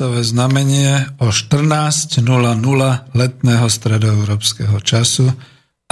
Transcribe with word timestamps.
časové 0.00 0.24
znamenie 0.24 1.12
o 1.20 1.28
14.00 1.28 2.24
letného 3.12 3.66
stredoeurópskeho 3.68 4.80
času 4.80 5.28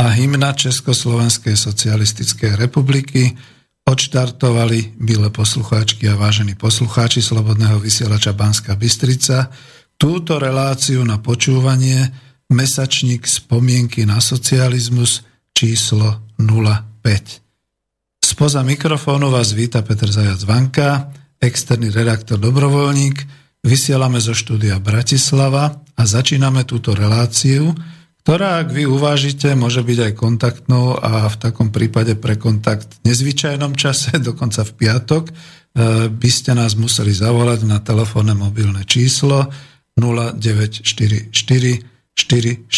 a 0.01 0.05
hymna 0.17 0.57
Československej 0.57 1.53
socialistickej 1.53 2.57
republiky 2.57 3.37
odštartovali, 3.85 4.97
milé 4.97 5.29
poslucháčky 5.29 6.09
a 6.09 6.17
vážení 6.17 6.57
poslucháči 6.57 7.21
Slobodného 7.21 7.77
vysielača 7.85 8.33
Banska 8.33 8.81
Bystrica, 8.81 9.53
túto 10.01 10.41
reláciu 10.41 11.05
na 11.05 11.21
počúvanie 11.21 12.09
mesačník 12.49 13.29
spomienky 13.29 14.09
na 14.09 14.25
socializmus 14.25 15.21
číslo 15.53 16.25
05. 16.41 18.25
Spoza 18.25 18.65
mikrofónu 18.65 19.29
vás 19.29 19.53
víta 19.53 19.85
Petr 19.85 20.09
Zajac 20.09 20.41
Vanka, 20.49 21.13
externý 21.45 21.93
redaktor 21.93 22.41
Dobrovoľník, 22.41 23.48
vysielame 23.63 24.23
zo 24.23 24.35
štúdia 24.35 24.79
Bratislava 24.79 25.83
a 25.99 26.03
začíname 26.07 26.63
túto 26.63 26.95
reláciu, 26.95 27.75
ktorá, 28.23 28.61
ak 28.61 28.77
vy 28.77 28.85
uvážite, 28.85 29.57
môže 29.57 29.81
byť 29.81 29.99
aj 30.05 30.13
kontaktnou 30.21 31.01
a 31.01 31.33
v 31.33 31.37
takom 31.41 31.73
prípade 31.73 32.13
pre 32.13 32.37
kontakt 32.37 33.01
v 33.01 33.09
nezvyčajnom 33.09 33.73
čase, 33.73 34.21
dokonca 34.29 34.69
v 34.69 34.73
piatok, 34.77 35.25
e, 35.29 35.33
by 36.13 36.31
ste 36.31 36.53
nás 36.53 36.77
museli 36.77 37.17
zavolať 37.17 37.65
na 37.65 37.81
telefónne 37.81 38.37
mobilné 38.37 38.85
číslo 38.85 39.49
0944 39.97 41.33
462 41.33 42.69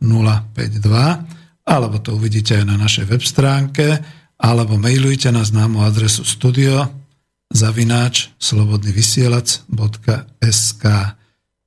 052 0.00 1.40
alebo 1.70 1.96
to 2.00 2.16
uvidíte 2.16 2.56
aj 2.60 2.64
na 2.64 2.76
našej 2.80 3.04
web 3.08 3.22
stránke 3.24 4.00
alebo 4.40 4.80
mailujte 4.80 5.28
na 5.32 5.44
známu 5.44 5.84
adresu 5.84 6.24
studio 6.24 6.99
zavináč 7.50 8.30
slobodnyvysielac.sk 8.38 10.84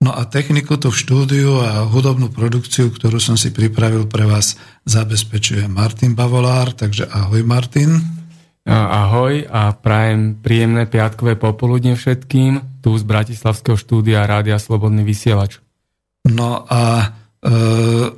No 0.03 0.11
a 0.11 0.27
techniku 0.27 0.75
tu 0.75 0.91
v 0.91 0.99
štúdiu 0.99 1.63
a 1.63 1.87
hudobnú 1.87 2.27
produkciu, 2.27 2.91
ktorú 2.91 3.23
som 3.23 3.39
si 3.39 3.55
pripravil 3.55 4.11
pre 4.11 4.27
vás, 4.27 4.59
zabezpečuje 4.83 5.63
Martin 5.71 6.11
Bavolár, 6.11 6.75
takže 6.75 7.07
ahoj 7.07 7.39
Martin. 7.47 8.03
Ahoj 8.67 9.47
a 9.47 9.71
prajem 9.71 10.35
príjemné 10.43 10.91
piatkové 10.91 11.39
popoludne 11.39 11.95
všetkým 11.95 12.83
tu 12.83 12.99
z 12.99 13.03
Bratislavského 13.07 13.79
štúdia 13.79 14.27
Rádia 14.27 14.59
Slobodný 14.59 15.07
vysielač. 15.07 15.63
No 16.27 16.67
a 16.67 16.83
e, 16.99 17.07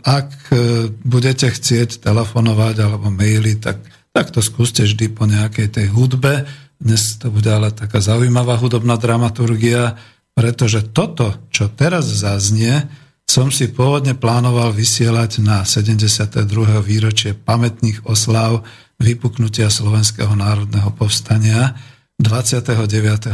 ak 0.01 0.29
e, 0.53 0.89
budete 0.89 1.53
chcieť 1.53 2.01
telefonovať 2.01 2.81
alebo 2.81 3.13
maily, 3.13 3.61
tak, 3.61 3.77
tak 4.09 4.33
to 4.33 4.41
skúste 4.41 4.89
vždy 4.89 5.13
po 5.13 5.29
nejakej 5.29 5.69
tej 5.69 5.93
hudbe 5.93 6.49
dnes 6.79 7.17
to 7.17 7.31
bude 7.31 7.47
ale 7.47 7.71
taká 7.71 8.03
zaujímavá 8.03 8.59
hudobná 8.59 8.99
dramaturgia, 8.99 9.95
pretože 10.35 10.83
toto, 10.91 11.31
čo 11.47 11.71
teraz 11.71 12.05
zaznie, 12.11 12.85
som 13.25 13.49
si 13.49 13.71
pôvodne 13.73 14.13
plánoval 14.13 14.69
vysielať 14.75 15.41
na 15.41 15.65
72. 15.65 16.45
výročie 16.85 17.33
pamätných 17.33 18.05
oslav 18.05 18.61
vypuknutia 19.01 19.67
Slovenského 19.67 20.31
národného 20.37 20.93
povstania 20.93 21.73
29. 22.21 22.79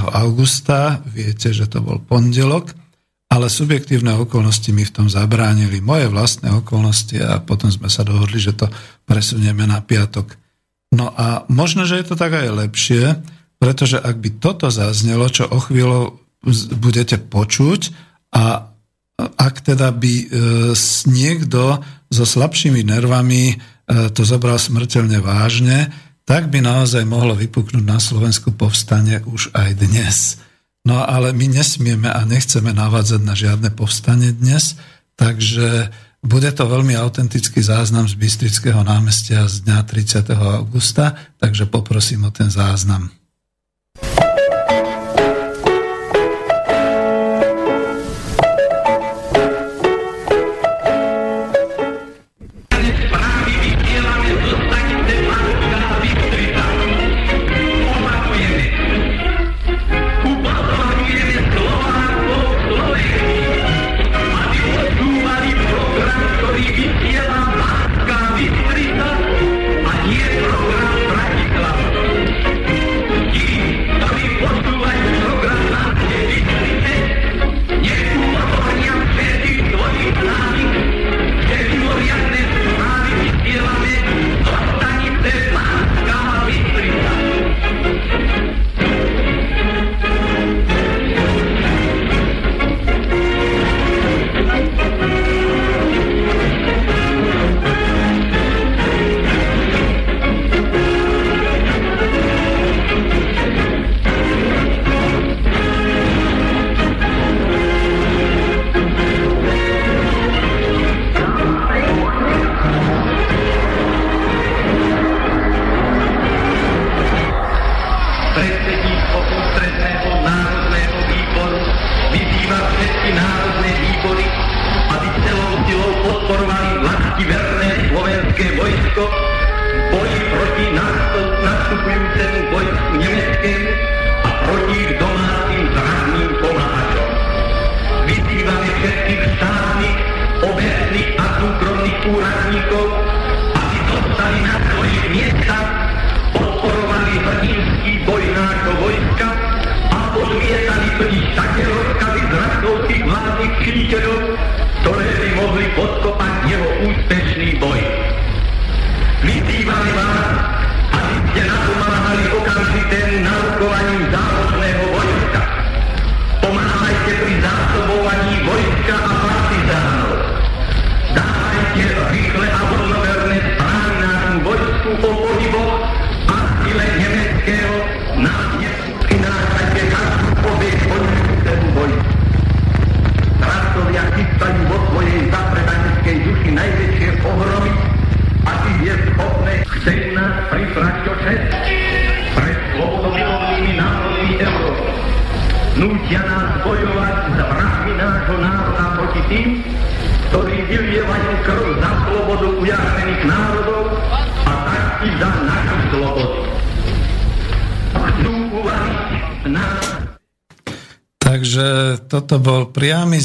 augusta. 0.10 1.06
Viete, 1.06 1.54
že 1.54 1.70
to 1.70 1.86
bol 1.86 2.02
pondelok, 2.02 2.74
ale 3.30 3.48
subjektívne 3.48 4.18
okolnosti 4.18 4.74
mi 4.74 4.82
v 4.88 4.96
tom 4.96 5.08
zabránili. 5.08 5.84
Moje 5.84 6.10
vlastné 6.10 6.50
okolnosti 6.50 7.16
a 7.22 7.38
potom 7.44 7.70
sme 7.70 7.92
sa 7.92 8.02
dohodli, 8.02 8.42
že 8.42 8.58
to 8.58 8.66
presunieme 9.06 9.70
na 9.70 9.86
piatok. 9.86 10.34
No 10.92 11.08
a 11.16 11.48
možno, 11.48 11.88
že 11.88 12.04
je 12.04 12.06
to 12.12 12.16
tak 12.20 12.36
aj 12.36 12.52
lepšie, 12.68 13.04
pretože 13.58 13.96
ak 13.96 14.20
by 14.20 14.30
toto 14.44 14.68
zaznelo, 14.68 15.32
čo 15.32 15.48
o 15.48 15.60
chvíľu 15.64 16.20
budete 16.76 17.22
počuť 17.22 17.94
a 18.36 18.72
ak 19.22 19.56
teda 19.62 19.94
by 19.94 20.14
e, 20.18 20.26
niekto 21.06 21.80
so 22.10 22.26
slabšími 22.26 22.82
nervami 22.82 23.54
e, 23.54 23.56
to 24.12 24.26
zobral 24.26 24.58
smrteľne 24.58 25.22
vážne, 25.22 25.94
tak 26.26 26.50
by 26.50 26.60
naozaj 26.66 27.06
mohlo 27.06 27.38
vypuknúť 27.38 27.86
na 27.86 28.02
Slovensku 28.02 28.50
povstanie 28.58 29.22
už 29.30 29.54
aj 29.54 29.70
dnes. 29.78 30.42
No 30.82 31.06
ale 31.06 31.30
my 31.30 31.46
nesmieme 31.62 32.10
a 32.10 32.26
nechceme 32.26 32.74
navádzať 32.74 33.22
na 33.22 33.38
žiadne 33.38 33.70
povstanie 33.78 34.34
dnes, 34.34 34.74
takže 35.14 35.94
bude 36.22 36.50
to 36.54 36.70
veľmi 36.70 36.94
autentický 36.98 37.66
záznam 37.66 38.06
z 38.06 38.14
Bystrického 38.14 38.82
námestia 38.86 39.50
z 39.50 39.66
dňa 39.66 39.78
30. 39.84 40.32
augusta, 40.38 41.18
takže 41.42 41.66
poprosím 41.66 42.30
o 42.30 42.32
ten 42.32 42.50
záznam. 42.50 43.10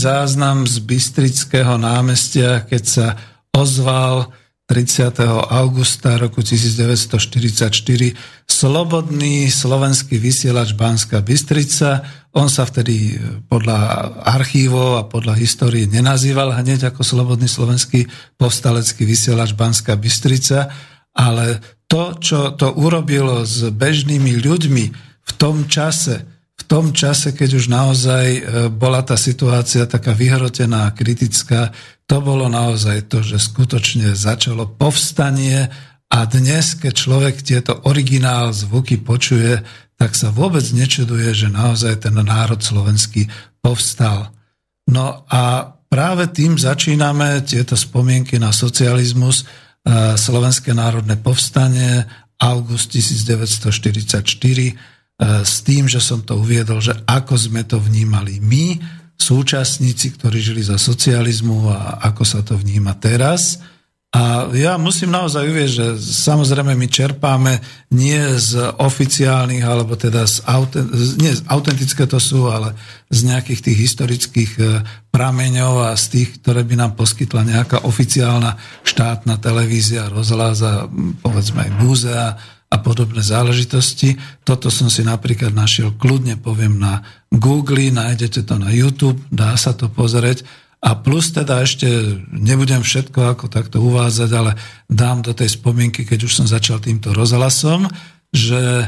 Záznam 0.06 0.70
z 0.70 0.78
Bystrického 0.86 1.74
námestia, 1.82 2.62
keď 2.62 2.82
sa 2.86 3.06
ozval 3.50 4.30
30. 4.70 5.18
augusta 5.50 6.14
roku 6.14 6.46
1944 6.46 8.14
slobodný 8.46 9.50
slovenský 9.50 10.22
vysielač 10.22 10.78
Banská 10.78 11.26
Bystrica. 11.26 12.06
On 12.38 12.46
sa 12.46 12.70
vtedy 12.70 13.18
podľa 13.50 13.78
archívov 14.22 15.02
a 15.02 15.10
podľa 15.10 15.34
histórie 15.42 15.90
nenazýval 15.90 16.54
hneď 16.54 16.94
ako 16.94 17.02
slobodný 17.02 17.50
slovenský 17.50 18.06
povstalecký 18.38 19.02
vysielač 19.02 19.58
Banská 19.58 19.98
Bystrica, 19.98 20.70
ale 21.18 21.58
to, 21.90 22.14
čo 22.22 22.54
to 22.54 22.78
urobilo 22.78 23.42
s 23.42 23.74
bežnými 23.74 24.38
ľuďmi 24.38 24.84
v 25.26 25.30
tom 25.34 25.66
čase, 25.66 26.35
tom 26.76 26.92
čase, 26.92 27.32
keď 27.32 27.56
už 27.56 27.72
naozaj 27.72 28.26
e, 28.36 28.40
bola 28.68 29.00
tá 29.00 29.16
situácia 29.16 29.88
taká 29.88 30.12
vyhrotená 30.12 30.84
a 30.84 30.92
kritická, 30.92 31.72
to 32.04 32.20
bolo 32.20 32.52
naozaj 32.52 33.08
to, 33.08 33.24
že 33.24 33.40
skutočne 33.40 34.12
začalo 34.12 34.68
povstanie 34.76 35.72
a 36.12 36.18
dnes, 36.28 36.76
keď 36.76 36.92
človek 36.92 37.40
tieto 37.40 37.80
originál 37.88 38.52
zvuky 38.52 39.00
počuje, 39.00 39.56
tak 39.96 40.12
sa 40.12 40.28
vôbec 40.28 40.68
nečuduje, 40.76 41.32
že 41.32 41.48
naozaj 41.48 42.04
ten 42.04 42.12
národ 42.12 42.60
slovenský 42.60 43.24
povstal. 43.64 44.36
No 44.84 45.24
a 45.32 45.72
práve 45.88 46.28
tým 46.28 46.60
začíname 46.60 47.40
tieto 47.48 47.72
spomienky 47.72 48.36
na 48.36 48.52
socializmus, 48.52 49.48
e, 49.48 50.12
Slovenské 50.12 50.76
národné 50.76 51.16
povstanie, 51.16 52.04
august 52.36 52.92
1944, 52.92 54.76
e, 54.76 54.95
s 55.20 55.64
tým, 55.64 55.88
že 55.88 56.00
som 56.00 56.20
to 56.20 56.36
uviedol, 56.36 56.80
že 56.84 56.92
ako 57.08 57.34
sme 57.40 57.64
to 57.64 57.80
vnímali 57.80 58.36
my, 58.40 58.76
súčasníci, 59.16 60.12
ktorí 60.20 60.38
žili 60.44 60.60
za 60.60 60.76
socializmu 60.76 61.72
a 61.72 62.04
ako 62.12 62.22
sa 62.22 62.44
to 62.44 62.52
vníma 62.52 62.92
teraz. 63.00 63.64
A 64.16 64.48
ja 64.56 64.80
musím 64.80 65.12
naozaj 65.12 65.44
uvieť, 65.44 65.70
že 65.76 65.86
samozrejme 66.00 66.72
my 66.72 66.88
čerpáme 66.88 67.60
nie 67.92 68.16
z 68.38 68.56
oficiálnych, 68.80 69.60
alebo 69.60 69.92
teda 69.92 70.24
z, 70.24 70.40
autent, 70.48 70.88
nie 71.20 71.36
autentické 71.52 72.08
to 72.08 72.16
sú, 72.16 72.48
ale 72.48 72.72
z 73.12 73.28
nejakých 73.28 73.60
tých 73.60 73.78
historických 73.88 74.52
e, 74.56 74.64
prameňov 75.12 75.90
a 75.90 75.98
z 76.00 76.04
tých, 76.16 76.28
ktoré 76.40 76.64
by 76.64 76.74
nám 76.80 76.92
poskytla 76.96 77.44
nejaká 77.44 77.84
oficiálna 77.84 78.56
štátna 78.88 79.36
televízia, 79.36 80.08
rozhlas 80.08 80.64
a 80.64 80.88
povedzme 81.20 81.68
aj 81.68 81.70
múzea 81.76 82.26
a 82.76 82.84
podobné 82.84 83.24
záležitosti. 83.24 84.20
Toto 84.44 84.68
som 84.68 84.92
si 84.92 85.00
napríklad 85.00 85.56
našiel, 85.56 85.96
kľudne 85.96 86.36
poviem 86.36 86.76
na 86.76 87.00
Google, 87.32 87.88
nájdete 87.88 88.44
to 88.44 88.60
na 88.60 88.68
YouTube, 88.68 89.16
dá 89.32 89.56
sa 89.56 89.72
to 89.72 89.88
pozrieť. 89.88 90.44
A 90.84 90.92
plus 90.92 91.32
teda 91.32 91.64
ešte 91.64 91.88
nebudem 92.30 92.84
všetko 92.84 93.32
ako 93.32 93.48
takto 93.48 93.80
uvádzať, 93.80 94.30
ale 94.36 94.54
dám 94.86 95.24
do 95.24 95.32
tej 95.32 95.56
spomienky, 95.56 96.04
keď 96.04 96.28
už 96.28 96.32
som 96.36 96.46
začal 96.46 96.78
týmto 96.78 97.16
rozhlasom, 97.16 97.88
že 98.28 98.84
e, 98.84 98.86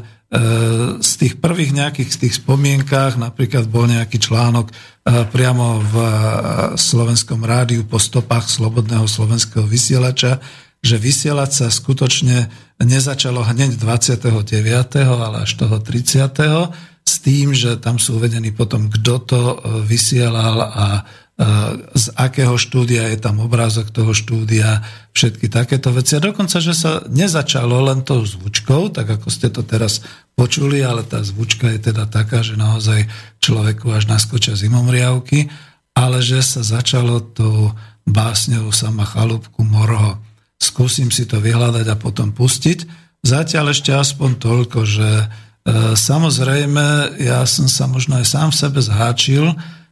z 1.01 1.13
tých 1.17 1.41
prvých 1.41 1.73
nejakých 1.73 2.11
z 2.13 2.19
tých 2.29 2.35
spomienkách, 2.45 3.17
napríklad 3.17 3.67
bol 3.67 3.89
nejaký 3.89 4.21
článok 4.21 4.69
e, 4.69 4.73
priamo 5.33 5.81
v 5.81 5.95
e, 5.97 6.13
slovenskom 6.77 7.41
rádiu 7.43 7.89
po 7.89 7.97
stopách 7.97 8.53
slobodného 8.53 9.09
slovenského 9.09 9.65
vysielača, 9.65 10.39
že 10.79 10.97
vysielať 10.97 11.51
sa 11.51 11.67
skutočne 11.69 12.51
nezačalo 12.79 13.43
hneď 13.43 13.75
29., 13.79 14.23
ale 15.03 15.37
až 15.43 15.51
toho 15.59 15.83
30., 15.83 16.99
s 17.09 17.25
tým, 17.25 17.57
že 17.57 17.81
tam 17.81 17.97
sú 17.97 18.21
uvedení 18.21 18.53
potom, 18.53 18.93
kto 18.93 19.15
to 19.25 19.41
e, 19.41 19.57
vysielal 19.89 20.61
a 20.61 20.87
e, 20.93 21.03
z 21.97 22.07
akého 22.13 22.61
štúdia 22.61 23.09
je 23.09 23.17
tam 23.17 23.41
obrázok 23.41 23.89
toho 23.89 24.13
štúdia, 24.13 24.85
všetky 25.17 25.49
takéto 25.49 25.89
veci. 25.89 26.21
A 26.21 26.25
dokonca, 26.25 26.61
že 26.61 26.77
sa 26.77 27.01
nezačalo 27.09 27.81
len 27.81 28.05
tou 28.05 28.21
zvučkou, 28.21 28.93
tak 28.93 29.09
ako 29.09 29.29
ste 29.33 29.49
to 29.49 29.65
teraz 29.65 30.05
počuli, 30.37 30.85
ale 30.85 31.01
tá 31.01 31.25
zvučka 31.25 31.73
je 31.73 31.89
teda 31.91 32.05
taká, 32.05 32.45
že 32.45 32.61
naozaj 32.61 33.09
človeku 33.41 33.89
až 33.89 34.05
naskočia 34.05 34.53
zimomriavky, 34.53 35.49
ale 35.97 36.21
že 36.21 36.45
sa 36.45 36.61
začalo 36.61 37.25
tou 37.25 37.73
básňou 38.05 38.69
sama 38.69 39.09
chalúbku 39.09 39.65
Morho. 39.65 40.28
Skúsim 40.59 41.15
si 41.15 41.25
to 41.25 41.39
vyhľadať 41.39 41.87
a 41.87 41.97
potom 41.97 42.35
pustiť. 42.35 42.85
Zatiaľ 43.23 43.75
ešte 43.75 43.95
aspoň 43.95 44.31
toľko, 44.39 44.79
že 44.87 45.11
e, 45.11 45.27
samozrejme 45.95 47.19
ja 47.23 47.43
som 47.47 47.71
sa 47.71 47.87
možno 47.87 48.19
aj 48.19 48.27
sám 48.27 48.49
v 48.51 48.59
sebe 48.59 48.81
zháčil, 48.83 49.45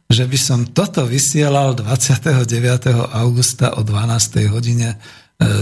že 0.07 0.23
by 0.23 0.37
som 0.39 0.59
toto 0.67 1.03
vysielal 1.03 1.75
29. 1.75 2.47
augusta 3.11 3.75
o 3.75 3.83
12. 3.83 4.47
hodine 4.47 4.95
e, 4.95 4.97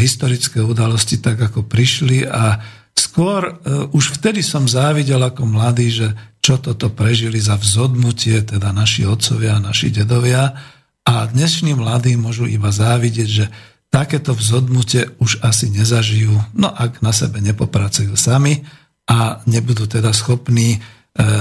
historické 0.00 0.64
udalosti 0.64 1.20
tak, 1.20 1.36
ako 1.36 1.68
prišli 1.68 2.24
a 2.24 2.56
skôr 2.96 3.44
e, 3.44 3.52
už 3.92 4.20
vtedy 4.20 4.40
som 4.40 4.64
závidel 4.64 5.20
ako 5.20 5.44
mladý, 5.44 5.88
že 5.92 6.08
čo 6.40 6.56
toto 6.56 6.88
prežili 6.88 7.36
za 7.36 7.60
vzodnutie, 7.60 8.40
teda 8.40 8.72
naši 8.72 9.04
otcovia 9.04 9.60
naši 9.60 9.92
dedovia. 9.92 10.56
A 11.04 11.28
dnešní 11.28 11.76
mladí 11.76 12.16
môžu 12.16 12.48
iba 12.48 12.72
závidieť, 12.72 13.28
že 13.28 13.46
takéto 13.92 14.32
vzodnutie 14.32 15.12
už 15.20 15.44
asi 15.44 15.68
nezažijú, 15.68 16.32
no 16.56 16.72
ak 16.72 17.04
na 17.04 17.12
sebe 17.12 17.44
nepopracujú 17.44 18.16
sami, 18.16 18.64
a 19.08 19.42
nebudú 19.50 19.90
teda 19.90 20.14
schopní 20.14 20.76
e, 20.76 20.78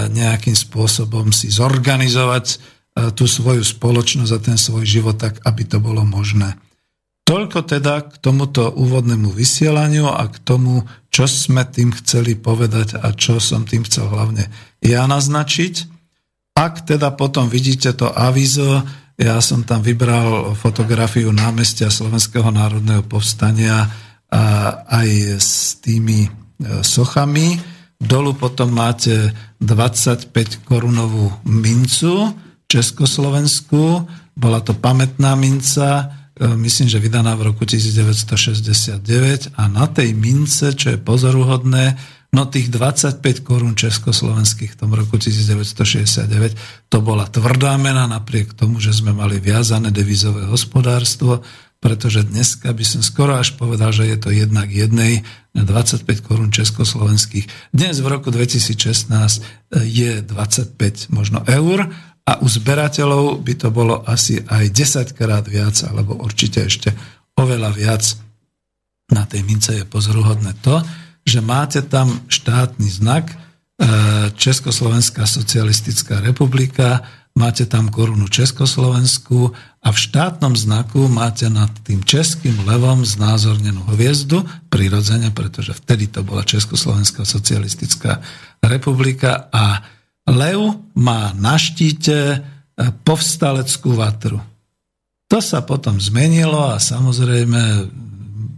nejakým 0.10 0.58
spôsobom 0.58 1.30
si 1.30 1.54
zorganizovať 1.54 2.46
e, 2.48 2.56
tú 3.14 3.30
svoju 3.30 3.62
spoločnosť 3.62 4.32
a 4.34 4.44
ten 4.44 4.58
svoj 4.58 4.84
život 4.86 5.18
tak, 5.22 5.38
aby 5.46 5.64
to 5.66 5.78
bolo 5.78 6.02
možné. 6.02 6.58
Toľko 7.22 7.64
teda 7.64 8.12
k 8.12 8.20
tomuto 8.20 8.74
úvodnému 8.76 9.32
vysielaniu 9.32 10.10
a 10.10 10.28
k 10.28 10.36
tomu, 10.42 10.84
čo 11.14 11.30
sme 11.30 11.64
tým 11.64 11.94
chceli 12.02 12.36
povedať 12.36 13.00
a 13.00 13.14
čo 13.16 13.40
som 13.40 13.64
tým 13.64 13.88
chcel 13.88 14.10
hlavne 14.10 14.50
ja 14.84 15.06
naznačiť. 15.08 15.88
Ak 16.58 16.84
teda 16.84 17.16
potom 17.16 17.48
vidíte 17.48 17.96
to 17.96 18.12
avizo, 18.12 18.84
ja 19.16 19.38
som 19.40 19.64
tam 19.64 19.80
vybral 19.86 20.58
fotografiu 20.58 21.30
námestia 21.32 21.94
Slovenského 21.94 22.50
národného 22.50 23.06
povstania 23.06 23.88
a 24.28 24.44
aj 24.90 25.10
s 25.38 25.78
tými 25.80 26.41
sochami. 26.82 27.60
dolu 28.02 28.34
potom 28.34 28.74
máte 28.74 29.34
25 29.62 30.66
korunovú 30.66 31.30
mincu 31.46 32.34
Československu, 32.72 34.08
bola 34.32 34.64
to 34.64 34.72
pamätná 34.72 35.36
minca, 35.36 36.08
e, 36.40 36.48
myslím, 36.56 36.88
že 36.88 37.04
vydaná 37.04 37.36
v 37.36 37.52
roku 37.52 37.68
1969 37.68 39.52
a 39.60 39.68
na 39.68 39.92
tej 39.92 40.16
mince, 40.16 40.72
čo 40.72 40.96
je 40.96 40.98
pozoruhodné, 40.98 42.00
no 42.32 42.48
tých 42.48 42.72
25 42.72 43.44
korún 43.44 43.76
československých 43.76 44.72
v 44.72 44.80
tom 44.80 44.96
roku 44.96 45.20
1969, 45.20 46.56
to 46.88 46.98
bola 47.04 47.28
tvrdá 47.28 47.76
mena 47.76 48.08
napriek 48.08 48.56
tomu, 48.56 48.80
že 48.80 48.96
sme 48.96 49.12
mali 49.12 49.44
viazané 49.44 49.92
devizové 49.92 50.48
hospodárstvo, 50.48 51.44
pretože 51.82 52.22
dneska 52.22 52.70
by 52.70 52.86
som 52.86 53.02
skoro 53.02 53.42
až 53.42 53.58
povedal, 53.58 53.90
že 53.90 54.06
je 54.06 54.18
to 54.22 54.30
jednak 54.30 54.70
jednej 54.70 55.26
na 55.58 55.66
25 55.66 56.06
korún 56.22 56.54
československých. 56.54 57.74
Dnes 57.74 57.98
v 58.00 58.08
roku 58.08 58.30
2016 58.30 59.10
e, 59.10 59.40
je 59.90 60.22
25 60.22 60.78
možno 61.10 61.42
eur 61.50 61.90
a 62.22 62.38
u 62.38 62.48
zberateľov 62.48 63.42
by 63.42 63.54
to 63.58 63.74
bolo 63.74 64.06
asi 64.06 64.46
aj 64.46 64.70
10 64.70 65.18
krát 65.18 65.50
viac, 65.50 65.74
alebo 65.82 66.22
určite 66.22 66.70
ešte 66.70 66.94
oveľa 67.34 67.74
viac. 67.74 68.04
Na 69.10 69.26
tej 69.26 69.42
mince 69.42 69.82
je 69.82 69.84
pozoruhodné 69.84 70.62
to, 70.62 70.86
že 71.26 71.42
máte 71.42 71.82
tam 71.82 72.14
štátny 72.30 72.88
znak 72.94 73.26
e, 73.26 73.36
Československá 74.38 75.26
socialistická 75.26 76.22
republika, 76.22 77.02
máte 77.36 77.64
tam 77.66 77.88
korunu 77.88 78.28
Československu 78.28 79.52
a 79.82 79.88
v 79.90 79.98
štátnom 79.98 80.54
znaku 80.54 81.08
máte 81.08 81.48
nad 81.50 81.72
tým 81.82 82.04
českým 82.04 82.54
levom 82.68 83.02
znázornenú 83.08 83.88
hviezdu, 83.96 84.44
prirodzene, 84.70 85.32
pretože 85.34 85.74
vtedy 85.74 86.12
to 86.12 86.22
bola 86.22 86.46
Československá 86.46 87.26
socialistická 87.26 88.22
republika 88.62 89.50
a 89.50 89.82
lev 90.30 90.78
má 90.94 91.34
na 91.34 91.58
štíte 91.58 92.18
e, 92.36 92.38
povstaleckú 93.02 93.98
vatru. 93.98 94.38
To 95.32 95.40
sa 95.40 95.64
potom 95.64 95.98
zmenilo 95.98 96.60
a 96.60 96.78
samozrejme 96.78 97.90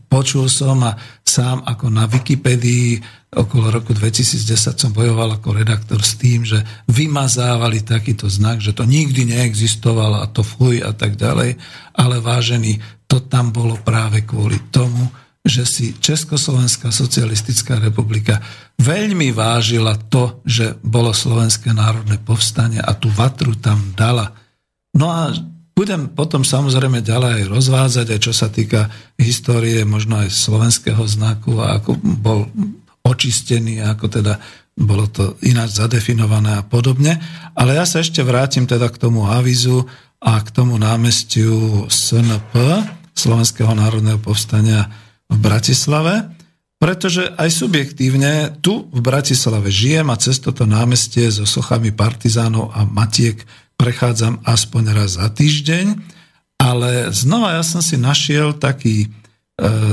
počul 0.10 0.50
som 0.50 0.82
a 0.86 0.98
sám 1.22 1.66
ako 1.66 1.90
na 1.90 2.06
Wikipedii 2.06 3.02
okolo 3.34 3.74
roku 3.74 3.92
2010 3.92 4.78
som 4.78 4.92
bojoval 4.94 5.38
ako 5.38 5.58
redaktor 5.58 6.00
s 6.02 6.16
tým, 6.16 6.46
že 6.46 6.62
vymazávali 6.90 7.82
takýto 7.82 8.30
znak, 8.30 8.62
že 8.62 8.74
to 8.74 8.86
nikdy 8.86 9.26
neexistovalo 9.28 10.22
a 10.22 10.28
to 10.30 10.46
fuj 10.46 10.82
a 10.82 10.94
tak 10.94 11.18
ďalej. 11.18 11.58
Ale 11.98 12.22
vážený, 12.22 12.78
to 13.10 13.26
tam 13.26 13.54
bolo 13.54 13.78
práve 13.82 14.26
kvôli 14.26 14.58
tomu, 14.70 15.10
že 15.44 15.68
si 15.68 15.86
Československá 16.00 16.88
socialistická 16.88 17.76
republika 17.76 18.40
veľmi 18.80 19.36
vážila 19.36 20.00
to, 20.08 20.40
že 20.48 20.80
bolo 20.80 21.12
Slovenské 21.12 21.76
národné 21.76 22.16
povstanie 22.24 22.80
a 22.80 22.96
tú 22.96 23.12
vatru 23.12 23.52
tam 23.60 23.92
dala. 23.92 24.32
No 24.96 25.12
a 25.12 25.36
budem 25.74 26.08
potom 26.14 26.46
samozrejme 26.46 27.04
ďalej 27.04 27.50
rozvádzať, 27.50 28.08
aj 28.14 28.20
čo 28.22 28.34
sa 28.34 28.48
týka 28.48 28.88
histórie 29.20 29.82
možno 29.84 30.22
aj 30.22 30.30
slovenského 30.32 31.02
znaku 31.10 31.60
a 31.60 31.82
ako 31.82 31.98
bol 32.00 32.48
očistený, 33.04 33.84
ako 33.84 34.06
teda 34.08 34.40
bolo 34.74 35.06
to 35.06 35.38
ináč 35.46 35.78
zadefinované 35.78 36.58
a 36.58 36.66
podobne. 36.66 37.20
Ale 37.54 37.78
ja 37.78 37.86
sa 37.86 38.02
ešte 38.02 38.26
vrátim 38.26 38.66
teda 38.66 38.90
k 38.90 38.98
tomu 38.98 39.30
avizu 39.30 39.86
a 40.24 40.40
k 40.42 40.50
tomu 40.50 40.80
námestiu 40.80 41.86
SNP, 41.92 42.56
Slovenského 43.14 43.70
národného 43.78 44.18
povstania 44.18 44.90
v 45.30 45.38
Bratislave, 45.38 46.34
pretože 46.82 47.30
aj 47.40 47.50
subjektívne 47.54 48.60
tu 48.60 48.90
v 48.90 49.00
Bratislave 49.00 49.70
žijem 49.70 50.10
a 50.10 50.20
cez 50.20 50.42
toto 50.42 50.66
námestie 50.66 51.30
so 51.30 51.46
sochami 51.46 51.94
partizánov 51.94 52.74
a 52.74 52.84
matiek 52.84 53.40
prechádzam 53.78 54.42
aspoň 54.44 54.84
raz 54.92 55.16
za 55.16 55.28
týždeň, 55.30 55.96
ale 56.60 57.12
znova 57.12 57.60
ja 57.60 57.64
som 57.64 57.84
si 57.84 58.00
našiel 58.00 58.56
taký 58.56 59.08
e, 59.08 59.08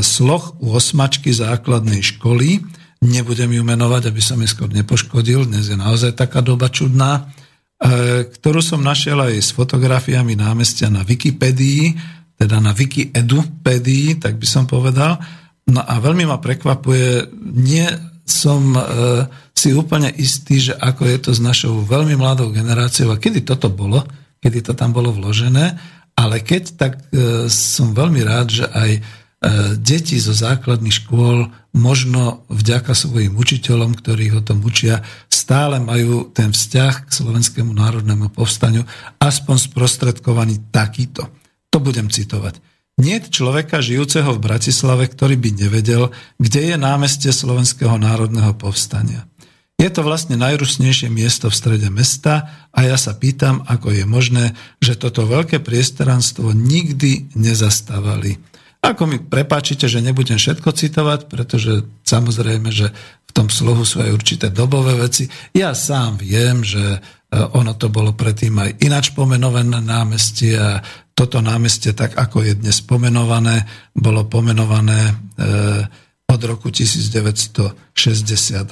sloh 0.03 0.55
u 0.63 0.75
osmačky 0.75 1.31
základnej 1.35 2.03
školy, 2.03 2.63
nebudem 3.01 3.49
ju 3.57 3.63
menovať, 3.65 4.13
aby 4.13 4.21
som 4.21 4.37
skôr 4.45 4.69
nepoškodil, 4.69 5.49
dnes 5.49 5.73
je 5.73 5.77
naozaj 5.77 6.13
taká 6.13 6.45
doba 6.45 6.69
čudná, 6.69 7.33
e, 7.81 8.29
ktorú 8.29 8.61
som 8.61 8.85
našiel 8.85 9.17
aj 9.25 9.41
s 9.41 9.51
fotografiami 9.57 10.37
námestia 10.37 10.93
na 10.93 11.01
Wikipedii, 11.01 11.97
teda 12.37 12.61
na 12.61 12.77
Wikiedupedii, 12.77 14.21
tak 14.21 14.37
by 14.37 14.47
som 14.49 14.69
povedal. 14.69 15.17
No 15.69 15.81
a 15.81 15.97
veľmi 15.97 16.29
ma 16.29 16.37
prekvapuje, 16.41 17.33
nie 17.57 17.89
som 18.29 18.77
e, 18.77 18.83
si 19.57 19.73
úplne 19.73 20.13
istý, 20.21 20.61
že 20.61 20.75
ako 20.77 21.03
je 21.09 21.19
to 21.25 21.31
s 21.33 21.41
našou 21.41 21.81
veľmi 21.89 22.21
mladou 22.21 22.53
generáciou 22.53 23.17
a 23.17 23.21
kedy 23.21 23.49
toto 23.49 23.73
bolo, 23.73 24.05
kedy 24.45 24.61
to 24.61 24.73
tam 24.77 24.93
bolo 24.93 25.09
vložené, 25.09 25.73
ale 26.21 26.45
keď, 26.45 26.63
tak 26.77 26.93
e, 27.17 27.49
som 27.49 27.97
veľmi 27.97 28.21
rád, 28.29 28.49
že 28.53 28.69
aj 28.69 28.93
deti 29.81 30.21
zo 30.21 30.37
základných 30.37 31.01
škôl 31.01 31.49
možno 31.71 32.43
vďaka 32.51 32.95
svojim 32.95 33.39
učiteľom, 33.39 33.95
ktorí 33.95 34.35
ho 34.35 34.41
tom 34.43 34.63
učia, 34.63 35.07
stále 35.31 35.79
majú 35.79 36.31
ten 36.31 36.51
vzťah 36.51 36.95
k 37.07 37.11
Slovenskému 37.11 37.71
národnému 37.71 38.31
povstaniu 38.35 38.83
aspoň 39.23 39.71
sprostredkovaný 39.71 40.71
takýto. 40.75 41.31
To 41.71 41.79
budem 41.79 42.11
citovať. 42.11 42.59
Nie 43.01 43.23
človeka 43.25 43.81
žijúceho 43.81 44.37
v 44.37 44.45
Bratislave, 44.45 45.09
ktorý 45.09 45.41
by 45.41 45.51
nevedel, 45.57 46.13
kde 46.37 46.75
je 46.75 46.77
námestie 46.77 47.33
Slovenského 47.33 47.97
národného 47.97 48.53
povstania. 48.59 49.25
Je 49.81 49.89
to 49.89 50.05
vlastne 50.05 50.37
najrusnejšie 50.37 51.09
miesto 51.09 51.49
v 51.49 51.57
strede 51.57 51.89
mesta 51.89 52.69
a 52.69 52.85
ja 52.85 53.01
sa 53.01 53.17
pýtam, 53.17 53.65
ako 53.65 53.97
je 53.97 54.05
možné, 54.05 54.45
že 54.77 54.93
toto 54.93 55.25
veľké 55.25 55.65
priestoranstvo 55.65 56.53
nikdy 56.53 57.33
nezastávali. 57.33 58.37
Ako 58.81 59.05
mi 59.05 59.21
prepáčite, 59.21 59.93
že 59.93 60.01
nebudem 60.01 60.41
všetko 60.41 60.73
citovať, 60.73 61.29
pretože 61.29 61.85
samozrejme, 62.01 62.73
že 62.73 62.89
v 63.29 63.33
tom 63.37 63.53
slohu 63.53 63.85
sú 63.85 64.01
aj 64.01 64.11
určité 64.11 64.49
dobové 64.49 64.97
veci. 64.97 65.29
Ja 65.53 65.77
sám 65.77 66.17
viem, 66.17 66.65
že 66.65 66.97
e, 66.97 66.99
ono 67.37 67.77
to 67.77 67.93
bolo 67.93 68.17
predtým 68.17 68.57
aj 68.57 68.81
ináč 68.81 69.13
pomenované 69.13 69.85
námestie 69.85 70.57
a 70.57 70.81
toto 71.13 71.45
námestie, 71.45 71.93
tak 71.93 72.17
ako 72.17 72.41
je 72.41 72.57
dnes 72.57 72.81
pomenované, 72.81 73.69
bolo 73.93 74.25
pomenované 74.25 75.13
e, 75.13 75.15
od 76.25 76.41
roku 76.49 76.73
1962 76.73 78.65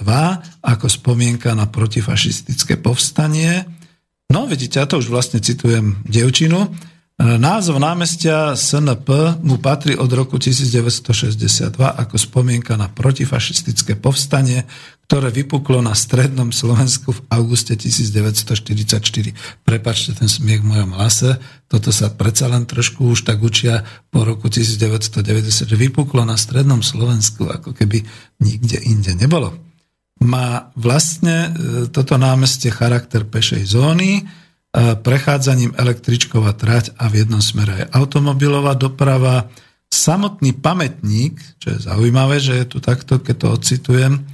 ako 0.64 0.86
spomienka 0.88 1.52
na 1.52 1.68
protifašistické 1.68 2.80
povstanie. 2.80 3.68
No 4.32 4.48
vidíte, 4.48 4.80
ja 4.80 4.88
to 4.88 5.04
už 5.04 5.12
vlastne 5.12 5.44
citujem 5.44 6.00
dievčinu. 6.08 6.72
Názov 7.18 7.82
námestia 7.82 8.54
SNP 8.54 9.42
mu 9.42 9.58
patrí 9.58 9.98
od 9.98 10.06
roku 10.14 10.38
1962 10.38 11.74
ako 11.74 12.14
spomienka 12.14 12.78
na 12.78 12.86
protifašistické 12.86 13.98
povstanie, 13.98 14.62
ktoré 15.10 15.34
vypuklo 15.34 15.82
na 15.82 15.98
strednom 15.98 16.54
Slovensku 16.54 17.10
v 17.10 17.20
auguste 17.34 17.74
1944. 17.74 19.34
Prepačte 19.66 20.14
ten 20.14 20.30
smiech 20.30 20.62
v 20.62 20.70
mojom 20.70 20.94
hlase, 20.94 21.42
toto 21.66 21.90
sa 21.90 22.06
predsa 22.14 22.46
len 22.46 22.70
trošku 22.70 23.10
už 23.10 23.26
tak 23.26 23.42
učia 23.42 23.82
po 24.14 24.22
roku 24.22 24.46
1990, 24.46 25.66
že 25.66 25.74
vypuklo 25.74 26.22
na 26.22 26.38
strednom 26.38 26.86
Slovensku, 26.86 27.50
ako 27.50 27.74
keby 27.74 27.98
nikde 28.46 28.78
inde 28.78 29.18
nebolo. 29.18 29.58
Má 30.22 30.70
vlastne 30.78 31.50
e, 31.50 31.90
toto 31.90 32.14
námestie 32.14 32.70
charakter 32.70 33.26
pešej 33.26 33.66
zóny, 33.66 34.22
prechádzaním 34.76 35.74
električková 35.74 36.52
trať 36.52 36.92
a 37.00 37.08
v 37.08 37.24
jednom 37.24 37.40
smere 37.40 37.84
je 37.84 37.90
automobilová 37.92 38.76
doprava. 38.76 39.48
Samotný 39.88 40.52
pamätník, 40.60 41.40
čo 41.56 41.72
je 41.72 41.88
zaujímavé, 41.88 42.36
že 42.38 42.60
je 42.60 42.66
tu 42.68 42.78
takto, 42.78 43.24
keď 43.24 43.36
to 43.40 43.48
ocitujem, 43.56 44.28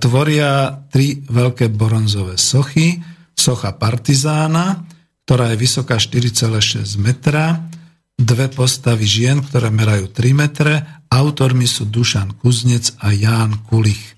tvoria 0.00 0.80
tri 0.88 1.20
veľké 1.28 1.68
bronzové 1.68 2.40
sochy. 2.40 3.04
Socha 3.36 3.76
Partizána, 3.76 4.88
ktorá 5.28 5.52
je 5.52 5.60
vysoká 5.60 6.00
4,6 6.00 6.96
metra, 6.96 7.68
dve 8.16 8.48
postavy 8.52 9.04
žien, 9.08 9.44
ktoré 9.44 9.68
merajú 9.72 10.08
3 10.12 10.32
metre, 10.36 10.84
autormi 11.12 11.64
sú 11.68 11.88
Dušan 11.88 12.36
Kuznec 12.40 12.96
a 13.00 13.12
Ján 13.12 13.64
Kulich. 13.68 14.16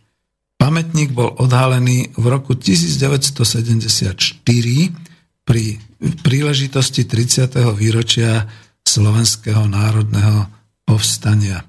Pamätník 0.59 1.11
bol 1.11 1.35
odhalený 1.43 2.15
v 2.15 2.25
roku 2.31 2.55
1974 2.55 4.43
pri 5.43 5.79
príležitosti 6.23 7.07
30. 7.07 7.59
výročia 7.75 8.47
Slovenského 8.83 9.67
národného 9.67 10.47
povstania. 10.87 11.63
E, 11.63 11.65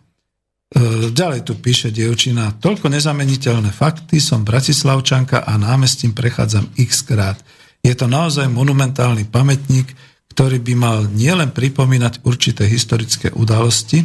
ďalej 1.14 1.46
tu 1.46 1.54
píše 1.58 1.94
dievčina, 1.94 2.58
toľko 2.58 2.90
nezameniteľné 2.90 3.70
fakty, 3.70 4.18
som 4.18 4.42
bratislavčanka 4.42 5.46
a 5.46 5.54
námestím 5.58 6.18
prechádzam 6.18 6.74
x 6.78 7.06
krát. 7.06 7.38
Je 7.86 7.94
to 7.94 8.10
naozaj 8.10 8.50
monumentálny 8.50 9.30
pamätník, 9.30 9.94
ktorý 10.34 10.58
by 10.66 10.74
mal 10.74 10.98
nielen 11.14 11.54
pripomínať 11.54 12.26
určité 12.26 12.66
historické 12.66 13.30
udalosti, 13.38 14.02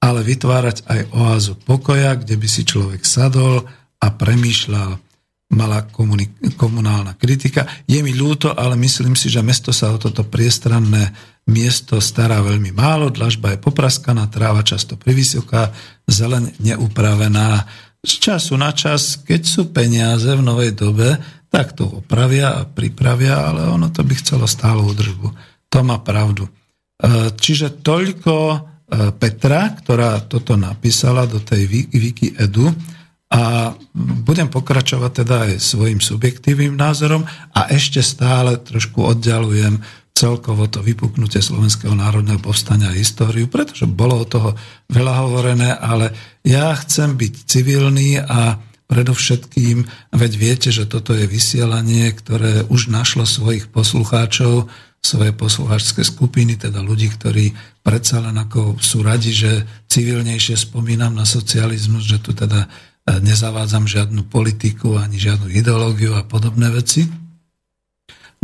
ale 0.00 0.24
vytvárať 0.24 0.88
aj 0.88 1.00
oázu 1.12 1.54
pokoja, 1.60 2.16
kde 2.16 2.40
by 2.40 2.48
si 2.48 2.64
človek 2.64 3.04
sadol 3.04 3.68
a 4.00 4.06
premýšľal. 4.08 5.05
Malá 5.46 5.86
komunálna 6.58 7.14
kritika. 7.14 7.70
Je 7.86 8.02
mi 8.02 8.10
ľúto, 8.10 8.50
ale 8.50 8.74
myslím 8.82 9.14
si, 9.14 9.30
že 9.30 9.46
mesto 9.46 9.70
sa 9.70 9.94
o 9.94 9.98
toto 9.98 10.26
priestranné 10.26 11.14
miesto 11.46 12.02
stará 12.02 12.42
veľmi 12.42 12.74
málo, 12.74 13.14
dlažba 13.14 13.54
je 13.54 13.62
popraskaná, 13.62 14.26
tráva 14.26 14.66
často 14.66 14.98
privysoká, 14.98 15.70
zelen 16.10 16.50
neupravená. 16.58 17.62
Z 18.02 18.12
času 18.18 18.58
na 18.58 18.74
čas, 18.74 19.22
keď 19.22 19.42
sú 19.46 19.62
peniaze 19.70 20.26
v 20.26 20.42
novej 20.42 20.74
dobe, 20.74 21.14
tak 21.46 21.78
to 21.78 22.02
opravia 22.02 22.58
a 22.58 22.66
pripravia, 22.66 23.46
ale 23.46 23.70
ono 23.70 23.86
to 23.94 24.02
by 24.02 24.14
chcelo 24.18 24.50
stále 24.50 24.82
udržbu. 24.82 25.30
To 25.70 25.78
má 25.86 26.02
pravdu. 26.02 26.46
E, 26.46 26.50
čiže 27.38 27.82
toľko 27.86 28.34
e, 28.34 28.58
Petra, 29.14 29.70
ktorá 29.78 30.26
toto 30.26 30.58
napísala 30.58 31.30
do 31.30 31.38
tej 31.38 31.86
Wiki 31.94 32.34
Edu 32.34 32.66
a 33.26 33.74
budem 34.22 34.46
pokračovať 34.46 35.12
teda 35.22 35.36
aj 35.50 35.52
svojim 35.58 35.98
subjektívnym 35.98 36.78
názorom 36.78 37.26
a 37.50 37.60
ešte 37.74 37.98
stále 37.98 38.54
trošku 38.54 39.02
oddialujem 39.02 39.82
celkovo 40.16 40.64
to 40.70 40.80
vypuknutie 40.80 41.44
Slovenského 41.44 41.92
národného 41.92 42.40
povstania 42.40 42.88
a 42.88 42.96
históriu, 42.96 43.50
pretože 43.52 43.84
bolo 43.84 44.24
o 44.24 44.30
toho 44.30 44.56
veľa 44.88 45.14
hovorené, 45.26 45.76
ale 45.76 46.14
ja 46.40 46.72
chcem 46.72 47.18
byť 47.18 47.34
civilný 47.44 48.16
a 48.24 48.56
predovšetkým, 48.86 49.82
veď 50.14 50.32
viete, 50.38 50.68
že 50.70 50.86
toto 50.86 51.12
je 51.12 51.26
vysielanie, 51.26 52.06
ktoré 52.14 52.64
už 52.70 52.88
našlo 52.88 53.26
svojich 53.26 53.68
poslucháčov, 53.68 54.70
svoje 55.02 55.30
poslucháčské 55.34 56.02
skupiny, 56.02 56.58
teda 56.58 56.82
ľudí, 56.82 57.10
ktorí 57.12 57.54
predsa 57.82 58.22
len 58.22 58.34
ako 58.34 58.78
sú 58.82 59.06
radi, 59.06 59.30
že 59.30 59.62
civilnejšie 59.90 60.58
spomínam 60.58 61.14
na 61.14 61.22
socializmus, 61.22 62.06
že 62.06 62.18
tu 62.18 62.34
teda 62.34 62.66
nezavádzam 63.06 63.86
žiadnu 63.86 64.26
politiku 64.26 64.98
ani 64.98 65.16
žiadnu 65.16 65.46
ideológiu 65.54 66.18
a 66.18 66.26
podobné 66.26 66.74
veci. 66.74 67.06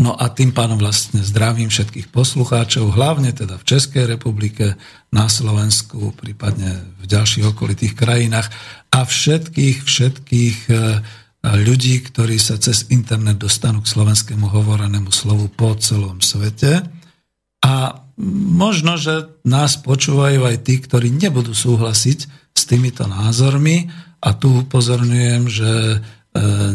No 0.00 0.16
a 0.16 0.32
tým 0.32 0.56
pádom 0.56 0.80
vlastne 0.80 1.20
zdravím 1.20 1.68
všetkých 1.68 2.08
poslucháčov, 2.08 2.96
hlavne 2.96 3.34
teda 3.36 3.60
v 3.60 3.68
Českej 3.68 4.08
republike, 4.08 4.78
na 5.12 5.28
Slovensku, 5.28 6.16
prípadne 6.16 6.80
v 6.96 7.04
ďalších 7.04 7.52
okolitých 7.52 7.92
krajinách 7.92 8.48
a 8.88 9.04
všetkých, 9.04 9.84
všetkých 9.84 10.56
e, 10.72 10.74
ľudí, 11.44 12.00
ktorí 12.00 12.40
sa 12.40 12.56
cez 12.56 12.88
internet 12.88 13.36
dostanú 13.36 13.84
k 13.84 13.92
slovenskému 13.92 14.48
hovorenému 14.48 15.12
slovu 15.12 15.52
po 15.52 15.76
celom 15.76 16.24
svete. 16.24 16.88
A 17.60 18.00
možno, 18.56 18.96
že 18.96 19.28
nás 19.44 19.76
počúvajú 19.76 20.48
aj 20.48 20.56
tí, 20.64 20.80
ktorí 20.80 21.12
nebudú 21.12 21.52
súhlasiť 21.52 22.18
s 22.56 22.62
týmito 22.64 23.04
názormi, 23.04 23.92
a 24.22 24.28
tu 24.38 24.62
upozorňujem, 24.62 25.42
že 25.50 25.70
e, 25.74 25.96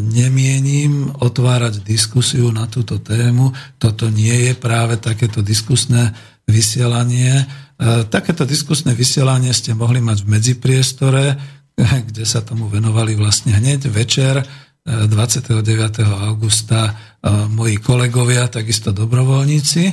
nemienim 0.03 1.15
otvárať 1.15 1.79
diskusiu 1.79 2.51
na 2.51 2.67
túto 2.67 2.99
tému. 2.99 3.55
Toto 3.79 4.11
nie 4.11 4.51
je 4.51 4.53
práve 4.53 4.99
takéto 4.99 5.39
diskusné 5.39 6.11
vysielanie. 6.43 7.47
E, 7.79 8.03
takéto 8.11 8.43
diskusné 8.43 8.91
vysielanie 8.91 9.55
ste 9.55 9.71
mohli 9.71 10.03
mať 10.03 10.27
v 10.27 10.31
medzipriestore, 10.35 11.25
kde 12.11 12.23
sa 12.27 12.43
tomu 12.43 12.67
venovali 12.67 13.15
vlastne 13.15 13.55
hneď 13.55 13.87
večer 13.87 14.43
29. 14.83 15.63
E, 15.63 16.03
augusta 16.03 16.95
moji 17.27 17.75
kolegovia, 17.79 18.47
takisto 18.47 18.95
dobrovoľníci. 18.95 19.83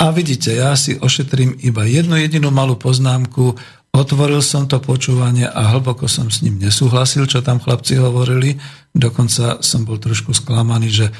A 0.00 0.16
vidíte, 0.16 0.56
ja 0.56 0.72
si 0.80 0.96
ošetrím 0.96 1.60
iba 1.60 1.84
jednu 1.84 2.16
jedinú 2.16 2.48
malú 2.48 2.80
poznámku 2.80 3.52
Otvoril 3.90 4.38
som 4.38 4.70
to 4.70 4.78
počúvanie 4.78 5.50
a 5.50 5.74
hlboko 5.74 6.06
som 6.06 6.30
s 6.30 6.46
ním 6.46 6.62
nesúhlasil, 6.62 7.26
čo 7.26 7.42
tam 7.42 7.58
chlapci 7.58 7.98
hovorili. 7.98 8.54
Dokonca 8.94 9.58
som 9.66 9.82
bol 9.82 9.98
trošku 9.98 10.30
sklamaný, 10.30 10.88
že 10.94 11.06
e, 11.10 11.12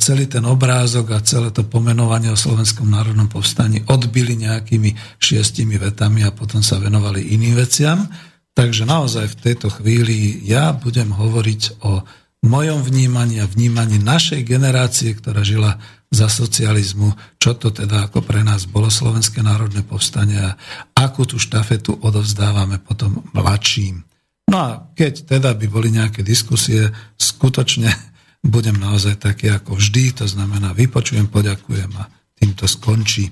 celý 0.00 0.24
ten 0.24 0.48
obrázok 0.48 1.12
a 1.12 1.20
celé 1.20 1.52
to 1.52 1.60
pomenovanie 1.68 2.32
o 2.32 2.40
Slovenskom 2.40 2.88
národnom 2.88 3.28
povstaní 3.28 3.84
odbili 3.84 4.32
nejakými 4.40 5.20
šiestimi 5.20 5.76
vetami 5.76 6.24
a 6.24 6.32
potom 6.32 6.64
sa 6.64 6.80
venovali 6.80 7.36
iným 7.36 7.60
veciam. 7.60 8.08
Takže 8.56 8.88
naozaj 8.88 9.36
v 9.36 9.40
tejto 9.52 9.68
chvíli 9.68 10.40
ja 10.48 10.72
budem 10.72 11.12
hovoriť 11.12 11.84
o 11.84 12.00
mojom 12.40 12.80
vnímaní 12.80 13.44
a 13.44 13.46
vnímaní 13.46 14.00
našej 14.00 14.40
generácie, 14.48 15.12
ktorá 15.12 15.44
žila 15.44 15.76
za 16.10 16.26
socializmu, 16.26 17.38
čo 17.38 17.54
to 17.54 17.70
teda 17.70 18.10
ako 18.10 18.26
pre 18.26 18.42
nás 18.42 18.66
bolo 18.66 18.90
Slovenské 18.90 19.46
národné 19.46 19.86
povstanie 19.86 20.42
a 20.42 20.58
akú 20.98 21.22
tú 21.22 21.38
štafetu 21.38 22.02
odovzdávame 22.02 22.82
potom 22.82 23.22
mladším. 23.30 24.02
No 24.50 24.56
a 24.58 24.68
keď 24.98 25.38
teda 25.38 25.54
by 25.54 25.66
boli 25.70 25.94
nejaké 25.94 26.26
diskusie, 26.26 26.90
skutočne 27.14 27.94
budem 28.42 28.74
naozaj 28.74 29.22
taký 29.22 29.54
ako 29.54 29.78
vždy, 29.78 30.18
to 30.18 30.26
znamená 30.26 30.74
vypočujem, 30.74 31.30
poďakujem 31.30 31.90
a 31.94 32.10
týmto 32.34 32.66
skončí. 32.66 33.30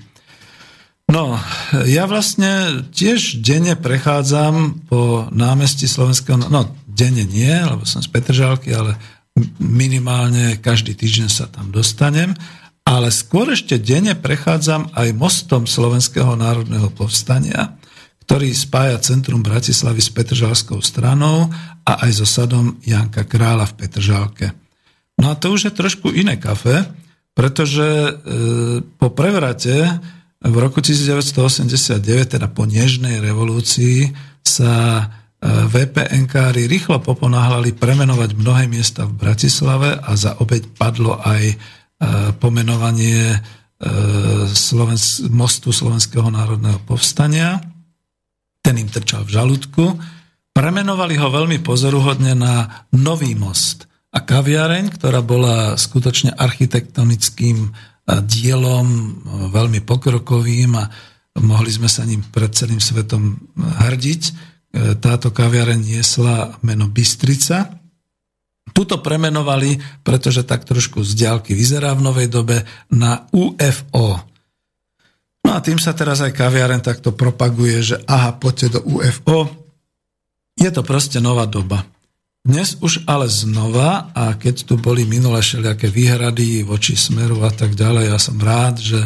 No, 1.09 1.41
ja 1.89 2.05
vlastne 2.05 2.85
tiež 2.93 3.41
denne 3.41 3.73
prechádzam 3.73 4.85
po 4.85 5.25
námestí 5.33 5.89
Slovenského, 5.89 6.37
no 6.37 6.77
denne 6.85 7.25
nie, 7.25 7.49
lebo 7.49 7.81
som 7.83 7.99
z 8.05 8.13
Petržalky, 8.13 8.69
ale 8.71 8.93
minimálne 9.57 10.61
každý 10.61 10.93
týždeň 10.93 11.27
sa 11.27 11.49
tam 11.49 11.73
dostanem 11.73 12.37
ale 12.89 13.13
skôr 13.13 13.53
ešte 13.53 13.77
denne 13.77 14.17
prechádzam 14.17 14.97
aj 14.97 15.13
mostom 15.13 15.69
Slovenského 15.69 16.33
národného 16.33 16.89
povstania, 16.89 17.77
ktorý 18.25 18.49
spája 18.49 18.97
centrum 18.97 19.45
Bratislavy 19.45 20.01
s 20.01 20.09
Petržalskou 20.09 20.81
stranou 20.81 21.53
a 21.85 21.91
aj 22.09 22.11
so 22.17 22.25
sadom 22.25 22.81
Janka 22.81 23.29
Krála 23.29 23.69
v 23.69 23.77
Petržalke. 23.77 24.57
No 25.21 25.29
a 25.29 25.37
to 25.37 25.53
už 25.53 25.69
je 25.69 25.77
trošku 25.77 26.09
iné 26.17 26.41
kafe, 26.41 26.89
pretože 27.37 27.85
e, 27.85 28.11
po 28.81 29.13
prevrate 29.13 30.01
v 30.41 30.55
roku 30.57 30.81
1989, 30.81 32.01
teda 32.41 32.49
po 32.49 32.65
Nežnej 32.65 33.21
revolúcii, 33.21 34.09
sa 34.41 34.73
e, 34.97 35.05
VPNkári 35.45 36.65
rýchlo 36.65 37.05
poponáhľali 37.05 37.77
premenovať 37.77 38.33
mnohé 38.33 38.65
miesta 38.65 39.05
v 39.05 39.13
Bratislave 39.13 39.93
a 39.93 40.11
za 40.17 40.41
obeď 40.41 40.73
padlo 40.73 41.21
aj 41.21 41.77
pomenovanie 42.39 43.35
e, 43.35 43.39
mostu 45.29 45.69
Slovenského 45.75 46.31
národného 46.31 46.79
povstania. 46.87 47.59
Ten 48.63 48.79
im 48.79 48.87
trčal 48.87 49.27
v 49.27 49.35
žalúdku. 49.35 49.83
Premenovali 50.55 51.19
ho 51.19 51.27
veľmi 51.27 51.59
pozoruhodne 51.59 52.35
na 52.35 52.87
Nový 52.95 53.35
most. 53.35 53.87
A 54.09 54.25
kaviareň, 54.25 54.89
ktorá 54.97 55.21
bola 55.21 55.77
skutočne 55.77 56.33
architektonickým 56.33 57.57
e, 57.67 57.69
dielom, 58.23 58.87
e, 58.87 59.07
veľmi 59.51 59.83
pokrokovým 59.83 60.79
a 60.79 60.87
mohli 61.43 61.71
sme 61.71 61.91
sa 61.91 62.07
ním 62.07 62.23
pred 62.23 62.51
celým 62.55 62.79
svetom 62.79 63.37
hrdiť. 63.55 64.23
Táto 65.01 65.33
kaviareň 65.33 65.81
niesla 65.81 66.61
meno 66.61 66.85
Bystrica 66.85 67.79
Tuto 68.71 69.01
premenovali, 69.01 69.79
pretože 70.01 70.45
tak 70.45 70.65
trošku 70.65 71.01
z 71.01 71.11
diálky 71.15 71.57
vyzerá 71.57 71.93
v 71.97 72.05
novej 72.05 72.27
dobe, 72.31 72.63
na 72.93 73.27
UFO. 73.33 74.21
No 75.45 75.49
a 75.55 75.59
tým 75.63 75.79
sa 75.81 75.95
teraz 75.95 76.19
aj 76.19 76.35
kaviaren 76.35 76.83
takto 76.83 77.15
propaguje, 77.15 77.81
že 77.81 77.95
aha, 78.05 78.37
poďte 78.37 78.77
do 78.77 78.99
UFO. 78.99 79.49
Je 80.59 80.69
to 80.69 80.83
proste 80.83 81.23
nová 81.23 81.47
doba. 81.47 81.87
Dnes 82.39 82.79
už 82.79 83.03
ale 83.03 83.27
znova, 83.27 84.15
a 84.15 84.33
keď 84.33 84.63
tu 84.63 84.79
boli 84.79 85.03
minulé 85.03 85.43
všelijaké 85.43 85.91
výhrady 85.91 86.63
voči 86.63 86.95
smeru 86.95 87.43
a 87.43 87.51
tak 87.51 87.75
ďalej, 87.75 88.09
ja 88.09 88.19
som 88.19 88.39
rád, 88.39 88.79
že 88.79 88.99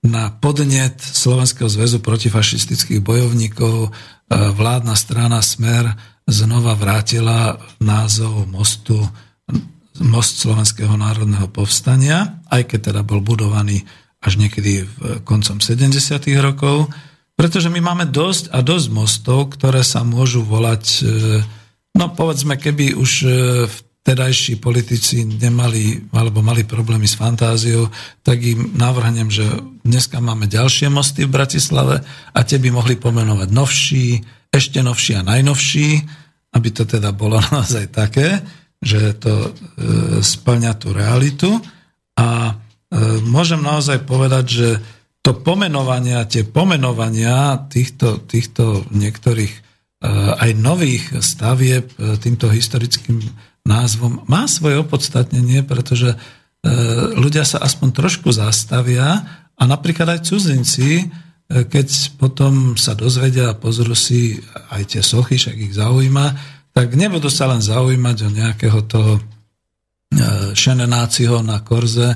na 0.00 0.32
podnet 0.32 0.96
Slovenského 0.98 1.68
zväzu 1.68 2.00
protifašistických 2.00 3.04
bojovníkov 3.04 3.88
e, 3.88 3.90
vládna 4.32 4.96
strana 4.96 5.38
Smer 5.44 5.92
znova 6.30 6.78
vrátila 6.78 7.58
názov 7.82 8.46
mostu 8.46 8.96
most 10.00 10.40
Slovenského 10.40 10.96
národného 10.96 11.50
povstania, 11.52 12.40
aj 12.48 12.72
keď 12.72 12.94
teda 12.94 13.02
bol 13.04 13.20
budovaný 13.20 13.84
až 14.20 14.40
niekedy 14.40 14.84
v 14.86 15.20
koncom 15.26 15.60
70. 15.60 15.90
rokov, 16.40 16.88
pretože 17.36 17.72
my 17.72 17.80
máme 17.80 18.04
dosť 18.08 18.52
a 18.52 18.60
dosť 18.60 18.88
mostov, 18.92 19.56
ktoré 19.56 19.80
sa 19.80 20.04
môžu 20.04 20.44
volať, 20.44 20.84
e, 20.84 21.02
no 21.96 22.12
povedzme, 22.12 22.60
keby 22.60 22.96
už 22.96 23.10
e, 23.24 23.28
vtedajší 24.04 24.60
politici 24.60 25.24
nemali 25.24 26.12
alebo 26.12 26.44
mali 26.44 26.68
problémy 26.68 27.08
s 27.08 27.16
fantáziou, 27.16 27.88
tak 28.20 28.44
im 28.44 28.76
navrhnem, 28.76 29.28
že 29.32 29.44
dneska 29.84 30.20
máme 30.20 30.48
ďalšie 30.48 30.92
mosty 30.92 31.24
v 31.24 31.32
Bratislave 31.32 32.04
a 32.32 32.38
tie 32.44 32.60
by 32.60 32.68
mohli 32.72 32.96
pomenovať 33.00 33.48
novší, 33.52 34.20
ešte 34.52 34.84
novší 34.84 35.20
a 35.20 35.24
najnovší, 35.24 35.88
aby 36.54 36.68
to 36.74 36.86
teda 36.86 37.14
bolo 37.14 37.38
naozaj 37.52 37.90
také, 37.90 38.40
že 38.80 39.12
to 39.20 39.32
e, 39.32 39.50
splňa 40.24 40.72
tú 40.80 40.96
realitu. 40.96 41.50
A 42.16 42.52
e, 42.52 42.52
môžem 43.24 43.60
naozaj 43.60 44.08
povedať, 44.08 44.44
že 44.48 44.68
to 45.20 45.36
pomenovanie 45.36 46.16
a 46.16 46.24
tie 46.24 46.48
pomenovania 46.48 47.68
týchto, 47.68 48.24
týchto 48.24 48.88
niektorých 48.88 49.52
e, 49.52 49.60
aj 50.40 50.50
nových 50.56 51.20
stavieb 51.20 51.92
týmto 52.24 52.48
historickým 52.48 53.20
názvom, 53.64 54.24
má 54.26 54.48
svoje 54.48 54.80
opodstatnenie, 54.80 55.62
pretože 55.62 56.14
e, 56.14 56.18
ľudia 57.16 57.44
sa 57.44 57.60
aspoň 57.60 57.88
trošku 57.92 58.32
zastavia 58.32 59.22
a 59.56 59.62
napríklad 59.68 60.16
aj 60.16 60.26
cudzinci, 60.32 61.04
e, 61.04 61.06
keď 61.50 62.14
potom 62.14 62.78
sa 62.78 62.94
dozvedia 62.94 63.50
a 63.50 63.58
pozrú 63.58 63.98
si 63.98 64.38
aj 64.70 64.94
tie 64.94 65.02
sochy, 65.02 65.34
však 65.34 65.56
ich 65.58 65.74
zaujíma, 65.74 66.26
tak 66.70 66.94
nebudú 66.94 67.26
sa 67.26 67.50
len 67.50 67.58
zaujímať 67.58 68.16
o 68.22 68.30
nejakého 68.30 68.80
toho 68.86 69.18
e, 69.18 69.22
šenenáciho 70.54 71.42
na 71.42 71.58
korze 71.66 72.14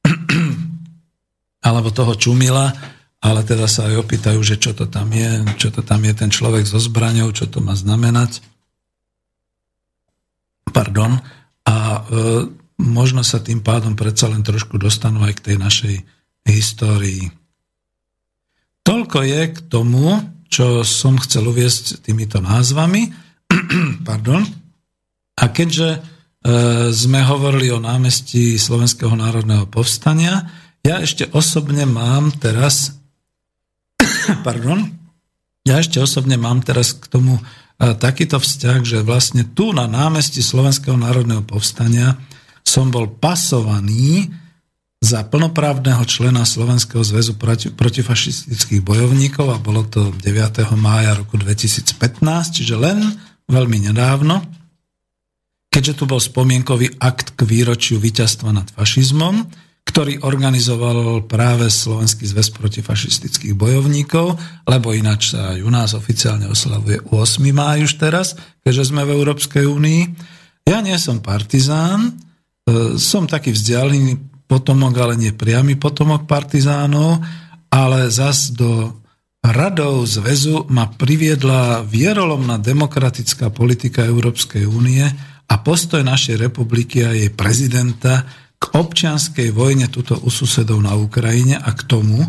alebo 1.68 1.92
toho 1.92 2.16
čumila, 2.16 2.72
ale 3.20 3.44
teda 3.44 3.68
sa 3.68 3.92
aj 3.92 4.00
opýtajú, 4.00 4.40
že 4.40 4.56
čo 4.56 4.72
to 4.72 4.88
tam 4.88 5.12
je, 5.12 5.44
čo 5.60 5.68
to 5.68 5.84
tam 5.84 6.00
je 6.00 6.16
ten 6.16 6.32
človek 6.32 6.64
so 6.64 6.80
zbraňou, 6.80 7.36
čo 7.36 7.52
to 7.52 7.60
má 7.60 7.76
znamenať. 7.76 8.40
Pardon. 10.72 11.20
A 11.68 11.76
e, 11.76 12.02
možno 12.80 13.20
sa 13.20 13.44
tým 13.44 13.60
pádom 13.60 13.92
predsa 13.92 14.32
len 14.32 14.40
trošku 14.40 14.80
dostanú 14.80 15.20
aj 15.28 15.36
k 15.36 15.52
tej 15.52 15.56
našej 15.60 15.94
histórii. 16.48 17.28
Toľko 18.84 19.18
je 19.22 19.42
k 19.52 19.58
tomu, 19.68 20.18
čo 20.50 20.82
som 20.82 21.20
chcel 21.22 21.46
uviesť 21.46 22.02
týmito 22.02 22.42
názvami. 22.42 23.12
Pardon. 24.08 24.42
A 25.40 25.44
keďže 25.48 25.88
e, 25.96 25.98
sme 26.92 27.24
hovorili 27.24 27.72
o 27.72 27.80
námestí 27.80 28.60
Slovenského 28.60 29.16
národného 29.16 29.64
povstania, 29.70 30.48
ja 30.84 31.00
ešte 31.00 31.28
osobne 31.32 31.88
mám 31.88 32.32
teraz 32.36 33.00
pardon, 34.46 34.84
ja 35.64 35.80
ešte 35.80 36.00
osobne 36.00 36.40
mám 36.40 36.64
teraz 36.64 36.96
k 36.96 37.04
tomu 37.08 37.36
e, 37.36 37.42
takýto 37.96 38.40
vzťah, 38.40 38.80
že 38.84 38.98
vlastne 39.04 39.44
tu 39.44 39.72
na 39.76 39.84
námestí 39.84 40.40
Slovenského 40.40 40.96
národného 40.96 41.44
povstania 41.44 42.16
som 42.64 42.88
bol 42.88 43.08
pasovaný 43.08 44.28
za 45.00 45.24
plnoprávneho 45.24 46.04
člena 46.04 46.44
Slovenského 46.44 47.00
zväzu 47.00 47.40
proti, 47.40 47.72
protifašistických 47.72 48.84
bojovníkov 48.84 49.48
a 49.48 49.56
bolo 49.56 49.88
to 49.88 50.12
9. 50.12 50.60
mája 50.76 51.16
roku 51.16 51.40
2015, 51.40 51.96
čiže 52.52 52.76
len 52.76 53.00
veľmi 53.48 53.88
nedávno, 53.88 54.44
keďže 55.72 55.96
tu 55.96 56.04
bol 56.04 56.20
spomienkový 56.20 57.00
akt 57.00 57.32
k 57.32 57.48
výročiu 57.48 57.96
víťazstva 57.96 58.52
nad 58.52 58.68
fašizmom, 58.76 59.48
ktorý 59.88 60.20
organizoval 60.20 61.24
práve 61.24 61.72
Slovenský 61.72 62.28
zväz 62.28 62.52
protifašistických 62.52 63.56
bojovníkov, 63.56 64.36
lebo 64.68 64.92
ináč 64.92 65.32
sa 65.32 65.56
aj 65.56 65.64
u 65.64 65.70
nás 65.72 65.96
oficiálne 65.96 66.44
oslavuje 66.44 67.00
8. 67.08 67.40
máj 67.56 67.88
už 67.88 67.96
teraz, 67.96 68.36
keďže 68.60 68.92
sme 68.92 69.08
v 69.08 69.16
Európskej 69.16 69.64
únii. 69.64 70.02
Ja 70.68 70.84
nie 70.84 70.94
som 71.00 71.24
partizán, 71.24 72.20
e, 72.68 73.00
som 73.00 73.24
taký 73.24 73.56
vzdialený 73.56 74.29
potomok, 74.50 74.98
ale 74.98 75.14
nie 75.14 75.30
priamy 75.30 75.78
potomok 75.78 76.26
partizánov, 76.26 77.22
ale 77.70 78.10
zas 78.10 78.50
do 78.50 78.98
radov 79.46 80.04
zväzu 80.10 80.66
ma 80.66 80.90
priviedla 80.90 81.86
vierolomná 81.86 82.58
demokratická 82.58 83.54
politika 83.54 84.02
Európskej 84.02 84.66
únie 84.66 85.06
a 85.46 85.54
postoj 85.62 86.02
našej 86.02 86.36
republiky 86.36 87.06
a 87.06 87.14
jej 87.14 87.30
prezidenta 87.30 88.26
k 88.60 88.64
občianskej 88.76 89.54
vojne 89.54 89.88
tuto 89.88 90.18
u 90.20 90.28
susedov 90.28 90.82
na 90.82 90.92
Ukrajine 90.98 91.56
a 91.56 91.70
k 91.72 91.86
tomu, 91.88 92.20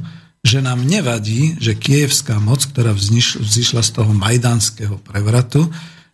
že 0.42 0.64
nám 0.64 0.88
nevadí, 0.88 1.60
že 1.60 1.78
kievská 1.78 2.40
moc, 2.40 2.64
ktorá 2.66 2.96
vzýšla 2.96 3.82
z 3.84 3.92
toho 3.92 4.10
majdanského 4.16 4.98
prevratu, 5.04 5.70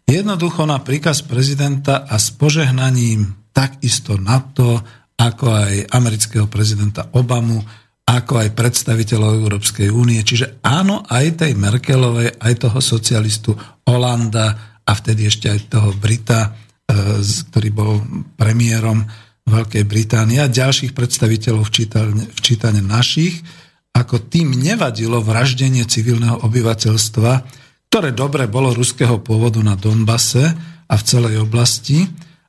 jednoducho 0.09 0.65
na 0.65 0.81
príkaz 0.81 1.21
prezidenta 1.21 2.03
a 2.09 2.17
s 2.17 2.33
požehnaním 2.33 3.37
takisto 3.55 4.17
NATO, 4.17 4.81
ako 5.17 5.45
aj 5.49 5.73
amerického 5.91 6.45
prezidenta 6.45 7.09
Obamu, 7.17 7.59
ako 8.07 8.39
aj 8.39 8.55
predstaviteľov 8.55 9.43
Európskej 9.43 9.91
únie. 9.91 10.21
Čiže 10.23 10.63
áno, 10.63 11.03
aj 11.03 11.43
tej 11.43 11.57
Merkelovej, 11.57 12.39
aj 12.39 12.53
toho 12.63 12.79
socialistu 12.79 13.51
Holanda 13.83 14.79
a 14.87 14.91
vtedy 14.95 15.27
ešte 15.27 15.51
aj 15.51 15.59
toho 15.67 15.91
Brita, 15.97 16.47
e, 16.47 16.49
ktorý 17.51 17.69
bol 17.73 17.99
premiérom, 18.39 19.03
Veľkej 19.47 19.87
Británie 19.87 20.43
a 20.43 20.51
ďalších 20.51 20.91
predstaviteľov 20.91 21.71
včítane 22.35 22.81
našich, 22.83 23.39
ako 23.95 24.27
tým 24.27 24.51
nevadilo 24.51 25.23
vraždenie 25.23 25.87
civilného 25.87 26.43
obyvateľstva, 26.43 27.31
ktoré 27.87 28.11
dobre 28.11 28.51
bolo 28.51 28.75
ruského 28.75 29.23
pôvodu 29.23 29.63
na 29.63 29.79
Donbase 29.79 30.51
a 30.91 30.93
v 30.99 31.03
celej 31.07 31.47
oblasti, 31.47 32.03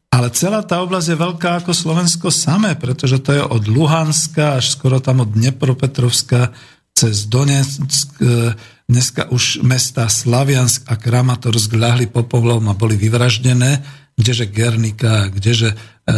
ale 0.08 0.28
celá 0.32 0.64
tá 0.64 0.80
oblasť 0.80 1.08
je 1.14 1.22
veľká 1.22 1.50
ako 1.62 1.72
Slovensko 1.76 2.28
samé, 2.32 2.74
pretože 2.74 3.20
to 3.20 3.30
je 3.36 3.42
od 3.44 3.64
Luhanska 3.68 4.58
až 4.58 4.72
skoro 4.72 4.98
tam 4.98 5.22
od 5.24 5.30
Dnepropetrovska 5.32 6.52
cez 6.96 7.30
Donetsk, 7.30 8.18
e, 8.18 8.52
dneska 8.88 9.30
už 9.30 9.62
mesta 9.62 10.10
Slaviansk 10.10 10.88
a 10.90 10.98
Kramatorsk 10.98 11.70
ľahli 11.76 12.10
popovlom 12.10 12.66
a 12.66 12.74
boli 12.74 12.98
vyvraždené, 12.98 13.84
kdeže 14.18 14.50
Gernika, 14.50 15.30
kdeže 15.30 15.98
E, 16.08 16.12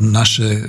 naše 0.00 0.48
e, 0.48 0.64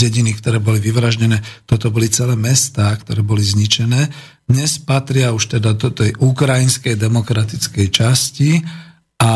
dediny, 0.00 0.32
ktoré 0.32 0.64
boli 0.64 0.80
vyvraždené, 0.80 1.44
toto 1.68 1.92
boli 1.92 2.08
celé 2.08 2.40
mestá, 2.40 2.88
ktoré 2.96 3.20
boli 3.20 3.44
zničené. 3.44 4.08
Dnes 4.48 4.80
patria 4.80 5.36
už 5.36 5.60
teda 5.60 5.76
do 5.76 5.92
tej 5.92 6.16
ukrajinskej 6.16 6.96
demokratickej 6.96 7.86
časti 7.92 8.64
a 9.20 9.32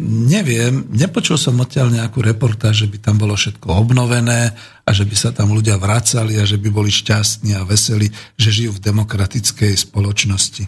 neviem, 0.00 0.88
nepočul 0.88 1.36
som 1.36 1.60
odtiaľ 1.60 1.92
nejakú 1.92 2.24
reportáž, 2.24 2.84
že 2.84 2.88
by 2.88 2.98
tam 2.98 3.20
bolo 3.20 3.36
všetko 3.36 3.68
obnovené 3.68 4.56
a 4.82 4.90
že 4.90 5.04
by 5.04 5.16
sa 5.16 5.30
tam 5.36 5.52
ľudia 5.52 5.76
vracali 5.76 6.40
a 6.40 6.48
že 6.48 6.56
by 6.56 6.72
boli 6.72 6.88
šťastní 6.88 7.52
a 7.60 7.68
veselí, 7.68 8.08
že 8.40 8.48
žijú 8.48 8.80
v 8.80 8.84
demokratickej 8.88 9.72
spoločnosti. 9.76 10.64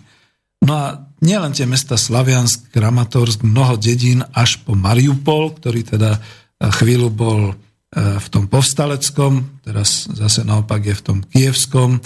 No 0.64 0.72
a 0.76 0.87
nielen 1.24 1.56
tie 1.56 1.64
mesta 1.64 1.96
Slaviansk, 1.96 2.68
Kramatorsk, 2.72 3.44
mnoho 3.44 3.80
dedín 3.80 4.24
až 4.37 4.60
po 4.64 4.76
Mariupol, 4.76 5.56
ktorý 5.56 5.84
teda 5.84 6.16
e, 6.16 6.20
chvíľu 6.80 7.08
bol 7.08 7.40
e, 7.52 7.54
v 7.96 8.26
tom 8.28 8.48
povstaleckom, 8.48 9.64
teraz 9.64 10.08
zase 10.08 10.44
naopak 10.44 10.84
je 10.84 10.94
v 10.96 11.04
tom 11.04 11.18
kievskom 11.24 12.00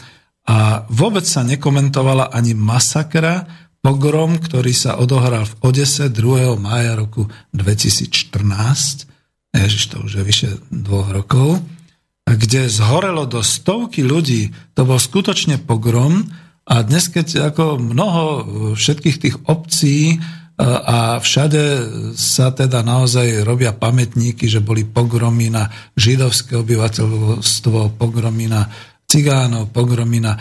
a 0.49 0.87
vôbec 0.91 1.23
sa 1.27 1.47
nekomentovala 1.47 2.35
ani 2.35 2.55
masakra, 2.55 3.47
pogrom, 3.81 4.39
ktorý 4.39 4.75
sa 4.75 4.99
odohral 4.99 5.47
v 5.47 5.55
Odese 5.73 6.11
2. 6.11 6.59
mája 6.59 6.99
roku 6.99 7.31
2014, 7.55 9.07
ježiš, 9.55 9.83
to 9.91 10.03
už 10.05 10.21
je 10.21 10.25
vyše 10.25 10.51
dvoch 10.69 11.11
rokov, 11.11 11.63
kde 12.29 12.69
zhorelo 12.69 13.25
do 13.25 13.41
stovky 13.41 14.05
ľudí, 14.05 14.53
to 14.77 14.85
bol 14.85 15.01
skutočne 15.01 15.63
pogrom, 15.63 16.29
a 16.69 16.85
dnes, 16.85 17.09
keď 17.09 17.49
ako 17.49 17.81
mnoho 17.81 18.23
všetkých 18.77 19.17
tých 19.17 19.37
obcí 19.49 20.21
a 20.61 21.17
všade 21.17 21.63
sa 22.13 22.53
teda 22.53 22.85
naozaj 22.85 23.41
robia 23.41 23.73
pamätníky, 23.73 24.51
že 24.51 24.61
boli 24.61 24.85
pogromy 24.85 25.49
na 25.49 25.73
židovské 25.97 26.61
obyvateľstvo, 26.61 27.97
pogromy 27.97 28.53
na 28.53 28.69
cigánov, 29.09 29.73
pogromy 29.73 30.21
na 30.21 30.37
e, 30.37 30.41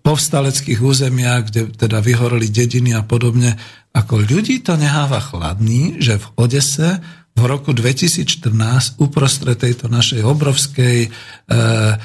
povstaleckých 0.00 0.80
územiach, 0.80 1.52
kde 1.52 1.68
teda 1.76 2.00
vyhoreli 2.00 2.48
dediny 2.48 2.96
a 2.96 3.04
podobne. 3.04 3.60
Ako 3.92 4.24
ľudí 4.24 4.64
to 4.64 4.80
neháva 4.80 5.20
chladný, 5.20 6.00
že 6.00 6.16
v 6.16 6.26
Odese 6.40 7.04
v 7.34 7.42
roku 7.50 7.74
2014 7.74 9.02
uprostred 9.02 9.58
tejto 9.58 9.90
našej 9.90 10.22
obrovskej 10.22 10.98
e, 11.04 11.08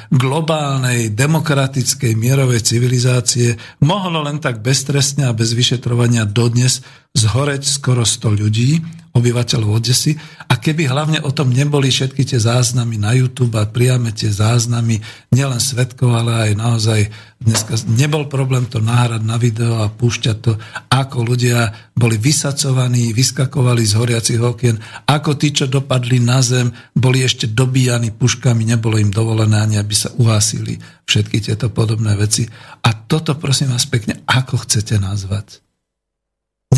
globálnej, 0.09 1.13
demokratickej, 1.13 2.17
mierovej 2.17 2.65
civilizácie 2.65 3.55
mohlo 3.85 4.25
len 4.25 4.41
tak 4.41 4.59
beztrestne 4.65 5.29
a 5.29 5.37
bez 5.37 5.53
vyšetrovania 5.53 6.25
dodnes 6.25 6.81
zhoreť 7.13 7.61
skoro 7.61 8.03
100 8.03 8.41
ľudí, 8.41 8.81
obyvateľov 9.13 9.81
Odesy. 9.81 10.15
A 10.49 10.57
keby 10.57 10.89
hlavne 10.89 11.19
o 11.25 11.31
tom 11.33 11.49
neboli 11.49 11.89
všetky 11.89 12.25
tie 12.25 12.39
záznamy 12.39 12.97
na 12.97 13.13
YouTube 13.13 13.57
a 13.57 13.69
priame 13.69 14.13
tie 14.13 14.29
záznamy, 14.29 15.01
nielen 15.33 15.61
svetkov, 15.61 16.13
ale 16.13 16.49
aj 16.49 16.51
naozaj 16.57 16.99
dneska 17.39 17.79
nebol 17.87 18.27
problém 18.27 18.67
to 18.67 18.83
nahrať 18.83 19.23
na 19.23 19.39
video 19.39 19.79
a 19.79 19.87
púšťať 19.87 20.37
to, 20.43 20.59
ako 20.91 21.23
ľudia 21.23 21.71
boli 21.95 22.19
vysacovaní, 22.19 23.15
vyskakovali 23.15 23.83
z 23.87 23.93
horiacich 23.95 24.41
okien, 24.43 24.75
ako 25.07 25.39
tí, 25.39 25.55
čo 25.55 25.71
dopadli 25.71 26.19
na 26.19 26.43
zem, 26.43 26.71
boli 26.91 27.23
ešte 27.23 27.47
dobíjani 27.47 28.11
puškami, 28.11 28.67
nebolo 28.67 28.99
im 28.99 29.11
dovolené 29.11 29.55
ani, 29.55 29.75
aby 29.79 29.95
sa 29.95 30.11
uhásili 30.19 30.79
všetky 31.07 31.39
tieto 31.39 31.71
podobné 31.71 32.13
veci. 32.19 32.43
A 32.83 32.91
toto, 32.91 33.39
prosím 33.39 33.71
vás 33.71 33.87
pekne, 33.87 34.19
ako 34.27 34.67
chcete 34.67 34.99
nazvať? 34.99 35.68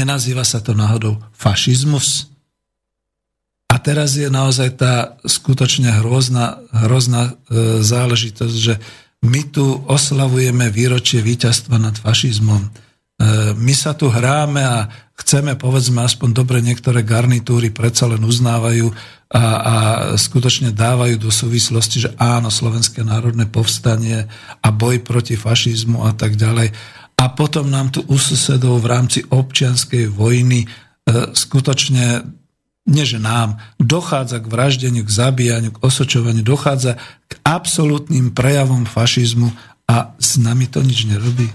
Nenazýva 0.01 0.41
sa 0.41 0.57
to 0.57 0.73
náhodou 0.73 1.21
fašizmus? 1.37 2.33
A 3.69 3.77
teraz 3.77 4.17
je 4.17 4.33
naozaj 4.33 4.81
tá 4.81 5.15
skutočne 5.21 6.01
hrozná, 6.01 6.57
hrozná 6.73 7.29
e, 7.29 7.85
záležitosť, 7.85 8.55
že 8.57 8.81
my 9.21 9.53
tu 9.53 9.63
oslavujeme 9.85 10.73
výročie 10.73 11.21
víťazstva 11.21 11.77
nad 11.77 11.93
fašizmom. 11.93 12.65
E, 12.65 12.69
my 13.53 13.73
sa 13.77 13.93
tu 13.93 14.09
hráme 14.09 14.65
a 14.65 14.89
chceme, 15.21 15.53
povedzme, 15.53 16.01
aspoň 16.01 16.33
dobre 16.33 16.65
niektoré 16.65 17.05
garnitúry 17.05 17.69
predsa 17.69 18.09
len 18.09 18.25
uznávajú 18.25 18.89
a, 19.31 19.43
a 19.45 19.75
skutočne 20.17 20.73
dávajú 20.73 21.15
do 21.21 21.29
súvislosti, 21.31 21.97
že 22.03 22.09
áno, 22.17 22.49
Slovenské 22.49 23.05
národné 23.05 23.47
povstanie 23.47 24.25
a 24.59 24.67
boj 24.73 24.99
proti 25.05 25.37
fašizmu 25.37 26.03
a 26.03 26.11
tak 26.11 26.35
ďalej. 26.35 26.73
A 27.21 27.29
potom 27.29 27.69
nám 27.69 27.93
tu 27.93 28.01
u 28.09 28.17
susedov 28.17 28.81
v 28.81 28.89
rámci 28.89 29.19
občianskej 29.21 30.09
vojny 30.09 30.65
e, 30.65 30.67
skutočne 31.37 32.25
nie 32.89 33.05
že 33.05 33.21
nám, 33.21 33.61
dochádza 33.77 34.41
k 34.41 34.49
vraždeniu, 34.49 35.05
k 35.05 35.13
zabíjaniu, 35.13 35.69
k 35.69 35.81
osočovaniu, 35.85 36.41
dochádza 36.41 36.97
k 37.29 37.33
absolútnym 37.45 38.33
prejavom 38.33 38.89
fašizmu 38.89 39.53
a 39.85 40.17
s 40.17 40.41
nami 40.41 40.65
to 40.65 40.81
nič 40.81 41.05
nerobí. 41.05 41.45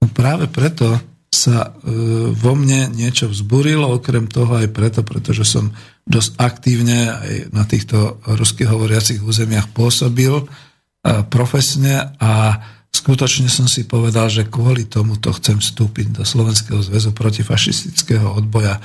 No 0.00 0.08
práve 0.08 0.48
preto 0.48 0.96
sa 1.28 1.68
e, 1.68 1.92
vo 2.32 2.52
mne 2.56 2.88
niečo 2.88 3.28
vzburilo, 3.28 4.00
okrem 4.00 4.30
toho 4.32 4.64
aj 4.64 4.72
preto, 4.72 5.04
pretože 5.04 5.44
som 5.44 5.76
dosť 6.08 6.40
aktívne 6.40 7.12
aj 7.12 7.34
na 7.52 7.68
týchto 7.68 8.16
ruských 8.24 8.70
hovoriacich 8.72 9.20
územiach 9.20 9.68
pôsobil 9.76 10.40
e, 10.40 10.44
profesne 11.28 12.16
a 12.16 12.64
skutočne 12.94 13.50
som 13.50 13.66
si 13.66 13.82
povedal, 13.84 14.30
že 14.30 14.46
kvôli 14.46 14.86
tomu 14.86 15.18
to 15.18 15.34
chcem 15.34 15.58
vstúpiť 15.58 16.14
do 16.14 16.22
Slovenského 16.22 16.78
zväzu 16.78 17.10
protifašistického 17.10 18.30
odboja. 18.30 18.78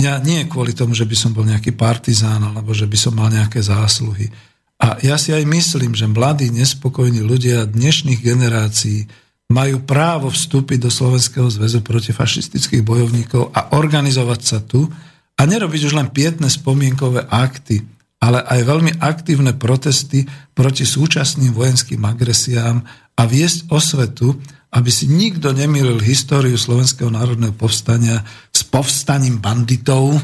Ja 0.00 0.16
nie 0.16 0.48
kvôli 0.48 0.72
tomu, 0.72 0.96
že 0.96 1.04
by 1.04 1.16
som 1.18 1.36
bol 1.36 1.44
nejaký 1.44 1.76
partizán 1.76 2.40
alebo 2.40 2.72
že 2.72 2.88
by 2.88 2.96
som 2.96 3.12
mal 3.12 3.28
nejaké 3.28 3.60
zásluhy. 3.60 4.32
A 4.80 4.96
ja 5.04 5.20
si 5.20 5.36
aj 5.36 5.44
myslím, 5.44 5.92
že 5.92 6.08
mladí, 6.08 6.48
nespokojní 6.48 7.20
ľudia 7.20 7.68
dnešných 7.68 8.24
generácií 8.24 9.04
majú 9.52 9.84
právo 9.84 10.32
vstúpiť 10.32 10.88
do 10.88 10.90
Slovenského 10.90 11.50
zväzu 11.52 11.84
protifašistických 11.84 12.80
bojovníkov 12.80 13.52
a 13.52 13.76
organizovať 13.76 14.40
sa 14.40 14.58
tu 14.64 14.88
a 15.36 15.42
nerobiť 15.44 15.90
už 15.90 15.92
len 16.00 16.08
pietné 16.08 16.48
spomienkové 16.48 17.28
akty, 17.28 17.84
ale 18.20 18.44
aj 18.44 18.60
veľmi 18.68 18.92
aktívne 19.00 19.56
protesty 19.56 20.28
proti 20.52 20.84
súčasným 20.84 21.56
vojenským 21.56 22.04
agresiám 22.04 22.84
a 23.16 23.22
viesť 23.24 23.72
osvetu, 23.72 24.36
aby 24.70 24.90
si 24.92 25.08
nikto 25.08 25.50
nemýlil 25.50 25.98
históriu 25.98 26.54
Slovenského 26.54 27.10
národného 27.10 27.56
povstania 27.56 28.22
s 28.52 28.62
povstaním 28.62 29.40
banditov, 29.40 30.20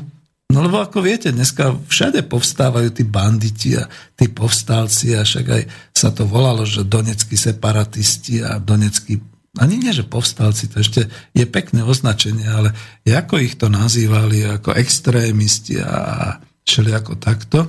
No 0.46 0.62
lebo 0.62 0.78
ako 0.78 1.02
viete, 1.02 1.34
dneska 1.34 1.74
všade 1.90 2.22
povstávajú 2.30 2.94
tí 2.94 3.02
banditi 3.02 3.74
a 3.74 3.90
tí 4.14 4.30
povstalci 4.30 5.18
a 5.18 5.26
však 5.26 5.46
aj 5.50 5.62
sa 5.90 6.14
to 6.14 6.22
volalo, 6.22 6.62
že 6.62 6.86
doneckí 6.86 7.34
separatisti 7.34 8.46
a 8.46 8.62
doneckí 8.62 9.18
ani 9.56 9.80
nie, 9.80 9.88
že 9.88 10.04
povstalci, 10.04 10.68
to 10.68 10.84
ešte 10.84 11.08
je 11.32 11.44
pekné 11.48 11.80
označenie, 11.80 12.44
ale 12.44 12.76
ako 13.08 13.40
ich 13.40 13.56
to 13.56 13.72
nazývali, 13.72 14.44
ako 14.44 14.76
extrémisti 14.76 15.80
a 15.80 16.36
ako 16.68 17.16
takto. 17.16 17.64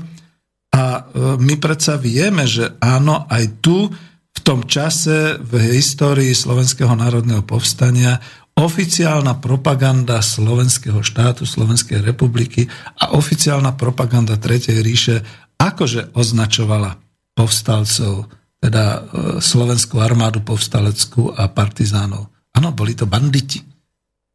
A 0.77 0.83
e, 0.85 1.01
my 1.41 1.57
predsa 1.57 1.97
vieme, 1.97 2.45
že 2.45 2.77
áno, 2.77 3.25
aj 3.25 3.43
tu 3.65 3.89
v 4.37 4.39
tom 4.45 4.69
čase 4.69 5.41
v 5.41 5.73
histórii 5.73 6.37
Slovenského 6.37 6.93
národného 6.93 7.41
povstania 7.41 8.21
oficiálna 8.57 9.41
propaganda 9.41 10.21
slovenského 10.21 11.01
štátu, 11.01 11.49
Slovenskej 11.49 12.01
republiky 12.01 12.69
a 13.01 13.17
oficiálna 13.17 13.73
propaganda 13.73 14.37
Tretej 14.37 14.81
ríše 14.81 15.15
akože 15.57 16.13
označovala 16.13 16.97
povstalcov, 17.33 18.29
teda 18.61 18.85
e, 18.85 18.99
slovenskú 19.41 19.97
armádu 19.97 20.45
povstaleckú 20.45 21.33
a 21.33 21.49
partizánov. 21.49 22.29
Áno, 22.53 22.69
boli 22.73 22.93
to 22.93 23.09
banditi. 23.09 23.61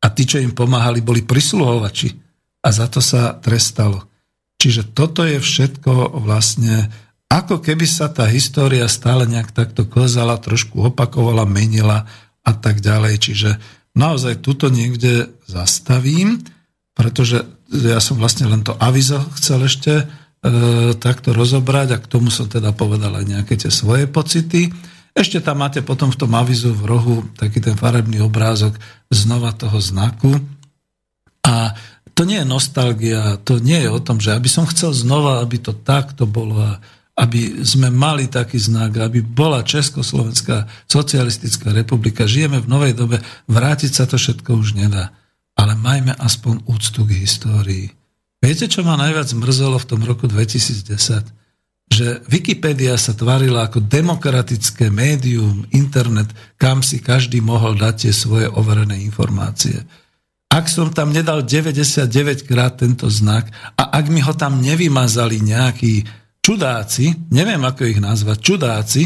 A 0.02 0.10
tí, 0.10 0.26
čo 0.26 0.42
im 0.42 0.54
pomáhali, 0.54 1.02
boli 1.02 1.22
prisluhovači. 1.22 2.10
A 2.62 2.68
za 2.70 2.86
to 2.86 3.02
sa 3.02 3.38
trestalo. 3.38 4.11
Čiže 4.62 4.94
toto 4.94 5.26
je 5.26 5.42
všetko 5.42 6.22
vlastne, 6.22 6.86
ako 7.26 7.58
keby 7.58 7.82
sa 7.82 8.06
tá 8.14 8.30
história 8.30 8.86
stále 8.86 9.26
nejak 9.26 9.50
takto 9.50 9.90
kozala, 9.90 10.38
trošku 10.38 10.94
opakovala, 10.94 11.42
menila 11.42 12.06
a 12.46 12.52
tak 12.54 12.78
ďalej. 12.78 13.14
Čiže 13.18 13.50
naozaj 13.98 14.38
tuto 14.38 14.70
niekde 14.70 15.34
zastavím, 15.50 16.46
pretože 16.94 17.42
ja 17.74 17.98
som 17.98 18.22
vlastne 18.22 18.46
len 18.46 18.62
to 18.62 18.78
avizo 18.78 19.18
chcel 19.34 19.66
ešte 19.66 19.92
e, 19.98 20.04
takto 20.94 21.34
rozobrať 21.34 21.98
a 21.98 22.02
k 22.02 22.06
tomu 22.06 22.30
som 22.30 22.46
teda 22.46 22.70
povedal 22.70 23.18
aj 23.18 23.26
nejaké 23.26 23.58
tie 23.58 23.72
svoje 23.74 24.06
pocity. 24.06 24.70
Ešte 25.10 25.42
tam 25.42 25.66
máte 25.66 25.82
potom 25.82 26.14
v 26.14 26.22
tom 26.22 26.38
avizu 26.38 26.70
v 26.70 26.86
rohu 26.86 27.16
taký 27.34 27.58
ten 27.58 27.74
farebný 27.74 28.22
obrázok 28.22 28.78
znova 29.10 29.50
toho 29.58 29.82
znaku. 29.82 30.38
A 31.42 31.74
to 32.12 32.28
nie 32.28 32.40
je 32.40 32.46
nostalgia, 32.46 33.40
to 33.40 33.56
nie 33.58 33.80
je 33.82 33.90
o 33.90 34.00
tom, 34.00 34.20
že 34.20 34.36
aby 34.36 34.48
som 34.48 34.68
chcel 34.68 34.92
znova, 34.92 35.40
aby 35.40 35.56
to 35.56 35.72
takto 35.72 36.28
bolo 36.28 36.60
a 36.60 36.80
aby 37.12 37.60
sme 37.60 37.92
mali 37.92 38.24
taký 38.28 38.56
znak, 38.56 38.96
aby 38.96 39.20
bola 39.20 39.60
Československá 39.60 40.64
socialistická 40.88 41.68
republika. 41.72 42.24
Žijeme 42.24 42.64
v 42.64 42.70
novej 42.72 42.96
dobe, 42.96 43.20
vrátiť 43.48 43.92
sa 43.92 44.04
to 44.08 44.16
všetko 44.16 44.56
už 44.56 44.80
nedá. 44.80 45.12
Ale 45.52 45.76
majme 45.76 46.16
aspoň 46.16 46.64
úctu 46.64 47.04
k 47.04 47.20
histórii. 47.20 47.92
Viete, 48.40 48.64
čo 48.64 48.80
ma 48.80 48.96
najviac 48.96 49.28
mrzelo 49.36 49.76
v 49.76 49.88
tom 49.88 50.00
roku 50.02 50.24
2010? 50.24 50.88
Že 51.92 52.24
Wikipédia 52.24 52.96
sa 52.96 53.12
tvarila 53.12 53.68
ako 53.68 53.84
demokratické 53.84 54.88
médium, 54.88 55.68
internet, 55.76 56.32
kam 56.56 56.80
si 56.80 57.04
každý 57.04 57.44
mohol 57.44 57.76
dať 57.76 58.08
tie 58.08 58.12
svoje 58.16 58.48
overené 58.48 58.96
informácie. 59.04 59.84
Ak 60.52 60.68
som 60.68 60.92
tam 60.92 61.16
nedal 61.16 61.48
99 61.48 62.44
krát 62.44 62.76
tento 62.76 63.08
znak 63.08 63.48
a 63.72 63.88
ak 63.88 64.12
mi 64.12 64.20
ho 64.20 64.36
tam 64.36 64.60
nevymazali 64.60 65.40
nejaký 65.40 66.04
čudáci, 66.44 67.32
neviem 67.32 67.64
ako 67.64 67.88
ich 67.88 67.96
nazvať, 67.96 68.36
čudáci, 68.44 69.02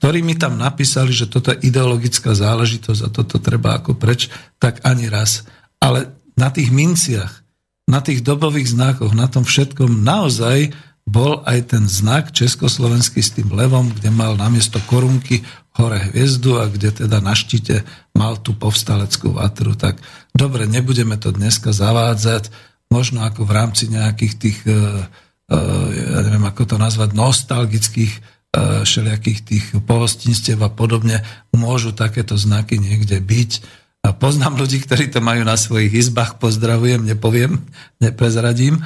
ktorí 0.00 0.24
mi 0.24 0.40
tam 0.40 0.56
napísali, 0.56 1.12
že 1.12 1.28
toto 1.28 1.52
je 1.52 1.68
ideologická 1.68 2.32
záležitosť 2.32 3.00
a 3.04 3.12
toto 3.12 3.36
treba 3.36 3.76
ako 3.76 3.92
preč, 4.00 4.32
tak 4.56 4.80
ani 4.88 5.12
raz. 5.12 5.44
Ale 5.84 6.16
na 6.32 6.48
tých 6.48 6.72
minciach, 6.72 7.44
na 7.84 8.00
tých 8.00 8.24
dobových 8.24 8.72
znakoch, 8.72 9.12
na 9.12 9.28
tom 9.28 9.44
všetkom 9.44 10.00
naozaj 10.00 10.72
bol 11.04 11.44
aj 11.44 11.76
ten 11.76 11.84
znak 11.84 12.32
československý 12.32 13.20
s 13.20 13.36
tým 13.36 13.52
levom, 13.52 13.92
kde 13.92 14.08
mal 14.08 14.32
namiesto 14.32 14.80
korunky 14.88 15.44
hore 15.76 16.10
hviezdu 16.10 16.58
a 16.60 16.66
kde 16.66 17.04
teda 17.04 17.20
na 17.20 17.36
štite 17.36 17.84
mal 18.16 18.40
tú 18.40 18.56
povstaleckú 18.56 19.36
vatru. 19.36 19.76
Tak 19.76 20.00
dobre, 20.32 20.64
nebudeme 20.64 21.20
to 21.20 21.30
dneska 21.30 21.70
zavádzať, 21.76 22.48
možno 22.88 23.22
ako 23.22 23.44
v 23.44 23.52
rámci 23.52 23.92
nejakých 23.92 24.34
tých 24.40 24.58
uh, 24.64 25.04
Eh, 25.46 25.88
ja 25.94 26.26
neviem 26.26 26.42
ako 26.42 26.74
to 26.74 26.76
nazvať, 26.76 27.14
nostalgických 27.14 28.12
eh, 28.18 28.82
všelijakých 28.82 29.40
tých 29.46 29.64
pohostinstiev 29.86 30.58
a 30.58 30.70
podobne, 30.70 31.22
môžu 31.54 31.94
takéto 31.94 32.34
znaky 32.34 32.82
niekde 32.82 33.22
byť. 33.22 33.84
Poznám 34.22 34.54
ľudí, 34.54 34.82
ktorí 34.86 35.10
to 35.10 35.18
majú 35.18 35.42
na 35.42 35.58
svojich 35.58 35.90
izbách, 35.90 36.38
pozdravujem, 36.38 37.02
nepoviem, 37.02 37.58
neprezradím, 37.98 38.78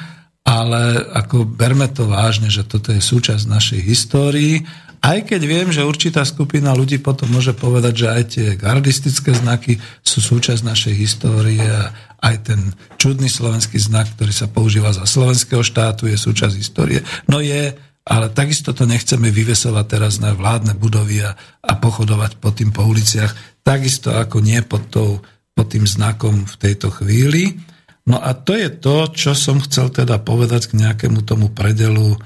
ale 0.48 0.96
ako 1.12 1.44
berme 1.44 1.92
to 1.92 2.08
vážne, 2.08 2.48
že 2.48 2.64
toto 2.64 2.88
je 2.88 3.04
súčasť 3.04 3.44
našej 3.44 3.80
histórii 3.84 4.64
aj 5.00 5.32
keď 5.32 5.40
viem, 5.48 5.68
že 5.72 5.80
určitá 5.80 6.20
skupina 6.28 6.76
ľudí 6.76 7.00
potom 7.00 7.32
môže 7.32 7.56
povedať, 7.56 7.94
že 7.96 8.06
aj 8.06 8.22
tie 8.36 8.46
gardistické 8.52 9.32
znaky 9.32 9.80
sú 10.04 10.20
súčasť 10.20 10.60
našej 10.60 10.94
histórie 10.94 11.64
a 11.64 11.88
aj 12.20 12.36
ten 12.44 12.60
čudný 13.00 13.32
slovenský 13.32 13.80
znak, 13.80 14.12
ktorý 14.12 14.28
sa 14.28 14.44
používa 14.52 14.92
za 14.92 15.08
slovenského 15.08 15.64
štátu, 15.64 16.04
je 16.04 16.20
súčasť 16.20 16.52
histórie. 16.52 17.00
No 17.32 17.40
je, 17.40 17.72
ale 18.04 18.26
takisto 18.28 18.76
to 18.76 18.84
nechceme 18.84 19.32
vyvesovať 19.32 19.86
teraz 19.88 20.20
na 20.20 20.36
vládne 20.36 20.76
budovy 20.76 21.24
a, 21.24 21.32
a 21.64 21.72
pochodovať 21.80 22.36
po 22.36 22.52
tým 22.52 22.68
po 22.68 22.84
uliciach, 22.84 23.32
takisto 23.64 24.12
ako 24.12 24.44
nie 24.44 24.60
pod, 24.60 24.84
tou, 24.92 25.24
pod 25.56 25.66
tým 25.72 25.88
znakom 25.88 26.44
v 26.44 26.54
tejto 26.60 26.92
chvíli. 26.92 27.56
No 28.04 28.20
a 28.20 28.36
to 28.36 28.52
je 28.52 28.68
to, 28.68 29.08
čo 29.16 29.32
som 29.32 29.64
chcel 29.64 29.88
teda 29.88 30.20
povedať 30.20 30.68
k 30.68 30.76
nejakému 30.76 31.24
tomu 31.24 31.48
predelu 31.48 32.16
e, 32.16 32.18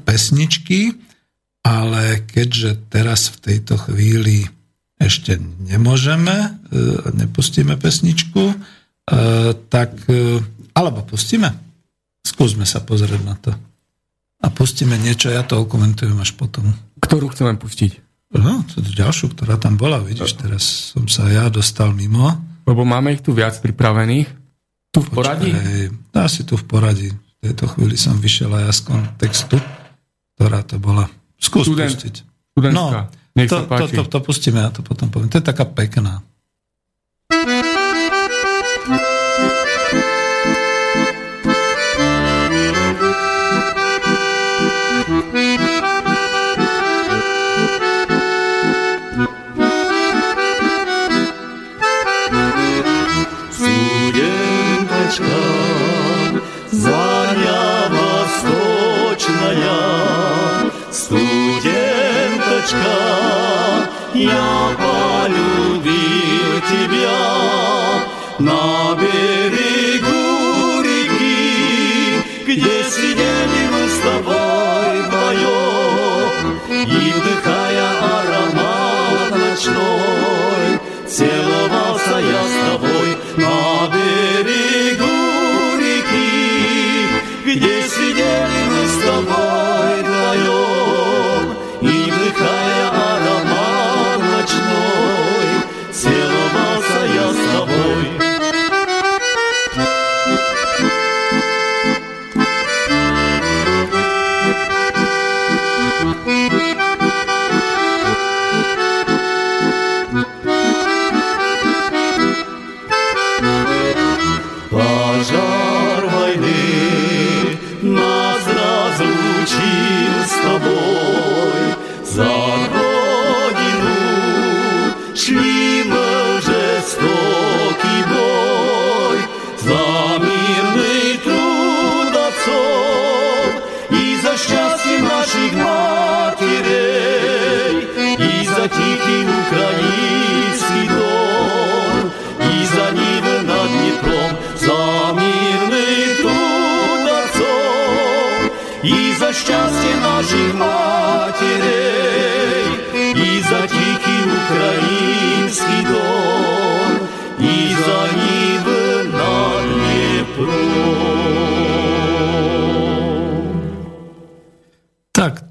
pesničky 0.00 1.09
ale 1.60 2.24
keďže 2.24 2.88
teraz 2.88 3.28
v 3.28 3.36
tejto 3.40 3.76
chvíli 3.76 4.48
ešte 5.00 5.40
nemôžeme, 5.40 6.36
e, 6.36 6.48
nepustíme 7.16 7.80
pesničku, 7.80 8.52
e, 8.52 8.56
tak, 9.72 9.96
e, 10.08 10.44
alebo 10.76 11.00
pustíme. 11.04 11.56
Skúsme 12.20 12.68
sa 12.68 12.84
pozrieť 12.84 13.22
na 13.24 13.36
to. 13.40 13.56
A 14.40 14.52
pustíme 14.52 14.96
niečo, 15.00 15.32
ja 15.32 15.40
to 15.44 15.64
okomentujem 15.64 16.16
až 16.20 16.36
potom. 16.36 16.72
Ktorú 17.00 17.32
chceme 17.32 17.56
pustiť? 17.56 17.96
No, 18.36 18.62
ďalšiu, 18.76 19.34
ktorá 19.34 19.58
tam 19.58 19.74
bola, 19.74 19.98
vidíš, 19.98 20.38
teraz 20.38 20.94
som 20.94 21.08
sa 21.10 21.26
ja 21.32 21.50
dostal 21.50 21.90
mimo. 21.96 22.30
Lebo 22.68 22.86
máme 22.86 23.16
ich 23.16 23.24
tu 23.24 23.34
viac 23.34 23.58
pripravených. 23.58 24.28
Tu 24.94 24.98
v 25.02 25.08
poradí? 25.10 25.50
Počkaj, 25.50 26.14
asi 26.14 26.40
tu 26.46 26.54
v 26.54 26.64
poradí. 26.68 27.08
V 27.10 27.50
tejto 27.50 27.72
chvíli 27.74 27.96
som 27.98 28.20
vyšiel 28.20 28.52
aj 28.52 28.70
z 28.70 28.80
kontextu, 28.86 29.56
ktorá 30.36 30.62
to 30.62 30.78
bola. 30.78 31.08
Skús 31.40 31.64
Student, 31.66 31.90
pustiť. 31.90 32.14
No, 32.70 33.08
Nech 33.34 33.48
to, 33.48 33.62
to, 33.64 33.86
to, 33.88 34.02
to 34.10 34.18
pustíme, 34.20 34.58
ja 34.58 34.70
to 34.74 34.82
potom 34.82 35.06
poviem. 35.08 35.30
To 35.30 35.38
je 35.38 35.46
taká 35.46 35.64
pekná. 35.64 36.20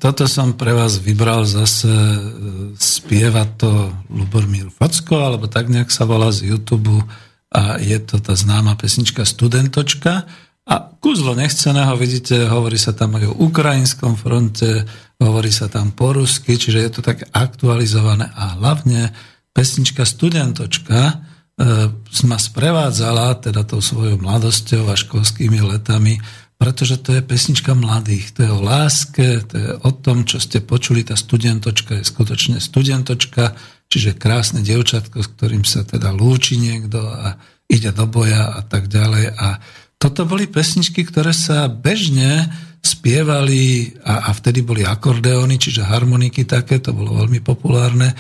Toto 0.10 0.26
som 0.26 0.58
pre 0.58 0.74
vás 0.74 0.98
vybral 0.98 1.45
zase 1.45 1.86
e, 1.86 2.17
spieva 2.82 3.45
to 3.45 3.93
Lubomír 4.10 4.74
Facko, 4.74 5.22
alebo 5.22 5.45
tak 5.45 5.69
nejak 5.69 5.93
sa 5.93 6.10
volá 6.10 6.34
z 6.34 6.50
YouTube 6.50 6.89
a 7.54 7.78
je 7.78 7.93
to 8.02 8.17
tá 8.17 8.34
známa 8.34 8.74
pesnička 8.74 9.22
Studentočka. 9.22 10.26
A 10.65 10.74
kúzlo 10.98 11.38
nechceného, 11.38 11.93
vidíte, 11.93 12.50
hovorí 12.50 12.82
sa 12.82 12.98
tam 12.98 13.22
aj 13.22 13.30
o 13.30 13.38
ukrajinskom 13.54 14.17
fronte, 14.17 14.89
hovorí 15.22 15.54
sa 15.54 15.69
tam 15.69 15.93
po 15.93 16.17
rusky, 16.17 16.58
čiže 16.58 16.80
je 16.82 16.89
to 16.89 17.02
tak 17.06 17.30
aktualizované 17.30 18.34
a 18.34 18.58
hlavne 18.58 19.13
pesnička 19.54 20.10
Studentočka 20.10 21.00
e, 21.06 21.13
ma 22.26 22.41
sprevádzala 22.41 23.45
teda 23.45 23.62
tou 23.62 23.78
svojou 23.78 24.17
mladosťou 24.17 24.89
a 24.89 24.98
školskými 24.98 25.62
letami 25.62 26.17
pretože 26.60 27.00
to 27.00 27.15
je 27.15 27.24
pesnička 27.24 27.72
mladých, 27.72 28.36
to 28.36 28.43
je 28.43 28.52
o 28.52 28.60
láske, 28.60 29.48
to 29.48 29.56
je 29.56 29.69
o 29.80 29.91
tom, 29.95 30.28
čo 30.28 30.43
ste 30.43 30.60
počuli, 30.60 31.07
tá 31.07 31.16
studentočka 31.16 31.95
je 31.95 32.03
skutočne 32.03 32.60
studentočka, 32.60 33.55
čiže 33.88 34.20
krásne 34.20 34.60
dievčatko, 34.60 35.24
s 35.24 35.32
ktorým 35.39 35.64
sa 35.64 35.88
teda 35.88 36.12
lúči 36.12 36.60
niekto 36.60 36.99
a 36.99 37.39
ide 37.72 37.95
do 37.95 38.03
boja 38.03 38.60
a 38.60 38.62
tak 38.68 38.91
ďalej. 38.91 39.39
A 39.39 39.64
toto 39.95 40.28
boli 40.28 40.51
pesničky, 40.51 41.07
ktoré 41.07 41.32
sa 41.32 41.72
bežne 41.72 42.51
spievali 42.84 43.95
a, 44.03 44.28
a 44.28 44.36
vtedy 44.36 44.60
boli 44.60 44.84
akordeóny, 44.84 45.55
čiže 45.55 45.88
harmoniky 45.88 46.43
také, 46.43 46.84
to 46.84 46.91
bolo 46.91 47.24
veľmi 47.24 47.39
populárne. 47.39 48.12
E, 48.12 48.16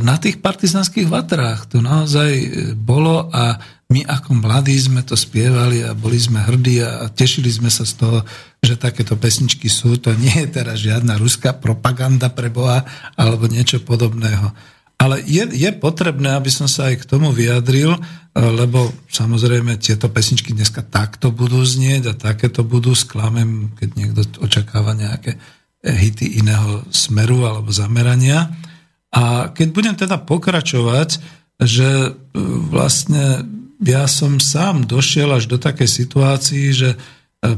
na 0.00 0.16
tých 0.16 0.40
partizanských 0.40 1.08
vatrách 1.08 1.68
to 1.68 1.84
naozaj 1.84 2.32
bolo 2.76 3.28
a 3.28 3.60
my 3.88 4.04
ako 4.04 4.36
mladí 4.44 4.76
sme 4.76 5.00
to 5.00 5.16
spievali 5.16 5.80
a 5.80 5.96
boli 5.96 6.20
sme 6.20 6.44
hrdí 6.44 6.84
a 6.84 7.08
tešili 7.08 7.48
sme 7.48 7.72
sa 7.72 7.88
z 7.88 7.96
toho, 7.96 8.18
že 8.60 8.76
takéto 8.76 9.16
pesničky 9.16 9.72
sú. 9.72 9.96
To 10.04 10.12
nie 10.12 10.44
je 10.44 10.48
teraz 10.60 10.84
žiadna 10.84 11.16
ruská 11.16 11.56
propaganda 11.56 12.28
pre 12.28 12.52
Boha 12.52 12.84
alebo 13.16 13.48
niečo 13.48 13.80
podobného. 13.80 14.52
Ale 15.00 15.24
je, 15.24 15.40
je 15.56 15.70
potrebné, 15.72 16.36
aby 16.36 16.52
som 16.52 16.68
sa 16.68 16.92
aj 16.92 17.00
k 17.00 17.08
tomu 17.08 17.32
vyjadril, 17.32 17.96
lebo 18.36 18.92
samozrejme 19.08 19.80
tieto 19.80 20.12
pesničky 20.12 20.52
dneska 20.52 20.84
takto 20.84 21.32
budú 21.32 21.64
znieť 21.64 22.12
a 22.12 22.18
takéto 22.18 22.68
budú 22.68 22.92
sklamem, 22.92 23.72
keď 23.78 23.88
niekto 23.96 24.20
očakáva 24.44 24.92
nejaké 24.92 25.40
hity 25.80 26.44
iného 26.44 26.84
smeru 26.92 27.48
alebo 27.48 27.72
zamerania. 27.72 28.52
A 29.14 29.48
keď 29.48 29.68
budem 29.72 29.94
teda 29.96 30.20
pokračovať, 30.20 31.38
že 31.62 31.88
e, 31.88 32.10
vlastne 32.68 33.42
ja 33.82 34.04
som 34.10 34.42
sám 34.42 34.86
došiel 34.86 35.30
až 35.34 35.46
do 35.46 35.58
takej 35.58 35.86
situácii, 35.86 36.66
že 36.74 36.90
e, 36.94 36.98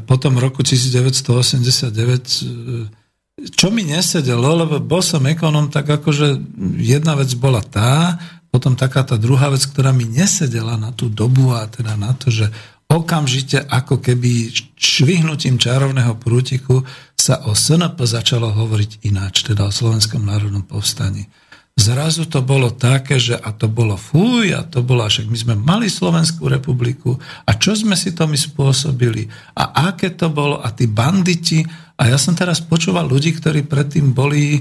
po 0.04 0.20
tom 0.20 0.36
roku 0.36 0.60
1989 0.60 1.88
e, 1.88 3.00
čo 3.48 3.72
mi 3.72 3.88
nesedelo, 3.88 4.52
lebo 4.52 4.76
bol 4.84 5.00
som 5.00 5.24
ekonom, 5.24 5.72
tak 5.72 5.88
akože 5.88 6.36
jedna 6.76 7.16
vec 7.16 7.32
bola 7.40 7.64
tá, 7.64 8.20
potom 8.52 8.76
taká 8.76 9.00
tá 9.06 9.16
druhá 9.16 9.48
vec, 9.48 9.64
ktorá 9.64 9.96
mi 9.96 10.04
nesedela 10.04 10.76
na 10.76 10.92
tú 10.92 11.08
dobu 11.08 11.56
a 11.56 11.64
teda 11.64 11.96
na 11.96 12.12
to, 12.12 12.28
že 12.28 12.52
okamžite 12.90 13.62
ako 13.70 14.02
keby 14.02 14.50
švihnutím 14.74 15.56
čarovného 15.56 16.18
prútiku 16.18 16.82
sa 17.14 17.46
o 17.46 17.54
SNP 17.54 17.96
začalo 18.02 18.50
hovoriť 18.50 19.06
ináč, 19.06 19.46
teda 19.46 19.70
o 19.70 19.72
Slovenskom 19.72 20.26
národnom 20.26 20.66
povstaní. 20.66 21.30
Zrazu 21.80 22.28
to 22.28 22.44
bolo 22.44 22.68
také, 22.68 23.16
že 23.16 23.32
a 23.40 23.56
to 23.56 23.64
bolo 23.64 23.96
fuj, 23.96 24.52
a 24.52 24.60
to 24.68 24.84
bolo, 24.84 25.08
však 25.08 25.32
my 25.32 25.38
sme 25.40 25.54
mali 25.56 25.88
Slovenskú 25.88 26.44
republiku 26.44 27.16
a 27.48 27.56
čo 27.56 27.72
sme 27.72 27.96
si 27.96 28.12
to 28.12 28.28
my 28.28 28.36
spôsobili 28.36 29.32
a 29.56 29.88
aké 29.88 30.12
to 30.12 30.28
bolo 30.28 30.60
a 30.60 30.68
tí 30.76 30.84
banditi 30.84 31.64
a 31.96 32.04
ja 32.04 32.20
som 32.20 32.36
teraz 32.36 32.60
počúval 32.60 33.08
ľudí, 33.08 33.32
ktorí 33.32 33.64
predtým 33.64 34.12
boli, 34.12 34.60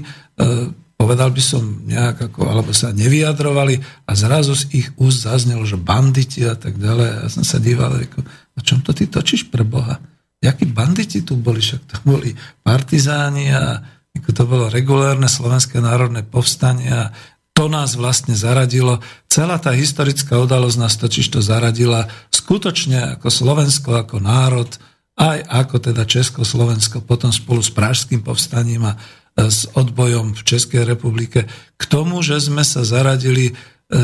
povedal 0.96 1.28
by 1.28 1.42
som 1.44 1.84
nejak 1.84 2.32
ako, 2.32 2.40
alebo 2.48 2.72
sa 2.72 2.88
nevyjadrovali 2.88 3.76
a 4.08 4.12
zrazu 4.16 4.56
z 4.56 4.64
ich 4.72 4.88
úst 4.96 5.28
zaznelo, 5.28 5.68
že 5.68 5.76
banditi 5.76 6.40
a 6.48 6.56
tak 6.56 6.80
ďalej. 6.80 7.08
A 7.08 7.16
ja 7.24 7.28
som 7.28 7.44
sa 7.44 7.60
díval, 7.60 8.00
ako, 8.00 8.24
o 8.56 8.60
čom 8.64 8.80
to 8.80 8.96
ty 8.96 9.08
točíš 9.08 9.52
pre 9.52 9.64
Boha? 9.64 10.00
Jakí 10.40 10.64
banditi 10.64 11.20
tu 11.20 11.36
boli? 11.36 11.60
Však 11.60 11.82
to 11.84 11.96
boli 12.00 12.32
partizáni 12.64 13.52
a 13.52 13.76
ako 14.18 14.30
to 14.34 14.44
bolo 14.46 14.66
regulárne 14.66 15.30
slovenské 15.30 15.78
národné 15.78 16.26
povstanie 16.26 16.90
a 16.90 17.04
to 17.54 17.68
nás 17.68 17.94
vlastne 17.94 18.32
zaradilo. 18.32 19.04
Celá 19.28 19.60
tá 19.60 19.70
historická 19.76 20.40
udalosť 20.40 20.76
nás 20.80 20.94
totiž 20.96 21.28
to 21.28 21.40
zaradila 21.44 22.08
skutočne 22.32 23.18
ako 23.18 23.28
Slovensko, 23.28 24.00
ako 24.00 24.16
národ, 24.18 24.70
aj 25.20 25.44
ako 25.44 25.76
teda 25.92 26.08
Československo, 26.08 27.04
potom 27.04 27.28
spolu 27.28 27.60
s 27.60 27.68
Pražským 27.68 28.24
povstaním 28.24 28.88
a 28.88 28.96
e, 28.96 28.98
s 29.52 29.68
odbojom 29.76 30.32
v 30.32 30.42
Českej 30.42 30.88
republike 30.88 31.44
k 31.76 31.82
tomu, 31.84 32.24
že 32.24 32.40
sme 32.40 32.64
sa 32.64 32.80
zaradili 32.80 33.52
e, 33.52 33.54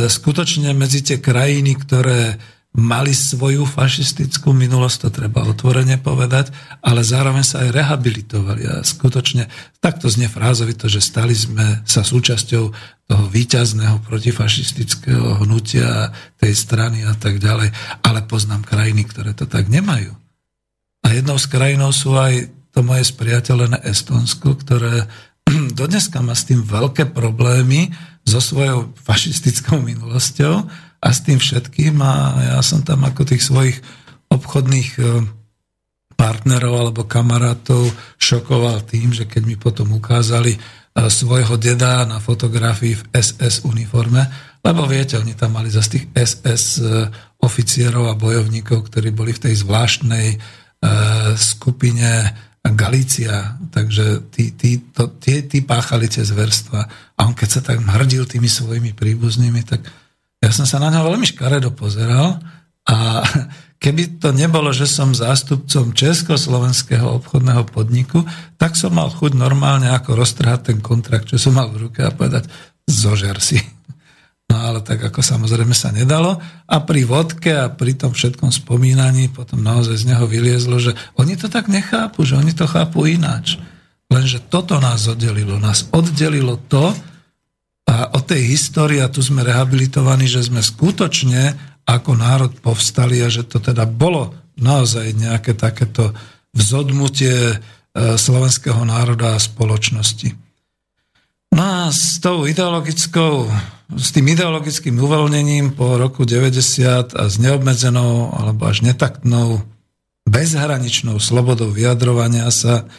skutočne 0.06 0.76
medzi 0.76 1.00
tie 1.00 1.16
krajiny, 1.16 1.80
ktoré 1.80 2.36
mali 2.76 3.16
svoju 3.16 3.64
fašistickú 3.64 4.52
minulosť, 4.52 5.08
to 5.08 5.10
treba 5.10 5.48
otvorene 5.48 5.96
povedať, 5.96 6.52
ale 6.84 7.00
zároveň 7.00 7.40
sa 7.40 7.64
aj 7.64 7.72
rehabilitovali. 7.72 8.68
A 8.68 8.84
skutočne 8.84 9.48
takto 9.80 10.12
znie 10.12 10.28
frázovito, 10.28 10.84
že 10.84 11.00
stali 11.00 11.32
sme 11.32 11.80
sa 11.88 12.04
súčasťou 12.04 12.64
toho 13.08 13.24
výťazného 13.32 14.04
protifašistického 14.04 15.40
hnutia 15.40 16.12
tej 16.36 16.52
strany 16.52 17.08
a 17.08 17.16
tak 17.16 17.40
ďalej, 17.40 17.72
ale 18.04 18.28
poznám 18.28 18.68
krajiny, 18.68 19.08
ktoré 19.08 19.32
to 19.32 19.48
tak 19.48 19.72
nemajú. 19.72 20.12
A 21.00 21.16
jednou 21.16 21.40
z 21.40 21.46
krajinov 21.48 21.96
sú 21.96 22.12
aj 22.12 22.52
to 22.76 22.84
moje 22.84 23.08
spriateľené 23.08 23.88
Estonsko, 23.88 24.52
ktoré 24.60 25.08
dodneska 25.80 26.20
má 26.20 26.36
s 26.36 26.44
tým 26.44 26.60
veľké 26.60 27.08
problémy 27.16 27.88
so 28.26 28.42
svojou 28.42 28.92
fašistickou 29.00 29.80
minulosťou, 29.80 30.85
a 31.06 31.08
s 31.14 31.22
tým 31.22 31.38
všetkým 31.38 32.02
a 32.02 32.34
ja 32.56 32.60
som 32.66 32.82
tam 32.82 33.06
ako 33.06 33.22
tých 33.22 33.46
svojich 33.46 33.78
obchodných 34.26 34.90
e, 34.98 35.02
partnerov 36.18 36.74
alebo 36.74 37.06
kamarátov 37.06 37.94
šokoval 38.18 38.82
tým, 38.82 39.14
že 39.14 39.30
keď 39.30 39.42
mi 39.46 39.54
potom 39.54 39.94
ukázali 39.94 40.58
e, 40.58 40.60
svojho 41.06 41.54
deda 41.54 42.02
na 42.02 42.18
fotografii 42.18 42.98
v 42.98 43.02
SS 43.14 43.62
uniforme, 43.62 44.26
lebo 44.66 44.82
viete, 44.90 45.14
oni 45.14 45.38
tam 45.38 45.54
mali 45.54 45.70
zase 45.70 46.02
tých 46.02 46.06
SS 46.10 46.82
oficierov 47.38 48.10
a 48.10 48.18
bojovníkov, 48.18 48.90
ktorí 48.90 49.14
boli 49.14 49.30
v 49.30 49.46
tej 49.46 49.62
zvláštnej 49.62 50.42
skupine 51.38 52.34
Galícia, 52.74 53.54
takže 53.70 54.26
tí, 54.34 54.50
tí, 54.58 54.82
to, 54.90 55.14
tí, 55.22 55.46
tí 55.46 55.62
páchali 55.62 56.10
tie 56.10 56.26
zverstva. 56.26 56.80
A 57.14 57.20
on 57.22 57.36
keď 57.36 57.48
sa 57.48 57.60
tak 57.62 57.78
hrdil 57.78 58.26
tými 58.26 58.50
svojimi 58.50 58.90
príbuznými, 58.90 59.62
tak 59.62 59.86
ja 60.40 60.50
som 60.52 60.68
sa 60.68 60.76
na 60.76 60.92
ňo 60.92 61.08
veľmi 61.08 61.26
škaredo 61.26 61.72
pozeral 61.72 62.40
a 62.86 63.24
keby 63.82 64.20
to 64.22 64.30
nebolo, 64.32 64.70
že 64.70 64.86
som 64.88 65.16
zástupcom 65.16 65.92
Československého 65.92 67.06
obchodného 67.22 67.66
podniku, 67.68 68.22
tak 68.56 68.78
som 68.78 68.96
mal 68.96 69.10
chuť 69.12 69.36
normálne 69.36 69.90
ako 69.92 70.16
roztrhať 70.16 70.72
ten 70.72 70.78
kontrakt, 70.80 71.28
čo 71.32 71.36
som 71.40 71.56
mal 71.56 71.68
v 71.72 71.88
ruke 71.88 72.00
a 72.04 72.14
povedať, 72.14 72.48
zožer 72.86 73.38
si. 73.42 73.60
No 74.46 74.62
ale 74.62 74.78
tak 74.78 75.02
ako 75.02 75.26
samozrejme 75.26 75.74
sa 75.74 75.90
nedalo. 75.90 76.38
A 76.70 76.78
pri 76.86 77.02
vodke 77.02 77.50
a 77.50 77.66
pri 77.66 77.98
tom 77.98 78.14
všetkom 78.14 78.54
spomínaní 78.54 79.26
potom 79.26 79.58
naozaj 79.58 80.06
z 80.06 80.14
neho 80.14 80.22
vyliezlo, 80.22 80.78
že 80.78 80.94
oni 81.18 81.34
to 81.34 81.50
tak 81.50 81.66
nechápu, 81.66 82.22
že 82.22 82.38
oni 82.38 82.54
to 82.54 82.62
chápu 82.62 83.10
ináč. 83.10 83.58
Lenže 84.06 84.38
toto 84.46 84.78
nás 84.78 85.02
oddelilo. 85.10 85.58
Nás 85.58 85.90
oddelilo 85.90 86.62
to 86.70 86.94
a 88.04 88.18
tej 88.20 88.52
histórie, 88.52 89.00
a 89.00 89.08
tu 89.08 89.24
sme 89.24 89.46
rehabilitovaní, 89.46 90.28
že 90.28 90.44
sme 90.44 90.60
skutočne 90.60 91.56
ako 91.86 92.18
národ 92.18 92.52
povstali 92.60 93.22
a 93.22 93.30
že 93.30 93.46
to 93.46 93.62
teda 93.62 93.86
bolo 93.86 94.34
naozaj 94.58 95.16
nejaké 95.16 95.54
takéto 95.54 96.12
vzodmutie 96.52 97.54
e, 97.54 97.56
slovenského 98.18 98.82
národa 98.82 99.36
a 99.36 99.40
spoločnosti. 99.40 100.34
No 101.54 101.62
a 101.62 101.94
s 101.94 102.18
tou 102.18 102.44
ideologickou 102.44 103.46
s 103.94 104.10
tým 104.10 104.34
ideologickým 104.34 104.98
uvoľnením 104.98 105.78
po 105.78 105.94
roku 105.94 106.26
90 106.26 107.14
a 107.14 107.24
s 107.30 107.38
neobmedzenou 107.38 108.34
alebo 108.34 108.66
až 108.66 108.82
netaktnou 108.82 109.62
bezhraničnou 110.26 111.22
slobodou 111.22 111.70
vyjadrovania 111.70 112.50
sa, 112.50 112.90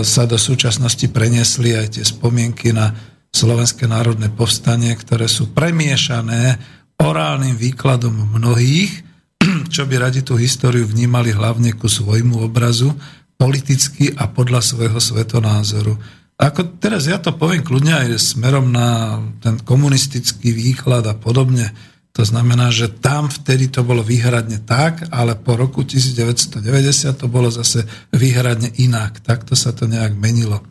sa 0.00 0.22
do 0.24 0.40
súčasnosti 0.40 1.04
preniesli 1.12 1.76
aj 1.76 2.00
tie 2.00 2.04
spomienky 2.08 2.72
na 2.72 2.96
Slovenské 3.32 3.86
národné 3.86 4.32
povstanie, 4.32 4.92
ktoré 4.96 5.26
sú 5.30 5.52
premiešané 5.52 6.58
orálnym 6.96 7.56
výkladom 7.56 8.36
mnohých, 8.36 9.04
čo 9.74 9.84
by 9.84 10.00
radi 10.00 10.24
tú 10.24 10.36
históriu 10.40 10.88
vnímali 10.88 11.32
hlavne 11.32 11.76
ku 11.76 11.86
svojmu 11.86 12.40
obrazu, 12.40 12.92
politicky 13.36 14.16
a 14.16 14.32
podľa 14.32 14.64
svojho 14.64 14.96
svetonázoru. 14.96 15.92
Ako 16.36 16.80
teraz 16.80 17.08
ja 17.08 17.16
to 17.16 17.32
poviem 17.32 17.64
kľudne 17.64 17.96
aj 17.96 18.36
smerom 18.36 18.68
na 18.68 19.20
ten 19.40 19.56
komunistický 19.60 20.52
výklad 20.52 21.04
a 21.08 21.16
podobne. 21.16 21.72
To 22.16 22.24
znamená, 22.24 22.72
že 22.72 22.88
tam 22.88 23.28
vtedy 23.28 23.68
to 23.68 23.84
bolo 23.84 24.00
výhradne 24.00 24.64
tak, 24.64 25.04
ale 25.12 25.36
po 25.36 25.56
roku 25.56 25.84
1990 25.84 26.64
to 27.12 27.28
bolo 27.28 27.52
zase 27.52 27.84
výhradne 28.12 28.72
inak. 28.80 29.20
Takto 29.20 29.52
sa 29.52 29.76
to 29.76 29.84
nejak 29.84 30.16
menilo. 30.16 30.64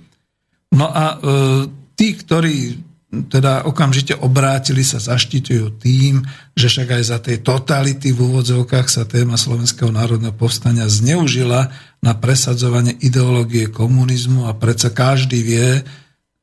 No 0.73 0.89
a 0.89 1.05
e, 1.13 1.17
tí, 1.95 2.15
ktorí 2.15 2.83
teda 3.31 3.63
okamžite 3.63 4.11
obrátili 4.19 4.83
sa, 4.83 4.99
zaštitujú 4.99 5.79
tým, 5.79 6.27
že 6.51 6.67
však 6.67 6.99
aj 6.99 7.03
za 7.03 7.17
tej 7.23 7.39
totality 7.39 8.11
v 8.11 8.19
úvodzovkách 8.19 8.87
sa 8.91 9.07
téma 9.07 9.39
Slovenského 9.39 9.87
národného 9.87 10.35
povstania 10.35 10.89
zneužila 10.91 11.71
na 12.03 12.13
presadzovanie 12.17 12.91
ideológie 12.99 13.71
komunizmu 13.71 14.51
a 14.51 14.57
predsa 14.57 14.91
každý 14.91 15.39
vie, 15.47 15.69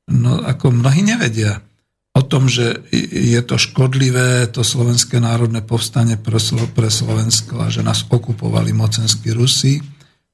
no 0.09 0.41
ako 0.41 0.73
mnohí 0.73 1.05
nevedia 1.05 1.61
o 2.13 2.23
tom, 2.25 2.49
že 2.49 2.85
je 3.13 3.41
to 3.45 3.57
škodlivé, 3.57 4.49
to 4.53 4.61
Slovenské 4.61 5.17
národné 5.21 5.65
povstanie 5.65 6.21
pre, 6.21 6.41
Slovensko 6.89 7.61
a 7.61 7.73
že 7.73 7.81
nás 7.81 8.05
okupovali 8.05 8.77
mocenskí 8.77 9.33
Rusi. 9.33 9.81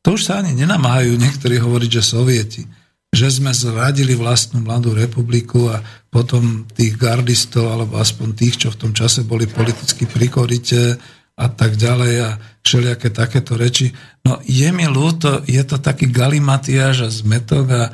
To 0.03 0.15
už 0.15 0.23
sa 0.27 0.43
ani 0.43 0.55
nenamáhajú 0.59 1.15
niektorí 1.19 1.59
hovoriť, 1.59 1.91
že 1.99 2.03
Sovieti 2.03 2.63
že 3.09 3.33
sme 3.33 3.57
zradili 3.57 4.13
vlastnú 4.13 4.61
mladú 4.61 4.93
republiku 4.93 5.73
a 5.73 5.81
potom 6.13 6.69
tých 6.77 7.01
gardistov, 7.01 7.73
alebo 7.73 7.97
aspoň 7.97 8.29
tých, 8.37 8.55
čo 8.67 8.69
v 8.69 8.81
tom 8.85 8.93
čase 8.93 9.25
boli 9.25 9.49
politicky 9.49 10.05
prikorite 10.05 11.01
a 11.39 11.47
tak 11.49 11.79
ďalej 11.79 12.15
a 12.21 12.31
všelijaké 12.61 13.09
takéto 13.09 13.57
reči. 13.57 13.95
No 14.27 14.43
je 14.45 14.69
mi 14.75 14.85
ľúto, 14.85 15.41
je 15.49 15.63
to 15.65 15.81
taký 15.81 16.11
galimatiaž 16.11 17.07
a 17.07 17.09
zmetok 17.09 17.67
a 17.73 17.83
e, 17.87 17.91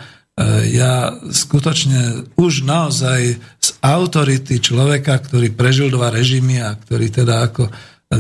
ja 0.74 1.14
skutočne 1.30 2.34
už 2.34 2.66
naozaj 2.66 3.38
z 3.38 3.68
autority 3.84 4.58
človeka, 4.58 5.14
ktorý 5.20 5.54
prežil 5.54 5.94
dva 5.94 6.10
režimy 6.10 6.58
a 6.58 6.74
ktorý 6.74 7.06
teda 7.12 7.46
ako 7.52 7.70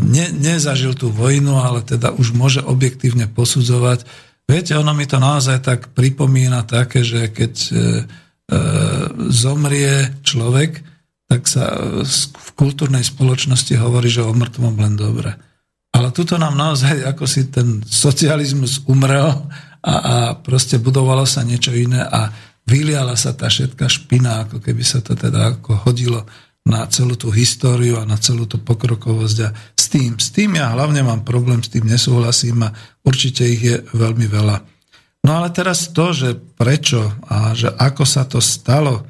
ne, 0.02 0.26
nezažil 0.30 0.94
tú 0.94 1.10
vojnu, 1.10 1.58
ale 1.58 1.82
teda 1.84 2.14
už 2.14 2.34
môže 2.34 2.60
objektívne 2.64 3.26
posudzovať, 3.26 4.06
Viete, 4.44 4.76
ono 4.76 4.92
mi 4.92 5.08
to 5.08 5.16
naozaj 5.16 5.64
tak 5.64 5.80
pripomína 5.96 6.68
také, 6.68 7.00
že 7.00 7.32
keď 7.32 7.54
e, 7.56 7.72
e, 7.72 7.82
zomrie 9.32 10.20
človek, 10.20 10.84
tak 11.24 11.48
sa 11.48 11.72
v 12.04 12.48
kultúrnej 12.52 13.00
spoločnosti 13.00 13.72
hovorí, 13.80 14.12
že 14.12 14.20
o 14.20 14.36
mŕtvom 14.36 14.76
len 14.76 14.94
dobre. 15.00 15.32
Ale 15.96 16.12
tuto 16.12 16.36
nám 16.36 16.52
naozaj 16.58 17.06
ako 17.08 17.24
si 17.24 17.48
ten 17.48 17.80
socializmus 17.86 18.84
umrel 18.84 19.32
a, 19.80 19.94
a 19.94 20.14
proste 20.36 20.76
budovalo 20.76 21.24
sa 21.24 21.40
niečo 21.40 21.72
iné 21.72 22.04
a 22.04 22.28
vyliala 22.68 23.16
sa 23.16 23.32
tá 23.32 23.48
všetká 23.48 23.88
špina, 23.88 24.44
ako 24.44 24.60
keby 24.60 24.84
sa 24.84 25.00
to 25.00 25.16
teda 25.16 25.56
ako 25.56 25.88
hodilo 25.88 26.28
na 26.64 26.88
celú 26.88 27.12
tú 27.12 27.28
históriu 27.28 28.00
a 28.00 28.08
na 28.08 28.16
celú 28.16 28.48
tú 28.48 28.56
pokrokovosť 28.56 29.38
a 29.44 29.52
s 29.76 29.92
tým, 29.92 30.16
s 30.16 30.32
tým 30.32 30.56
ja 30.56 30.72
hlavne 30.72 31.04
mám 31.04 31.20
problém, 31.20 31.60
s 31.60 31.68
tým 31.68 31.84
nesúhlasím 31.84 32.64
a 32.64 32.72
určite 33.04 33.44
ich 33.44 33.62
je 33.62 33.76
veľmi 33.92 34.24
veľa. 34.24 34.56
No 35.24 35.30
ale 35.40 35.52
teraz 35.52 35.92
to, 35.92 36.16
že 36.16 36.36
prečo 36.36 37.20
a 37.28 37.52
že 37.52 37.68
ako 37.68 38.04
sa 38.08 38.24
to 38.24 38.40
stalo, 38.40 39.04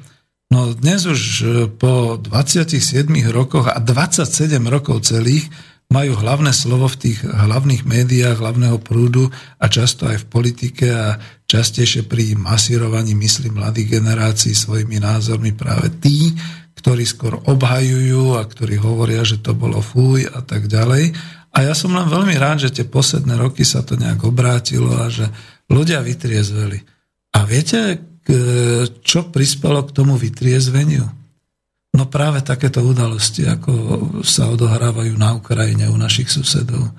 no 0.51 0.75
dnes 0.75 1.07
už 1.07 1.21
e, 1.21 1.45
po 1.71 2.19
27 2.19 3.07
rokoch 3.31 3.71
a 3.71 3.79
27 3.79 4.59
rokov 4.67 5.07
celých 5.07 5.47
majú 5.91 6.17
hlavné 6.17 6.51
slovo 6.51 6.91
v 6.91 7.07
tých 7.07 7.19
hlavných 7.23 7.85
médiách, 7.85 8.41
hlavného 8.41 8.81
prúdu 8.81 9.29
a 9.61 9.65
často 9.69 10.09
aj 10.09 10.25
v 10.25 10.29
politike 10.31 10.87
a 10.91 11.19
častejšie 11.45 12.09
pri 12.09 12.33
masírovaní 12.35 13.13
mysli 13.15 13.53
mladých 13.53 14.01
generácií 14.01 14.57
svojimi 14.57 14.97
názormi 14.97 15.53
práve 15.53 15.93
tí, 16.01 16.33
ktorí 16.85 17.01
skôr 17.01 17.41
obhajujú 17.49 18.37
a 18.37 18.45
ktorí 18.45 18.77
hovoria, 18.77 19.25
že 19.25 19.41
to 19.41 19.57
bolo 19.57 19.81
fúj 19.81 20.29
a 20.29 20.45
tak 20.45 20.69
ďalej. 20.69 21.17
A 21.49 21.65
ja 21.65 21.73
som 21.73 21.89
len 21.97 22.05
veľmi 22.05 22.37
rád, 22.37 22.69
že 22.69 22.77
tie 22.77 22.85
posledné 22.85 23.41
roky 23.41 23.65
sa 23.65 23.81
to 23.81 23.97
nejak 23.97 24.21
obrátilo 24.21 24.93
a 24.93 25.09
že 25.09 25.25
ľudia 25.65 26.05
vytriezveli. 26.05 26.77
A 27.33 27.41
viete, 27.41 27.97
čo 29.01 29.33
prispelo 29.33 29.81
k 29.81 29.97
tomu 29.97 30.13
vytriezveniu? 30.13 31.09
No 31.97 32.05
práve 32.05 32.45
takéto 32.45 32.85
udalosti, 32.85 33.49
ako 33.49 33.73
sa 34.21 34.53
odohrávajú 34.53 35.17
na 35.17 35.33
Ukrajine 35.33 35.89
u 35.89 35.97
našich 35.97 36.29
susedov 36.29 36.93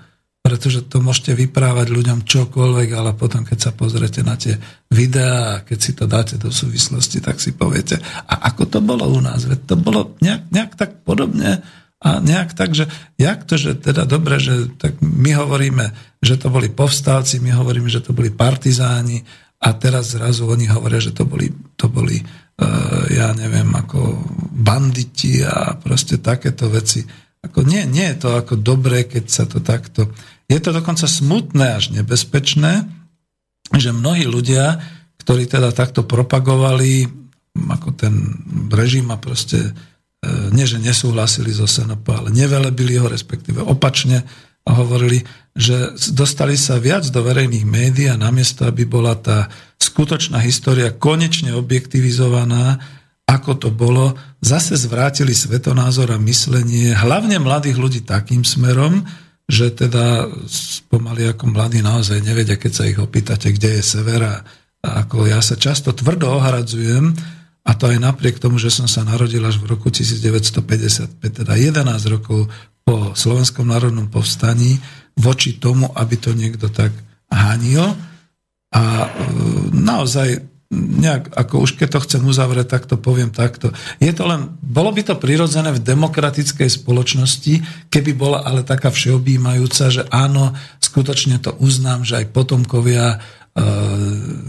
pretože 0.47 0.87
to 0.87 1.03
môžete 1.03 1.35
vyprávať 1.35 1.91
ľuďom 1.91 2.23
čokoľvek, 2.23 2.89
ale 2.95 3.19
potom, 3.19 3.43
keď 3.43 3.59
sa 3.59 3.71
pozrete 3.75 4.23
na 4.23 4.39
tie 4.39 4.55
videá 4.87 5.59
a 5.59 5.63
keď 5.67 5.79
si 5.83 5.91
to 5.91 6.07
dáte 6.07 6.39
do 6.39 6.55
súvislosti, 6.55 7.19
tak 7.19 7.43
si 7.43 7.51
poviete, 7.51 7.99
a 8.31 8.47
ako 8.55 8.71
to 8.71 8.79
bolo 8.79 9.11
u 9.11 9.19
nás? 9.19 9.43
Veď 9.43 9.75
to 9.75 9.75
bolo 9.75 10.15
nejak, 10.23 10.47
nejak 10.55 10.73
tak 10.79 11.03
podobne 11.03 11.67
a 11.99 12.23
nejak 12.23 12.55
tak, 12.55 12.79
že 12.79 12.87
jak 13.19 13.43
to, 13.43 13.59
že 13.59 13.75
teda 13.75 14.07
dobre, 14.07 14.39
že 14.39 14.71
tak 14.79 15.03
my 15.03 15.35
hovoríme, 15.35 15.91
že 16.23 16.39
to 16.39 16.47
boli 16.47 16.71
povstalci, 16.71 17.43
my 17.43 17.51
hovoríme, 17.51 17.91
že 17.91 18.07
to 18.07 18.15
boli 18.15 18.31
partizáni 18.31 19.27
a 19.59 19.75
teraz 19.75 20.15
zrazu 20.15 20.47
oni 20.47 20.71
hovoria, 20.71 21.03
že 21.03 21.11
to 21.11 21.27
boli, 21.27 21.51
to 21.75 21.91
boli 21.91 22.23
uh, 22.23 23.03
ja 23.11 23.35
neviem, 23.35 23.67
ako 23.75 24.23
banditi 24.55 25.43
a 25.43 25.75
proste 25.75 26.23
takéto 26.23 26.71
veci. 26.71 27.03
Ako 27.45 27.67
nie, 27.67 27.85
nie 27.85 28.07
je 28.15 28.17
to 28.25 28.29
ako 28.39 28.57
dobré, 28.57 29.05
keď 29.05 29.25
sa 29.29 29.45
to 29.45 29.61
takto 29.61 30.09
je 30.47 30.59
to 30.63 30.71
dokonca 30.71 31.11
smutné 31.11 31.75
až 31.75 31.91
nebezpečné, 31.91 32.87
že 33.75 33.91
mnohí 33.91 34.31
ľudia, 34.31 34.79
ktorí 35.19 35.51
teda 35.51 35.75
takto 35.75 36.07
propagovali 36.07 37.11
ako 37.57 37.89
ten 37.99 38.15
režim 38.71 39.11
a 39.11 39.19
proste 39.19 39.59
e, 39.59 39.71
nie, 40.55 40.63
že 40.63 40.79
nesúhlasili 40.79 41.51
so 41.51 41.67
SNP, 41.67 42.07
ale 42.07 42.31
nevelebili 42.31 42.95
ho, 43.03 43.11
respektíve 43.11 43.59
opačne 43.59 44.23
a 44.67 44.71
hovorili, 44.71 45.27
že 45.51 45.99
dostali 46.15 46.55
sa 46.55 46.79
viac 46.79 47.11
do 47.11 47.27
verejných 47.27 47.67
médií 47.67 48.07
a 48.07 48.21
namiesto, 48.21 48.67
aby 48.71 48.87
bola 48.87 49.19
tá 49.19 49.51
skutočná 49.83 50.39
história 50.47 50.95
konečne 50.95 51.59
objektivizovaná, 51.59 52.79
ako 53.27 53.51
to 53.59 53.69
bolo, 53.75 54.15
zase 54.47 54.79
zvrátili 54.79 55.35
svetonázor 55.35 56.15
a 56.15 56.23
myslenie 56.23 56.95
hlavne 56.95 57.43
mladých 57.43 57.77
ľudí 57.83 58.01
takým 58.07 58.47
smerom, 58.47 59.03
že 59.51 59.75
teda 59.75 60.31
pomaly 60.87 61.35
ako 61.35 61.51
mladí 61.51 61.83
naozaj 61.83 62.23
nevedia, 62.23 62.55
keď 62.55 62.73
sa 62.73 62.85
ich 62.87 62.99
opýtate, 62.99 63.51
kde 63.51 63.79
je 63.79 63.83
severa. 63.83 64.47
A 64.87 65.03
ako 65.03 65.27
ja 65.27 65.43
sa 65.43 65.59
často 65.59 65.91
tvrdo 65.91 66.39
ohradzujem, 66.39 67.11
a 67.67 67.75
to 67.75 67.91
aj 67.91 67.99
napriek 67.99 68.39
tomu, 68.39 68.63
že 68.63 68.71
som 68.71 68.87
sa 68.87 69.03
narodil 69.03 69.43
až 69.43 69.59
v 69.59 69.75
roku 69.75 69.91
1955, 69.91 71.19
teda 71.19 71.53
11 71.59 71.83
rokov 72.15 72.47
po 72.87 73.11
Slovenskom 73.19 73.67
národnom 73.67 74.07
povstaní, 74.07 74.79
voči 75.19 75.59
tomu, 75.59 75.91
aby 75.99 76.15
to 76.15 76.31
niekto 76.31 76.71
tak 76.71 76.95
hanil. 77.27 77.99
A 78.71 78.83
e, 79.03 79.09
naozaj 79.75 80.56
nejak, 80.75 81.31
ako 81.31 81.63
už 81.63 81.79
keď 81.79 81.89
to 81.95 82.03
chcem 82.03 82.23
uzavrieť, 82.27 82.67
tak 82.67 82.91
to 82.91 82.99
poviem 82.99 83.31
takto. 83.31 83.71
Je 84.03 84.11
to 84.11 84.27
len, 84.27 84.59
bolo 84.59 84.91
by 84.91 85.07
to 85.07 85.15
prirodzené 85.15 85.71
v 85.71 85.83
demokratickej 85.83 86.67
spoločnosti, 86.67 87.87
keby 87.87 88.11
bola 88.19 88.43
ale 88.43 88.67
taká 88.67 88.91
všeobjímajúca, 88.91 89.95
že 89.95 90.03
áno, 90.11 90.59
skutočne 90.83 91.39
to 91.39 91.55
uznám, 91.63 92.03
že 92.03 92.19
aj 92.19 92.35
potomkovia 92.35 93.07
e, 93.15 93.17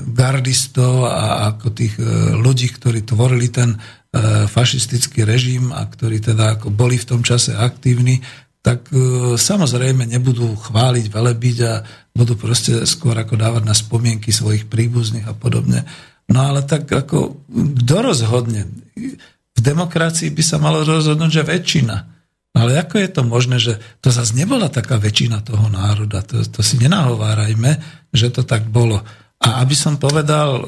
gardistov 0.09 1.05
a 1.05 1.53
ako 1.53 1.67
tých 1.69 2.01
e, 2.01 2.05
ľudí, 2.33 2.73
ktorí 2.73 3.05
tvorili 3.05 3.53
ten 3.53 3.77
e, 3.77 4.49
fašistický 4.49 5.21
režim 5.21 5.69
a 5.69 5.85
ktorí 5.85 6.17
teda 6.17 6.57
ako 6.57 6.73
boli 6.73 6.97
v 6.97 7.13
tom 7.13 7.21
čase 7.21 7.53
aktívni, 7.53 8.25
tak 8.67 8.91
e, 8.91 8.99
samozrejme 9.39 10.03
nebudú 10.03 10.51
chváliť, 10.59 11.07
velebiť 11.07 11.57
a 11.63 11.73
budú 12.11 12.35
proste 12.35 12.83
skôr 12.83 13.15
ako 13.15 13.39
dávať 13.39 13.63
na 13.63 13.71
spomienky 13.71 14.35
svojich 14.35 14.67
príbuzných 14.67 15.23
a 15.23 15.31
podobne. 15.31 15.87
No 16.27 16.43
ale 16.43 16.67
tak 16.67 16.91
ako, 16.91 17.47
kto 17.47 17.95
rozhodne? 18.03 18.67
V 19.55 19.59
demokracii 19.63 20.35
by 20.35 20.43
sa 20.43 20.59
malo 20.59 20.83
rozhodnúť, 20.83 21.31
že 21.31 21.47
väčšina. 21.47 21.95
No 22.51 22.57
ale 22.67 22.75
ako 22.75 22.99
je 22.99 23.09
to 23.09 23.21
možné, 23.23 23.55
že 23.55 23.79
to 24.03 24.11
zase 24.11 24.35
nebola 24.35 24.67
taká 24.67 24.99
väčšina 24.99 25.47
toho 25.47 25.71
národa? 25.71 26.19
To, 26.27 26.43
to 26.43 26.59
si 26.59 26.75
nenahovárajme, 26.75 27.79
že 28.11 28.27
to 28.35 28.43
tak 28.43 28.67
bolo. 28.67 28.99
A 29.37 29.61
aby 29.61 29.77
som 29.77 30.01
povedal 30.01 30.49
e, 30.57 30.61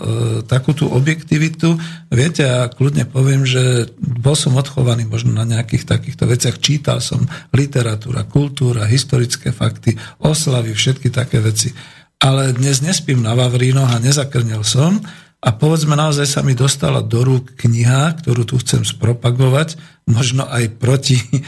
takú 0.46 0.78
tú 0.78 0.86
objektivitu, 0.94 1.74
viete, 2.14 2.46
ja 2.46 2.70
kľudne 2.70 3.10
poviem, 3.10 3.42
že 3.42 3.90
bol 3.98 4.38
som 4.38 4.54
odchovaný 4.56 5.10
možno 5.10 5.34
na 5.34 5.42
nejakých 5.42 5.90
takýchto 5.90 6.30
veciach, 6.30 6.62
čítal 6.62 7.02
som 7.02 7.26
literatúra, 7.50 8.30
kultúra, 8.30 8.86
historické 8.86 9.50
fakty, 9.50 9.98
oslavy, 10.22 10.78
všetky 10.78 11.10
také 11.10 11.42
veci. 11.42 11.74
Ale 12.22 12.54
dnes 12.54 12.86
nespím 12.86 13.26
na 13.26 13.34
Vavrínoch 13.34 13.90
a 13.90 13.98
nezakrnil 13.98 14.62
som, 14.62 15.02
a 15.40 15.56
povedzme, 15.56 15.96
naozaj 15.96 16.28
sa 16.28 16.42
mi 16.44 16.52
dostala 16.52 17.00
do 17.00 17.24
rúk 17.24 17.56
kniha, 17.56 18.12
ktorú 18.20 18.44
tu 18.44 18.60
chcem 18.60 18.84
spropagovať, 18.84 19.80
možno 20.04 20.44
aj 20.44 20.76
proti 20.76 21.16
e, 21.16 21.40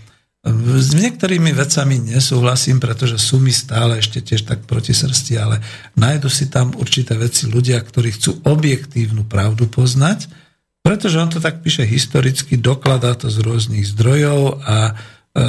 s 0.79 0.95
niektorými 0.95 1.51
vecami 1.51 2.15
nesúhlasím, 2.15 2.79
pretože 2.79 3.19
sú 3.19 3.43
mi 3.43 3.51
stále 3.51 3.99
ešte 3.99 4.23
tiež 4.23 4.47
tak 4.47 4.63
proti 4.63 4.95
srsti, 4.95 5.35
ale 5.35 5.59
nájdu 5.99 6.31
si 6.31 6.47
tam 6.47 6.71
určité 6.79 7.19
veci 7.19 7.51
ľudia, 7.51 7.83
ktorí 7.83 8.15
chcú 8.15 8.47
objektívnu 8.47 9.27
pravdu 9.27 9.67
poznať, 9.67 10.31
pretože 10.87 11.19
on 11.19 11.27
to 11.27 11.43
tak 11.43 11.67
píše 11.67 11.83
historicky, 11.83 12.55
dokladá 12.55 13.19
to 13.19 13.27
z 13.27 13.43
rôznych 13.43 13.83
zdrojov 13.91 14.63
a 14.63 14.95
e, 15.35 15.43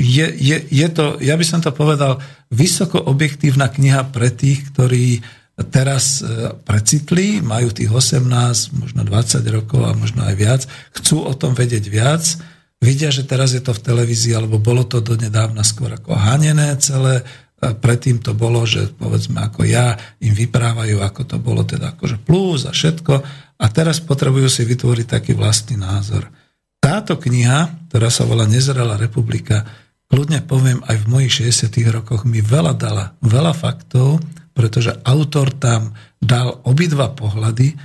je, 0.00 0.26
je, 0.32 0.56
je 0.64 0.88
to, 0.88 1.20
ja 1.20 1.36
by 1.36 1.44
som 1.44 1.60
to 1.60 1.68
povedal, 1.76 2.24
vysoko 2.48 2.96
objektívna 3.04 3.68
kniha 3.68 4.08
pre 4.08 4.32
tých, 4.32 4.72
ktorí 4.72 5.20
teraz 5.68 6.24
e, 6.24 6.56
precitli, 6.56 7.44
majú 7.44 7.68
tých 7.68 7.92
18, 7.92 8.80
možno 8.80 9.04
20 9.04 9.44
rokov 9.52 9.84
a 9.84 9.92
možno 9.92 10.24
aj 10.24 10.34
viac, 10.40 10.64
chcú 10.96 11.20
o 11.20 11.36
tom 11.36 11.52
vedieť 11.52 11.84
viac, 11.92 12.24
vidia, 12.80 13.12
že 13.12 13.28
teraz 13.28 13.52
je 13.52 13.60
to 13.60 13.76
v 13.76 13.84
televízii, 13.92 14.32
alebo 14.32 14.56
bolo 14.56 14.88
to 14.88 15.04
donedávna 15.04 15.60
skôr 15.68 15.92
ako 15.92 16.16
hanené 16.16 16.80
celé, 16.80 17.28
predtým 17.60 18.24
to 18.24 18.32
bolo, 18.32 18.64
že 18.64 18.88
povedzme 18.96 19.36
ako 19.36 19.68
ja, 19.68 20.00
im 20.24 20.32
vyprávajú, 20.32 20.96
ako 21.04 21.28
to 21.28 21.36
bolo 21.36 21.60
teda 21.60 21.92
akože 21.92 22.24
plus 22.24 22.64
a 22.64 22.72
všetko 22.72 23.20
a 23.60 23.66
teraz 23.68 24.00
potrebujú 24.00 24.48
si 24.48 24.64
vytvoriť 24.64 25.06
taký 25.06 25.32
vlastný 25.36 25.76
názor. 25.76 26.32
Táto 26.80 27.20
kniha, 27.20 27.92
ktorá 27.92 28.08
sa 28.08 28.24
volá 28.24 28.48
Nezrela 28.48 28.96
republika, 28.96 29.68
kľudne 30.08 30.40
poviem, 30.48 30.80
aj 30.88 30.96
v 31.04 31.10
mojich 31.12 31.52
60 31.52 31.76
rokoch 31.92 32.24
mi 32.24 32.40
veľa 32.40 32.72
dala, 32.72 33.12
veľa 33.20 33.52
faktov, 33.52 34.24
pretože 34.56 34.96
autor 35.04 35.52
tam 35.52 35.92
dal 36.16 36.64
obidva 36.64 37.12
pohľady 37.12 37.76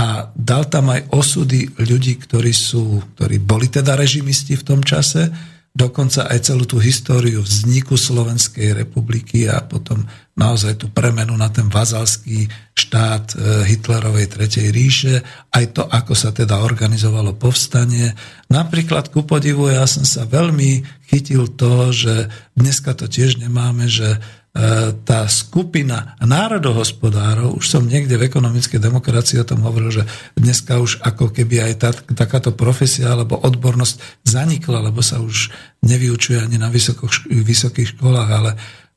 a 0.00 0.32
dal 0.32 0.64
tam 0.66 0.96
aj 0.96 1.12
osudy 1.12 1.76
ľudí, 1.76 2.16
ktorí, 2.24 2.52
sú, 2.54 3.04
ktorí 3.14 3.36
boli 3.42 3.68
teda 3.68 3.94
režimisti 4.00 4.56
v 4.56 4.64
tom 4.64 4.80
čase, 4.80 5.28
dokonca 5.78 6.26
aj 6.26 6.50
celú 6.50 6.66
tú 6.66 6.82
históriu 6.82 7.38
vzniku 7.38 7.94
Slovenskej 7.94 8.74
republiky 8.74 9.46
a 9.46 9.62
potom 9.62 10.02
naozaj 10.34 10.74
tú 10.74 10.90
premenu 10.90 11.38
na 11.38 11.46
ten 11.54 11.70
vazalský 11.70 12.50
štát 12.74 13.34
e, 13.34 13.36
Hitlerovej 13.62 14.26
Tretej 14.26 14.74
ríše, 14.74 15.22
aj 15.54 15.64
to, 15.78 15.82
ako 15.86 16.18
sa 16.18 16.34
teda 16.34 16.58
organizovalo 16.58 17.38
povstanie. 17.38 18.10
Napríklad 18.50 19.14
ku 19.14 19.22
podivu 19.22 19.70
ja 19.70 19.86
som 19.86 20.02
sa 20.02 20.26
veľmi 20.26 20.82
chytil 21.06 21.46
to, 21.54 21.94
že 21.94 22.26
dneska 22.58 22.98
to 22.98 23.06
tiež 23.06 23.38
nemáme, 23.38 23.86
že 23.86 24.18
tá 25.04 25.28
skupina 25.30 26.18
národohospodárov, 26.18 27.60
už 27.60 27.66
som 27.68 27.86
niekde 27.86 28.18
v 28.18 28.26
ekonomickej 28.26 28.80
demokracii 28.82 29.38
o 29.44 29.46
tom 29.46 29.62
hovoril, 29.62 30.02
že 30.02 30.04
dneska 30.34 30.82
už 30.82 30.98
ako 31.04 31.30
keby 31.30 31.62
aj 31.62 31.72
tá, 31.78 31.90
takáto 32.16 32.50
profesia 32.56 33.12
alebo 33.14 33.38
odbornosť 33.38 34.26
zanikla, 34.26 34.90
lebo 34.90 35.04
sa 35.04 35.22
už 35.22 35.54
nevyučuje 35.84 36.42
ani 36.42 36.58
na 36.58 36.72
vysokých, 36.72 37.30
vysokých 37.30 37.94
školách, 37.94 38.30
ale 38.34 38.50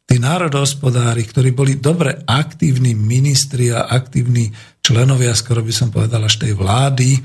tí 0.10 0.18
národohospodári, 0.18 1.30
ktorí 1.30 1.54
boli 1.54 1.78
dobre 1.78 2.26
aktívni 2.26 2.97
ministri 2.97 3.70
a 3.70 3.86
aktívni 3.86 4.49
členovia, 4.82 5.38
skoro 5.38 5.62
by 5.62 5.74
som 5.76 5.93
povedal 5.93 6.26
až 6.26 6.41
tej 6.41 6.58
vlády 6.58 7.22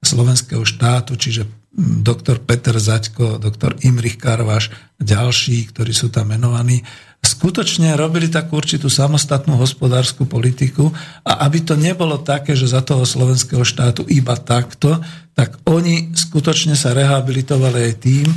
slovenského 0.00 0.62
štátu, 0.62 1.18
čiže 1.18 1.59
doktor 1.78 2.42
Peter 2.42 2.74
Zaďko, 2.74 3.38
doktor 3.38 3.78
Imrich 3.86 4.18
Karvaš, 4.18 4.74
ďalší, 4.98 5.70
ktorí 5.70 5.94
sú 5.94 6.10
tam 6.10 6.34
menovaní, 6.34 6.82
skutočne 7.20 7.94
robili 7.94 8.26
takú 8.32 8.58
určitú 8.58 8.88
samostatnú 8.88 9.54
hospodárskú 9.60 10.24
politiku 10.26 10.90
a 11.22 11.46
aby 11.46 11.62
to 11.62 11.76
nebolo 11.76 12.18
také, 12.20 12.56
že 12.56 12.72
za 12.72 12.82
toho 12.82 13.04
slovenského 13.06 13.62
štátu 13.62 14.02
iba 14.08 14.34
takto, 14.34 14.98
tak 15.36 15.60
oni 15.68 16.16
skutočne 16.16 16.74
sa 16.74 16.96
rehabilitovali 16.96 17.92
aj 17.92 17.94
tým, 18.02 18.28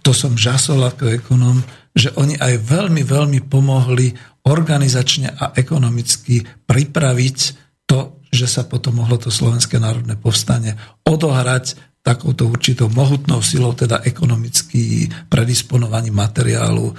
to 0.00 0.16
som 0.16 0.34
žasol 0.34 0.80
ako 0.82 1.12
ekonom, 1.12 1.60
že 1.92 2.10
oni 2.16 2.40
aj 2.40 2.64
veľmi, 2.64 3.04
veľmi 3.04 3.40
pomohli 3.44 4.16
organizačne 4.48 5.36
a 5.36 5.52
ekonomicky 5.52 6.40
pripraviť 6.64 7.38
to, 7.84 8.24
že 8.32 8.46
sa 8.48 8.62
potom 8.64 9.02
mohlo 9.02 9.20
to 9.20 9.28
Slovenské 9.28 9.76
národné 9.76 10.16
povstanie 10.16 10.78
odohrať 11.04 11.89
takouto 12.00 12.48
určitou 12.48 12.88
mohutnou 12.88 13.44
silou, 13.44 13.76
teda 13.76 14.00
ekonomicky 14.02 15.08
predisponovaním 15.28 16.16
materiálu, 16.16 16.96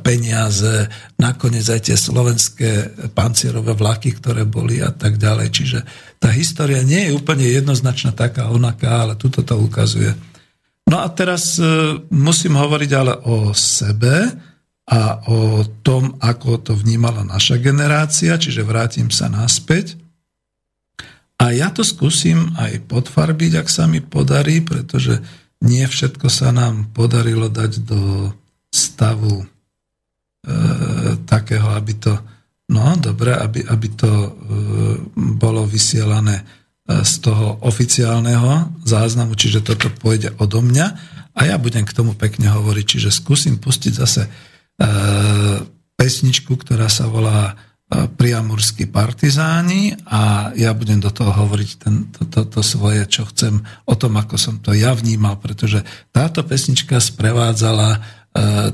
peniaze, 0.00 0.88
nakoniec 1.20 1.68
aj 1.68 1.92
tie 1.92 1.96
slovenské 1.98 2.70
pancierové 3.12 3.76
vlaky, 3.76 4.16
ktoré 4.16 4.48
boli 4.48 4.80
a 4.80 4.88
tak 4.88 5.20
ďalej. 5.20 5.48
Čiže 5.52 5.78
tá 6.16 6.32
história 6.32 6.80
nie 6.80 7.10
je 7.10 7.16
úplne 7.16 7.44
jednoznačná 7.44 8.16
taká 8.16 8.48
onaká, 8.48 9.04
ale 9.04 9.20
tuto 9.20 9.44
to 9.44 9.60
ukazuje. 9.60 10.16
No 10.88 11.04
a 11.04 11.08
teraz 11.12 11.60
e, 11.60 11.64
musím 12.08 12.56
hovoriť 12.56 12.90
ale 12.96 13.12
o 13.28 13.52
sebe 13.52 14.32
a 14.88 15.20
o 15.28 15.64
tom, 15.84 16.16
ako 16.20 16.60
to 16.60 16.72
vnímala 16.76 17.24
naša 17.24 17.60
generácia, 17.60 18.36
čiže 18.36 18.64
vrátim 18.64 19.08
sa 19.12 19.28
naspäť. 19.28 20.00
A 21.44 21.52
ja 21.52 21.68
to 21.68 21.84
skúsim 21.84 22.56
aj 22.56 22.88
podfarbiť, 22.88 23.60
ak 23.60 23.68
sa 23.68 23.84
mi 23.84 24.00
podarí, 24.00 24.64
pretože 24.64 25.20
nie 25.60 25.84
všetko 25.84 26.32
sa 26.32 26.56
nám 26.56 26.88
podarilo 26.96 27.52
dať 27.52 27.84
do 27.84 28.32
stavu 28.72 29.44
E, 30.44 30.52
takého, 31.24 31.72
aby 31.72 31.96
to, 31.96 32.12
no 32.68 33.00
dobre, 33.00 33.32
aby, 33.32 33.64
aby 33.64 33.88
to 33.96 34.12
e, 34.12 34.30
bolo 35.40 35.64
vysielané 35.64 36.36
e, 36.36 36.44
z 37.00 37.24
toho 37.24 37.64
oficiálneho 37.64 38.76
záznamu, 38.84 39.32
čiže 39.40 39.64
toto 39.64 39.88
pôjde 39.88 40.36
odo 40.36 40.60
mňa. 40.60 40.86
A 41.32 41.40
ja 41.48 41.56
budem 41.56 41.88
k 41.88 41.96
tomu 41.96 42.12
pekne 42.12 42.52
hovoriť, 42.52 42.84
čiže 42.84 43.10
skúsim 43.10 43.58
pustiť 43.58 43.92
zase 43.98 44.30
pesničku, 45.98 46.54
ktorá 46.54 46.86
sa 46.86 47.10
volá 47.10 47.58
priamurskí 47.92 48.88
partizáni 48.88 49.92
a 50.08 50.50
ja 50.56 50.72
budem 50.72 50.98
do 51.04 51.12
toho 51.12 51.30
hovoriť 51.30 51.70
ten, 51.76 52.08
to, 52.10 52.24
to, 52.26 52.40
to 52.48 52.60
svoje, 52.64 53.04
čo 53.06 53.28
chcem 53.28 53.60
o 53.84 53.94
tom, 53.94 54.16
ako 54.16 54.40
som 54.40 54.56
to 54.58 54.72
ja 54.72 54.96
vnímal, 54.96 55.36
pretože 55.36 55.84
táto 56.08 56.40
pesnička 56.42 56.96
sprevádzala 56.96 57.90
e, 57.92 57.98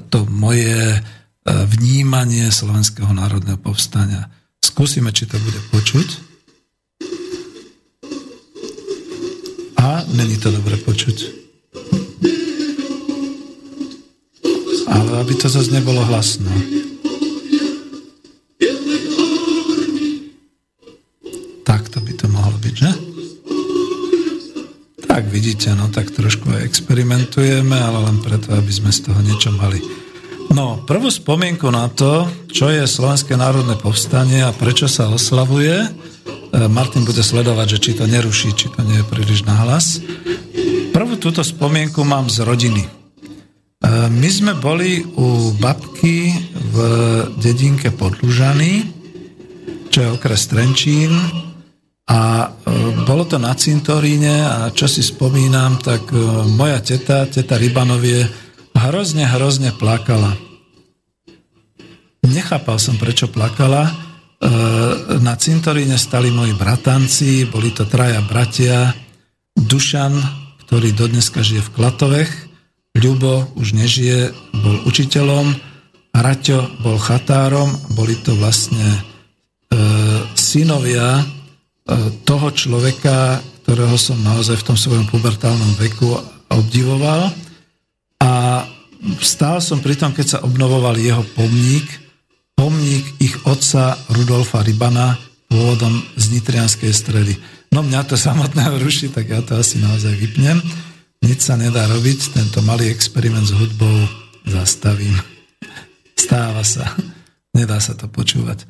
to 0.08 0.24
moje 0.30 0.94
e, 0.94 0.98
vnímanie 1.44 2.48
Slovenského 2.54 3.10
národného 3.10 3.58
povstania. 3.58 4.30
Skúsime, 4.62 5.10
či 5.10 5.26
to 5.26 5.42
bude 5.42 5.58
počuť. 5.74 6.08
A 9.80 10.06
není 10.14 10.38
to 10.38 10.54
dobre 10.54 10.78
počuť. 10.78 11.16
Ale 14.86 15.10
aby 15.18 15.34
to 15.34 15.50
zase 15.50 15.74
nebolo 15.74 16.06
hlasno. 16.06 16.52
Vidíte, 25.60 25.76
no 25.76 25.92
tak 25.92 26.08
trošku 26.08 26.56
aj 26.56 26.64
experimentujeme, 26.72 27.76
ale 27.76 28.08
len 28.08 28.16
preto, 28.24 28.48
aby 28.56 28.72
sme 28.72 28.88
z 28.88 29.12
toho 29.12 29.20
niečo 29.20 29.52
mali. 29.52 29.76
No, 30.56 30.80
prvú 30.88 31.12
spomienku 31.12 31.68
na 31.68 31.84
to, 31.92 32.24
čo 32.48 32.72
je 32.72 32.88
Slovenské 32.88 33.36
národné 33.36 33.76
povstanie 33.76 34.40
a 34.40 34.56
prečo 34.56 34.88
sa 34.88 35.12
oslavuje, 35.12 35.84
e, 35.84 35.88
Martin 36.64 37.04
bude 37.04 37.20
sledovať, 37.20 37.76
že 37.76 37.78
či 37.84 37.90
to 37.92 38.08
neruší, 38.08 38.56
či 38.56 38.72
to 38.72 38.80
nie 38.88 39.04
je 39.04 39.10
príliš 39.12 39.44
nahlas. 39.44 40.00
Prvú 40.96 41.20
túto 41.20 41.44
spomienku 41.44 42.08
mám 42.08 42.32
z 42.32 42.40
rodiny. 42.40 42.80
E, 42.80 42.90
my 44.08 44.28
sme 44.32 44.56
boli 44.56 45.04
u 45.04 45.52
babky 45.60 46.40
v 46.72 46.76
dedinke 47.36 47.92
Podlužany, 47.92 48.88
čo 49.92 50.08
je 50.08 50.08
okres 50.08 50.48
Trenčín, 50.48 51.12
a 52.10 52.48
e, 52.48 52.89
bolo 53.10 53.26
to 53.26 53.42
na 53.42 53.50
cintoríne 53.58 54.46
a 54.46 54.70
čo 54.70 54.86
si 54.86 55.02
spomínam, 55.02 55.82
tak 55.82 56.14
e, 56.14 56.46
moja 56.46 56.78
teta, 56.78 57.26
teta 57.26 57.58
Rybanovie, 57.58 58.22
hrozne, 58.70 59.26
hrozne 59.26 59.74
plakala. 59.74 60.38
Nechápal 62.22 62.78
som, 62.78 62.94
prečo 63.02 63.26
plakala. 63.26 63.90
E, 63.90 63.92
na 65.18 65.34
cintoríne 65.34 65.98
stali 65.98 66.30
moji 66.30 66.54
bratanci, 66.54 67.50
boli 67.50 67.74
to 67.74 67.82
traja 67.90 68.22
bratia, 68.22 68.94
Dušan, 69.58 70.14
ktorý 70.62 70.94
dodneska 70.94 71.42
žije 71.42 71.66
v 71.66 71.72
Klatovech, 71.74 72.32
Ľubo 72.94 73.58
už 73.58 73.74
nežije, 73.74 74.30
bol 74.54 74.86
učiteľom, 74.86 75.50
Raťo 76.14 76.78
bol 76.78 76.94
chatárom, 76.94 77.74
boli 77.90 78.14
to 78.22 78.38
vlastne 78.38 78.86
e, 78.86 79.00
synovia 80.38 81.39
toho 82.26 82.48
človeka, 82.54 83.40
ktorého 83.64 83.94
som 83.98 84.18
naozaj 84.22 84.62
v 84.62 84.66
tom 84.66 84.78
svojom 84.78 85.06
pubertálnom 85.10 85.78
veku 85.78 86.10
obdivoval. 86.50 87.30
A 88.20 88.62
stál 89.22 89.62
som 89.62 89.78
pri 89.78 89.96
tom, 89.96 90.10
keď 90.10 90.26
sa 90.26 90.42
obnovoval 90.42 90.98
jeho 90.98 91.22
pomník, 91.34 91.86
pomník 92.58 93.06
ich 93.22 93.34
otca 93.48 93.96
Rudolfa 94.12 94.60
Rybana, 94.60 95.16
pôvodom 95.50 95.98
z 96.14 96.24
Nitrianskej 96.36 96.92
stredy. 96.94 97.34
No 97.74 97.82
mňa 97.82 98.06
to 98.06 98.14
samotného 98.18 98.78
ruší, 98.82 99.10
tak 99.10 99.30
ja 99.30 99.40
to 99.42 99.58
asi 99.58 99.78
naozaj 99.82 100.14
vypnem. 100.14 100.62
Nič 101.20 101.46
sa 101.46 101.54
nedá 101.58 101.86
robiť, 101.90 102.34
tento 102.34 102.62
malý 102.62 102.90
experiment 102.90 103.46
s 103.46 103.54
hudbou 103.54 103.94
zastavím. 104.46 105.14
Stáva 106.14 106.62
sa. 106.62 106.94
Nedá 107.50 107.82
sa 107.82 107.98
to 107.98 108.06
počúvať. 108.06 108.66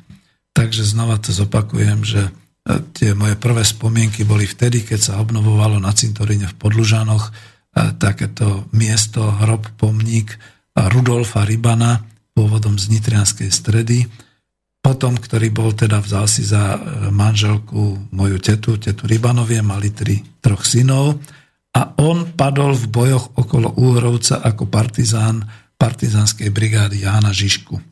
Takže 0.51 0.83
znova 0.83 1.21
to 1.21 1.31
zopakujem, 1.31 2.03
že 2.03 2.27
Tie 2.67 3.17
moje 3.17 3.35
prvé 3.41 3.65
spomienky 3.65 4.21
boli 4.21 4.45
vtedy, 4.45 4.85
keď 4.85 4.99
sa 5.01 5.13
obnovovalo 5.17 5.81
na 5.81 5.89
cintoríne 5.97 6.45
v 6.45 6.57
Podlužanoch 6.61 7.33
takéto 7.97 8.69
miesto, 8.75 9.23
hrob, 9.41 9.65
pomník 9.79 10.37
Rudolfa 10.75 11.47
Rybana, 11.47 12.03
pôvodom 12.35 12.79
z 12.79 12.91
Nitrianskej 12.91 13.49
stredy. 13.51 14.07
Potom, 14.81 15.13
ktorý 15.13 15.53
bol 15.53 15.77
teda 15.77 16.01
vzal 16.01 16.25
si 16.25 16.41
za 16.41 16.73
e, 16.73 16.79
manželku 17.13 18.09
moju 18.17 18.37
tetu, 18.41 18.81
tetu 18.81 19.05
Rybanovie, 19.05 19.61
mali 19.61 19.93
tri, 19.93 20.17
troch 20.41 20.65
synov 20.65 21.21
a 21.77 21.93
on 22.01 22.33
padol 22.33 22.73
v 22.73 22.89
bojoch 22.89 23.37
okolo 23.37 23.77
Úhrovca 23.77 24.41
ako 24.41 24.65
partizán 24.73 25.45
partizánskej 25.77 26.49
brigády 26.49 27.05
Jána 27.05 27.29
Žižku. 27.29 27.90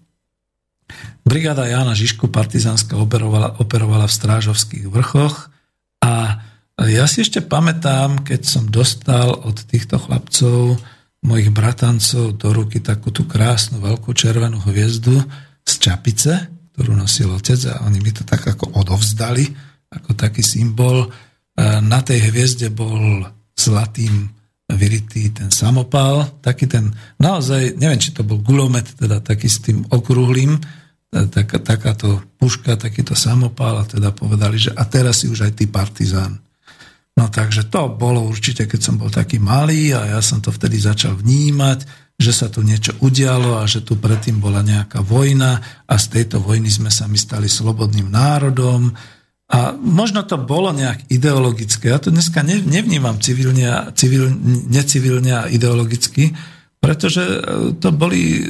Brigáda 1.29 1.69
Jana 1.69 1.93
Žižku 1.93 2.33
partizánska 2.33 2.97
operovala, 2.97 3.61
operovala 3.61 4.09
v 4.09 4.17
Strážovských 4.17 4.89
vrchoch 4.89 5.53
a 6.01 6.41
ja 6.89 7.05
si 7.05 7.21
ešte 7.21 7.45
pamätám, 7.45 8.25
keď 8.25 8.41
som 8.49 8.65
dostal 8.65 9.37
od 9.37 9.61
týchto 9.69 10.01
chlapcov, 10.01 10.81
mojich 11.21 11.53
bratancov 11.53 12.33
do 12.33 12.49
ruky 12.49 12.81
takú 12.81 13.13
tú 13.13 13.29
krásnu 13.29 13.77
veľkú 13.77 14.09
červenú 14.17 14.57
hviezdu 14.65 15.21
z 15.61 15.73
čapice, 15.77 16.49
ktorú 16.73 16.97
nosil 16.97 17.29
otec 17.29 17.61
a 17.77 17.85
oni 17.85 18.01
mi 18.01 18.09
to 18.09 18.25
tak 18.25 18.49
ako 18.49 18.73
odovzdali, 18.81 19.45
ako 19.85 20.17
taký 20.17 20.41
symbol. 20.41 21.13
Na 21.61 22.01
tej 22.01 22.25
hviezde 22.33 22.73
bol 22.73 23.21
zlatým 23.53 24.33
vyritý 24.65 25.29
ten 25.29 25.53
samopal, 25.53 26.41
taký 26.41 26.65
ten, 26.65 26.89
naozaj, 27.21 27.77
neviem, 27.77 28.01
či 28.01 28.17
to 28.17 28.25
bol 28.25 28.41
gulomet, 28.41 28.97
teda 28.97 29.21
taký 29.21 29.45
s 29.45 29.61
tým 29.61 29.85
okrúhlým, 29.93 30.57
taká, 31.09 31.57
takáto 31.57 32.21
puška, 32.37 32.77
takýto 32.77 33.17
samopál 33.17 33.81
a 33.81 33.89
teda 33.89 34.13
povedali, 34.13 34.61
že 34.61 34.71
a 34.73 34.85
teraz 34.85 35.21
si 35.21 35.27
už 35.29 35.49
aj 35.49 35.53
ty 35.57 35.65
partizán. 35.65 36.37
No 37.17 37.27
takže 37.27 37.67
to 37.67 37.91
bolo 37.91 38.23
určite, 38.23 38.63
keď 38.63 38.79
som 38.79 38.95
bol 38.95 39.11
taký 39.11 39.43
malý 39.43 39.91
a 39.91 40.15
ja 40.15 40.19
som 40.23 40.39
to 40.39 40.55
vtedy 40.55 40.79
začal 40.79 41.19
vnímať, 41.19 41.83
že 42.15 42.31
sa 42.31 42.47
tu 42.47 42.63
niečo 42.63 42.95
udialo 43.03 43.59
a 43.59 43.67
že 43.67 43.83
tu 43.83 43.99
predtým 43.99 44.39
bola 44.39 44.63
nejaká 44.63 45.03
vojna 45.03 45.59
a 45.83 45.93
z 45.99 46.05
tejto 46.19 46.39
vojny 46.39 46.71
sme 46.71 46.91
sa 46.91 47.11
my 47.11 47.19
stali 47.19 47.51
slobodným 47.51 48.07
národom 48.07 48.91
a 49.49 49.73
možno 49.73 50.23
to 50.23 50.37
bolo 50.37 50.69
nejak 50.69 51.09
ideologické. 51.09 51.89
Ja 51.89 51.97
to 51.97 52.13
dneska 52.13 52.45
nevnímam 52.45 53.17
civilne, 53.17 53.91
civil, 53.97 54.29
necivilne 54.69 55.31
a 55.43 55.49
ideologicky, 55.49 56.37
pretože 56.79 57.21
e, 57.21 57.39
to 57.75 57.91
boli 57.91 58.39
e, 58.39 58.43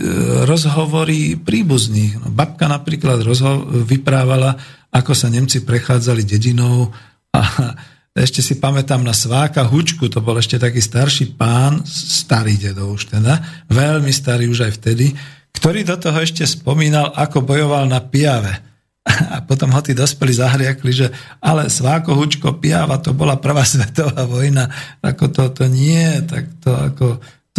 rozhovory 0.45 1.35
príbuzných. 1.35 2.21
No, 2.21 2.27
babka 2.29 2.69
napríklad 2.69 3.25
rozho- 3.25 3.65
vyprávala, 3.65 4.53
ako 4.93 5.17
sa 5.17 5.33
Nemci 5.33 5.65
prechádzali 5.65 6.23
dedinou 6.23 6.93
a 7.33 7.41
ešte 8.25 8.45
si 8.45 8.61
pamätám 8.61 9.01
na 9.01 9.17
Sváka 9.17 9.65
Hučku, 9.65 10.07
to 10.13 10.21
bol 10.21 10.37
ešte 10.37 10.61
taký 10.61 10.77
starší 10.77 11.33
pán, 11.33 11.81
starý 11.89 12.57
dedo 12.57 12.93
už 12.93 13.09
teda, 13.17 13.65
veľmi 13.69 14.13
starý 14.13 14.45
už 14.45 14.69
aj 14.69 14.73
vtedy, 14.77 15.13
ktorý 15.49 15.81
do 15.81 15.97
toho 15.97 16.21
ešte 16.21 16.45
spomínal, 16.45 17.09
ako 17.17 17.41
bojoval 17.41 17.89
na 17.89 17.99
Piave. 17.99 18.61
A 19.33 19.41
potom 19.41 19.73
ho 19.73 19.81
tí 19.81 19.97
dospeli 19.97 20.37
zahriakli, 20.37 20.91
že 20.93 21.07
ale 21.41 21.65
Sváko 21.65 22.13
Hučko 22.13 22.61
Piava, 22.61 23.01
to 23.01 23.17
bola 23.17 23.41
prvá 23.41 23.65
svetová 23.69 24.29
vojna, 24.29 24.69
ako 25.01 25.25
to, 25.33 25.43
to 25.49 25.65
nie, 25.65 26.21
tak 26.29 26.61
to 26.61 26.77
ako 26.77 27.07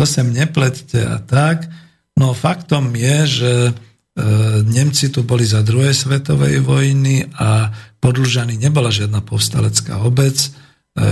to 0.01 0.09
sem 0.09 0.33
neplette 0.33 0.97
a 0.97 1.21
tak. 1.21 1.69
No 2.17 2.33
faktom 2.33 2.97
je, 2.97 3.19
že 3.29 3.53
e, 3.69 3.73
Nemci 4.65 5.13
tu 5.13 5.21
boli 5.29 5.45
za 5.45 5.61
druhej 5.61 5.93
svetovej 5.93 6.65
vojny 6.65 7.29
a 7.37 7.69
Podlžany 8.01 8.57
nebola 8.57 8.89
žiadna 8.89 9.21
povstalecká 9.21 10.01
obec. 10.01 10.41
E, 10.41 10.49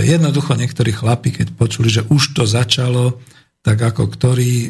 jednoducho 0.09 0.57
niektorí 0.57 0.89
chlapi, 0.89 1.29
keď 1.29 1.53
počuli, 1.53 1.85
že 1.85 2.01
už 2.09 2.33
to 2.33 2.49
začalo, 2.49 3.21
tak 3.61 3.77
ako 3.77 4.09
ktorí 4.09 4.53
e, 4.65 4.69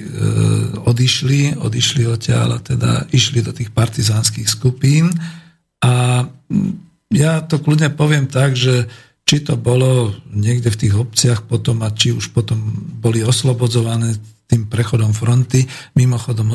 odišli, 0.84 1.56
odišli 1.56 2.04
odtiaľ 2.04 2.60
teda 2.60 3.08
išli 3.16 3.40
do 3.40 3.56
tých 3.56 3.72
partizánskych 3.72 4.52
skupín. 4.52 5.16
A 5.80 6.28
ja 7.08 7.40
to 7.48 7.56
kľudne 7.64 7.96
poviem 7.96 8.28
tak, 8.28 8.60
že 8.60 8.92
či 9.30 9.46
to 9.46 9.62
bolo 9.62 10.10
niekde 10.34 10.74
v 10.74 10.80
tých 10.82 10.96
obciach 10.98 11.46
potom 11.46 11.86
a 11.86 11.94
či 11.94 12.18
už 12.18 12.34
potom 12.34 12.58
boli 12.98 13.22
oslobodzované 13.22 14.18
tým 14.50 14.66
prechodom 14.66 15.14
fronty. 15.14 15.70
Mimochodom 15.94 16.50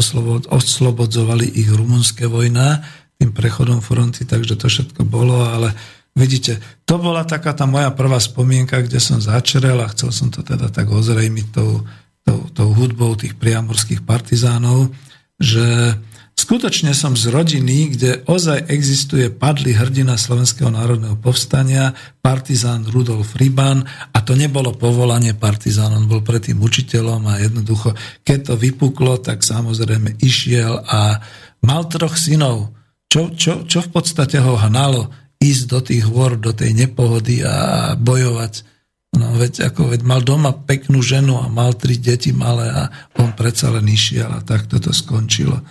oslobodzovali 0.50 1.46
ich 1.54 1.70
rumunské 1.70 2.26
vojna 2.26 2.82
tým 3.14 3.30
prechodom 3.30 3.78
fronty, 3.78 4.26
takže 4.26 4.58
to 4.58 4.66
všetko 4.66 5.06
bolo, 5.06 5.46
ale 5.46 5.70
vidíte, 6.18 6.58
to 6.82 6.98
bola 6.98 7.22
taká 7.22 7.54
tá 7.54 7.62
moja 7.62 7.94
prvá 7.94 8.18
spomienka, 8.18 8.82
kde 8.82 8.98
som 8.98 9.22
začerel 9.22 9.78
a 9.78 9.94
chcel 9.94 10.10
som 10.10 10.34
to 10.34 10.42
teda 10.42 10.66
tak 10.66 10.90
ozrejmiť 10.90 11.46
tou, 11.54 11.86
tou, 12.26 12.38
tou 12.50 12.68
hudbou 12.74 13.14
tých 13.14 13.38
priamorských 13.38 14.02
partizánov, 14.02 14.90
že 15.38 15.94
Skutočne 16.34 16.98
som 16.98 17.14
z 17.14 17.30
rodiny, 17.30 17.94
kde 17.94 18.26
ozaj 18.26 18.66
existuje 18.66 19.30
padlý 19.30 19.78
hrdina 19.78 20.18
Slovenského 20.18 20.66
národného 20.66 21.14
povstania, 21.14 21.94
partizán 22.20 22.84
Rudolf 22.90 23.38
Ryban 23.38 23.86
a 24.10 24.18
to 24.18 24.34
nebolo 24.34 24.74
povolanie 24.74 25.32
partizán, 25.38 25.94
on 25.94 26.10
bol 26.10 26.26
predtým 26.26 26.58
učiteľom 26.58 27.22
a 27.30 27.38
jednoducho, 27.38 27.94
keď 28.26 28.50
to 28.50 28.54
vypuklo, 28.58 29.22
tak 29.22 29.46
samozrejme 29.46 30.18
išiel 30.18 30.82
a 30.82 31.22
mal 31.62 31.86
troch 31.86 32.18
synov, 32.18 32.74
čo, 33.06 33.30
čo, 33.30 33.62
čo 33.62 33.78
v 33.86 33.90
podstate 33.94 34.42
ho 34.42 34.58
hnalo 34.58 35.14
ísť 35.38 35.64
do 35.70 35.78
tých 35.86 36.02
hôr, 36.10 36.34
do 36.34 36.50
tej 36.50 36.74
nepohody 36.74 37.46
a 37.46 37.94
bojovať. 37.94 38.66
No 39.14 39.38
veď, 39.38 39.70
ako, 39.70 39.94
veď 39.94 40.02
mal 40.02 40.18
doma 40.26 40.50
peknú 40.50 40.98
ženu 40.98 41.38
a 41.38 41.46
mal 41.46 41.78
tri 41.78 41.94
deti 41.94 42.34
malé 42.34 42.66
a 42.66 42.90
on 43.22 43.30
predsa 43.38 43.70
len 43.70 43.86
išiel 43.86 44.26
a 44.26 44.42
tak 44.42 44.66
toto 44.66 44.90
skončilo. 44.90 45.62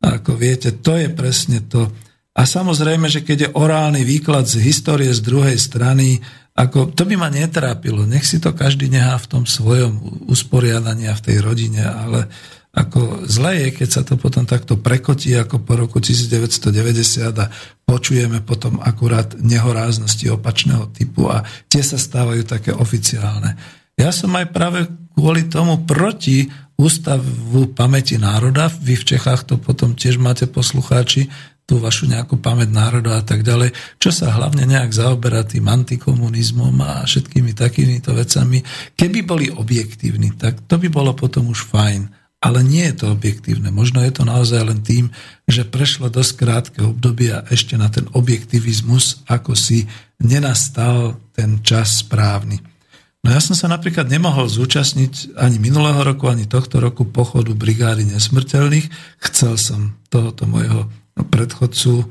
Ako 0.00 0.36
viete, 0.36 0.72
to 0.72 0.96
je 0.96 1.12
presne 1.12 1.60
to. 1.68 1.92
A 2.32 2.48
samozrejme, 2.48 3.10
že 3.12 3.20
keď 3.20 3.38
je 3.44 3.54
orálny 3.54 4.00
výklad 4.00 4.48
z 4.48 4.64
histórie 4.64 5.12
z 5.12 5.20
druhej 5.20 5.60
strany, 5.60 6.24
ako, 6.56 6.92
to 6.92 7.04
by 7.04 7.14
ma 7.16 7.28
netrápilo. 7.28 8.04
Nech 8.08 8.24
si 8.24 8.40
to 8.40 8.56
každý 8.56 8.88
nechá 8.88 9.16
v 9.20 9.30
tom 9.30 9.44
svojom 9.44 10.24
usporiadaní 10.28 11.08
a 11.08 11.16
v 11.16 11.24
tej 11.24 11.36
rodine, 11.40 11.84
ale 11.84 12.28
ako 12.70 13.26
zle 13.26 13.66
je, 13.66 13.68
keď 13.82 13.88
sa 13.90 14.02
to 14.06 14.14
potom 14.14 14.46
takto 14.46 14.78
prekotí 14.78 15.34
ako 15.34 15.58
po 15.66 15.74
roku 15.74 15.98
1990 15.98 17.34
a 17.34 17.50
počujeme 17.82 18.46
potom 18.46 18.78
akurát 18.78 19.34
nehoráznosti 19.42 20.30
opačného 20.30 20.86
typu 20.94 21.26
a 21.26 21.42
tie 21.66 21.82
sa 21.82 21.98
stávajú 21.98 22.46
také 22.46 22.70
oficiálne. 22.70 23.58
Ja 24.00 24.16
som 24.16 24.32
aj 24.32 24.48
práve 24.56 24.88
kvôli 25.12 25.44
tomu 25.52 25.84
proti 25.84 26.48
ústavu 26.80 27.68
pamäti 27.76 28.16
národa, 28.16 28.72
vy 28.72 28.96
v 28.96 29.04
Čechách 29.12 29.44
to 29.44 29.60
potom 29.60 29.92
tiež 29.92 30.16
máte 30.16 30.48
poslucháči, 30.48 31.28
tú 31.68 31.78
vašu 31.78 32.08
nejakú 32.08 32.40
pamäť 32.40 32.72
národa 32.72 33.20
a 33.20 33.22
tak 33.22 33.44
ďalej, 33.46 33.70
čo 34.02 34.10
sa 34.10 34.34
hlavne 34.34 34.66
nejak 34.66 34.90
zaoberá 34.90 35.46
tým 35.46 35.70
antikomunizmom 35.70 36.74
a 36.82 37.06
všetkými 37.06 37.54
takýmito 37.54 38.10
vecami. 38.10 38.64
Keby 38.98 39.22
boli 39.22 39.46
objektívni, 39.52 40.34
tak 40.34 40.66
to 40.66 40.80
by 40.80 40.90
bolo 40.90 41.14
potom 41.14 41.52
už 41.52 41.68
fajn. 41.70 42.10
Ale 42.40 42.64
nie 42.64 42.88
je 42.88 43.04
to 43.04 43.06
objektívne. 43.12 43.68
Možno 43.68 44.00
je 44.00 44.16
to 44.16 44.24
naozaj 44.24 44.64
len 44.64 44.80
tým, 44.80 45.12
že 45.44 45.68
prešlo 45.68 46.08
dosť 46.08 46.32
krátke 46.40 46.80
obdobie 46.80 47.36
a 47.36 47.44
ešte 47.52 47.76
na 47.76 47.92
ten 47.92 48.08
objektivizmus, 48.16 49.28
ako 49.28 49.52
si 49.52 49.84
nenastal 50.24 51.20
ten 51.36 51.60
čas 51.60 52.00
správny. 52.00 52.69
No 53.20 53.36
ja 53.36 53.40
som 53.40 53.52
sa 53.52 53.68
napríklad 53.68 54.08
nemohol 54.08 54.48
zúčastniť 54.48 55.36
ani 55.36 55.60
minulého 55.60 56.00
roku, 56.00 56.32
ani 56.32 56.48
tohto 56.48 56.80
roku 56.80 57.04
pochodu 57.04 57.52
brigády 57.52 58.08
nesmrteľných. 58.08 58.88
Chcel 59.20 59.60
som 59.60 60.00
tohoto 60.08 60.48
môjho 60.48 60.88
predchodcu 61.28 62.00
e, 62.00 62.06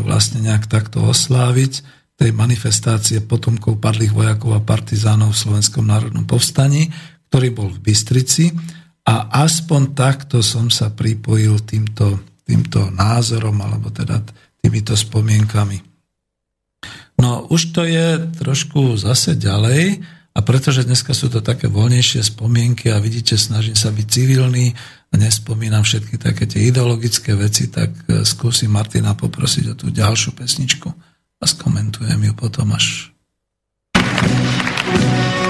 vlastne 0.00 0.40
nejak 0.40 0.64
takto 0.64 1.04
osláviť, 1.04 1.84
tej 2.14 2.30
manifestácie 2.30 3.18
potomkov 3.26 3.82
padlých 3.82 4.14
vojakov 4.14 4.54
a 4.54 4.62
partizánov 4.62 5.34
v 5.34 5.40
Slovenskom 5.44 5.82
národnom 5.82 6.22
povstaní, 6.22 6.94
ktorý 7.28 7.48
bol 7.50 7.68
v 7.74 7.90
Bystrici 7.90 8.54
a 9.02 9.42
aspoň 9.42 9.98
takto 9.98 10.38
som 10.38 10.70
sa 10.70 10.94
pripojil 10.94 11.66
týmto, 11.66 12.22
týmto 12.46 12.86
názorom 12.94 13.58
alebo 13.58 13.90
teda 13.90 14.22
týmito 14.62 14.94
spomienkami. 14.94 15.82
No 17.18 17.50
už 17.50 17.74
to 17.74 17.82
je 17.82 18.30
trošku 18.38 18.94
zase 18.94 19.34
ďalej 19.34 19.98
a 20.34 20.42
pretože 20.42 20.82
dneska 20.82 21.14
sú 21.14 21.30
to 21.30 21.38
také 21.38 21.70
voľnejšie 21.70 22.26
spomienky 22.26 22.90
a 22.90 22.98
vidíte, 22.98 23.38
snažím 23.38 23.78
sa 23.78 23.94
byť 23.94 24.06
civilný 24.10 24.74
a 25.10 25.14
nespomínam 25.14 25.86
všetky 25.86 26.18
také 26.18 26.50
tie 26.50 26.74
ideologické 26.74 27.38
veci, 27.38 27.70
tak 27.70 27.94
e, 28.10 28.26
skúsim 28.26 28.74
Martina 28.74 29.14
poprosiť 29.14 29.64
o 29.70 29.74
tú 29.78 29.94
ďalšiu 29.94 30.34
pesničku 30.34 30.90
a 31.38 31.44
skomentujem 31.46 32.18
ju 32.18 32.32
potom 32.34 32.74
až. 32.74 33.14
thank 33.94 35.38
you 35.38 35.43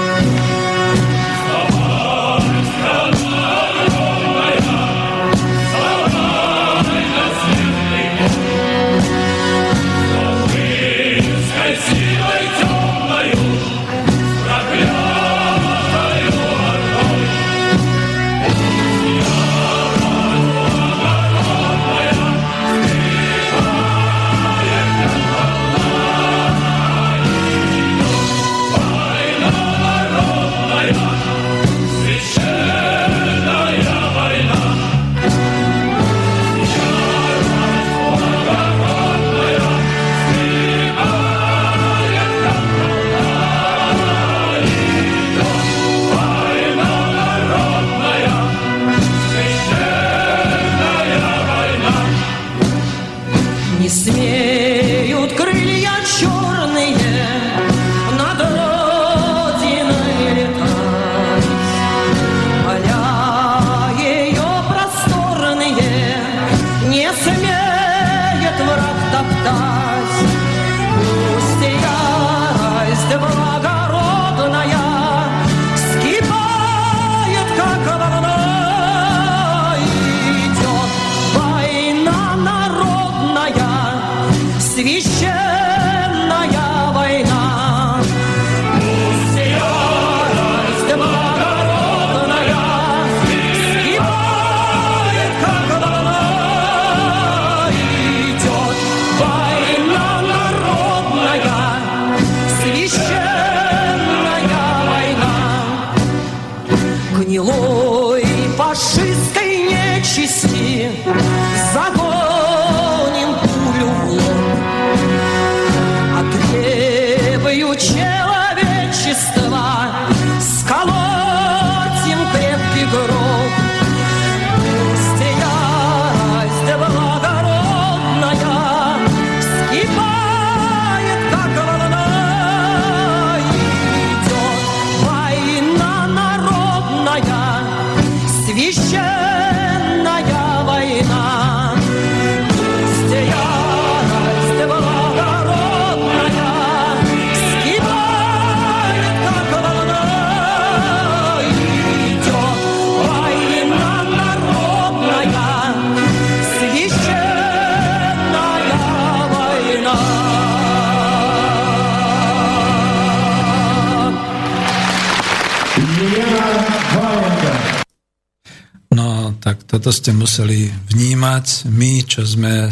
Toto 169.75 169.91
ste 169.91 170.15
museli 170.15 170.71
vnímať. 170.71 171.67
My, 171.67 172.01
čo 172.07 172.23
sme 172.23 172.65
e, 172.65 172.71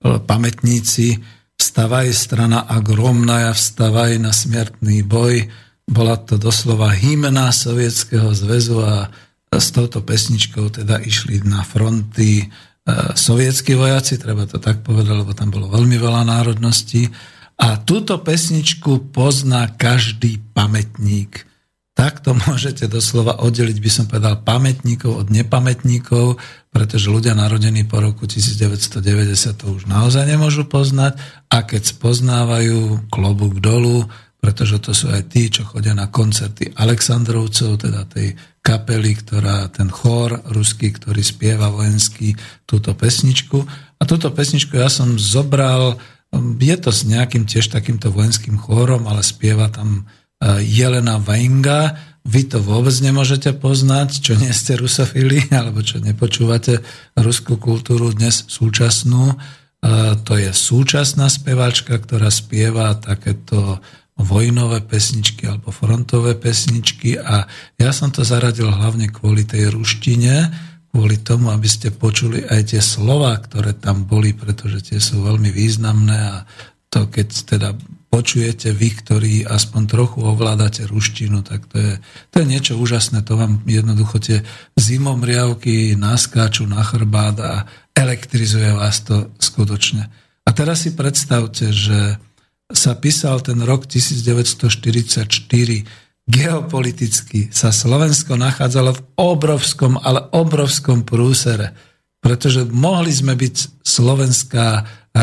pamätníci, 0.00 1.18
vstavaj 1.58 2.14
strana 2.14 2.62
agromná, 2.64 3.50
vstavaj 3.50 4.16
na 4.22 4.30
smrtný 4.30 5.02
boj. 5.02 5.50
Bola 5.90 6.22
to 6.22 6.38
doslova 6.38 6.94
hymna 6.94 7.50
Sovietskeho 7.50 8.30
zväzu 8.30 8.78
a 8.78 9.10
s 9.50 9.74
touto 9.74 10.06
pesničkou 10.06 10.70
teda 10.70 11.02
išli 11.02 11.42
na 11.42 11.66
fronty 11.66 12.46
sovietskí 13.18 13.74
vojaci, 13.74 14.14
treba 14.14 14.46
to 14.46 14.62
tak 14.62 14.86
povedať, 14.86 15.12
lebo 15.12 15.34
tam 15.34 15.50
bolo 15.50 15.66
veľmi 15.66 15.98
veľa 15.98 16.22
národností. 16.22 17.10
A 17.58 17.82
túto 17.82 18.22
pesničku 18.22 19.10
pozná 19.10 19.66
každý 19.74 20.38
pamätník. 20.54 21.42
Takto 21.96 22.36
môžete 22.36 22.92
doslova 22.92 23.40
oddeliť, 23.40 23.76
by 23.80 23.90
som 23.90 24.04
povedal, 24.04 24.44
pamätníkov 24.44 25.24
od 25.24 25.28
nepamätníkov, 25.32 26.36
pretože 26.68 27.08
ľudia 27.08 27.32
narodení 27.32 27.88
po 27.88 28.04
roku 28.04 28.28
1990 28.28 29.32
to 29.56 29.66
už 29.72 29.88
naozaj 29.88 30.28
nemôžu 30.28 30.68
poznať 30.68 31.16
a 31.48 31.64
keď 31.64 31.96
spoznávajú 31.96 33.08
klobúk 33.08 33.64
dolu, 33.64 34.04
pretože 34.36 34.76
to 34.78 34.92
sú 34.92 35.08
aj 35.08 35.32
tí, 35.32 35.48
čo 35.48 35.64
chodia 35.64 35.96
na 35.96 36.12
koncerty 36.12 36.76
Aleksandrovcov, 36.76 37.80
teda 37.80 38.04
tej 38.04 38.36
kapely, 38.60 39.16
ktorá, 39.16 39.72
ten 39.72 39.88
chór 39.88 40.36
ruský, 40.52 40.92
ktorý 40.92 41.24
spieva 41.24 41.72
vojenský 41.72 42.36
túto 42.68 42.92
pesničku. 42.92 43.64
A 43.96 44.02
túto 44.04 44.28
pesničku 44.28 44.76
ja 44.76 44.92
som 44.92 45.16
zobral, 45.16 45.96
je 46.60 46.76
to 46.76 46.92
s 46.92 47.08
nejakým 47.08 47.48
tiež 47.48 47.72
takýmto 47.72 48.12
vojenským 48.12 48.60
chórom, 48.60 49.08
ale 49.08 49.24
spieva 49.24 49.72
tam 49.72 50.04
Jelena 50.42 51.16
Vainga. 51.16 51.96
Vy 52.26 52.50
to 52.50 52.58
vôbec 52.58 52.92
nemôžete 52.98 53.54
poznať, 53.54 54.18
čo 54.18 54.34
nie 54.34 54.50
ste 54.50 54.74
rusofili, 54.74 55.46
alebo 55.58 55.80
čo 55.80 56.02
nepočúvate 56.02 56.82
ruskú 57.14 57.56
kultúru 57.56 58.10
dnes 58.10 58.44
súčasnú. 58.50 59.32
E, 59.32 59.36
to 60.26 60.34
je 60.34 60.50
súčasná 60.50 61.30
speváčka, 61.30 61.94
ktorá 61.96 62.28
spieva 62.34 62.98
takéto 62.98 63.78
vojnové 64.16 64.80
pesničky 64.80 65.44
alebo 65.44 65.68
frontové 65.68 66.32
pesničky 66.40 67.20
a 67.20 67.44
ja 67.76 67.90
som 67.92 68.08
to 68.08 68.24
zaradil 68.24 68.72
hlavne 68.72 69.12
kvôli 69.12 69.44
tej 69.44 69.68
ruštine, 69.68 70.48
kvôli 70.88 71.20
tomu, 71.20 71.52
aby 71.52 71.68
ste 71.68 71.92
počuli 71.92 72.40
aj 72.48 72.72
tie 72.72 72.80
slova, 72.80 73.36
ktoré 73.36 73.76
tam 73.76 74.08
boli, 74.08 74.32
pretože 74.32 74.88
tie 74.88 74.98
sú 75.04 75.20
veľmi 75.20 75.52
významné 75.52 76.16
a 76.16 76.36
to 76.88 77.12
keď 77.12 77.28
teda 77.44 77.68
počujete 78.16 78.72
vy, 78.72 78.88
ktorí 78.96 79.34
aspoň 79.44 79.82
trochu 79.84 80.24
ovládate 80.24 80.88
ruštinu, 80.88 81.44
tak 81.44 81.68
to 81.68 81.76
je, 81.76 81.92
to 82.32 82.40
je 82.40 82.46
niečo 82.48 82.80
úžasné. 82.80 83.20
To 83.28 83.36
vám 83.36 83.60
jednoducho 83.68 84.16
tie 84.24 84.40
zimomriavky 84.72 86.00
naskáču 86.00 86.64
na 86.64 86.80
chrbát 86.80 87.36
a 87.44 87.68
elektrizuje 87.92 88.72
vás 88.72 89.04
to 89.04 89.28
skutočne. 89.36 90.08
A 90.48 90.50
teraz 90.56 90.88
si 90.88 90.96
predstavte, 90.96 91.68
že 91.76 92.16
sa 92.72 92.96
písal 92.96 93.44
ten 93.44 93.60
rok 93.60 93.84
1944, 93.84 95.28
geopoliticky 96.24 97.52
sa 97.52 97.68
Slovensko 97.68 98.40
nachádzalo 98.40 98.90
v 98.96 99.04
obrovskom, 99.20 100.00
ale 100.00 100.24
obrovskom 100.32 101.04
prúsere, 101.04 101.76
pretože 102.24 102.64
mohli 102.64 103.12
sme 103.12 103.36
byť 103.36 103.84
slovenská 103.84 104.68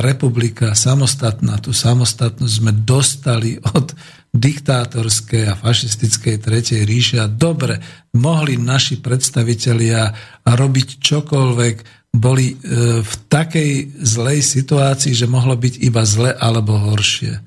republika 0.01 0.73
samostatná, 0.73 1.59
tú 1.61 1.75
samostatnosť 1.75 2.53
sme 2.53 2.71
dostali 2.71 3.59
od 3.61 3.93
diktátorskej 4.33 5.53
a 5.53 5.59
fašistickej 5.59 6.41
tretej 6.41 6.81
ríše 6.89 7.21
a 7.21 7.29
dobre, 7.29 7.77
mohli 8.17 8.57
naši 8.57 8.97
predstavitelia 8.97 10.09
robiť 10.47 10.87
čokoľvek, 10.97 11.75
boli 12.13 12.53
e, 12.53 12.55
v 13.01 13.13
takej 13.29 14.01
zlej 14.01 14.41
situácii, 14.41 15.13
že 15.17 15.29
mohlo 15.29 15.57
byť 15.57 15.81
iba 15.81 16.05
zle 16.05 16.33
alebo 16.33 16.77
horšie. 16.77 17.41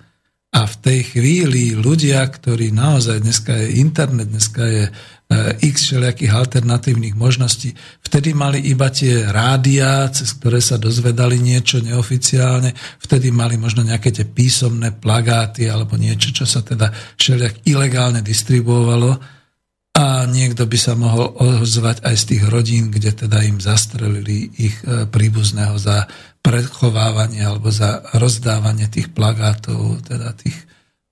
A 0.57 0.65
v 0.65 0.75
tej 0.79 1.01
chvíli 1.15 1.75
ľudia, 1.77 2.23
ktorí 2.27 2.71
naozaj, 2.73 3.23
dneska 3.23 3.53
je 3.61 3.83
internet, 3.83 4.31
dneska 4.31 4.65
je 4.65 4.85
x 5.59 5.91
všelijakých 5.91 6.33
alternatívnych 6.33 7.19
možností. 7.19 7.75
Vtedy 7.99 8.31
mali 8.31 8.63
iba 8.71 8.87
tie 8.95 9.27
rádia, 9.27 10.07
cez 10.15 10.39
ktoré 10.39 10.63
sa 10.63 10.79
dozvedali 10.79 11.43
niečo 11.43 11.83
neoficiálne, 11.83 12.71
vtedy 13.03 13.35
mali 13.35 13.59
možno 13.59 13.83
nejaké 13.83 14.15
tie 14.15 14.23
písomné 14.23 14.95
plagáty 14.95 15.67
alebo 15.67 15.99
niečo, 15.99 16.31
čo 16.31 16.47
sa 16.47 16.63
teda 16.63 16.95
všelijak 17.19 17.67
ilegálne 17.67 18.23
distribuovalo 18.23 19.19
a 19.97 20.29
niekto 20.29 20.69
by 20.69 20.79
sa 20.79 20.93
mohol 20.93 21.33
ozvať 21.41 22.05
aj 22.05 22.15
z 22.15 22.25
tých 22.31 22.43
rodín, 22.47 22.93
kde 22.93 23.27
teda 23.27 23.43
im 23.49 23.59
zastrelili 23.59 24.53
ich 24.61 24.77
eh, 24.85 25.09
príbuzného 25.09 25.75
za 25.81 26.07
predchovávanie 26.39 27.43
alebo 27.43 27.75
za 27.75 28.05
rozdávanie 28.15 28.87
tých 28.87 29.11
plagátov, 29.11 30.07
teda 30.07 30.31
tých 30.39 30.55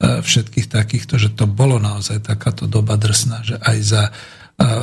všetkých 0.03 0.66
takýchto, 0.66 1.16
že 1.16 1.30
to 1.32 1.47
bolo 1.47 1.78
naozaj 1.78 2.26
takáto 2.26 2.66
doba 2.66 2.99
drsná, 2.99 3.47
že 3.47 3.57
aj 3.62 3.78
za 3.80 4.03
e, 4.09 4.12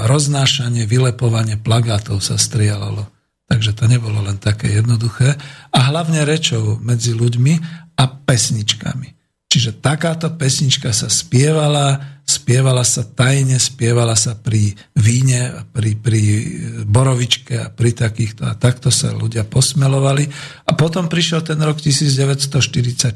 roznášanie, 0.07 0.87
vylepovanie 0.87 1.59
plagátov 1.59 2.23
sa 2.23 2.39
strieľalo. 2.39 3.07
Takže 3.51 3.75
to 3.75 3.91
nebolo 3.91 4.23
len 4.23 4.39
také 4.39 4.71
jednoduché. 4.71 5.35
A 5.75 5.91
hlavne 5.91 6.23
rečou 6.23 6.79
medzi 6.79 7.11
ľuďmi 7.11 7.53
a 7.99 8.03
pesničkami. 8.07 9.19
Čiže 9.51 9.83
takáto 9.83 10.31
pesnička 10.31 10.95
sa 10.95 11.11
spievala, 11.11 12.23
spievala 12.23 12.87
sa 12.87 13.03
tajne, 13.03 13.59
spievala 13.59 14.15
sa 14.15 14.39
pri 14.39 14.71
víne, 14.95 15.67
pri, 15.75 15.99
pri 15.99 16.23
borovičke 16.87 17.59
a 17.59 17.67
pri 17.67 17.91
takýchto. 17.91 18.47
A 18.47 18.55
takto 18.55 18.87
sa 18.87 19.11
ľudia 19.11 19.43
posmelovali. 19.43 20.23
A 20.63 20.71
potom 20.71 21.11
prišiel 21.11 21.43
ten 21.43 21.59
rok 21.59 21.83
1944 21.83 23.11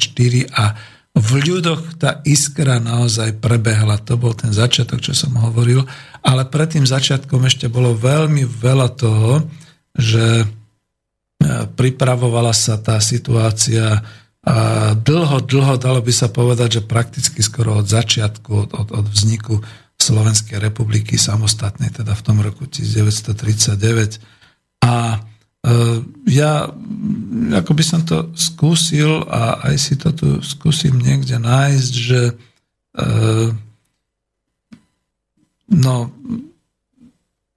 a 0.52 0.76
v 1.16 1.32
ľudoch 1.40 1.96
tá 1.96 2.20
iskra 2.28 2.84
naozaj 2.84 3.40
prebehla. 3.40 4.04
To 4.04 4.20
bol 4.20 4.36
ten 4.36 4.52
začiatok, 4.52 5.00
čo 5.00 5.16
som 5.16 5.32
hovoril. 5.40 5.88
Ale 6.20 6.44
pred 6.52 6.76
tým 6.76 6.84
začiatkom 6.84 7.48
ešte 7.48 7.72
bolo 7.72 7.96
veľmi 7.96 8.44
veľa 8.44 8.90
toho, 9.00 9.48
že 9.96 10.44
e, 10.44 10.46
pripravovala 11.80 12.52
sa 12.52 12.76
tá 12.76 13.00
situácia 13.00 14.04
a 14.46 14.94
dlho, 14.94 15.42
dlho, 15.42 15.82
dalo 15.82 16.06
by 16.06 16.14
sa 16.14 16.30
povedať, 16.30 16.78
že 16.78 16.86
prakticky 16.86 17.42
skoro 17.42 17.82
od 17.82 17.90
začiatku, 17.90 18.70
od, 18.70 18.94
od, 18.94 19.08
vzniku 19.10 19.58
Slovenskej 19.98 20.62
republiky 20.62 21.18
samostatnej, 21.18 21.90
teda 21.90 22.14
v 22.14 22.22
tom 22.22 22.38
roku 22.46 22.70
1939. 22.70 24.22
A 24.86 25.18
ja 26.30 26.70
ako 27.58 27.72
by 27.74 27.84
som 27.84 28.02
to 28.06 28.30
skúsil 28.38 29.26
a 29.26 29.66
aj 29.66 29.76
si 29.82 29.94
to 29.98 30.14
tu 30.14 30.38
skúsim 30.46 30.98
niekde 31.02 31.42
nájsť, 31.42 31.94
že 31.94 32.22
eh, 33.02 33.50
no 35.74 35.96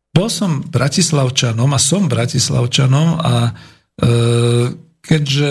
bol 0.09 0.29
som 0.33 0.65
bratislavčanom 0.65 1.69
a 1.69 1.81
som 1.81 2.09
bratislavčanom 2.09 3.09
a 3.21 3.35
eh, 4.01 4.67
keďže 5.05 5.51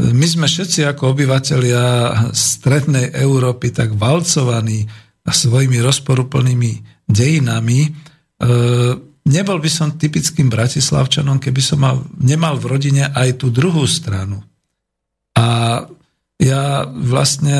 my 0.00 0.26
sme 0.30 0.46
všetci 0.46 0.86
ako 0.86 1.12
obyvateľia 1.12 1.84
strednej 2.30 3.10
Európy 3.18 3.74
tak 3.74 3.92
valcovaní 3.98 4.86
svojimi 5.26 5.78
rozporuplnými 5.82 7.04
dejinami, 7.04 7.90
nebol 9.26 9.60
by 9.60 9.70
som 9.70 9.96
typickým 9.96 10.48
bratislavčanom, 10.48 11.40
keby 11.42 11.60
som 11.60 11.78
mal, 11.80 11.96
nemal 12.16 12.56
v 12.56 12.68
rodine 12.76 13.04
aj 13.12 13.40
tú 13.40 13.52
druhú 13.52 13.84
stranu. 13.84 14.40
A 15.36 15.80
ja 16.40 16.88
vlastne, 16.88 17.56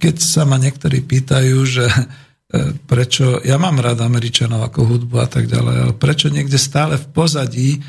keď 0.00 0.14
sa 0.24 0.48
ma 0.48 0.56
niektorí 0.56 1.04
pýtajú, 1.04 1.58
že 1.68 1.84
e, 1.84 2.72
prečo, 2.88 3.44
ja 3.44 3.60
mám 3.60 3.76
rád 3.76 4.00
Američanov 4.00 4.64
ako 4.72 4.88
hudbu 4.88 5.16
a 5.20 5.28
tak 5.28 5.52
ďalej, 5.52 5.76
ale 5.84 5.92
prečo 5.92 6.32
niekde 6.32 6.56
stále 6.56 6.96
v 6.96 7.06
pozadí, 7.12 7.70
e, 7.76 7.80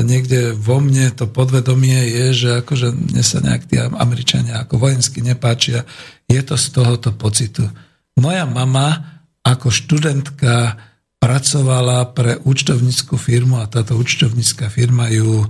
niekde 0.00 0.56
vo 0.56 0.80
mne 0.80 1.12
to 1.12 1.28
podvedomie 1.28 2.00
je, 2.08 2.26
že 2.32 2.50
akože 2.64 2.96
mne 2.96 3.20
sa 3.20 3.44
nejak 3.44 3.62
tí 3.68 3.76
Američania 3.76 4.64
ako 4.64 4.80
vojensky 4.80 5.20
nepáčia, 5.20 5.84
je 6.32 6.40
to 6.40 6.56
z 6.56 6.66
tohoto 6.72 7.12
pocitu. 7.12 7.68
Moja 8.16 8.48
mama 8.48 9.20
ako 9.44 9.68
študentka 9.68 10.80
pracovala 11.24 12.12
pre 12.12 12.36
účtovníckú 12.44 13.16
firmu 13.16 13.56
a 13.56 13.64
táto 13.64 13.96
účtovnícká 13.96 14.68
firma 14.68 15.08
ju 15.08 15.40
e, 15.40 15.48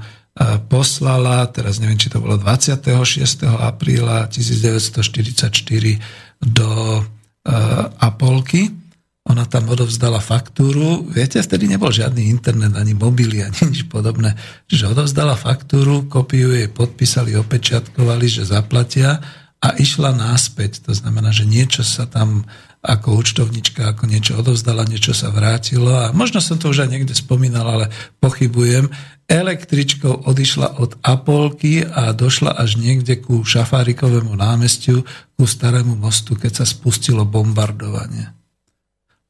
poslala, 0.71 1.51
teraz 1.51 1.83
neviem, 1.83 1.99
či 1.99 2.15
to 2.15 2.23
bolo 2.23 2.39
26. 2.39 2.95
apríla 3.43 4.31
1944 4.31 5.51
do 6.39 6.71
e, 6.95 7.03
Apolky. 7.99 8.71
Ona 9.27 9.51
tam 9.51 9.67
odovzdala 9.67 10.23
faktúru. 10.23 11.11
Viete, 11.11 11.43
vtedy 11.43 11.67
nebol 11.67 11.91
žiadny 11.91 12.31
internet, 12.31 12.79
ani 12.79 12.95
mobily, 12.95 13.43
ani 13.43 13.75
nič 13.75 13.91
podobné. 13.91 14.39
Čiže 14.71 14.95
odovzdala 14.95 15.35
faktúru, 15.35 16.07
kopiu 16.07 16.55
jej 16.55 16.71
podpísali, 16.71 17.35
opečiatkovali, 17.35 18.31
že 18.31 18.47
zaplatia 18.47 19.19
a 19.59 19.75
išla 19.75 20.15
náspäť. 20.15 20.87
To 20.87 20.95
znamená, 20.95 21.35
že 21.35 21.51
niečo 21.51 21.83
sa 21.83 22.07
tam 22.07 22.47
ako 22.85 23.25
účtovnička, 23.25 23.97
ako 23.97 24.05
niečo 24.05 24.37
odovzdala, 24.37 24.85
niečo 24.85 25.17
sa 25.17 25.33
vrátilo 25.33 25.89
a 25.89 26.13
možno 26.13 26.45
som 26.45 26.61
to 26.61 26.69
už 26.69 26.85
aj 26.85 26.93
niekde 26.93 27.17
spomínal, 27.17 27.65
ale 27.65 27.87
pochybujem. 28.21 28.93
Električkou 29.25 30.29
odišla 30.29 30.77
od 30.85 31.01
Apolky 31.01 31.81
a 31.81 32.13
došla 32.13 32.61
až 32.61 32.77
niekde 32.77 33.25
ku 33.25 33.41
Šafárikovému 33.41 34.37
námestiu, 34.37 35.01
ku 35.33 35.49
starému 35.49 35.97
mostu, 35.97 36.37
keď 36.37 36.61
sa 36.61 36.65
spustilo 36.69 37.25
bombardovanie. 37.25 38.29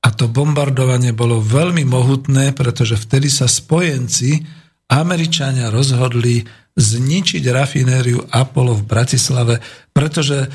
A 0.03 0.09
to 0.11 0.27
bombardovanie 0.27 1.15
bolo 1.15 1.39
veľmi 1.39 1.87
mohutné, 1.87 2.59
pretože 2.59 2.99
vtedy 2.99 3.31
sa 3.31 3.47
spojenci 3.47 4.43
Američania 4.91 5.71
rozhodli 5.71 6.45
zničiť 6.75 7.43
rafinériu 7.55 8.27
Apollo 8.35 8.83
v 8.83 8.89
Bratislave, 8.91 9.63
pretože 9.95 10.43
e, 10.43 10.49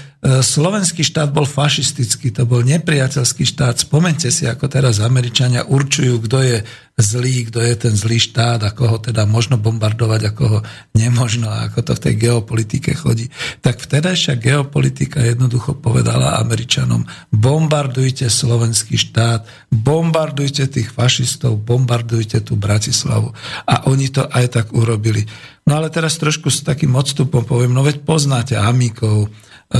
slovenský 0.43 0.99
štát 0.99 1.31
bol 1.31 1.47
fašistický, 1.47 2.35
to 2.35 2.43
bol 2.43 2.59
nepriateľský 2.59 3.47
štát. 3.47 3.79
Spomente 3.79 4.27
si, 4.27 4.43
ako 4.43 4.67
teraz 4.67 4.99
Američania 4.99 5.63
určujú, 5.63 6.19
kto 6.27 6.37
je 6.43 6.57
zlý, 6.99 7.47
kto 7.47 7.63
je 7.63 7.73
ten 7.79 7.95
zlý 7.95 8.19
štát 8.19 8.59
a 8.67 8.75
koho 8.75 8.99
teda 8.99 9.23
možno 9.23 9.55
bombardovať 9.55 10.21
a 10.27 10.35
koho 10.35 10.59
nemožno 10.91 11.47
a 11.47 11.71
ako 11.71 11.87
to 11.87 11.91
v 11.95 12.03
tej 12.03 12.15
geopolitike 12.19 12.91
chodí. 12.99 13.31
Tak 13.63 13.79
vtedajšia 13.79 14.35
geopolitika 14.35 15.23
jednoducho 15.23 15.79
povedala 15.79 16.35
Američanom, 16.43 17.07
bombardujte 17.31 18.27
slovenský 18.27 18.99
štát, 18.99 19.47
bombardujte 19.71 20.67
tých 20.67 20.91
fašistov, 20.91 21.63
bombardujte 21.63 22.43
tú 22.43 22.59
Bratislavu. 22.59 23.31
A 23.63 23.87
oni 23.87 24.11
to 24.11 24.27
aj 24.27 24.59
tak 24.59 24.75
urobili. 24.75 25.23
No 25.69 25.77
ale 25.77 25.93
teraz 25.93 26.17
trošku 26.17 26.49
s 26.49 26.65
takým 26.65 26.97
odstupom 26.97 27.45
poviem, 27.45 27.69
no 27.69 27.85
veď 27.85 28.01
poznáte 28.01 28.57
Amikov, 28.57 29.29
e, 29.69 29.77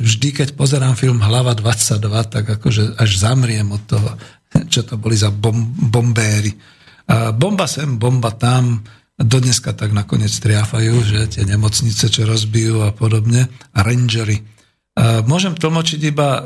vždy, 0.00 0.32
keď 0.32 0.48
pozerám 0.56 0.96
film 0.96 1.20
Hlava 1.20 1.52
22, 1.52 2.00
tak 2.24 2.48
akože 2.48 2.96
až 2.96 3.20
zamriem 3.20 3.68
od 3.68 3.84
toho, 3.84 4.16
čo 4.72 4.80
to 4.80 4.96
boli 4.96 5.20
za 5.20 5.28
bom, 5.28 5.76
bombéry. 5.92 6.56
A 7.12 7.36
bomba 7.36 7.68
sem, 7.68 8.00
bomba 8.00 8.32
tam, 8.32 8.80
dodneska 9.20 9.76
tak 9.76 9.92
nakoniec 9.92 10.32
triafajú, 10.32 11.04
že 11.04 11.36
tie 11.36 11.44
nemocnice, 11.44 12.08
čo 12.08 12.24
rozbijú 12.24 12.80
a 12.80 12.96
podobne, 12.96 13.52
a 13.76 13.78
rangery. 13.84 14.40
Môžem 15.00 15.54
tlmočiť 15.54 16.00
iba 16.02 16.28
e, 16.36 16.42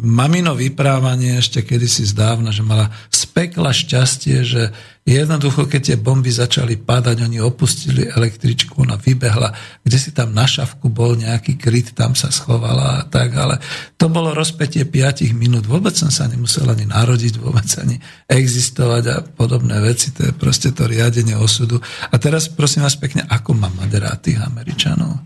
mamino 0.00 0.54
vyprávanie 0.54 1.40
ešte 1.40 1.64
kedysi 1.64 2.08
zdávna, 2.08 2.54
že 2.54 2.62
mala 2.64 2.92
spekla 3.10 3.74
šťastie, 3.74 4.36
že 4.44 4.62
jednoducho, 5.02 5.66
keď 5.66 5.80
tie 5.82 5.96
bomby 5.98 6.30
začali 6.30 6.78
padať, 6.78 7.26
oni 7.26 7.42
opustili 7.42 8.06
električku, 8.06 8.86
ona 8.86 8.94
vybehla, 8.94 9.50
kde 9.82 9.98
si 9.98 10.14
tam 10.14 10.30
na 10.30 10.46
šavku 10.46 10.86
bol 10.86 11.18
nejaký 11.18 11.58
kryt, 11.58 11.90
tam 11.98 12.14
sa 12.14 12.30
schovala 12.30 13.02
a 13.02 13.06
tak, 13.10 13.34
ale 13.34 13.58
to 13.98 14.06
bolo 14.06 14.30
rozpetie 14.30 14.86
5 14.86 15.26
minút. 15.34 15.66
Vôbec 15.66 15.98
som 15.98 16.06
sa 16.06 16.30
nemusel 16.30 16.70
ani 16.70 16.86
narodiť, 16.86 17.34
vôbec 17.42 17.66
ani 17.82 17.98
existovať 18.30 19.04
a 19.10 19.16
podobné 19.26 19.82
veci. 19.82 20.14
To 20.14 20.30
je 20.30 20.32
proste 20.32 20.70
to 20.70 20.86
riadenie 20.86 21.34
osudu. 21.34 21.82
A 21.82 22.14
teraz 22.22 22.46
prosím 22.46 22.86
vás 22.86 22.94
pekne, 22.94 23.26
ako 23.26 23.58
má 23.58 23.66
Madera 23.74 24.14
tých 24.14 24.38
Američanov? 24.38 25.18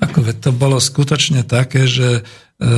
Ako 0.00 0.24
to 0.40 0.56
bolo 0.56 0.80
skutočne 0.80 1.44
také, 1.44 1.84
že 1.84 2.24
e, 2.56 2.70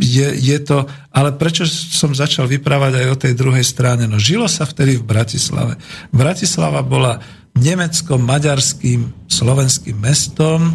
je, 0.00 0.28
je 0.34 0.58
to... 0.62 0.86
Ale 1.14 1.34
prečo 1.34 1.66
som 1.66 2.14
začal 2.14 2.46
vyprávať 2.46 3.04
aj 3.04 3.06
o 3.10 3.20
tej 3.20 3.32
druhej 3.34 3.66
strane? 3.66 4.06
No 4.06 4.20
žilo 4.20 4.46
sa 4.46 4.66
vtedy 4.68 4.98
v 4.98 5.06
Bratislave. 5.06 5.78
Bratislava 6.10 6.82
bola 6.82 7.18
nemeckom, 7.58 8.22
maďarským, 8.22 9.26
slovenským 9.26 9.98
mestom. 9.98 10.74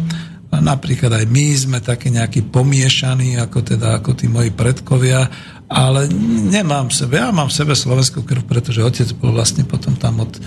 A 0.54 0.62
napríklad 0.62 1.10
aj 1.10 1.26
my 1.26 1.46
sme 1.58 1.78
takí 1.82 2.14
nejakí 2.14 2.46
pomiešaní, 2.46 3.42
ako 3.42 3.58
teda 3.74 3.98
ako 3.98 4.14
tí 4.14 4.30
moji 4.30 4.54
predkovia, 4.54 5.26
ale 5.66 6.06
nemám 6.46 6.92
v 6.92 6.94
sebe, 6.94 7.18
ja 7.18 7.34
mám 7.34 7.50
v 7.50 7.58
sebe 7.58 7.74
slovenskú 7.74 8.22
krv, 8.22 8.46
pretože 8.46 8.78
otec 8.78 9.10
bol 9.18 9.34
vlastne 9.34 9.66
potom 9.66 9.98
tam 9.98 10.22
od 10.22 10.38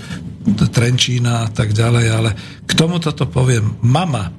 Trenčína 0.48 1.44
a 1.44 1.48
tak 1.52 1.76
ďalej, 1.76 2.06
ale 2.08 2.30
k 2.64 2.72
tomu 2.72 2.96
toto 2.96 3.28
poviem. 3.28 3.76
Mama 3.84 4.32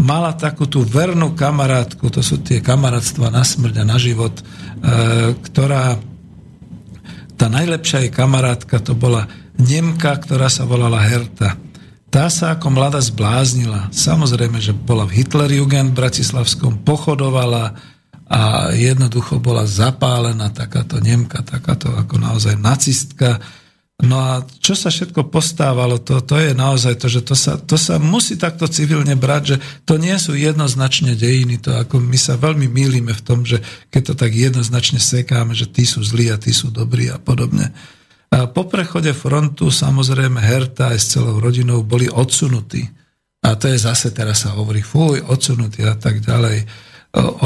mala 0.00 0.34
takú 0.34 0.66
tú 0.66 0.82
vernú 0.82 1.38
kamarátku, 1.38 2.10
to 2.10 2.20
sú 2.20 2.42
tie 2.42 2.58
kamarátstva 2.58 3.30
na 3.30 3.46
smrť 3.46 3.74
a 3.82 3.84
na 3.86 3.98
život, 3.98 4.34
e, 4.34 4.42
ktorá 5.38 5.98
tá 7.34 7.46
najlepšia 7.50 8.06
jej 8.06 8.12
kamarátka 8.14 8.78
to 8.78 8.94
bola 8.94 9.26
Nemka, 9.54 10.18
ktorá 10.18 10.50
sa 10.50 10.66
volala 10.66 10.98
Herta. 11.02 11.54
Tá 12.10 12.30
sa 12.30 12.54
ako 12.54 12.78
mladá 12.78 13.02
zbláznila. 13.02 13.90
Samozrejme, 13.90 14.62
že 14.62 14.70
bola 14.70 15.02
v 15.02 15.22
Hitlerjugend 15.22 15.94
Bratislavskom, 15.94 16.86
pochodovala 16.86 17.74
a 18.30 18.70
jednoducho 18.70 19.42
bola 19.42 19.66
zapálená 19.66 20.50
takáto 20.54 21.02
Nemka, 21.02 21.42
takáto 21.42 21.90
ako 21.90 22.18
naozaj 22.18 22.54
nacistka 22.58 23.42
No 24.02 24.18
a 24.18 24.42
čo 24.58 24.74
sa 24.74 24.90
všetko 24.90 25.30
postávalo, 25.30 26.02
to, 26.02 26.18
to 26.18 26.34
je 26.34 26.50
naozaj 26.50 26.98
to, 26.98 27.06
že 27.06 27.22
to 27.22 27.38
sa, 27.38 27.54
to 27.54 27.78
sa 27.78 28.02
musí 28.02 28.34
takto 28.34 28.66
civilne 28.66 29.14
brať, 29.14 29.42
že 29.54 29.56
to 29.86 30.02
nie 30.02 30.18
sú 30.18 30.34
jednoznačne 30.34 31.14
dejiny, 31.14 31.62
to 31.62 31.78
ako 31.78 32.02
my 32.02 32.18
sa 32.18 32.34
veľmi 32.34 32.66
mýlime 32.66 33.14
v 33.14 33.22
tom, 33.22 33.46
že 33.46 33.62
keď 33.94 34.02
to 34.10 34.14
tak 34.18 34.34
jednoznačne 34.34 34.98
sekáme, 34.98 35.54
že 35.54 35.70
tí 35.70 35.86
sú 35.86 36.02
zlí 36.02 36.26
a 36.34 36.42
tí 36.42 36.50
sú 36.50 36.74
dobrí 36.74 37.06
a 37.06 37.22
podobne. 37.22 37.70
A 38.34 38.50
po 38.50 38.66
prechode 38.66 39.14
frontu 39.14 39.70
samozrejme 39.70 40.42
Herta 40.42 40.90
aj 40.90 40.98
s 40.98 41.14
celou 41.14 41.38
rodinou 41.38 41.86
boli 41.86 42.10
odsunutí. 42.10 42.82
A 43.46 43.54
to 43.54 43.70
je 43.70 43.78
zase, 43.78 44.10
teraz 44.10 44.42
sa 44.42 44.58
hovorí, 44.58 44.82
fuj, 44.82 45.22
odsunutí 45.22 45.86
a 45.86 45.94
tak 45.94 46.18
ďalej. 46.18 46.66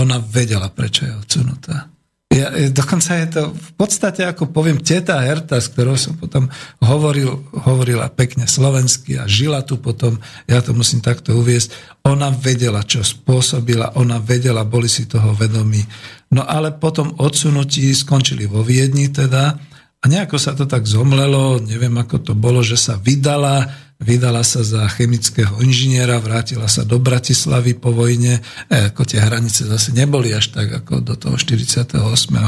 Ona 0.00 0.16
vedela, 0.24 0.72
prečo 0.72 1.04
je 1.04 1.12
odsunutá. 1.12 1.92
Ja, 2.28 2.52
dokonca 2.68 3.16
je 3.24 3.28
to 3.32 3.42
v 3.56 3.70
podstate, 3.80 4.20
ako 4.20 4.52
poviem, 4.52 4.84
teta 4.84 5.16
Herta, 5.16 5.56
s 5.56 5.72
ktorou 5.72 5.96
som 5.96 6.12
potom 6.12 6.52
hovoril, 6.84 7.40
hovorila 7.64 8.12
pekne 8.12 8.44
slovensky 8.44 9.16
a 9.16 9.24
žila 9.24 9.64
tu 9.64 9.80
potom, 9.80 10.20
ja 10.44 10.60
to 10.60 10.76
musím 10.76 11.00
takto 11.00 11.32
uviesť, 11.40 11.72
ona 12.04 12.28
vedela, 12.28 12.84
čo 12.84 13.00
spôsobila, 13.00 13.96
ona 13.96 14.20
vedela, 14.20 14.68
boli 14.68 14.92
si 14.92 15.08
toho 15.08 15.32
vedomí. 15.32 15.80
No 16.28 16.44
ale 16.44 16.76
potom 16.76 17.16
odsunutí 17.16 17.88
skončili 17.96 18.44
vo 18.44 18.60
Viedni 18.60 19.08
teda 19.08 19.56
a 19.98 20.04
nejako 20.04 20.36
sa 20.36 20.52
to 20.52 20.68
tak 20.68 20.84
zomlelo, 20.84 21.64
neviem 21.64 21.96
ako 21.96 22.20
to 22.20 22.32
bolo, 22.36 22.60
že 22.60 22.76
sa 22.76 23.00
vydala, 23.00 23.87
vydala 23.98 24.46
sa 24.46 24.62
za 24.62 24.86
chemického 24.94 25.58
inžiniera, 25.58 26.22
vrátila 26.22 26.70
sa 26.70 26.86
do 26.86 27.02
Bratislavy 27.02 27.74
po 27.74 27.90
vojne, 27.90 28.38
e, 28.70 28.90
ako 28.94 29.02
tie 29.02 29.18
hranice 29.18 29.66
zase 29.66 29.90
neboli 29.90 30.30
až 30.30 30.54
tak 30.54 30.70
ako 30.84 31.02
do 31.02 31.14
toho 31.18 31.34
48. 31.34 31.98
E, 31.98 32.46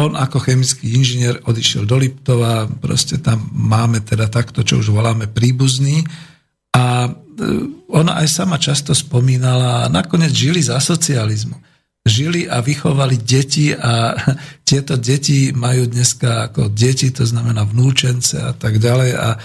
on 0.00 0.16
ako 0.16 0.38
chemický 0.40 0.96
inžinier 0.96 1.44
odišiel 1.44 1.84
do 1.84 2.00
Liptova, 2.00 2.64
proste 2.80 3.20
tam 3.20 3.52
máme 3.52 4.00
teda 4.00 4.32
takto, 4.32 4.64
čo 4.64 4.80
už 4.80 4.96
voláme 4.96 5.28
príbuzný. 5.28 6.08
A 6.72 7.04
e, 7.04 7.10
ona 7.92 8.16
aj 8.24 8.28
sama 8.32 8.56
často 8.56 8.96
spomínala 8.96 9.92
nakoniec 9.92 10.32
žili 10.32 10.64
za 10.64 10.80
socializmu 10.80 11.69
žili 12.06 12.48
a 12.48 12.64
vychovali 12.64 13.20
deti 13.20 13.76
a 13.76 14.16
tieto 14.68 14.96
deti 14.96 15.52
majú 15.52 15.86
dneska 15.86 16.50
ako 16.50 16.72
deti, 16.72 17.12
to 17.12 17.26
znamená 17.26 17.66
vnúčence 17.68 18.40
a 18.40 18.56
tak 18.56 18.80
ďalej 18.80 19.10
a 19.16 19.28
e, 19.34 19.38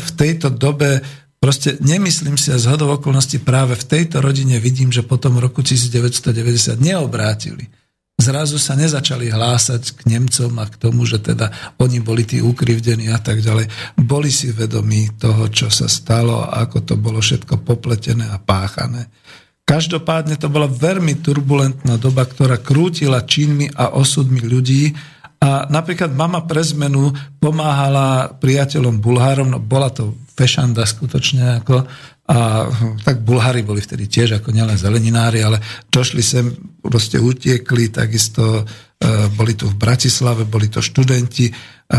v 0.00 0.10
tejto 0.16 0.48
dobe 0.52 1.04
proste 1.42 1.76
nemyslím 1.82 2.38
si 2.38 2.54
a 2.54 2.58
z 2.60 2.70
hodov 2.70 3.02
okolností 3.02 3.42
práve 3.42 3.74
v 3.74 3.88
tejto 3.88 4.22
rodine 4.22 4.62
vidím, 4.62 4.94
že 4.94 5.02
potom 5.02 5.42
roku 5.42 5.60
1990 5.60 6.78
neobrátili. 6.78 7.66
Zrazu 8.22 8.62
sa 8.62 8.78
nezačali 8.78 9.34
hlásať 9.34 9.98
k 9.98 10.00
Nemcom 10.14 10.54
a 10.62 10.70
k 10.70 10.78
tomu, 10.78 11.02
že 11.02 11.18
teda 11.18 11.50
oni 11.82 11.98
boli 11.98 12.22
tí 12.22 12.38
ukrivdení 12.38 13.10
a 13.10 13.18
tak 13.18 13.42
ďalej. 13.42 13.66
Boli 13.98 14.30
si 14.30 14.54
vedomí 14.54 15.18
toho, 15.18 15.50
čo 15.50 15.66
sa 15.66 15.90
stalo 15.90 16.46
a 16.46 16.62
ako 16.62 16.86
to 16.86 16.94
bolo 16.94 17.18
všetko 17.18 17.66
popletené 17.66 18.30
a 18.30 18.38
páchané. 18.38 19.10
Každopádne 19.72 20.36
to 20.36 20.52
bola 20.52 20.68
veľmi 20.68 21.24
turbulentná 21.24 21.96
doba, 21.96 22.28
ktorá 22.28 22.60
krútila 22.60 23.24
činmi 23.24 23.72
a 23.72 23.96
osudmi 23.96 24.44
ľudí. 24.44 24.92
A 25.40 25.64
napríklad 25.64 26.12
mama 26.12 26.44
pre 26.44 26.60
zmenu 26.60 27.08
pomáhala 27.40 28.36
priateľom 28.36 29.00
Bulhárom, 29.00 29.48
no 29.48 29.56
bola 29.56 29.88
to 29.88 30.12
fešanda 30.36 30.84
skutočne 30.84 31.64
ako 31.64 31.88
a 32.22 32.70
tak 33.02 33.20
Bulhári 33.26 33.66
boli 33.66 33.82
vtedy 33.82 34.06
tiež 34.06 34.38
ako 34.38 34.54
nielen 34.54 34.78
zeleninári, 34.78 35.42
ale 35.42 35.58
došli 35.90 36.22
sem, 36.22 36.54
proste 36.78 37.18
utiekli, 37.18 37.90
takisto 37.90 38.62
boli 39.34 39.58
tu 39.58 39.66
v 39.66 39.76
Bratislave, 39.76 40.46
boli 40.46 40.70
to 40.70 40.78
študenti, 40.78 41.50
e, 41.50 41.52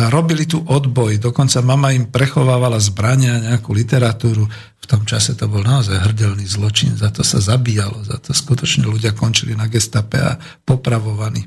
robili 0.08 0.48
tu 0.48 0.62
odboj, 0.62 1.20
dokonca 1.20 1.60
mama 1.60 1.92
im 1.92 2.08
prechovávala 2.08 2.80
zbrania, 2.80 3.44
nejakú 3.44 3.76
literatúru. 3.76 4.48
V 4.80 4.86
tom 4.86 5.04
čase 5.08 5.36
to 5.36 5.48
bol 5.48 5.64
naozaj 5.64 6.12
hrdelný 6.12 6.48
zločin, 6.48 6.96
za 6.96 7.12
to 7.12 7.24
sa 7.24 7.44
zabíjalo, 7.44 8.04
za 8.04 8.20
to 8.20 8.32
skutočne 8.32 8.88
ľudia 8.88 9.12
končili 9.16 9.56
na 9.56 9.68
gestape 9.68 10.20
a 10.20 10.40
popravovaní. 10.64 11.44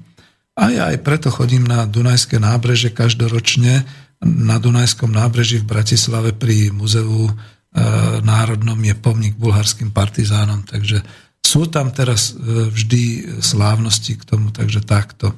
A 0.57 0.73
ja 0.73 0.89
aj 0.89 1.05
preto 1.05 1.29
chodím 1.29 1.69
na 1.69 1.85
Dunajské 1.85 2.41
nábreže 2.41 2.89
každoročne, 2.93 3.85
na 4.25 4.57
Dunajskom 4.57 5.13
nábreží 5.13 5.61
v 5.61 5.69
Bratislave 5.69 6.33
pri 6.33 6.73
muzeu 6.73 7.29
E, 7.77 7.85
národnom 8.25 8.81
je 8.81 8.97
pomník 8.97 9.37
bulharským 9.37 9.93
partizánom, 9.93 10.65
takže 10.65 11.05
sú 11.47 11.71
tam 11.71 11.95
teraz 11.95 12.35
e, 12.35 12.67
vždy 12.75 13.03
slávnosti 13.39 14.19
k 14.19 14.27
tomu, 14.27 14.51
takže 14.51 14.83
takto. 14.83 15.31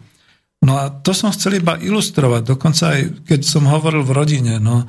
No 0.64 0.80
a 0.80 0.88
to 0.90 1.12
som 1.12 1.30
chcel 1.30 1.60
iba 1.60 1.76
ilustrovať, 1.76 2.42
dokonca 2.48 2.96
aj 2.96 3.28
keď 3.28 3.40
som 3.44 3.68
hovoril 3.68 4.02
v 4.02 4.16
rodine, 4.16 4.54
no 4.56 4.82
e, 4.82 4.86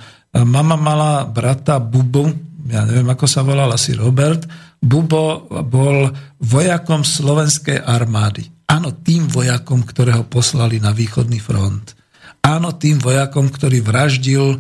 mama 0.47 0.79
mala 0.79 1.27
brata 1.27 1.83
Bubu, 1.83 2.31
ja 2.71 2.87
neviem 2.87 3.11
ako 3.11 3.27
sa 3.27 3.43
volal, 3.43 3.69
asi 3.75 3.93
Robert, 3.93 4.47
Bubo 4.79 5.43
bol 5.67 6.07
vojakom 6.39 7.03
slovenskej 7.03 7.83
armády. 7.83 8.47
Áno, 8.71 8.95
tým 8.95 9.27
vojakom, 9.27 9.83
ktorého 9.83 10.23
poslali 10.23 10.79
na 10.79 10.95
východný 10.95 11.43
front. 11.43 11.99
Áno, 12.39 12.79
tým 12.79 12.95
vojakom, 13.01 13.51
ktorý 13.51 13.83
vraždil 13.83 14.55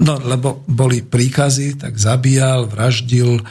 no 0.00 0.16
lebo 0.16 0.64
boli 0.64 1.04
príkazy, 1.04 1.76
tak 1.76 2.00
zabíjal, 2.00 2.64
vraždil 2.64 3.44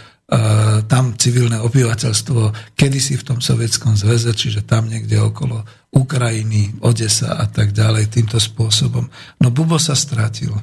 tam 0.87 1.19
civilné 1.19 1.59
obyvateľstvo, 1.59 2.71
kedysi 2.79 3.19
v 3.19 3.27
tom 3.27 3.39
sovietskom 3.43 3.99
zväze, 3.99 4.31
čiže 4.31 4.63
tam 4.63 4.87
niekde 4.87 5.19
okolo 5.19 5.59
Ukrajiny, 5.91 6.79
Odesa 6.87 7.35
a 7.35 7.51
tak 7.51 7.75
ďalej, 7.75 8.15
týmto 8.15 8.39
spôsobom. 8.39 9.11
No 9.43 9.47
Bubo 9.51 9.75
sa 9.75 9.91
stratil. 9.91 10.55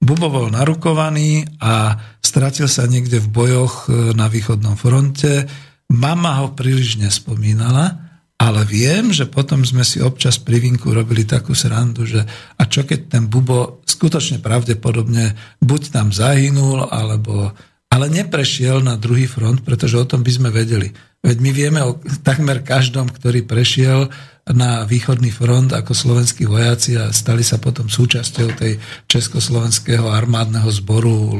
Bubo 0.00 0.32
bol 0.32 0.48
narukovaný 0.48 1.44
a 1.60 1.94
stratil 2.24 2.66
sa 2.66 2.88
niekde 2.88 3.20
v 3.20 3.28
bojoch 3.28 3.86
e, 3.86 4.16
na 4.16 4.26
východnom 4.32 4.74
fronte. 4.80 5.44
Mama 5.92 6.42
ho 6.42 6.56
príliš 6.56 6.96
nespomínala, 6.96 8.02
ale 8.40 8.64
viem, 8.64 9.12
že 9.12 9.28
potom 9.28 9.62
sme 9.62 9.84
si 9.84 10.00
občas 10.00 10.40
pri 10.40 10.58
vinku 10.58 10.90
robili 10.90 11.28
takú 11.28 11.52
srandu, 11.52 12.08
že 12.08 12.24
a 12.58 12.62
čo 12.64 12.82
keď 12.88 13.12
ten 13.12 13.24
Bubo 13.28 13.84
skutočne 13.84 14.40
pravdepodobne 14.40 15.36
buď 15.60 15.82
tam 15.94 16.10
zahynul, 16.10 16.88
alebo 16.88 17.52
ale 17.92 18.08
neprešiel 18.08 18.80
na 18.80 18.96
druhý 18.96 19.28
front, 19.28 19.60
pretože 19.60 20.00
o 20.00 20.08
tom 20.08 20.24
by 20.24 20.32
sme 20.32 20.48
vedeli. 20.48 20.88
Veď 21.20 21.36
my 21.44 21.50
vieme 21.52 21.80
o 21.84 22.00
takmer 22.24 22.64
každom, 22.64 23.12
ktorý 23.12 23.44
prešiel 23.44 24.08
na 24.48 24.88
východný 24.88 25.28
front 25.28 25.70
ako 25.76 25.92
slovenskí 25.92 26.48
vojaci 26.48 26.96
a 26.96 27.12
stali 27.12 27.44
sa 27.44 27.60
potom 27.60 27.86
súčasťou 27.92 28.48
tej 28.56 28.80
československého 29.06 30.08
armádneho 30.08 30.66
zboru 30.72 31.36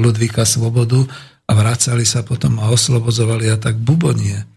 Ludvíka 0.00 0.48
Svobodu 0.48 1.04
a 1.46 1.52
vracali 1.52 2.08
sa 2.08 2.24
potom 2.24 2.58
a 2.58 2.72
oslobodzovali 2.72 3.52
a 3.52 3.60
tak 3.60 3.76
bubonie. 3.76 4.48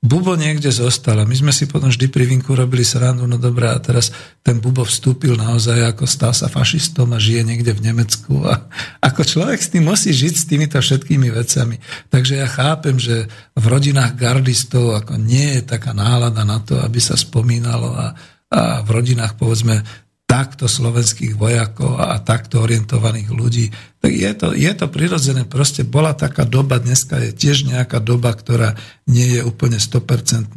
Bubo 0.00 0.32
niekde 0.32 0.72
zostal 0.72 1.20
a 1.20 1.28
my 1.28 1.36
sme 1.36 1.52
si 1.52 1.68
potom 1.68 1.92
vždy 1.92 2.08
pri 2.08 2.24
vinku 2.24 2.56
robili 2.56 2.88
srandu, 2.88 3.28
no 3.28 3.36
dobré, 3.36 3.68
a 3.68 3.76
teraz 3.76 4.08
ten 4.40 4.56
Bubo 4.56 4.80
vstúpil 4.80 5.36
naozaj 5.36 5.92
ako 5.92 6.08
stal 6.08 6.32
sa 6.32 6.48
fašistom 6.48 7.12
a 7.12 7.20
žije 7.20 7.44
niekde 7.44 7.76
v 7.76 7.84
Nemecku 7.84 8.40
a 8.48 8.64
ako 9.04 9.20
človek 9.28 9.60
s 9.60 9.68
tým 9.68 9.84
musí 9.84 10.16
žiť 10.16 10.34
s 10.40 10.48
týmito 10.48 10.80
všetkými 10.80 11.28
vecami. 11.28 11.76
Takže 12.08 12.40
ja 12.40 12.48
chápem, 12.48 12.96
že 12.96 13.28
v 13.52 13.64
rodinách 13.68 14.16
gardistov 14.16 14.96
ako 14.96 15.20
nie 15.20 15.60
je 15.60 15.68
taká 15.68 15.92
nálada 15.92 16.48
na 16.48 16.64
to, 16.64 16.80
aby 16.80 16.96
sa 16.96 17.20
spomínalo 17.20 17.92
a, 17.92 18.16
a 18.56 18.80
v 18.80 18.88
rodinách 18.88 19.36
povedzme 19.36 19.84
takto 20.30 20.70
slovenských 20.70 21.34
vojakov 21.34 21.98
a 21.98 22.14
takto 22.22 22.62
orientovaných 22.62 23.34
ľudí. 23.34 23.66
Tak 23.98 24.12
je 24.14 24.30
to, 24.38 24.48
je 24.54 24.72
to 24.78 24.86
prirodzené. 24.86 25.42
Proste 25.42 25.82
bola 25.82 26.14
taká 26.14 26.46
doba, 26.46 26.78
dneska 26.78 27.18
je 27.18 27.34
tiež 27.34 27.66
nejaká 27.66 27.98
doba, 27.98 28.30
ktorá 28.30 28.78
nie 29.10 29.26
je 29.34 29.42
úplne 29.42 29.82
100% 29.82 30.54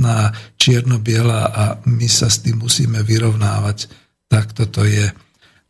čierno-biela 0.61 1.41
a 1.49 1.63
my 1.89 2.05
sa 2.05 2.30
s 2.30 2.45
tým 2.45 2.61
musíme 2.61 3.01
vyrovnávať. 3.01 3.89
Tak 4.30 4.53
toto 4.53 4.86
je. 4.86 5.09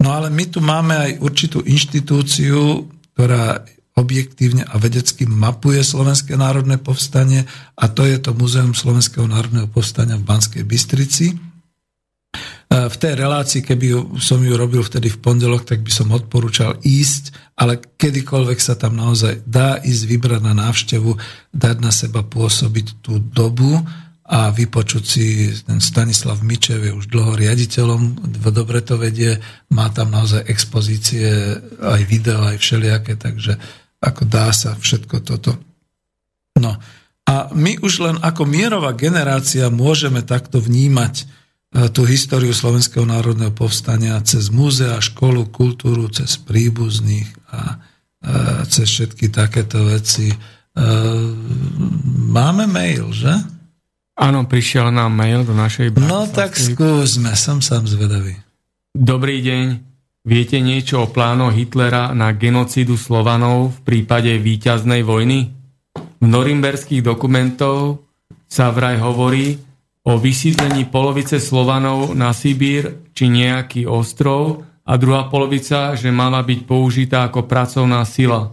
No 0.03 0.11
ale 0.11 0.27
my 0.27 0.51
tu 0.51 0.59
máme 0.59 0.99
aj 0.99 1.11
určitú 1.23 1.63
inštitúciu, 1.63 2.91
ktorá 3.15 3.63
objektívne 3.95 4.67
a 4.67 4.75
vedecky 4.83 5.23
mapuje 5.23 5.79
Slovenské 5.79 6.35
národné 6.35 6.75
povstanie 6.75 7.47
a 7.79 7.87
to 7.87 8.03
je 8.03 8.19
to 8.19 8.35
Múzeum 8.35 8.75
Slovenského 8.75 9.31
národného 9.31 9.71
povstania 9.71 10.19
v 10.19 10.27
Banskej 10.27 10.67
Bystrici 10.67 11.52
v 12.73 12.95
tej 12.97 13.13
relácii, 13.13 13.61
keby 13.61 13.85
ju, 13.85 13.99
som 14.17 14.41
ju 14.41 14.57
robil 14.57 14.81
vtedy 14.81 15.13
v 15.13 15.21
pondelok, 15.21 15.61
tak 15.61 15.85
by 15.85 15.91
som 15.93 16.09
odporúčal 16.09 16.81
ísť, 16.81 17.53
ale 17.53 17.77
kedykoľvek 17.77 18.57
sa 18.57 18.73
tam 18.73 18.97
naozaj 18.97 19.45
dá 19.45 19.77
ísť 19.77 20.03
vybrať 20.09 20.41
na 20.41 20.57
návštevu, 20.57 21.13
dať 21.53 21.77
na 21.77 21.93
seba 21.93 22.25
pôsobiť 22.25 23.05
tú 23.05 23.21
dobu 23.21 23.77
a 24.25 24.49
vypočuť 24.49 25.03
si, 25.05 25.53
ten 25.61 25.77
Stanislav 25.77 26.41
Mičev 26.41 26.81
je 26.81 26.97
už 26.97 27.13
dlho 27.13 27.37
riaditeľom, 27.37 28.33
dobre 28.49 28.81
to 28.81 28.97
vedie, 28.97 29.37
má 29.69 29.93
tam 29.93 30.09
naozaj 30.09 30.41
expozície, 30.49 31.29
aj 31.77 32.01
video, 32.09 32.41
aj 32.41 32.57
všelijaké, 32.57 33.21
takže 33.21 33.53
ako 34.01 34.25
dá 34.25 34.49
sa 34.49 34.73
všetko 34.73 35.21
toto. 35.21 35.53
No 36.57 36.73
a 37.29 37.53
my 37.53 37.77
už 37.85 37.93
len 38.01 38.17
ako 38.17 38.49
mierová 38.49 38.97
generácia 38.97 39.69
môžeme 39.69 40.25
takto 40.25 40.57
vnímať 40.57 41.42
tú 41.73 42.05
históriu 42.05 42.53
Slovenského 42.53 43.01
národného 43.03 43.49
povstania 43.49 44.21
cez 44.21 44.53
múzea, 44.53 45.01
školu, 45.01 45.49
kultúru, 45.49 46.05
cez 46.13 46.37
príbuzných 46.37 47.29
a 47.49 47.81
cez 48.69 48.87
všetky 48.87 49.33
takéto 49.33 49.83
veci. 49.89 50.31
E, 50.31 50.37
máme 52.31 52.65
mail, 52.69 53.11
že? 53.11 53.33
Áno, 54.13 54.45
prišiel 54.45 54.93
nám 54.93 55.11
mail 55.11 55.43
do 55.43 55.57
našej 55.57 55.97
No 55.97 56.29
tak 56.29 56.55
skúsme, 56.55 57.33
som 57.33 57.59
sám 57.59 57.89
zvedavý. 57.89 58.37
Dobrý 58.93 59.41
deň. 59.41 59.65
Viete 60.23 60.63
niečo 60.63 61.03
o 61.03 61.11
plánoch 61.11 61.51
Hitlera 61.51 62.15
na 62.15 62.31
genocídu 62.31 62.95
Slovanov 62.95 63.75
v 63.75 63.79
prípade 63.83 64.31
víťaznej 64.39 65.03
vojny? 65.03 65.51
V 66.23 66.25
norimberských 66.29 67.03
dokumentov 67.03 68.07
sa 68.47 68.71
vraj 68.71 69.03
hovorí, 69.03 69.59
o 70.03 70.19
vysídlení 70.19 70.91
polovice 70.91 71.39
Slovanov 71.39 72.11
na 72.11 72.35
Sibír 72.35 73.11
či 73.15 73.31
nejaký 73.31 73.87
ostrov 73.87 74.67
a 74.83 74.99
druhá 74.99 75.31
polovica, 75.31 75.95
že 75.95 76.11
mala 76.11 76.43
byť 76.43 76.59
použitá 76.67 77.31
ako 77.31 77.47
pracovná 77.47 78.03
sila. 78.03 78.51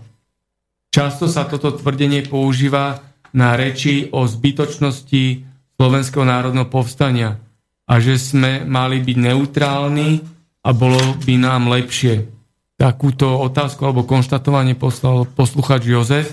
Často 0.91 1.27
sa 1.27 1.47
toto 1.47 1.75
tvrdenie 1.75 2.27
používa 2.27 3.03
na 3.35 3.55
reči 3.59 4.11
o 4.11 4.27
zbytočnosti 4.27 5.47
Slovenského 5.75 6.27
národného 6.27 6.67
povstania 6.71 7.39
a 7.87 7.99
že 7.99 8.19
sme 8.19 8.63
mali 8.63 9.03
byť 9.03 9.17
neutrálni 9.19 10.23
a 10.63 10.71
bolo 10.71 10.99
by 11.27 11.35
nám 11.35 11.67
lepšie. 11.67 12.31
Takúto 12.79 13.27
otázku 13.43 13.87
alebo 13.87 14.07
konštatovanie 14.07 14.79
poslal 14.79 15.27
posluchač 15.27 15.83
Jozef. 15.85 16.29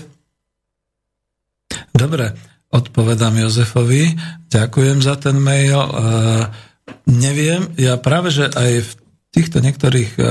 Dobre, 1.90 2.38
odpovedám 2.68 3.36
Jozefovi. 3.36 4.12
Ďakujem 4.52 4.98
za 5.00 5.16
ten 5.16 5.40
mail. 5.40 5.80
E, 5.80 5.92
neviem, 7.08 7.72
ja 7.80 7.96
práve, 7.96 8.28
že 8.28 8.48
aj 8.52 8.72
v 8.84 8.90
týchto 9.32 9.60
niektorých 9.60 10.10
e, 10.16 10.22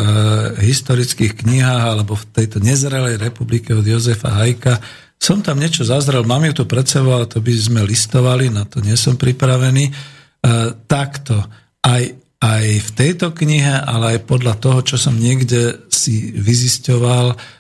historických 0.62 1.34
knihách 1.46 1.84
alebo 1.98 2.14
v 2.18 2.30
tejto 2.34 2.62
nezrelej 2.62 3.18
republike 3.18 3.74
od 3.74 3.86
Jozefa 3.86 4.38
Hajka 4.38 4.82
som 5.18 5.42
tam 5.42 5.58
niečo 5.58 5.82
zazrel, 5.82 6.22
mám 6.30 6.46
ju 6.46 6.62
tu 6.62 6.64
pred 6.70 6.86
sebou, 6.86 7.18
ale 7.18 7.26
to 7.26 7.42
by 7.42 7.50
sme 7.58 7.82
listovali, 7.82 8.54
na 8.54 8.70
to 8.70 8.86
nie 8.86 8.94
som 8.94 9.18
pripravený. 9.18 9.90
E, 9.90 9.94
takto, 10.86 11.42
aj, 11.82 12.14
aj 12.38 12.66
v 12.86 12.90
tejto 12.94 13.34
knihe, 13.34 13.82
ale 13.82 14.18
aj 14.18 14.30
podľa 14.30 14.62
toho, 14.62 14.86
čo 14.86 15.02
som 15.02 15.18
niekde 15.18 15.90
si 15.90 16.38
vyzisťoval, 16.38 17.58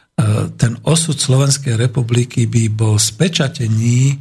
ten 0.58 0.82
osud 0.82 1.14
Slovenskej 1.14 1.78
republiky 1.78 2.50
by 2.50 2.74
bol 2.74 2.98
spečatený 2.98 4.18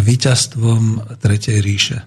víťazstvom 0.00 1.16
Tretej 1.20 1.58
ríše. 1.60 1.98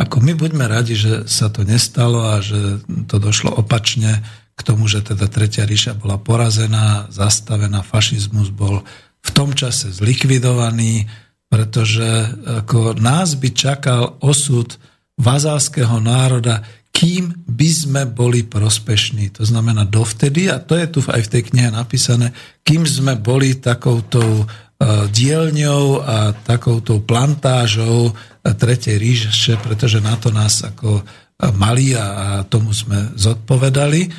Ako 0.00 0.24
my 0.24 0.32
buďme 0.32 0.64
radi, 0.66 0.96
že 0.96 1.28
sa 1.28 1.52
to 1.52 1.68
nestalo 1.68 2.24
a 2.24 2.40
že 2.40 2.80
to 3.06 3.20
došlo 3.20 3.52
opačne 3.52 4.24
k 4.56 4.60
tomu, 4.64 4.88
že 4.88 5.04
teda 5.04 5.28
Tretia 5.28 5.64
ríša 5.68 5.96
bola 5.96 6.20
porazená, 6.20 7.08
zastavená, 7.08 7.80
fašizmus 7.84 8.52
bol 8.52 8.84
v 9.22 9.30
tom 9.30 9.54
čase 9.54 9.92
zlikvidovaný, 9.92 11.08
pretože 11.48 12.32
ako 12.64 12.96
nás 12.96 13.36
by 13.36 13.48
čakal 13.52 14.16
osud 14.24 14.76
vazalského 15.20 16.00
národa, 16.00 16.64
kým 16.92 17.32
by 17.48 17.68
sme 17.72 18.02
boli 18.08 18.44
prospešní. 18.44 19.32
To 19.40 19.44
znamená 19.48 19.88
dovtedy, 19.88 20.52
a 20.52 20.60
to 20.60 20.76
je 20.76 20.86
tu 20.88 20.98
aj 21.04 21.24
v 21.24 21.32
tej 21.32 21.42
knihe 21.52 21.70
napísané, 21.72 22.36
kým 22.64 22.84
sme 22.84 23.16
boli 23.16 23.56
takouto 23.56 24.20
dielňou 25.10 25.84
a 26.02 26.16
takouto 26.34 27.02
plantážou 27.02 28.10
Tretej 28.42 28.98
ríše, 28.98 29.54
pretože 29.62 30.02
na 30.02 30.18
to 30.18 30.34
nás 30.34 30.66
ako 30.66 30.98
e, 30.98 31.02
mali 31.54 31.94
a 31.94 32.42
tomu 32.42 32.74
sme 32.74 33.14
zodpovedali. 33.14 34.10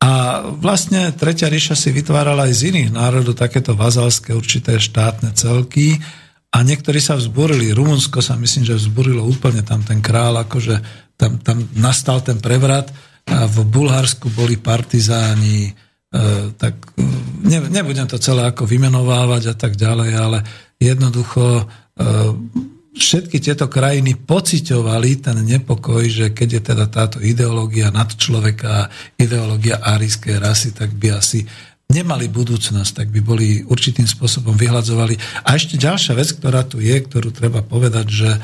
A 0.00 0.40
vlastne 0.48 1.12
Tretia 1.12 1.52
ríša 1.52 1.76
si 1.76 1.92
vytvárala 1.92 2.48
aj 2.48 2.52
z 2.56 2.62
iných 2.72 2.90
národov 2.92 3.36
takéto 3.36 3.76
vazalské 3.76 4.32
určité 4.32 4.80
štátne 4.80 5.36
celky 5.36 6.00
a 6.52 6.64
niektorí 6.64 7.00
sa 7.00 7.20
vzburili. 7.20 7.76
Rumunsko 7.76 8.24
sa 8.24 8.36
myslím, 8.40 8.64
že 8.64 8.80
vzburilo 8.80 9.24
úplne 9.24 9.60
tam 9.60 9.84
ten 9.84 10.00
král, 10.00 10.40
akože 10.40 10.80
tam, 11.20 11.36
tam 11.44 11.68
nastal 11.76 12.24
ten 12.24 12.40
prevrat 12.40 12.88
a 13.28 13.44
v 13.44 13.64
Bulharsku 13.68 14.32
boli 14.32 14.56
partizáni, 14.56 15.72
E, 15.72 15.85
tak 16.56 16.74
e, 16.96 17.02
ne, 17.46 17.58
nebudem 17.70 18.06
to 18.08 18.18
celé 18.18 18.46
ako 18.48 18.64
vymenovávať 18.66 19.52
a 19.52 19.54
tak 19.56 19.76
ďalej, 19.76 20.10
ale 20.16 20.38
jednoducho 20.80 21.62
e, 21.62 21.64
všetky 22.96 23.38
tieto 23.38 23.68
krajiny 23.68 24.16
pociťovali 24.16 25.10
ten 25.20 25.36
nepokoj, 25.44 26.02
že 26.08 26.32
keď 26.32 26.48
je 26.48 26.62
teda 26.72 26.86
táto 26.88 27.18
ideológia 27.20 27.92
nad 27.92 28.08
človeka, 28.08 28.88
ideológia 29.20 29.84
árijskej 29.84 30.36
rasy, 30.40 30.72
tak 30.72 30.96
by 30.96 31.20
asi 31.20 31.44
nemali 31.86 32.26
budúcnosť, 32.26 32.92
tak 33.04 33.08
by 33.14 33.20
boli 33.22 33.62
určitým 33.62 34.08
spôsobom 34.08 34.58
vyhľadzovali. 34.58 35.46
A 35.46 35.54
ešte 35.54 35.78
ďalšia 35.78 36.18
vec, 36.18 36.34
ktorá 36.34 36.66
tu 36.66 36.82
je, 36.82 36.96
ktorú 36.98 37.30
treba 37.30 37.62
povedať, 37.62 38.06
že 38.10 38.30
e, 38.34 38.40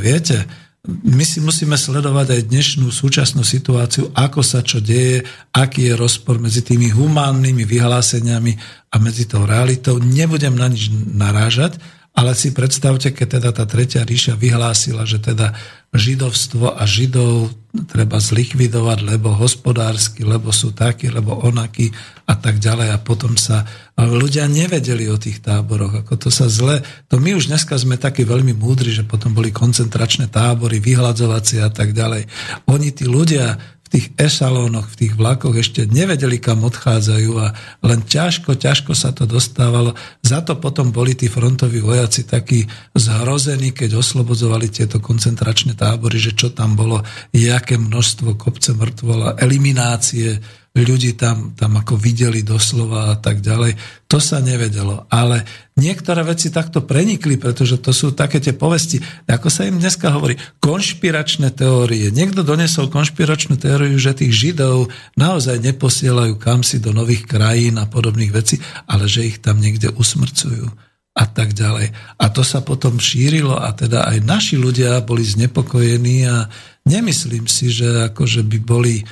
viete, 0.00 0.48
my 0.88 1.20
si 1.20 1.44
musíme 1.44 1.76
sledovať 1.76 2.32
aj 2.32 2.42
dnešnú 2.48 2.88
súčasnú 2.88 3.44
situáciu, 3.44 4.08
ako 4.16 4.40
sa 4.40 4.64
čo 4.64 4.80
deje, 4.80 5.20
aký 5.52 5.92
je 5.92 5.94
rozpor 6.00 6.40
medzi 6.40 6.64
tými 6.64 6.88
humánnymi 6.88 7.68
vyhláseniami 7.68 8.52
a 8.88 8.96
medzi 8.96 9.28
tou 9.28 9.44
realitou. 9.44 10.00
Nebudem 10.00 10.56
na 10.56 10.72
nič 10.72 10.88
narážať, 11.12 11.76
ale 12.14 12.34
si 12.34 12.50
predstavte, 12.50 13.14
keď 13.14 13.26
teda 13.38 13.50
tá 13.54 13.64
Tretia 13.68 14.02
ríša 14.02 14.34
vyhlásila, 14.34 15.06
že 15.06 15.22
teda 15.22 15.54
židovstvo 15.94 16.76
a 16.76 16.82
židov 16.84 17.54
treba 17.88 18.20
zlikvidovať, 18.20 18.98
lebo 19.06 19.32
hospodársky, 19.32 20.26
lebo 20.26 20.52
sú 20.52 20.74
takí, 20.74 21.08
lebo 21.08 21.36
onakí 21.36 21.94
a 22.28 22.34
tak 22.36 22.60
ďalej. 22.60 22.92
A 22.92 22.98
potom 23.00 23.38
sa 23.38 23.64
ľudia 23.96 24.50
nevedeli 24.50 25.08
o 25.08 25.16
tých 25.16 25.40
táboroch, 25.40 26.04
ako 26.04 26.28
to 26.28 26.28
sa 26.28 26.50
zle... 26.50 26.82
To 27.08 27.16
my 27.16 27.38
už 27.38 27.48
dneska 27.48 27.78
sme 27.78 27.96
takí 27.96 28.26
veľmi 28.26 28.52
múdri, 28.52 28.92
že 28.92 29.06
potom 29.06 29.32
boli 29.32 29.54
koncentračné 29.54 30.28
tábory, 30.28 30.82
vyhľadzovacie 30.82 31.62
a 31.64 31.70
tak 31.72 31.94
ďalej. 31.96 32.28
Oni, 32.68 32.92
tí 32.92 33.08
ľudia, 33.08 33.56
v 33.88 33.96
tých 33.96 34.06
ešalónoch, 34.20 34.92
v 34.92 34.98
tých 35.00 35.12
vlakoch 35.16 35.56
ešte 35.56 35.88
nevedeli, 35.88 36.36
kam 36.36 36.60
odchádzajú 36.68 37.32
a 37.40 37.56
len 37.88 38.04
ťažko, 38.04 38.60
ťažko 38.60 38.92
sa 38.92 39.16
to 39.16 39.24
dostávalo. 39.24 39.96
Za 40.20 40.44
to 40.44 40.60
potom 40.60 40.92
boli 40.92 41.16
tí 41.16 41.32
frontoví 41.32 41.80
vojaci 41.80 42.28
takí 42.28 42.68
zhrození, 42.92 43.72
keď 43.72 43.96
oslobodzovali 43.96 44.68
tieto 44.68 45.00
koncentračné 45.00 45.72
tábory, 45.72 46.20
že 46.20 46.36
čo 46.36 46.52
tam 46.52 46.76
bolo, 46.76 47.00
jaké 47.32 47.80
množstvo 47.80 48.36
kopce 48.36 48.76
mŕtvola, 48.76 49.40
eliminácie 49.40 50.36
ľudí 50.76 51.16
tam, 51.16 51.56
tam 51.56 51.80
ako 51.80 51.96
videli 51.98 52.44
doslova 52.44 53.12
a 53.12 53.16
tak 53.18 53.40
ďalej. 53.40 53.74
To 54.06 54.18
sa 54.22 54.38
nevedelo. 54.38 55.08
Ale 55.10 55.42
niektoré 55.74 56.22
veci 56.22 56.52
takto 56.52 56.84
prenikli, 56.84 57.40
pretože 57.40 57.80
to 57.80 57.90
sú 57.90 58.12
také 58.12 58.38
tie 58.38 58.54
povesti, 58.54 59.00
ako 59.26 59.48
sa 59.48 59.66
im 59.66 59.80
dneska 59.80 60.12
hovorí, 60.12 60.36
konšpiračné 60.60 61.52
teórie. 61.56 62.12
Niekto 62.14 62.46
donesol 62.46 62.92
konšpiračnú 62.92 63.58
teóriu, 63.58 63.96
že 63.98 64.16
tých 64.16 64.32
Židov 64.32 64.92
naozaj 65.18 65.58
neposielajú 65.62 66.38
kam 66.38 66.62
si 66.62 66.78
do 66.78 66.94
nových 66.94 67.26
krajín 67.26 67.80
a 67.80 67.88
podobných 67.90 68.32
vecí, 68.32 68.60
ale 68.86 69.10
že 69.10 69.26
ich 69.26 69.38
tam 69.42 69.58
niekde 69.58 69.90
usmrcujú 69.92 70.70
a 71.18 71.24
tak 71.26 71.50
ďalej. 71.50 71.90
A 72.22 72.24
to 72.30 72.46
sa 72.46 72.62
potom 72.62 73.02
šírilo 73.02 73.58
a 73.58 73.74
teda 73.74 74.06
aj 74.06 74.22
naši 74.22 74.54
ľudia 74.54 75.02
boli 75.02 75.26
znepokojení 75.26 76.30
a 76.30 76.46
nemyslím 76.86 77.50
si, 77.50 77.74
že 77.74 78.06
akože 78.14 78.46
by 78.46 78.58
boli 78.62 79.02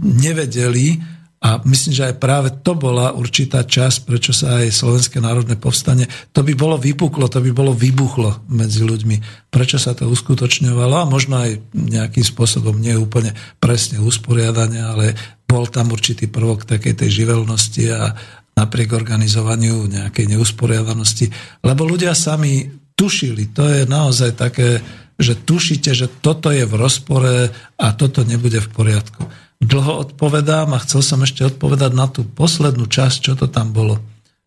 nevedeli 0.00 1.00
a 1.40 1.56
myslím, 1.64 1.92
že 1.96 2.06
aj 2.12 2.20
práve 2.20 2.48
to 2.60 2.76
bola 2.76 3.16
určitá 3.16 3.64
časť, 3.64 4.04
prečo 4.04 4.36
sa 4.36 4.60
aj 4.60 4.76
Slovenské 4.76 5.24
národné 5.24 5.56
povstanie, 5.56 6.04
to 6.36 6.44
by 6.44 6.52
bolo 6.52 6.76
vypuklo, 6.76 7.32
to 7.32 7.40
by 7.40 7.48
bolo 7.48 7.72
vybuchlo 7.72 8.44
medzi 8.52 8.84
ľuďmi. 8.84 9.48
Prečo 9.48 9.80
sa 9.80 9.96
to 9.96 10.04
uskutočňovalo 10.12 11.00
a 11.00 11.08
možno 11.08 11.40
aj 11.40 11.64
nejakým 11.72 12.24
spôsobom 12.28 12.76
nie 12.76 12.92
úplne 12.92 13.32
presne 13.56 14.04
usporiadanie, 14.04 14.84
ale 14.84 15.16
bol 15.48 15.64
tam 15.64 15.96
určitý 15.96 16.28
prvok 16.28 16.68
takej 16.68 16.92
tej 17.00 17.24
živelnosti 17.24 17.88
a 17.88 18.12
napriek 18.60 18.92
organizovaniu 18.92 19.88
nejakej 19.88 20.36
neusporiadanosti, 20.36 21.32
lebo 21.64 21.88
ľudia 21.88 22.12
sami 22.12 22.68
tušili, 22.92 23.56
to 23.56 23.64
je 23.64 23.88
naozaj 23.88 24.36
také 24.36 24.76
že 25.20 25.36
tušíte, 25.36 25.92
že 25.92 26.08
toto 26.08 26.48
je 26.48 26.64
v 26.64 26.74
rozpore 26.74 27.52
a 27.76 27.86
toto 27.92 28.24
nebude 28.24 28.58
v 28.58 28.68
poriadku. 28.72 29.28
Dlho 29.60 30.08
odpovedám 30.08 30.72
a 30.72 30.82
chcel 30.82 31.04
som 31.04 31.20
ešte 31.20 31.44
odpovedať 31.44 31.92
na 31.92 32.08
tú 32.08 32.24
poslednú 32.24 32.88
časť, 32.88 33.16
čo 33.20 33.32
to 33.36 33.46
tam 33.46 33.76
bolo. 33.76 34.00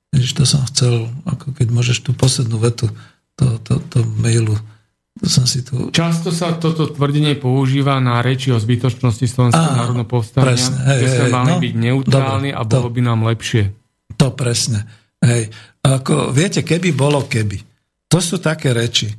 Ježiš, 0.10 0.34
to 0.34 0.44
som 0.50 0.66
chcel, 0.66 1.10
ako 1.30 1.54
keď 1.54 1.68
môžeš 1.70 2.02
tú 2.02 2.18
poslednú 2.18 2.58
vetu 2.58 2.90
to, 3.38 3.58
to, 3.62 3.82
to 3.90 4.06
mailu 4.22 4.58
to 5.22 5.30
som 5.30 5.45
si 5.45 5.62
tu... 5.62 5.94
Často 5.94 6.34
sa 6.34 6.58
toto 6.58 6.90
tvrdenie 6.90 7.38
používa 7.38 8.02
na 8.02 8.26
reči 8.26 8.50
o 8.50 8.58
zbytočnosti 8.58 9.30
Slovenského 9.30 9.78
národného 9.78 10.10
povstania, 10.10 10.58
presne, 10.58 10.78
hej, 10.90 11.02
že 11.06 11.24
mali 11.30 11.54
no, 11.54 11.62
byť 11.62 11.74
neutrálni 11.78 12.50
dobre, 12.50 12.58
a 12.58 12.62
bolo 12.66 12.90
to, 12.90 12.95
by 12.98 13.02
nám 13.06 13.20
lepšie. 13.30 13.64
To 14.18 14.28
presne. 14.34 14.80
Hej. 15.22 15.54
Ako, 15.86 16.34
viete, 16.34 16.66
keby 16.66 16.98
bolo 16.98 17.30
keby. 17.30 17.62
To 18.10 18.18
sú 18.18 18.41
také 18.41 18.74
reči. 18.74 19.14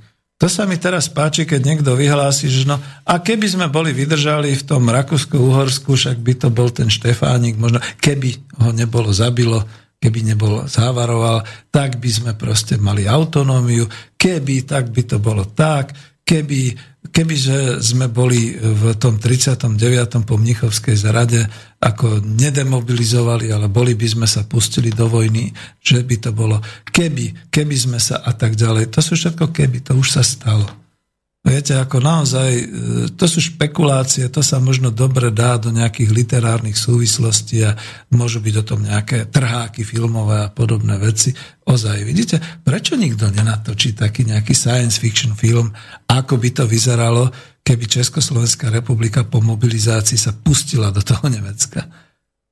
To 0.44 0.52
sa 0.52 0.68
mi 0.68 0.76
teraz 0.76 1.08
páči, 1.08 1.48
keď 1.48 1.60
niekto 1.64 1.96
vyhlási, 1.96 2.52
že 2.52 2.68
no, 2.68 2.76
a 3.08 3.16
keby 3.16 3.48
sme 3.48 3.72
boli 3.72 3.96
vydržali 3.96 4.52
v 4.52 4.66
tom 4.68 4.84
Rakúsko-Uhorsku, 4.92 5.96
však 5.96 6.20
by 6.20 6.36
to 6.36 6.52
bol 6.52 6.68
ten 6.68 6.92
Štefánik, 6.92 7.56
možno 7.56 7.80
keby 7.96 8.52
ho 8.60 8.68
nebolo 8.76 9.08
zabilo, 9.08 9.64
keby 9.96 10.20
nebol 10.20 10.68
závaroval, 10.68 11.48
tak 11.72 11.96
by 11.96 12.10
sme 12.12 12.32
proste 12.36 12.76
mali 12.76 13.08
autonómiu, 13.08 13.88
keby, 14.20 14.68
tak 14.68 14.92
by 14.92 15.08
to 15.08 15.16
bolo 15.16 15.48
tak, 15.48 15.96
keby 16.28 16.76
kebyže 17.14 17.78
sme 17.78 18.10
boli 18.10 18.58
v 18.58 18.98
tom 18.98 19.22
39. 19.22 19.78
po 20.26 20.34
Mnichovskej 20.34 20.98
zrade 20.98 21.46
ako 21.78 22.18
nedemobilizovali, 22.26 23.54
ale 23.54 23.70
boli 23.70 23.94
by 23.94 24.06
sme 24.10 24.26
sa 24.26 24.42
pustili 24.42 24.90
do 24.90 25.06
vojny, 25.06 25.54
že 25.78 26.02
by 26.02 26.16
to 26.18 26.30
bolo 26.34 26.58
keby, 26.90 27.48
keby 27.54 27.76
sme 27.78 28.02
sa 28.02 28.18
a 28.18 28.34
tak 28.34 28.58
ďalej. 28.58 28.90
To 28.90 28.98
sú 28.98 29.14
všetko 29.14 29.54
keby, 29.54 29.86
to 29.86 29.94
už 29.94 30.18
sa 30.18 30.26
stalo. 30.26 30.83
Viete, 31.44 31.76
ako 31.76 32.00
naozaj, 32.00 32.50
e, 32.56 32.64
to 33.20 33.28
sú 33.28 33.36
špekulácie, 33.36 34.32
to 34.32 34.40
sa 34.40 34.56
možno 34.64 34.88
dobre 34.88 35.28
dá 35.28 35.60
do 35.60 35.68
nejakých 35.68 36.08
literárnych 36.08 36.72
súvislostí 36.72 37.60
a 37.68 37.76
môžu 38.16 38.40
byť 38.40 38.54
o 38.64 38.64
tom 38.64 38.80
nejaké 38.80 39.28
trháky 39.28 39.84
filmové 39.84 40.48
a 40.48 40.48
podobné 40.48 40.96
veci. 40.96 41.36
Ozaj, 41.68 42.00
vidíte, 42.00 42.40
prečo 42.64 42.96
nikto 42.96 43.28
nenatočí 43.28 43.92
taký 43.92 44.24
nejaký 44.24 44.56
science 44.56 44.96
fiction 44.96 45.36
film, 45.36 45.68
ako 46.08 46.40
by 46.40 46.48
to 46.48 46.64
vyzeralo, 46.64 47.28
keby 47.60 47.92
Československá 47.92 48.72
republika 48.72 49.28
po 49.28 49.44
mobilizácii 49.44 50.16
sa 50.16 50.32
pustila 50.32 50.88
do 50.88 51.04
toho 51.04 51.28
Nemecka? 51.28 51.84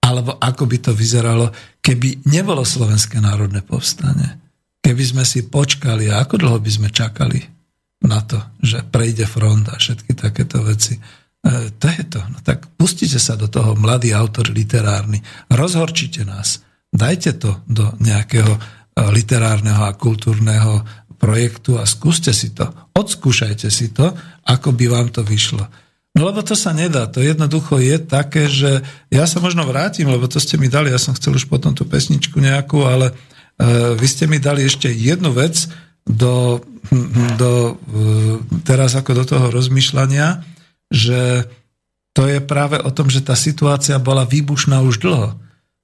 Alebo 0.04 0.36
ako 0.36 0.68
by 0.68 0.78
to 0.84 0.92
vyzeralo, 0.92 1.48
keby 1.80 2.28
nebolo 2.28 2.60
Slovenské 2.60 3.24
národné 3.24 3.64
povstanie? 3.64 4.36
Keby 4.84 5.16
sme 5.16 5.24
si 5.24 5.48
počkali, 5.48 6.12
a 6.12 6.20
ako 6.20 6.44
dlho 6.44 6.60
by 6.60 6.68
sme 6.68 6.88
čakali? 6.92 7.61
Na 8.02 8.20
to, 8.22 8.38
že 8.62 8.82
prejde 8.86 9.26
front 9.26 9.70
a 9.70 9.78
všetky 9.78 10.14
takéto 10.18 10.62
veci. 10.62 10.98
E, 10.98 11.00
to 11.78 11.86
je 11.86 12.02
to. 12.06 12.20
No 12.30 12.38
tak 12.42 12.70
pustite 12.78 13.18
sa 13.18 13.38
do 13.38 13.46
toho, 13.46 13.78
mladý 13.78 14.14
autor 14.14 14.50
literárny. 14.50 15.22
Rozhorčite 15.50 16.26
nás. 16.26 16.62
Dajte 16.92 17.38
to 17.38 17.62
do 17.66 17.94
nejakého 18.02 18.52
e, 18.54 18.60
literárneho 19.10 19.86
a 19.86 19.96
kultúrneho 19.96 20.82
projektu 21.22 21.78
a 21.78 21.86
skúste 21.86 22.34
si 22.34 22.50
to. 22.50 22.66
Odskúšajte 22.98 23.70
si 23.70 23.94
to, 23.94 24.10
ako 24.42 24.74
by 24.74 24.90
vám 24.90 25.08
to 25.14 25.22
vyšlo. 25.22 25.62
No 26.12 26.28
lebo 26.28 26.44
to 26.44 26.52
sa 26.52 26.76
nedá. 26.76 27.08
To 27.08 27.24
jednoducho 27.24 27.80
je 27.80 27.96
také, 27.96 28.50
že 28.50 28.84
ja 29.08 29.24
sa 29.24 29.40
možno 29.40 29.64
vrátim, 29.64 30.10
lebo 30.10 30.28
to 30.28 30.36
ste 30.42 30.60
mi 30.60 30.68
dali, 30.68 30.92
ja 30.92 31.00
som 31.00 31.16
chcel 31.16 31.38
už 31.38 31.48
potom 31.48 31.72
tú 31.72 31.88
pesničku 31.88 32.36
nejakú, 32.36 32.84
ale 32.84 33.16
uh, 33.16 33.96
vy 33.96 34.06
ste 34.10 34.28
mi 34.28 34.36
dali 34.36 34.68
ešte 34.68 34.92
jednu 34.92 35.32
vec, 35.32 35.72
do, 36.04 36.60
do, 37.38 37.78
teraz 38.66 38.98
ako 38.98 39.22
do 39.22 39.24
toho 39.24 39.46
rozmýšľania, 39.54 40.42
že 40.90 41.46
to 42.12 42.28
je 42.28 42.44
práve 42.44 42.76
o 42.82 42.90
tom, 42.92 43.08
že 43.08 43.24
tá 43.24 43.32
situácia 43.32 43.96
bola 43.96 44.28
výbušná 44.28 44.84
už 44.84 45.00
dlho. 45.00 45.38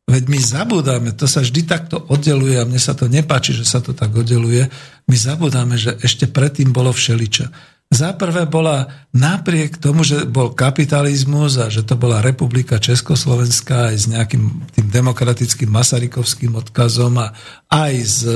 Veď 0.08 0.24
my 0.28 0.38
zabudáme, 0.40 1.10
to 1.12 1.28
sa 1.28 1.44
vždy 1.44 1.68
takto 1.68 2.00
oddeluje 2.08 2.56
a 2.56 2.64
mne 2.64 2.80
sa 2.80 2.96
to 2.96 3.12
nepáči, 3.12 3.52
že 3.52 3.68
sa 3.68 3.84
to 3.84 3.92
tak 3.92 4.08
oddeluje. 4.12 4.68
My 5.04 5.16
zabudáme, 5.16 5.76
že 5.76 6.00
ešte 6.00 6.24
predtým 6.24 6.72
bolo 6.72 6.92
všeličo. 6.92 7.48
Za 7.89 8.12
prvé 8.12 8.44
bola 8.44 8.85
napriek 9.16 9.81
tomu, 9.81 10.05
že 10.05 10.28
bol 10.28 10.52
kapitalizmus 10.52 11.56
a 11.56 11.73
že 11.73 11.81
to 11.89 11.97
bola 11.97 12.20
republika 12.20 12.77
Československá 12.77 13.89
aj 13.89 13.97
s 13.97 14.06
nejakým 14.12 14.44
tým 14.77 14.93
demokratickým 14.93 15.73
masarykovským 15.73 16.52
odkazom 16.52 17.16
a 17.16 17.32
aj 17.73 17.94
s 17.97 18.28
e, 18.28 18.32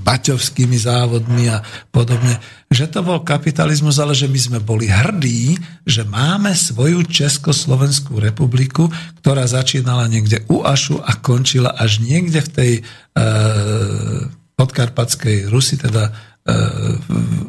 baťovskými 0.00 0.80
závodmi 0.80 1.44
a 1.52 1.60
podobne, 1.92 2.40
že 2.72 2.88
to 2.88 3.04
bol 3.04 3.20
kapitalizmus, 3.20 4.00
ale 4.00 4.16
že 4.16 4.32
my 4.32 4.40
sme 4.40 4.58
boli 4.64 4.88
hrdí, 4.88 5.60
že 5.84 6.08
máme 6.08 6.56
svoju 6.56 7.04
Československú 7.04 8.16
republiku, 8.16 8.88
ktorá 9.20 9.44
začínala 9.44 10.08
niekde 10.08 10.40
u 10.48 10.64
Ašu 10.64 11.04
a 11.04 11.12
končila 11.20 11.68
až 11.76 12.00
niekde 12.00 12.40
v 12.40 12.48
tej 12.48 12.72
e, 12.80 12.82
podkarpatskej 14.56 15.52
Rusi, 15.52 15.76
teda 15.76 16.16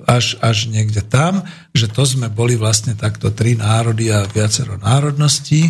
až, 0.09 0.41
až 0.41 0.57
niekde 0.73 1.05
tam, 1.05 1.45
že 1.75 1.85
to 1.85 2.01
sme 2.01 2.33
boli 2.33 2.57
vlastne 2.57 2.97
takto 2.97 3.29
tri 3.29 3.53
národy 3.53 4.09
a 4.09 4.25
viacero 4.25 4.81
národností. 4.81 5.69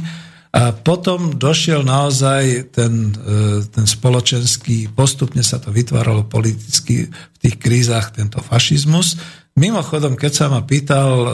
A 0.55 0.71
potom 0.71 1.35
došiel 1.35 1.83
naozaj 1.83 2.71
ten, 2.71 3.13
e, 3.13 3.61
ten 3.67 3.83
spoločenský, 3.83 4.89
postupne 4.95 5.43
sa 5.43 5.59
to 5.59 5.69
vytváralo 5.75 6.23
politicky 6.25 7.11
v 7.11 7.37
tých 7.37 7.59
krízach, 7.59 8.15
tento 8.15 8.39
fašizmus. 8.39 9.19
Mimochodom, 9.59 10.15
keď 10.15 10.31
sa 10.31 10.45
ma 10.47 10.63
pýtal 10.63 11.09
e, 11.13 11.29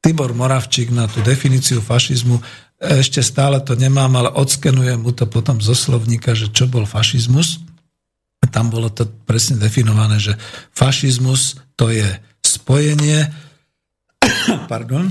Tibor 0.00 0.32
Moravčík 0.32 0.88
na 0.88 1.04
tú 1.04 1.20
definíciu 1.20 1.84
fašizmu, 1.84 2.40
ešte 2.80 3.20
stále 3.20 3.60
to 3.60 3.76
nemám, 3.76 4.10
ale 4.16 4.30
odskenujem 4.32 5.04
mu 5.04 5.12
to 5.12 5.28
potom 5.28 5.60
zo 5.60 5.76
slovníka, 5.76 6.32
že 6.32 6.48
čo 6.48 6.64
bol 6.70 6.88
fašizmus 6.88 7.67
tam 8.50 8.72
bolo 8.72 8.88
to 8.92 9.08
presne 9.26 9.60
definované, 9.60 10.16
že 10.20 10.34
fašizmus 10.72 11.60
to 11.76 11.92
je 11.92 12.06
spojenie 12.40 13.28
pardon, 14.72 15.10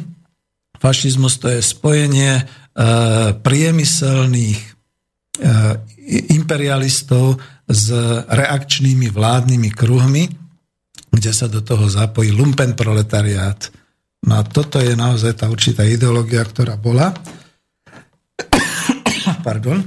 fašizmus 0.79 1.37
to 1.41 1.49
je 1.49 1.61
spojenie 1.61 2.33
e, 2.37 2.43
priemyselných 3.33 4.59
e, 4.61 4.73
imperialistov 6.33 7.41
s 7.67 7.91
reakčnými 8.31 9.11
vládnymi 9.11 9.69
kruhmi, 9.75 10.23
kde 11.11 11.31
sa 11.35 11.51
do 11.51 11.59
toho 11.59 11.89
zapojí 11.91 12.31
lumpen 12.31 12.77
proletariát. 12.77 13.67
No 14.27 14.39
a 14.39 14.43
toto 14.47 14.79
je 14.79 14.95
naozaj 14.95 15.43
tá 15.43 15.45
určitá 15.51 15.83
ideológia, 15.83 16.43
ktorá 16.47 16.79
bola. 16.79 17.11
Pardon. 19.47 19.83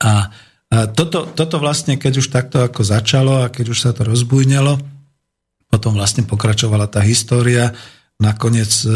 A 0.00 0.28
toto, 0.70 1.26
toto 1.26 1.58
vlastne, 1.58 1.98
keď 1.98 2.12
už 2.22 2.30
takto 2.30 2.62
ako 2.62 2.86
začalo 2.86 3.42
a 3.42 3.50
keď 3.50 3.74
už 3.74 3.78
sa 3.82 3.90
to 3.90 4.06
rozbujnelo, 4.06 4.78
potom 5.66 5.98
vlastne 5.98 6.22
pokračovala 6.22 6.86
tá 6.86 7.02
história. 7.02 7.74
Nakoniec 8.22 8.70
e, 8.86 8.90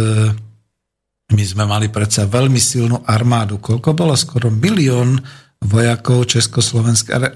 my 1.35 1.45
sme 1.47 1.67
mali 1.67 1.91
predsa 1.91 2.31
veľmi 2.31 2.59
silnú 2.63 3.03
armádu. 3.03 3.59
Koľko 3.59 3.91
bolo? 3.91 4.15
Skoro 4.15 4.55
milión 4.55 5.19
vojakov, 5.63 6.31
Československé, 6.31 7.11
e, 7.11 7.31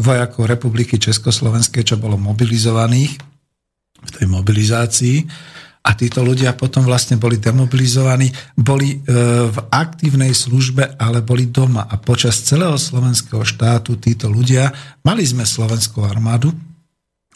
vojakov 0.00 0.48
Republiky 0.48 1.00
Československej, 1.00 1.84
čo 1.84 1.96
bolo 1.96 2.20
mobilizovaných 2.20 3.12
v 4.02 4.10
tej 4.10 4.26
mobilizácii 4.28 5.16
a 5.82 5.90
títo 5.98 6.22
ľudia 6.22 6.54
potom 6.54 6.86
vlastne 6.86 7.18
boli 7.18 7.42
demobilizovaní, 7.42 8.30
boli 8.54 8.94
e, 8.94 8.98
v 9.50 9.58
aktívnej 9.66 10.30
službe, 10.30 10.94
ale 10.94 11.26
boli 11.26 11.50
doma. 11.50 11.90
A 11.90 11.98
počas 11.98 12.38
celého 12.46 12.78
slovenského 12.78 13.42
štátu 13.42 13.98
títo 13.98 14.30
ľudia, 14.30 14.70
mali 15.02 15.26
sme 15.26 15.42
slovenskú 15.42 16.06
armádu, 16.06 16.54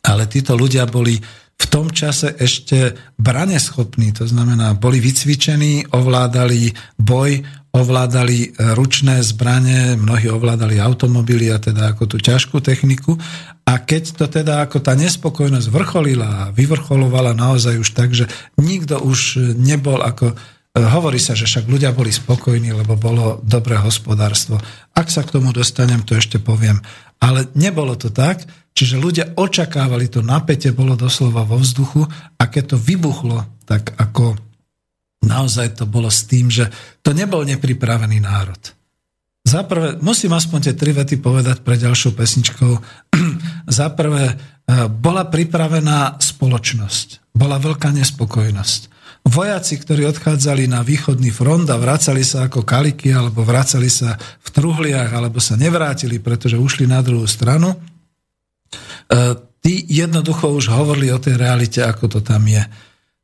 ale 0.06 0.31
títo 0.31 0.55
ľudia 0.55 0.86
boli 0.86 1.18
v 1.57 1.66
tom 1.73 1.89
čase 1.89 2.37
ešte 2.37 2.93
braneschopní, 3.16 4.12
to 4.12 4.28
znamená, 4.28 4.77
boli 4.77 5.01
vycvičení, 5.01 5.89
ovládali 5.89 6.77
boj, 7.01 7.41
ovládali 7.73 8.39
e, 8.41 8.49
ručné 8.77 9.24
zbranie, 9.24 9.97
mnohí 9.97 10.28
ovládali 10.28 10.77
automobily 10.77 11.49
a 11.53 11.57
teda 11.61 11.97
ako 11.97 12.12
tú 12.12 12.16
ťažkú 12.20 12.61
techniku. 12.61 13.16
A 13.65 13.81
keď 13.81 14.03
to 14.20 14.24
teda 14.28 14.69
ako 14.69 14.85
tá 14.85 14.93
nespokojnosť 14.97 15.69
vrcholila 15.73 16.28
a 16.28 16.53
vyvrcholovala 16.53 17.33
naozaj 17.33 17.81
už 17.81 17.89
tak, 17.93 18.12
že 18.12 18.28
nikto 18.61 19.01
už 19.01 19.53
nebol 19.57 20.01
ako 20.01 20.33
e, 20.33 20.35
Hovorí 20.77 21.16
sa, 21.16 21.33
že 21.33 21.49
však 21.49 21.73
ľudia 21.73 21.97
boli 21.97 22.12
spokojní, 22.12 22.77
lebo 22.77 23.01
bolo 23.01 23.41
dobré 23.41 23.81
hospodárstvo. 23.81 24.61
Ak 24.93 25.09
sa 25.09 25.24
k 25.24 25.41
tomu 25.41 25.57
dostanem, 25.57 26.05
to 26.05 26.20
ešte 26.20 26.37
poviem. 26.37 26.85
Ale 27.16 27.49
nebolo 27.57 27.97
to 27.97 28.12
tak, 28.12 28.45
čiže 28.77 29.01
ľudia 29.01 29.32
očakávali 29.40 30.12
to 30.12 30.20
napätie, 30.20 30.77
bolo 30.77 30.93
doslova 30.93 31.48
vo 31.48 31.57
vzduchu 31.57 32.05
a 32.36 32.43
keď 32.44 32.77
to 32.77 32.78
vybuchlo, 32.78 33.65
tak 33.65 33.97
ako 33.97 34.36
naozaj 35.24 35.81
to 35.81 35.89
bolo 35.89 36.12
s 36.12 36.28
tým, 36.28 36.53
že 36.53 36.69
to 37.01 37.16
nebol 37.16 37.40
nepripravený 37.40 38.20
národ. 38.20 38.61
Zaprvé, 39.47 40.03
musím 40.03 40.35
aspoň 40.35 40.59
tie 40.70 40.74
tri 40.74 40.90
vety 40.90 41.23
povedať 41.23 41.62
pre 41.62 41.78
ďalšou 41.78 42.19
pesničkou. 42.19 42.73
Zaprvé, 43.78 44.24
e, 44.27 44.35
bola 44.90 45.23
pripravená 45.31 46.19
spoločnosť. 46.19 47.31
Bola 47.31 47.62
veľká 47.62 47.94
nespokojnosť. 47.94 48.81
Vojaci, 49.27 49.78
ktorí 49.78 50.03
odchádzali 50.07 50.66
na 50.66 50.82
východný 50.82 51.31
front 51.31 51.66
a 51.70 51.78
vracali 51.78 52.27
sa 52.27 52.51
ako 52.51 52.66
kaliky, 52.66 53.15
alebo 53.15 53.47
vracali 53.47 53.86
sa 53.86 54.19
v 54.19 54.48
truhliach, 54.51 55.15
alebo 55.15 55.39
sa 55.39 55.55
nevrátili, 55.55 56.19
pretože 56.19 56.59
ušli 56.59 56.90
na 56.90 56.98
druhú 56.98 57.27
stranu, 57.31 57.74
tí 59.60 59.74
jednoducho 59.90 60.51
už 60.55 60.70
hovorili 60.70 61.10
o 61.10 61.18
tej 61.18 61.38
realite, 61.38 61.82
ako 61.82 62.18
to 62.18 62.20
tam 62.22 62.47
je. 62.47 62.62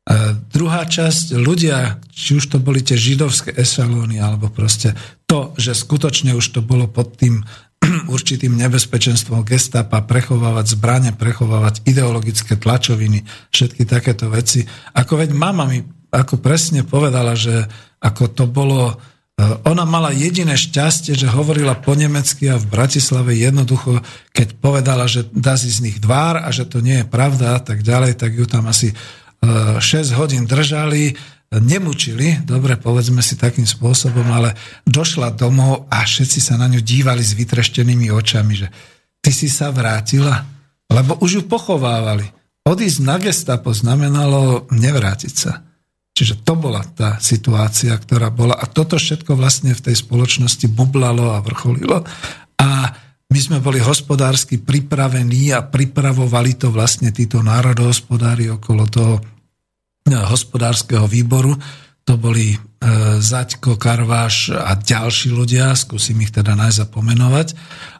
A 0.03 0.35
druhá 0.35 0.83
časť, 0.83 1.39
ľudia, 1.39 2.03
či 2.11 2.35
už 2.35 2.51
to 2.51 2.57
boli 2.59 2.83
tie 2.83 2.99
židovské 2.99 3.55
ešalóny, 3.55 4.19
alebo 4.19 4.51
proste 4.51 4.91
to, 5.23 5.55
že 5.55 5.71
skutočne 5.71 6.35
už 6.35 6.51
to 6.51 6.59
bolo 6.59 6.91
pod 6.91 7.15
tým 7.15 7.39
určitým 8.13 8.51
nebezpečenstvom 8.59 9.47
gestapa, 9.47 10.03
prechovávať 10.03 10.75
zbranie, 10.75 11.11
prechovávať 11.15 11.87
ideologické 11.87 12.59
tlačoviny, 12.59 13.23
všetky 13.55 13.87
takéto 13.87 14.27
veci. 14.27 14.67
Ako 14.91 15.23
veď 15.23 15.31
mama 15.31 15.63
mi 15.71 15.79
ako 16.11 16.43
presne 16.43 16.83
povedala, 16.83 17.33
že 17.33 17.65
ako 18.03 18.23
to 18.35 18.45
bolo, 18.45 18.91
e, 18.91 18.95
ona 19.41 19.83
mala 19.89 20.13
jediné 20.13 20.53
šťastie, 20.53 21.17
že 21.17 21.25
hovorila 21.25 21.73
po 21.73 21.97
nemecky 21.97 22.53
a 22.53 22.61
v 22.61 22.69
Bratislave 22.69 23.33
jednoducho, 23.33 24.05
keď 24.29 24.47
povedala, 24.61 25.09
že 25.09 25.25
dá 25.33 25.57
z 25.57 25.81
nich 25.81 25.97
dvár 25.97 26.37
a 26.37 26.53
že 26.53 26.69
to 26.69 26.85
nie 26.85 27.01
je 27.01 27.09
pravda 27.09 27.57
a 27.57 27.61
tak 27.61 27.81
ďalej, 27.81 28.13
tak 28.13 28.37
ju 28.37 28.45
tam 28.45 28.69
asi 28.69 28.93
6 29.41 29.81
hodín 30.15 30.45
držali, 30.45 31.17
nemučili, 31.49 32.45
dobre, 32.45 32.77
povedzme 32.77 33.25
si 33.25 33.33
takým 33.33 33.65
spôsobom, 33.65 34.25
ale 34.29 34.53
došla 34.85 35.33
domov 35.33 35.89
a 35.89 36.05
všetci 36.05 36.39
sa 36.39 36.57
na 36.57 36.69
ňu 36.69 36.81
dívali 36.81 37.25
s 37.25 37.33
vytreštenými 37.33 38.13
očami, 38.13 38.53
že 38.53 38.67
ty 39.17 39.33
si 39.33 39.49
sa 39.49 39.73
vrátila, 39.73 40.45
lebo 40.93 41.17
už 41.21 41.41
ju 41.41 41.43
pochovávali. 41.49 42.29
Odísť 42.69 42.99
na 43.01 43.17
gestapo 43.17 43.73
znamenalo 43.73 44.69
nevrátiť 44.71 45.33
sa. 45.33 45.65
Čiže 46.13 46.45
to 46.45 46.53
bola 46.53 46.85
tá 46.85 47.17
situácia, 47.17 47.97
ktorá 47.97 48.29
bola. 48.29 48.53
A 48.53 48.69
toto 48.69 49.01
všetko 49.01 49.33
vlastne 49.33 49.73
v 49.73 49.81
tej 49.81 49.97
spoločnosti 49.97 50.69
bublalo 50.69 51.33
a 51.33 51.41
vrcholilo. 51.41 52.05
A 52.61 52.69
my 53.33 53.39
sme 53.41 53.57
boli 53.57 53.81
hospodársky 53.81 54.61
pripravení 54.61 55.49
a 55.57 55.65
pripravovali 55.65 56.53
to 56.53 56.69
vlastne 56.69 57.09
títo 57.09 57.41
národohospodári 57.41 58.45
okolo 58.53 58.85
toho 58.85 59.13
hospodárskeho 60.05 61.09
výboru. 61.09 61.57
To 62.05 62.13
boli 62.13 62.53
e, 62.53 62.57
Zaďko, 63.17 63.81
Karváš 63.81 64.53
a 64.53 64.77
ďalší 64.77 65.33
ľudia, 65.33 65.73
skúsim 65.73 66.19
ich 66.21 66.29
teda 66.29 66.53
nájsť 66.53 66.93
a. 66.93 67.49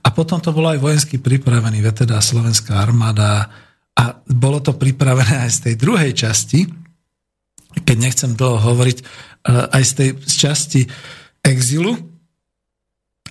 A 0.06 0.07
potom 0.14 0.38
to 0.38 0.53
bolo 0.53 0.69
aj 0.69 0.84
vojensky 0.84 1.18
pripravený, 1.18 1.81
teda 2.06 2.22
slovenská 2.22 2.77
armáda 2.77 3.49
a 3.95 4.03
bolo 4.30 4.60
to 4.61 4.77
pripravené 4.77 5.48
aj 5.48 5.52
z 5.56 5.60
tej 5.65 5.76
druhej 5.81 6.11
časti, 6.14 6.83
keď 7.82 7.98
nechcem 7.98 8.32
dlho 8.38 8.62
hovoriť, 8.62 8.98
e, 9.02 9.04
aj 9.74 9.84
z 9.84 9.94
tej 9.98 10.10
časti 10.22 10.82
exilu, 11.41 11.98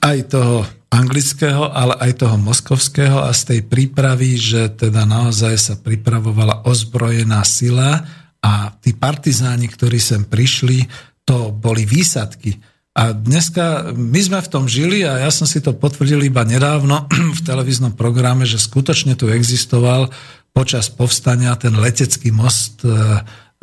aj 0.02 0.18
toho 0.34 0.66
anglického, 0.92 1.70
ale 1.70 1.94
aj 2.02 2.26
toho 2.26 2.36
moskovského 2.36 3.22
a 3.22 3.30
z 3.30 3.42
tej 3.54 3.60
prípravy, 3.64 4.34
že 4.36 4.74
teda 4.74 5.06
naozaj 5.06 5.54
sa 5.56 5.74
pripravovala 5.78 6.66
ozbrojená 6.66 7.40
sila, 7.46 8.02
a 8.42 8.74
tí 8.82 8.90
partizáni, 8.92 9.70
ktorí 9.70 10.02
sem 10.02 10.26
prišli, 10.26 10.82
to 11.22 11.54
boli 11.54 11.86
výsadky. 11.86 12.58
A 12.92 13.14
dneska 13.14 13.94
my 13.94 14.20
sme 14.20 14.42
v 14.42 14.50
tom 14.52 14.68
žili 14.68 15.06
a 15.06 15.22
ja 15.22 15.30
som 15.32 15.48
si 15.48 15.62
to 15.64 15.72
potvrdil 15.72 16.20
iba 16.26 16.44
nedávno 16.44 17.08
v 17.38 17.40
televíznom 17.46 17.94
programe, 17.94 18.44
že 18.44 18.60
skutočne 18.60 19.14
tu 19.14 19.30
existoval 19.30 20.10
počas 20.52 20.92
povstania 20.92 21.56
ten 21.56 21.72
letecký 21.72 22.28
most 22.34 22.84
e, 22.84 22.92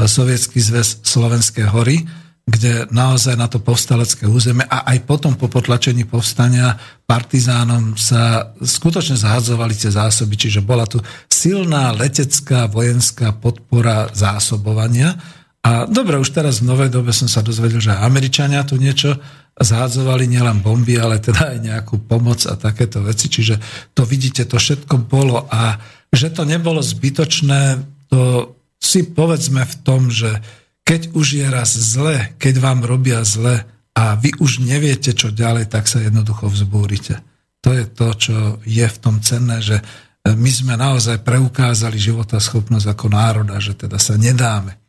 Sovietský 0.06 0.64
zväz 0.64 1.04
Slovenské 1.04 1.68
hory, 1.68 2.08
kde 2.50 2.90
naozaj 2.90 3.38
na 3.38 3.46
to 3.46 3.62
povstalecké 3.62 4.26
územie 4.26 4.66
a 4.66 4.90
aj 4.90 5.06
potom 5.06 5.38
po 5.38 5.46
potlačení 5.46 6.10
povstania 6.10 6.74
partizánom 7.06 7.94
sa 7.94 8.54
skutočne 8.58 9.22
zahadzovali 9.22 9.78
tie 9.78 9.94
zásoby, 9.94 10.34
čiže 10.34 10.66
bola 10.66 10.90
tu 10.90 10.98
silná 11.30 11.94
letecká 11.94 12.66
vojenská 12.66 13.38
podpora 13.38 14.10
zásobovania. 14.18 15.14
A 15.62 15.86
dobre, 15.86 16.18
už 16.18 16.34
teraz 16.34 16.64
v 16.64 16.74
novej 16.74 16.90
dobe 16.90 17.14
som 17.14 17.30
sa 17.30 17.46
dozvedel, 17.46 17.78
že 17.78 17.94
Američania 17.94 18.66
tu 18.66 18.82
niečo 18.82 19.14
zhádzovali 19.60 20.26
nielen 20.26 20.64
bomby, 20.66 20.98
ale 20.98 21.22
teda 21.22 21.54
aj 21.54 21.60
nejakú 21.60 22.02
pomoc 22.08 22.42
a 22.50 22.58
takéto 22.58 23.04
veci. 23.06 23.30
Čiže 23.30 23.60
to 23.94 24.08
vidíte, 24.08 24.48
to 24.50 24.58
všetko 24.58 25.06
bolo 25.06 25.46
a 25.52 25.78
že 26.10 26.34
to 26.34 26.48
nebolo 26.48 26.82
zbytočné, 26.82 27.78
to 28.10 28.56
si 28.80 29.04
povedzme 29.04 29.68
v 29.68 29.76
tom, 29.84 30.08
že 30.08 30.40
keď 30.88 31.14
už 31.14 31.28
je 31.38 31.48
raz 31.52 31.76
zle, 31.76 32.34
keď 32.42 32.56
vám 32.64 32.82
robia 32.82 33.22
zle 33.22 33.68
a 33.94 34.16
vy 34.18 34.34
už 34.40 34.64
neviete, 34.64 35.14
čo 35.14 35.30
ďalej, 35.30 35.70
tak 35.70 35.86
sa 35.86 36.02
jednoducho 36.02 36.50
vzbúrite. 36.50 37.22
To 37.62 37.76
je 37.76 37.86
to, 37.86 38.08
čo 38.16 38.36
je 38.64 38.88
v 38.88 38.98
tom 38.98 39.20
cenné, 39.20 39.60
že 39.60 39.84
my 40.26 40.52
sme 40.52 40.76
naozaj 40.80 41.22
preukázali 41.24 42.00
životaschopnosť 42.00 42.88
ako 42.88 43.06
národa, 43.12 43.60
že 43.60 43.76
teda 43.76 44.00
sa 44.00 44.16
nedáme. 44.16 44.80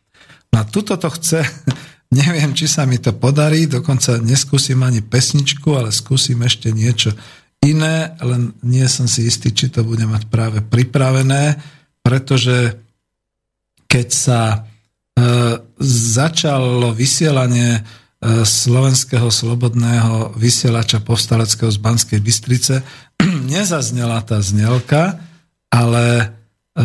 No 0.50 0.62
a 0.62 0.64
tuto 0.66 0.98
to 0.98 1.10
chce, 1.10 1.42
neviem, 2.22 2.54
či 2.54 2.70
sa 2.70 2.86
mi 2.86 2.98
to 2.98 3.14
podarí, 3.14 3.66
dokonca 3.66 4.18
neskúsim 4.22 4.80
ani 4.82 5.02
pesničku, 5.02 5.68
ale 5.74 5.94
skúsim 5.94 6.40
ešte 6.42 6.70
niečo 6.70 7.14
iné, 7.60 8.16
len 8.24 8.56
nie 8.64 8.86
som 8.88 9.04
si 9.04 9.28
istý, 9.28 9.52
či 9.52 9.68
to 9.68 9.84
bude 9.84 10.06
mať 10.08 10.32
práve 10.32 10.64
pripravené, 10.64 11.60
pretože 12.00 12.80
keď 13.90 14.08
sa 14.14 14.70
E, 15.20 15.22
začalo 15.80 16.94
vysielanie 16.96 17.80
e, 17.80 17.82
slovenského 18.46 19.28
slobodného 19.28 20.32
vysielača 20.38 21.02
povstaleckého 21.04 21.68
z 21.68 21.78
Banskej 21.82 22.20
Bystrice. 22.22 22.74
Nezaznela 23.52 24.22
tá 24.24 24.40
znelka, 24.40 25.20
ale 25.68 26.30
e, 26.72 26.84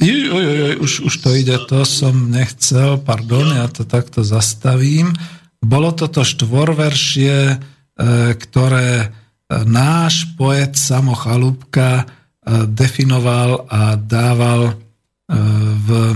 oj, 0.00 0.16
oj, 0.32 0.46
oj, 0.46 0.74
už, 0.80 0.92
už 1.10 1.14
to 1.20 1.30
ide, 1.36 1.56
to 1.68 1.84
som 1.84 2.30
nechcel, 2.32 3.02
pardon, 3.02 3.44
ja 3.52 3.68
to 3.68 3.84
takto 3.84 4.24
zastavím. 4.24 5.12
Bolo 5.58 5.90
toto 5.90 6.22
štvorveršie, 6.22 7.58
uh, 7.58 8.30
ktoré 8.38 9.10
náš 9.50 10.30
poet 10.38 10.78
Samo 10.78 11.18
Chalúbka 11.18 12.06
uh, 12.06 12.62
definoval 12.70 13.66
a 13.66 13.98
dával 13.98 14.70
uh, 14.70 14.78
v, 15.82 16.14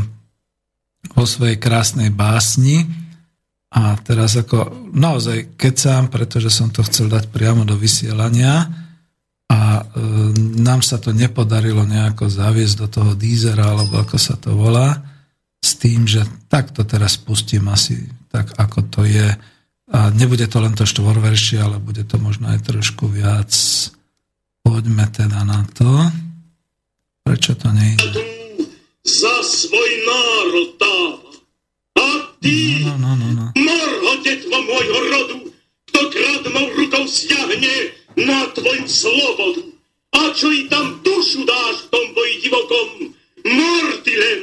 vo 1.12 1.24
svojej 1.28 1.60
krásnej 1.60 2.10
básni. 2.12 2.88
A 3.72 3.96
teraz 4.04 4.36
ako 4.36 4.92
naozaj 4.92 5.56
kecám, 5.56 6.12
pretože 6.12 6.52
som 6.52 6.68
to 6.68 6.84
chcel 6.84 7.08
dať 7.08 7.32
priamo 7.32 7.64
do 7.64 7.72
vysielania 7.72 8.68
a 9.48 9.80
e, 9.80 9.82
nám 10.60 10.84
sa 10.84 11.00
to 11.00 11.12
nepodarilo 11.16 11.84
nejako 11.84 12.28
zaviesť 12.28 12.74
do 12.84 12.86
toho 12.88 13.12
dízera, 13.16 13.72
alebo 13.72 14.00
ako 14.00 14.16
sa 14.20 14.36
to 14.36 14.52
volá, 14.52 15.00
s 15.62 15.78
tým, 15.80 16.04
že 16.04 16.24
takto 16.52 16.84
teraz 16.84 17.16
pustím 17.16 17.68
asi 17.72 18.08
tak, 18.28 18.52
ako 18.56 18.88
to 18.88 19.00
je. 19.08 19.28
A 19.92 20.08
nebude 20.12 20.48
to 20.48 20.60
len 20.60 20.72
to 20.72 20.88
štvorveršie, 20.88 21.60
ale 21.60 21.76
bude 21.76 22.04
to 22.08 22.16
možno 22.16 22.48
aj 22.48 22.64
trošku 22.64 23.08
viac. 23.08 23.52
Poďme 24.64 25.04
teda 25.12 25.44
na 25.44 25.64
to. 25.76 26.08
Prečo 27.22 27.54
to 27.54 27.68
nejde? 27.70 28.31
Za 29.02 29.34
svoj 29.42 29.90
národ 30.06 30.68
dáva. 30.78 31.30
A 31.98 32.06
ty, 32.38 32.86
No, 32.86 32.94
no, 32.98 33.12
no, 33.18 33.28
no. 33.34 33.46
morho 33.54 34.12
detvo 34.22 34.58
môjho 34.62 34.98
rodu, 35.10 35.36
kto 35.90 36.00
kradnou 36.08 36.66
rukou 36.72 37.04
stiahne 37.10 37.74
na 38.14 38.46
tvoju 38.54 38.86
slobodu. 38.86 39.62
A 40.12 40.30
čo 40.36 40.52
i 40.52 40.70
tam 40.70 41.02
dušu 41.02 41.42
dáš 41.42 41.76
v 41.82 41.90
tom 41.90 42.06
boji 42.14 42.34
divokom, 42.40 42.88
mor 43.42 43.86
ty 44.06 44.12
len 44.14 44.40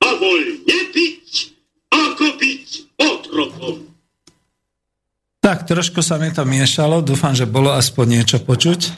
a 0.00 0.08
voľne 0.16 0.78
byť, 0.96 1.30
ako 1.92 2.26
byť 2.40 2.66
otrokom. 2.96 3.76
Tak, 5.40 5.66
trošku 5.66 6.00
sa 6.00 6.16
mi 6.16 6.32
to 6.32 6.44
miešalo, 6.44 7.00
dúfam, 7.00 7.32
že 7.32 7.48
bolo 7.48 7.72
aspoň 7.72 8.06
niečo 8.20 8.38
počuť. 8.40 8.80
E, 8.86 8.92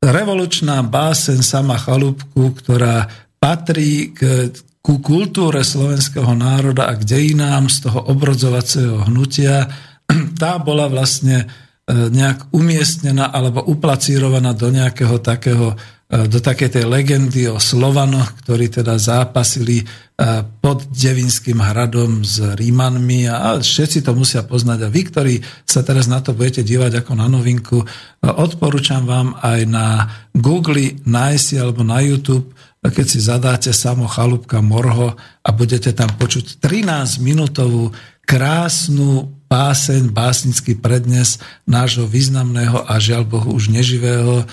revolučná 0.00 0.80
básen 0.80 1.44
sama 1.44 1.76
Chalúbku, 1.76 2.56
ktorá 2.56 3.04
patrí 3.36 4.16
k, 4.16 4.48
ku 4.80 5.04
kultúre 5.04 5.60
slovenského 5.60 6.32
národa 6.32 6.88
a 6.88 6.96
k 6.96 7.04
dejinám 7.04 7.68
z 7.68 7.88
toho 7.88 8.08
obrodzovacieho 8.08 9.04
hnutia, 9.04 9.68
tá 10.40 10.56
bola 10.56 10.88
vlastne 10.88 11.44
e, 11.44 11.46
nejak 11.92 12.48
umiestnená 12.56 13.28
alebo 13.28 13.60
uplacírovaná 13.60 14.56
do 14.56 14.72
nejakého 14.72 15.20
takého 15.20 15.76
do 16.10 16.42
takej 16.42 16.74
tej 16.74 16.84
legendy 16.90 17.46
o 17.46 17.62
Slovanoch, 17.62 18.34
ktorí 18.42 18.66
teda 18.66 18.98
zápasili 18.98 19.78
e, 19.78 19.84
pod 20.58 20.90
Devinským 20.90 21.62
hradom 21.62 22.26
s 22.26 22.42
Rímanmi 22.58 23.30
a 23.30 23.62
všetci 23.62 24.02
to 24.02 24.18
musia 24.18 24.42
poznať. 24.42 24.78
A 24.82 24.88
vy, 24.90 25.06
ktorí 25.06 25.34
sa 25.62 25.86
teraz 25.86 26.10
na 26.10 26.18
to 26.18 26.34
budete 26.34 26.66
dívať 26.66 27.06
ako 27.06 27.14
na 27.14 27.30
novinku, 27.30 27.86
odporúčam 28.26 29.06
vám 29.06 29.38
aj 29.38 29.60
na 29.70 29.86
Google 30.34 30.98
nájsť 31.06 31.48
alebo 31.62 31.86
na 31.86 32.02
YouTube, 32.02 32.50
keď 32.82 33.06
si 33.06 33.22
zadáte 33.22 33.70
samo 33.70 34.10
Chalúbka 34.10 34.58
Morho 34.58 35.14
a 35.46 35.48
budete 35.54 35.94
tam 35.94 36.10
počuť 36.18 36.58
13-minútovú 36.58 37.94
krásnu 38.26 39.30
báseň, 39.50 40.14
básnický 40.14 40.78
prednes 40.78 41.42
nášho 41.66 42.06
významného 42.06 42.86
a 42.86 42.98
žiaľ 43.02 43.26
Bohu 43.26 43.50
už 43.50 43.74
neživého 43.74 44.46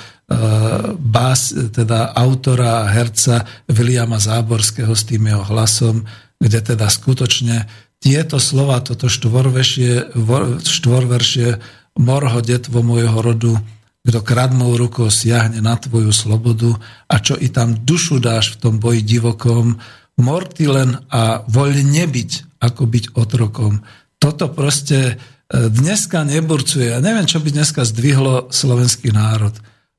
bás, 1.00 1.56
teda 1.72 2.12
autora 2.12 2.84
a 2.84 2.90
herca 2.92 3.48
Viliama 3.72 4.20
Záborského 4.20 4.92
s 4.92 5.08
tým 5.08 5.32
jeho 5.32 5.44
hlasom, 5.48 6.04
kde 6.38 6.60
teda 6.76 6.92
skutočne 6.92 7.66
tieto 7.98 8.38
slova, 8.38 8.84
toto 8.84 9.08
štvorveršie, 9.10 10.14
štvorveršie 10.62 11.50
Morho, 11.98 12.40
detvo 12.46 12.86
môjho 12.86 13.18
rodu, 13.24 13.58
kto 14.06 14.20
kradmou 14.22 14.78
rukou 14.78 15.10
siahne 15.10 15.60
na 15.60 15.76
tvoju 15.76 16.14
slobodu 16.14 16.78
a 17.10 17.18
čo 17.18 17.36
i 17.36 17.50
tam 17.50 17.74
dušu 17.74 18.22
dáš 18.22 18.56
v 18.56 18.60
tom 18.62 18.74
boji 18.78 19.02
divokom, 19.02 19.82
morty 20.22 20.70
len 20.70 21.02
a 21.10 21.42
voľne 21.50 21.84
nebyť, 21.84 22.62
ako 22.62 22.84
byť 22.86 23.06
otrokom. 23.18 23.82
Toto 24.22 24.48
proste 24.54 25.18
dneska 25.50 26.28
neburcuje. 26.28 26.94
Ja 26.94 27.00
neviem, 27.00 27.26
čo 27.26 27.40
by 27.40 27.50
dneska 27.50 27.88
zdvihlo 27.88 28.52
slovenský 28.52 29.16
národ. 29.16 29.56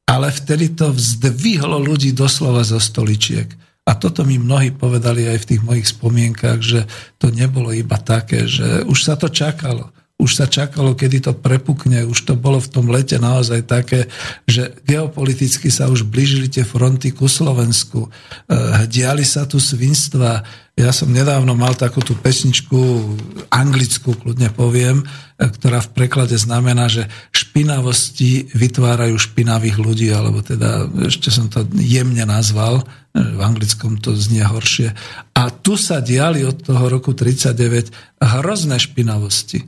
Ale 0.08 0.32
vtedy 0.32 0.72
to 0.72 0.90
vzdvihlo 0.90 1.76
ľudí 1.84 2.16
doslova 2.16 2.64
zo 2.64 2.80
stoličiek. 2.80 3.52
A 3.88 3.96
toto 3.96 4.24
mi 4.24 4.40
mnohí 4.40 4.72
povedali 4.72 5.28
aj 5.28 5.38
v 5.44 5.48
tých 5.54 5.62
mojich 5.64 5.86
spomienkach, 5.92 6.60
že 6.60 6.84
to 7.16 7.32
nebolo 7.32 7.72
iba 7.72 7.96
také, 8.00 8.48
že 8.48 8.84
už 8.84 8.98
sa 9.04 9.14
to 9.16 9.28
čakalo 9.28 9.92
už 10.18 10.34
sa 10.34 10.46
čakalo, 10.50 10.98
kedy 10.98 11.30
to 11.30 11.32
prepukne, 11.32 12.02
už 12.02 12.26
to 12.26 12.34
bolo 12.34 12.58
v 12.58 12.68
tom 12.74 12.90
lete 12.90 13.14
naozaj 13.22 13.62
také, 13.70 14.10
že 14.50 14.74
geopoliticky 14.82 15.70
sa 15.70 15.86
už 15.86 16.10
blížili 16.10 16.50
tie 16.50 16.66
fronty 16.66 17.14
ku 17.14 17.30
Slovensku, 17.30 18.10
diali 18.90 19.22
sa 19.22 19.46
tu 19.46 19.62
svinstva. 19.62 20.42
Ja 20.78 20.94
som 20.94 21.10
nedávno 21.10 21.58
mal 21.58 21.74
takú 21.74 21.98
tú 22.06 22.14
pesničku, 22.14 22.78
anglickú, 23.50 24.14
kľudne 24.14 24.46
poviem, 24.54 25.02
ktorá 25.34 25.82
v 25.82 25.90
preklade 25.90 26.38
znamená, 26.38 26.86
že 26.86 27.10
špinavosti 27.34 28.54
vytvárajú 28.54 29.18
špinavých 29.18 29.74
ľudí, 29.74 30.06
alebo 30.14 30.38
teda 30.38 30.86
ešte 31.10 31.34
som 31.34 31.50
to 31.50 31.66
jemne 31.82 32.22
nazval, 32.22 32.86
v 33.10 33.40
anglickom 33.42 33.98
to 33.98 34.14
znie 34.14 34.46
horšie. 34.46 34.94
A 35.34 35.50
tu 35.50 35.74
sa 35.74 35.98
diali 35.98 36.46
od 36.46 36.62
toho 36.62 36.86
roku 36.86 37.10
39 37.10 38.22
hrozné 38.22 38.78
špinavosti 38.78 39.66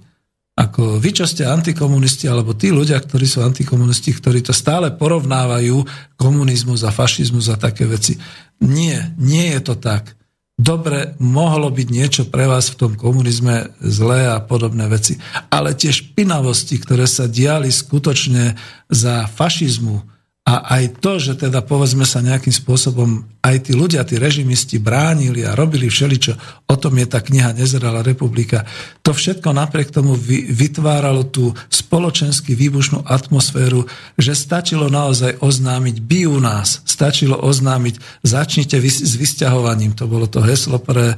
ako 0.60 1.00
vy, 1.00 1.10
čo 1.16 1.24
ste 1.24 1.48
antikomunisti, 1.48 2.28
alebo 2.28 2.52
tí 2.52 2.68
ľudia, 2.68 3.00
ktorí 3.00 3.24
sú 3.24 3.40
antikomunisti, 3.40 4.12
ktorí 4.12 4.44
to 4.44 4.52
stále 4.52 4.92
porovnávajú 4.92 5.80
komunizmus 6.20 6.84
a 6.84 6.92
fašizmus 6.92 7.48
a 7.48 7.56
také 7.56 7.88
veci. 7.88 8.20
Nie, 8.60 9.16
nie 9.16 9.56
je 9.56 9.60
to 9.64 9.80
tak. 9.80 10.19
Dobre, 10.60 11.16
mohlo 11.16 11.72
byť 11.72 11.88
niečo 11.88 12.22
pre 12.28 12.44
vás 12.44 12.68
v 12.68 12.84
tom 12.84 12.92
komunizme 12.92 13.72
zlé 13.80 14.28
a 14.28 14.44
podobné 14.44 14.84
veci. 14.92 15.16
Ale 15.48 15.72
tie 15.72 15.88
špinavosti, 15.88 16.76
ktoré 16.76 17.08
sa 17.08 17.24
diali 17.24 17.72
skutočne 17.72 18.60
za 18.92 19.24
fašizmu, 19.24 20.19
a 20.40 20.80
aj 20.80 21.04
to, 21.04 21.20
že 21.20 21.36
teda 21.36 21.60
povedzme 21.60 22.08
sa 22.08 22.24
nejakým 22.24 22.50
spôsobom 22.50 23.28
aj 23.44 23.68
tí 23.68 23.72
ľudia, 23.76 24.08
tí 24.08 24.16
režimisti 24.16 24.80
bránili 24.80 25.44
a 25.44 25.52
robili 25.52 25.92
všeličo, 25.92 26.64
o 26.64 26.74
tom 26.80 26.96
je 26.96 27.06
tá 27.06 27.20
kniha 27.20 27.52
Nezrala 27.52 28.00
republika, 28.00 28.64
to 29.04 29.12
všetko 29.12 29.52
napriek 29.52 29.92
tomu 29.92 30.16
vytváralo 30.48 31.28
tú 31.28 31.52
spoločensky 31.68 32.56
výbušnú 32.56 33.04
atmosféru, 33.04 33.84
že 34.16 34.32
stačilo 34.32 34.88
naozaj 34.88 35.44
oznámiť, 35.44 35.96
bijú 36.00 36.40
nás, 36.40 36.80
stačilo 36.88 37.36
oznámiť, 37.36 38.24
začnite 38.24 38.80
s 38.80 39.14
vysťahovaním, 39.20 39.92
to 39.92 40.08
bolo 40.08 40.24
to 40.24 40.40
heslo 40.40 40.80
pre 40.80 41.14
e, 41.14 41.16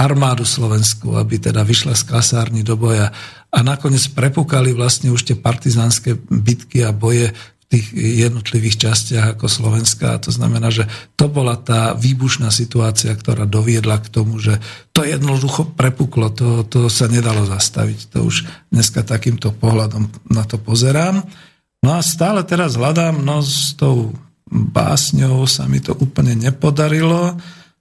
armádu 0.00 0.48
Slovensku, 0.48 1.12
aby 1.20 1.40
teda 1.40 1.60
vyšla 1.60 1.92
z 1.92 2.08
kasárny 2.08 2.64
do 2.64 2.76
boja. 2.76 3.12
A 3.52 3.64
nakoniec 3.64 4.04
prepukali 4.12 4.76
vlastne 4.76 5.08
už 5.08 5.32
tie 5.32 5.36
partizánske 5.38 6.18
bitky 6.28 6.84
a 6.84 6.92
boje 6.92 7.32
tých 7.66 7.90
jednotlivých 7.98 8.78
častiach 8.78 9.34
ako 9.34 9.50
Slovenska. 9.50 10.22
To 10.22 10.30
znamená, 10.30 10.70
že 10.70 10.86
to 11.18 11.26
bola 11.26 11.58
tá 11.58 11.98
výbušná 11.98 12.54
situácia, 12.54 13.10
ktorá 13.10 13.42
doviedla 13.42 13.98
k 13.98 14.10
tomu, 14.10 14.38
že 14.38 14.62
to 14.94 15.02
jednoducho 15.02 15.74
prepuklo, 15.74 16.30
to, 16.30 16.62
to 16.62 16.86
sa 16.86 17.10
nedalo 17.10 17.42
zastaviť. 17.42 18.14
To 18.14 18.30
už 18.30 18.46
dneska 18.70 19.02
takýmto 19.02 19.50
pohľadom 19.50 20.06
na 20.30 20.46
to 20.46 20.62
pozerám. 20.62 21.26
No 21.82 21.98
a 21.98 22.00
stále 22.06 22.46
teraz 22.46 22.78
hľadám, 22.78 23.18
no 23.22 23.42
s 23.42 23.74
tou 23.74 24.14
básňou 24.46 25.42
sa 25.50 25.66
mi 25.66 25.82
to 25.82 25.94
úplne 25.98 26.38
nepodarilo. 26.38 27.34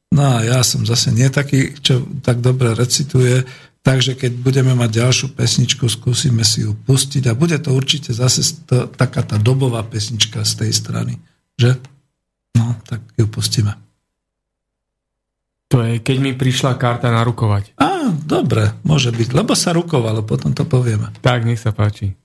No 0.10 0.22
a 0.22 0.42
ja 0.42 0.66
som 0.66 0.82
zase 0.82 1.14
nie 1.14 1.30
taký, 1.30 1.78
čo 1.78 2.02
tak 2.26 2.42
dobre 2.42 2.74
recituje, 2.74 3.46
Takže 3.86 4.18
keď 4.18 4.42
budeme 4.42 4.74
mať 4.74 4.98
ďalšiu 4.98 5.28
pesničku, 5.38 5.86
skúsime 5.86 6.42
si 6.42 6.66
ju 6.66 6.74
pustiť 6.74 7.30
a 7.30 7.38
bude 7.38 7.62
to 7.62 7.70
určite 7.70 8.18
zase 8.18 8.66
to, 8.66 8.90
taká 8.90 9.22
tá 9.22 9.38
dobová 9.38 9.86
pesnička 9.86 10.42
z 10.42 10.66
tej 10.66 10.72
strany. 10.74 11.22
Že? 11.62 11.78
No, 12.58 12.74
tak 12.90 13.06
ju 13.14 13.30
pustíme. 13.30 13.78
To 15.70 15.86
je, 15.86 16.02
keď 16.02 16.18
mi 16.18 16.34
prišla 16.34 16.82
karta 16.82 17.14
narukovať. 17.14 17.78
Á, 17.78 18.10
dobre, 18.26 18.74
môže 18.82 19.14
byť, 19.14 19.38
lebo 19.38 19.54
sa 19.54 19.70
rukovalo, 19.70 20.26
potom 20.26 20.50
to 20.50 20.66
povieme. 20.66 21.14
Tak, 21.22 21.46
nech 21.46 21.62
sa 21.62 21.70
páči. 21.70 22.18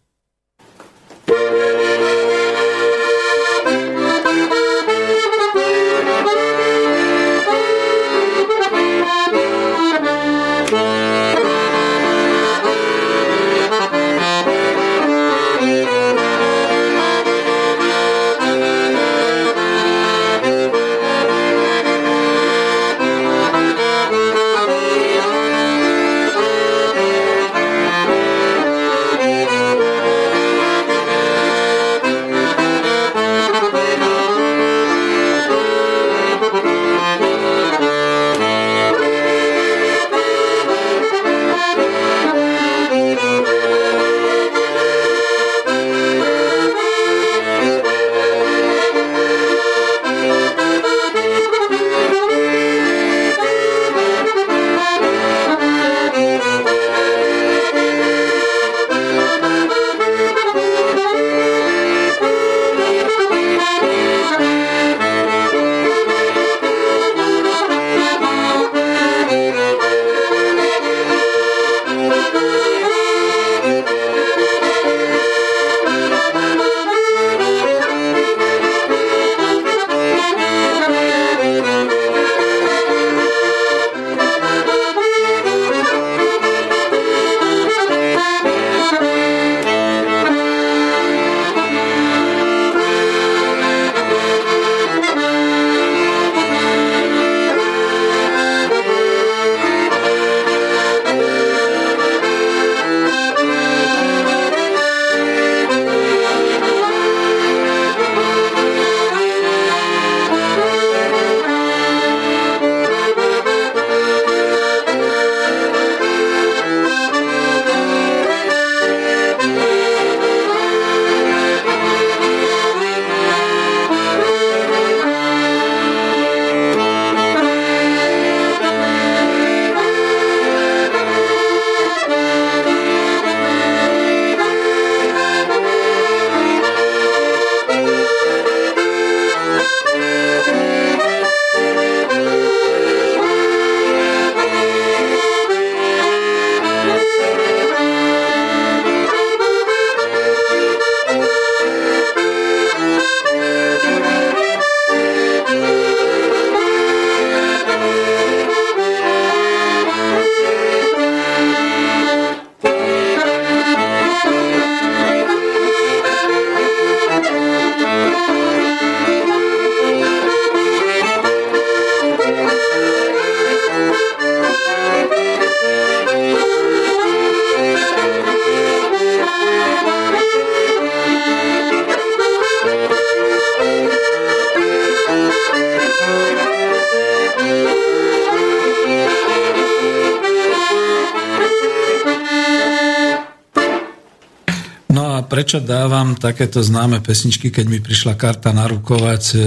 Prečo 195.51 195.66
dávam 195.66 196.14
takéto 196.14 196.62
známe 196.62 197.02
pesničky, 197.02 197.51
keď 197.51 197.66
mi 197.66 197.82
prišla 197.82 198.14
karta 198.14 198.55
narukovať 198.55 199.24
e, 199.35 199.35
e, 199.35 199.43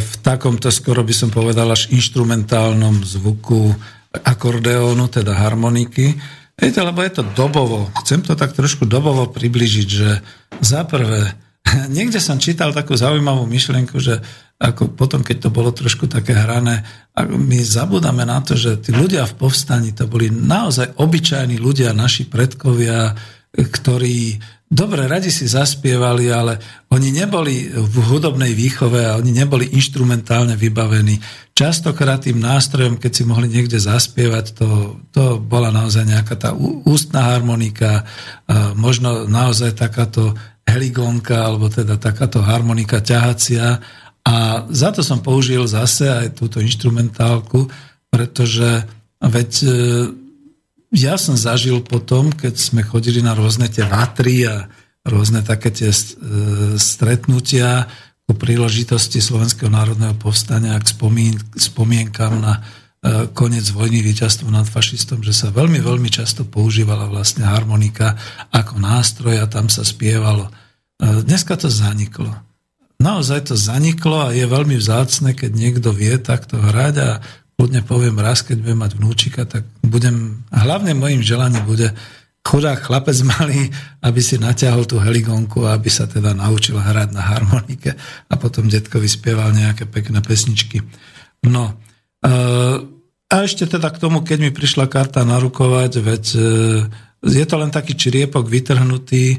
v 0.00 0.12
takomto, 0.24 0.72
skoro 0.72 1.04
by 1.04 1.12
som 1.12 1.28
povedal, 1.28 1.68
až 1.68 1.92
instrumentálnom 1.92 3.04
zvuku 3.04 3.76
akordeónu, 4.08 5.12
teda 5.12 5.36
harmoniky. 5.36 6.16
Viete, 6.56 6.80
lebo 6.80 7.04
je 7.04 7.20
to 7.20 7.28
dobovo. 7.36 7.92
Chcem 8.00 8.24
to 8.24 8.32
tak 8.32 8.56
trošku 8.56 8.88
dobovo 8.88 9.28
približiť, 9.28 9.84
že 9.84 10.24
za 10.64 10.88
prvé, 10.88 11.36
niekde 11.92 12.16
som 12.16 12.40
čítal 12.40 12.72
takú 12.72 12.96
zaujímavú 12.96 13.44
myšlienku, 13.44 14.00
že 14.00 14.16
ako 14.56 14.96
potom, 14.96 15.20
keď 15.20 15.44
to 15.44 15.50
bolo 15.52 15.76
trošku 15.76 16.08
také 16.08 16.32
hrané, 16.32 16.88
my 17.20 17.60
zabudáme 17.60 18.24
na 18.24 18.40
to, 18.40 18.56
že 18.56 18.80
tí 18.80 18.96
ľudia 18.96 19.28
v 19.28 19.44
povstaní 19.44 19.92
to 19.92 20.08
boli 20.08 20.32
naozaj 20.32 20.96
obyčajní 20.96 21.60
ľudia, 21.60 21.92
naši 21.92 22.24
predkovia, 22.32 23.12
ktorí 23.52 24.40
dobre, 24.72 25.04
radi 25.04 25.28
si 25.28 25.44
zaspievali, 25.44 26.32
ale 26.32 26.56
oni 26.88 27.12
neboli 27.12 27.68
v 27.68 27.96
hudobnej 28.08 28.56
výchove 28.56 29.04
a 29.04 29.20
oni 29.20 29.36
neboli 29.36 29.76
instrumentálne 29.76 30.56
vybavení. 30.56 31.20
Častokrát 31.52 32.24
tým 32.24 32.40
nástrojom, 32.40 32.96
keď 32.96 33.12
si 33.12 33.22
mohli 33.28 33.52
niekde 33.52 33.76
zaspievať, 33.76 34.56
to, 34.56 34.68
to 35.12 35.36
bola 35.36 35.68
naozaj 35.68 36.08
nejaká 36.08 36.34
tá 36.40 36.50
ústna 36.88 37.36
harmonika, 37.36 38.08
možno 38.72 39.28
naozaj 39.28 39.76
takáto 39.76 40.32
heligónka, 40.64 41.36
alebo 41.44 41.68
teda 41.68 42.00
takáto 42.00 42.40
harmonika 42.40 43.04
ťahacia. 43.04 43.76
A 44.24 44.64
za 44.72 44.88
to 44.96 45.04
som 45.04 45.20
použil 45.20 45.68
zase 45.68 46.08
aj 46.08 46.40
túto 46.40 46.64
instrumentálku, 46.64 47.68
pretože 48.08 48.88
veď 49.20 49.50
ja 50.92 51.16
som 51.16 51.40
zažil 51.40 51.80
potom, 51.80 52.28
keď 52.28 52.54
sme 52.60 52.84
chodili 52.84 53.24
na 53.24 53.32
rôzne 53.32 53.66
tie 53.72 53.88
vatry 53.88 54.44
a 54.44 54.68
rôzne 55.08 55.40
také 55.40 55.72
tie 55.72 55.88
e, 55.88 55.96
stretnutia 56.76 57.88
po 58.28 58.36
príležitosti 58.36 59.18
Slovenského 59.18 59.72
národného 59.72 60.14
povstania 60.20 60.78
k 60.78 60.86
spomien- 60.86 61.42
spomienkam 61.56 62.38
na 62.38 62.60
e, 62.60 63.26
koniec 63.32 63.66
vojny, 63.72 64.04
víťazstvo 64.04 64.52
nad 64.52 64.68
fašistom, 64.68 65.24
že 65.24 65.32
sa 65.34 65.48
veľmi, 65.50 65.80
veľmi 65.80 66.12
často 66.12 66.44
používala 66.46 67.08
vlastne 67.08 67.48
harmonika 67.48 68.14
ako 68.52 68.78
nástroj 68.78 69.42
a 69.42 69.50
tam 69.50 69.72
sa 69.72 69.82
spievalo. 69.82 70.46
E, 70.46 71.24
dneska 71.24 71.56
to 71.56 71.72
zaniklo. 71.72 72.30
Naozaj 73.02 73.50
to 73.50 73.56
zaniklo 73.58 74.30
a 74.30 74.36
je 74.36 74.46
veľmi 74.46 74.78
vzácne, 74.78 75.34
keď 75.34 75.50
niekto 75.50 75.90
vie 75.90 76.14
takto 76.22 76.60
hrať 76.62 76.94
a 77.02 77.10
kľudne 77.62 77.86
poviem 77.86 78.18
raz, 78.18 78.42
keď 78.42 78.58
budem 78.58 78.80
mať 78.82 78.92
vnúčika, 78.98 79.46
tak 79.46 79.62
budem, 79.86 80.42
hlavne 80.50 80.98
mojim 80.98 81.22
želaním 81.22 81.62
bude 81.62 81.94
chudák 82.42 82.90
chlapec 82.90 83.14
malý, 83.22 83.70
aby 84.02 84.18
si 84.18 84.34
natiahol 84.34 84.82
tú 84.82 84.98
heligonku 84.98 85.62
a 85.62 85.78
aby 85.78 85.86
sa 85.86 86.10
teda 86.10 86.34
naučil 86.34 86.74
hrať 86.74 87.14
na 87.14 87.22
harmonike 87.22 87.94
a 88.26 88.34
potom 88.34 88.66
detkovi 88.66 89.06
spieval 89.06 89.54
nejaké 89.54 89.86
pekné 89.86 90.18
pesničky. 90.18 90.82
No, 91.46 91.78
e, 92.18 92.32
a 93.30 93.34
ešte 93.46 93.70
teda 93.70 93.94
k 93.94 94.02
tomu, 94.02 94.26
keď 94.26 94.42
mi 94.42 94.50
prišla 94.50 94.90
karta 94.90 95.22
narukovať, 95.22 95.92
veď 96.02 96.24
e, 96.34 96.42
je 97.22 97.44
to 97.46 97.62
len 97.62 97.70
taký 97.70 97.94
čriepok 97.94 98.50
vytrhnutý, 98.50 99.38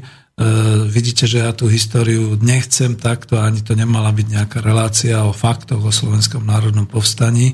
vidíte, 0.88 1.28
že 1.28 1.44
ja 1.44 1.52
tú 1.52 1.68
históriu 1.68 2.40
nechcem 2.40 2.96
takto, 2.96 3.36
ani 3.36 3.60
to 3.60 3.76
nemala 3.76 4.08
byť 4.16 4.26
nejaká 4.32 4.58
relácia 4.64 5.20
o 5.28 5.36
faktoch 5.36 5.84
o 5.84 5.92
slovenskom 5.92 6.40
národnom 6.40 6.88
povstaní, 6.88 7.52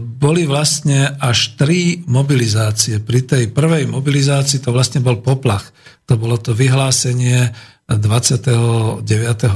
boli 0.00 0.48
vlastne 0.48 1.20
až 1.20 1.52
tri 1.60 2.00
mobilizácie. 2.08 2.96
Pri 3.04 3.28
tej 3.28 3.52
prvej 3.52 3.84
mobilizácii 3.92 4.64
to 4.64 4.72
vlastne 4.72 5.04
bol 5.04 5.20
poplach. 5.20 5.68
To 6.08 6.16
bolo 6.16 6.40
to 6.40 6.56
vyhlásenie 6.56 7.52
29. 7.90 9.04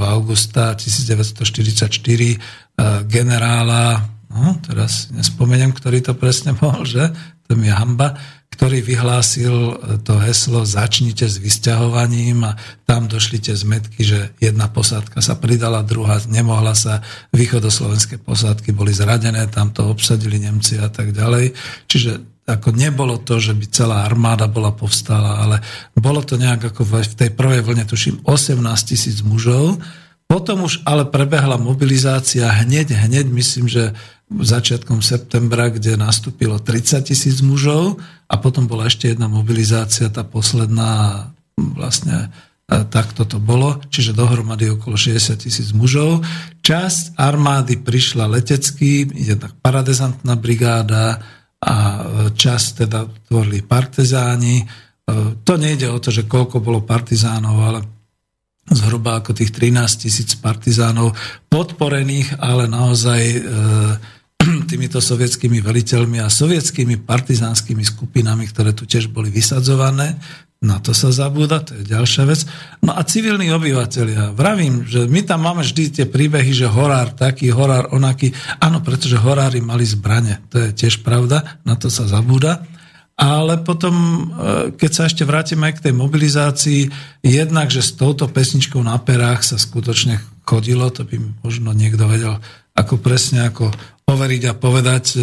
augusta 0.03 0.75
1944 0.75 1.87
e, 1.87 2.37
generála, 3.07 4.03
no 4.29 4.59
teraz 4.59 5.07
nespomeniem, 5.15 5.71
ktorý 5.71 6.03
to 6.03 6.13
presne 6.19 6.51
bol, 6.51 6.83
že? 6.83 7.09
To 7.47 7.55
mi 7.55 7.71
je 7.71 7.75
hamba 7.77 8.19
ktorý 8.55 8.79
vyhlásil 8.79 9.55
to 10.07 10.15
heslo 10.15 10.63
začnite 10.63 11.27
s 11.27 11.43
vysťahovaním 11.43 12.47
a 12.47 12.55
tam 12.87 13.11
došli 13.11 13.43
tie 13.43 13.51
zmetky, 13.51 14.07
že 14.07 14.31
jedna 14.39 14.71
posádka 14.71 15.19
sa 15.19 15.35
pridala, 15.35 15.83
druhá 15.83 16.23
nemohla 16.31 16.71
sa, 16.71 17.03
východoslovenské 17.35 18.23
posádky 18.23 18.71
boli 18.71 18.95
zradené, 18.95 19.51
tam 19.51 19.75
to 19.75 19.91
obsadili 19.91 20.39
Nemci 20.39 20.79
a 20.79 20.87
tak 20.87 21.11
ďalej. 21.11 21.51
Čiže 21.91 22.35
ako 22.45 22.77
nebolo 22.77 23.17
to, 23.25 23.41
že 23.41 23.57
by 23.57 23.65
celá 23.73 24.05
armáda 24.05 24.45
bola 24.45 24.71
povstala, 24.71 25.41
ale 25.41 25.59
bolo 25.97 26.21
to 26.21 26.37
nejak 26.37 26.71
ako 26.71 26.85
v 26.85 27.17
tej 27.17 27.33
prvej 27.33 27.65
vlne, 27.65 27.83
tuším, 27.89 28.23
18 28.23 28.61
tisíc 28.85 29.19
mužov, 29.25 29.81
potom 30.25 30.65
už 30.65 30.81
ale 30.85 31.05
prebehla 31.05 31.57
mobilizácia 31.57 32.49
hneď, 32.49 32.97
hneď 32.97 33.29
myslím, 33.29 33.69
že 33.69 33.93
začiatkom 34.29 35.05
septembra, 35.05 35.69
kde 35.69 36.01
nastúpilo 36.01 36.57
30 36.57 37.13
tisíc 37.13 37.45
mužov 37.45 38.01
a 38.25 38.35
potom 38.41 38.65
bola 38.65 38.89
ešte 38.89 39.13
jedna 39.13 39.29
mobilizácia, 39.29 40.09
tá 40.09 40.25
posledná 40.25 41.29
vlastne 41.55 42.33
e, 42.65 42.81
tak 42.89 43.13
toto 43.13 43.37
bolo, 43.37 43.77
čiže 43.93 44.17
dohromady 44.17 44.73
okolo 44.73 44.97
60 44.97 45.45
tisíc 45.45 45.69
mužov. 45.71 46.25
Časť 46.65 47.15
armády 47.21 47.79
prišla 47.85 48.25
letecky, 48.25 49.05
jednak 49.13 49.53
paradezantná 49.61 50.33
brigáda 50.35 51.21
a 51.61 51.75
e, 51.77 52.01
časť 52.33 52.67
teda 52.85 53.05
tvorili 53.29 53.61
partizáni. 53.61 54.65
E, 54.65 54.65
to 55.45 55.53
nejde 55.61 55.93
o 55.93 56.01
to, 56.01 56.09
že 56.09 56.25
koľko 56.25 56.65
bolo 56.65 56.81
partizánov, 56.81 57.55
ale 57.61 57.79
zhruba 58.65 59.21
ako 59.21 59.37
tých 59.37 59.53
13 59.53 60.09
tisíc 60.09 60.33
partizánov 60.41 61.13
podporených, 61.53 62.41
ale 62.41 62.65
naozaj 62.65 63.21
týmito 64.69 64.99
sovietskými 65.01 65.61
veliteľmi 65.61 66.21
a 66.21 66.31
sovietskými 66.31 67.01
partizánskymi 67.03 67.83
skupinami, 67.85 68.45
ktoré 68.49 68.75
tu 68.75 68.83
tiež 68.83 69.11
boli 69.11 69.31
vysadzované. 69.31 70.17
Na 70.65 70.81
to 70.81 70.95
sa 70.97 71.13
zabúda, 71.13 71.61
to 71.61 71.77
je 71.77 71.83
ďalšia 71.93 72.23
vec. 72.25 72.41
No 72.81 72.95
a 72.95 73.05
civilní 73.05 73.53
obyvateľia. 73.53 74.33
Vravím, 74.33 74.87
že 74.87 75.05
my 75.05 75.21
tam 75.21 75.45
máme 75.45 75.61
vždy 75.61 76.01
tie 76.01 76.05
príbehy, 76.09 76.55
že 76.55 76.65
horár 76.65 77.13
taký, 77.13 77.53
horár 77.53 77.91
onaký. 77.93 78.33
Áno, 78.57 78.81
pretože 78.81 79.19
horári 79.19 79.61
mali 79.61 79.85
zbrane. 79.85 80.41
To 80.49 80.65
je 80.65 80.73
tiež 80.73 81.05
pravda, 81.05 81.61
na 81.67 81.77
to 81.77 81.91
sa 81.91 82.09
zabúda. 82.09 82.65
Ale 83.15 83.63
potom, 83.63 83.95
e, 83.95 84.19
keď 84.75 84.91
sa 84.91 85.03
ešte 85.07 85.23
vrátime 85.23 85.71
aj 85.71 85.79
k 85.79 85.83
tej 85.87 85.93
mobilizácii, 85.95 86.81
jednak, 87.23 87.71
že 87.71 87.85
s 87.85 87.95
touto 87.95 88.27
pesničkou 88.27 88.81
na 88.83 88.99
perách 88.99 89.45
sa 89.45 89.55
skutočne 89.55 90.19
chodilo, 90.43 90.91
to 90.91 91.07
by 91.07 91.21
možno 91.39 91.71
niekto 91.71 92.09
vedel 92.09 92.43
ako 92.75 92.99
presne 92.99 93.47
ako 93.47 93.71
overiť 94.05 94.43
a 94.45 94.53
povedať 94.53 95.05
e, 95.13 95.19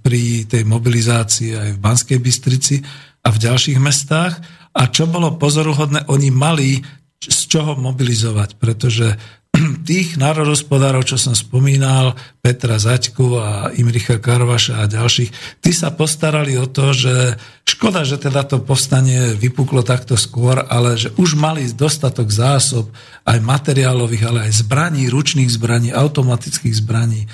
pri 0.00 0.48
tej 0.48 0.64
mobilizácii 0.64 1.52
aj 1.52 1.70
v 1.76 1.82
Banskej 1.84 2.18
Bystrici 2.18 2.76
a 3.22 3.28
v 3.28 3.38
ďalších 3.38 3.76
mestách. 3.76 4.40
A 4.72 4.88
čo 4.88 5.04
bolo 5.04 5.36
pozoruhodné, 5.36 6.08
oni 6.08 6.32
mali 6.32 6.80
z 7.20 7.40
čoho 7.46 7.76
mobilizovať, 7.76 8.56
pretože 8.56 9.14
tých 9.88 10.16
národospodárov, 10.16 11.04
čo 11.04 11.20
som 11.20 11.36
spomínal, 11.36 12.16
Petra 12.42 12.80
Zaďku 12.80 13.38
a 13.38 13.70
Imricha 13.76 14.18
Karvaša 14.18 14.82
a 14.82 14.90
ďalších, 14.90 15.60
tí 15.62 15.70
sa 15.70 15.92
postarali 15.92 16.56
o 16.58 16.66
to, 16.66 16.90
že 16.90 17.36
škoda, 17.62 18.02
že 18.02 18.18
teda 18.18 18.42
to 18.48 18.58
povstanie 18.64 19.36
vypuklo 19.38 19.84
takto 19.86 20.18
skôr, 20.18 20.64
ale 20.66 20.98
že 20.98 21.14
už 21.14 21.38
mali 21.38 21.68
dostatok 21.70 22.32
zásob 22.32 22.90
aj 23.22 23.38
materiálových, 23.38 24.24
ale 24.26 24.38
aj 24.50 24.66
zbraní, 24.66 25.06
ručných 25.06 25.52
zbraní, 25.52 25.94
automatických 25.94 26.74
zbraní, 26.74 27.30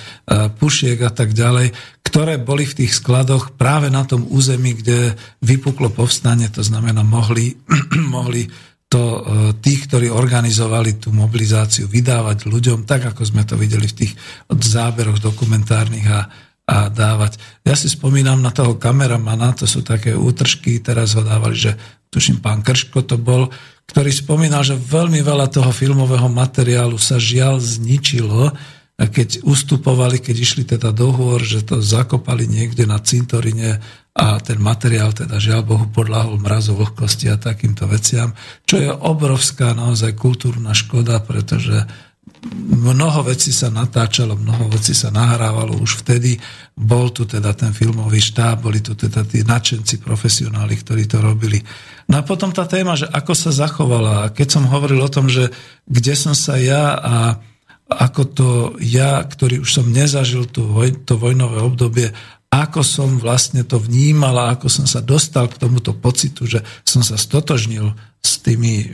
pušiek 0.60 1.00
a 1.00 1.10
tak 1.14 1.32
ďalej, 1.32 1.72
ktoré 2.04 2.36
boli 2.36 2.64
v 2.68 2.84
tých 2.84 2.98
skladoch 3.00 3.56
práve 3.56 3.88
na 3.88 4.04
tom 4.04 4.24
území, 4.28 4.76
kde 4.76 5.16
vypuklo 5.40 5.88
povstanie, 5.92 6.48
to 6.52 6.60
znamená 6.60 7.00
mohli, 7.00 7.56
mohli 8.16 8.48
to 8.88 9.00
e, 9.00 9.20
tých, 9.60 9.84
ktorí 9.88 10.08
organizovali 10.08 10.96
tú 10.96 11.12
mobilizáciu, 11.12 11.84
vydávať 11.86 12.48
ľuďom, 12.48 12.88
tak 12.88 13.12
ako 13.12 13.22
sme 13.24 13.44
to 13.44 13.60
videli 13.60 13.84
v 13.84 14.04
tých 14.04 14.12
záberoch 14.48 15.20
dokumentárnych 15.20 16.08
a, 16.08 16.20
a 16.64 16.76
dávať. 16.88 17.36
Ja 17.68 17.76
si 17.76 17.92
spomínam 17.92 18.40
na 18.40 18.48
toho 18.48 18.80
kameramana, 18.80 19.52
to 19.52 19.68
sú 19.68 19.84
také 19.84 20.16
útržky, 20.16 20.80
teraz 20.80 21.12
ho 21.12 21.22
dávali, 21.22 21.56
že 21.56 21.76
tuším, 22.08 22.40
pán 22.40 22.64
Krško 22.64 23.04
to 23.04 23.20
bol, 23.20 23.52
ktorý 23.88 24.08
spomínal, 24.08 24.64
že 24.64 24.76
veľmi 24.76 25.20
veľa 25.20 25.52
toho 25.52 25.68
filmového 25.68 26.28
materiálu 26.32 26.96
sa 26.96 27.20
žiaľ 27.20 27.60
zničilo, 27.60 28.52
keď 28.98 29.46
ustupovali, 29.46 30.18
keď 30.18 30.36
išli 30.42 30.66
teda 30.66 30.90
do 30.90 31.14
hôr, 31.14 31.38
že 31.38 31.62
to 31.62 31.78
zakopali 31.78 32.50
niekde 32.50 32.82
na 32.82 32.98
cintorine 32.98 33.78
a 34.18 34.42
ten 34.42 34.58
materiál 34.58 35.14
teda 35.14 35.38
žiaľ 35.38 35.62
Bohu 35.62 35.86
podľahol 35.86 36.42
mrazu 36.42 36.74
vlhkosti 36.74 37.30
a 37.30 37.38
takýmto 37.38 37.86
veciam, 37.86 38.34
čo 38.66 38.82
je 38.82 38.90
obrovská 38.90 39.70
naozaj 39.70 40.18
kultúrna 40.18 40.74
škoda, 40.74 41.22
pretože 41.22 41.86
mnoho 42.82 43.22
vecí 43.22 43.54
sa 43.54 43.70
natáčalo, 43.70 44.34
mnoho 44.34 44.66
vecí 44.74 44.98
sa 44.98 45.14
nahrávalo 45.14 45.78
už 45.78 46.02
vtedy. 46.02 46.34
Bol 46.74 47.14
tu 47.14 47.22
teda 47.22 47.54
ten 47.54 47.70
filmový 47.70 48.18
štáb, 48.18 48.66
boli 48.66 48.82
tu 48.82 48.98
teda 48.98 49.22
tí 49.22 49.46
nadšenci, 49.46 50.02
profesionáli, 50.02 50.74
ktorí 50.74 51.06
to 51.06 51.22
robili. 51.22 51.62
No 52.10 52.18
a 52.18 52.26
potom 52.26 52.50
tá 52.50 52.66
téma, 52.66 52.98
že 52.98 53.06
ako 53.06 53.32
sa 53.34 53.50
zachovala. 53.54 54.34
Keď 54.34 54.48
som 54.58 54.70
hovoril 54.70 54.98
o 55.02 55.10
tom, 55.10 55.30
že 55.30 55.50
kde 55.86 56.14
som 56.18 56.34
sa 56.34 56.58
ja 56.58 56.98
a 56.98 57.14
ako 57.88 58.22
to 58.28 58.48
ja, 58.84 59.24
ktorý 59.24 59.64
už 59.64 59.70
som 59.80 59.88
nezažil 59.88 60.44
to, 60.44 60.68
voj, 60.68 60.92
to 61.08 61.16
vojnové 61.16 61.64
obdobie, 61.64 62.12
ako 62.48 62.80
som 62.80 63.20
vlastne 63.20 63.60
to 63.64 63.76
vnímal 63.76 64.32
a 64.40 64.56
ako 64.56 64.72
som 64.72 64.88
sa 64.88 65.04
dostal 65.04 65.52
k 65.52 65.60
tomuto 65.60 65.92
pocitu, 65.92 66.48
že 66.48 66.64
som 66.80 67.04
sa 67.04 67.20
stotožnil 67.20 67.92
s, 68.24 68.40
tými, 68.40 68.74
e, 68.84 68.86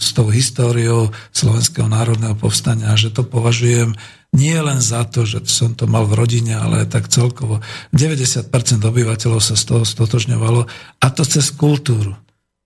s 0.00 0.16
tou 0.16 0.32
históriou 0.32 1.12
Slovenského 1.28 1.92
národného 1.92 2.32
povstania 2.36 2.92
a 2.92 3.00
že 3.00 3.12
to 3.12 3.24
považujem 3.24 3.92
nie 4.32 4.56
len 4.56 4.80
za 4.80 5.04
to, 5.08 5.24
že 5.28 5.44
som 5.48 5.72
to 5.76 5.84
mal 5.88 6.08
v 6.08 6.16
rodine, 6.16 6.56
ale 6.56 6.88
tak 6.88 7.08
celkovo 7.08 7.60
90% 7.92 8.52
obyvateľov 8.84 9.40
sa 9.40 9.56
z 9.56 9.64
toho 9.64 9.82
stotožňovalo 9.84 10.68
a 11.00 11.06
to 11.12 11.22
cez 11.24 11.52
kultúru. 11.52 12.16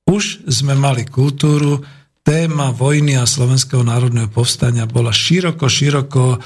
Už 0.07 0.47
sme 0.51 0.75
mali 0.75 1.07
kultúru, 1.07 1.87
téma 2.31 2.71
vojny 2.71 3.19
a 3.19 3.27
Slovenského 3.27 3.83
národného 3.83 4.31
povstania 4.31 4.87
bola 4.87 5.11
široko, 5.11 5.67
široko 5.67 6.25
e, 6.31 6.39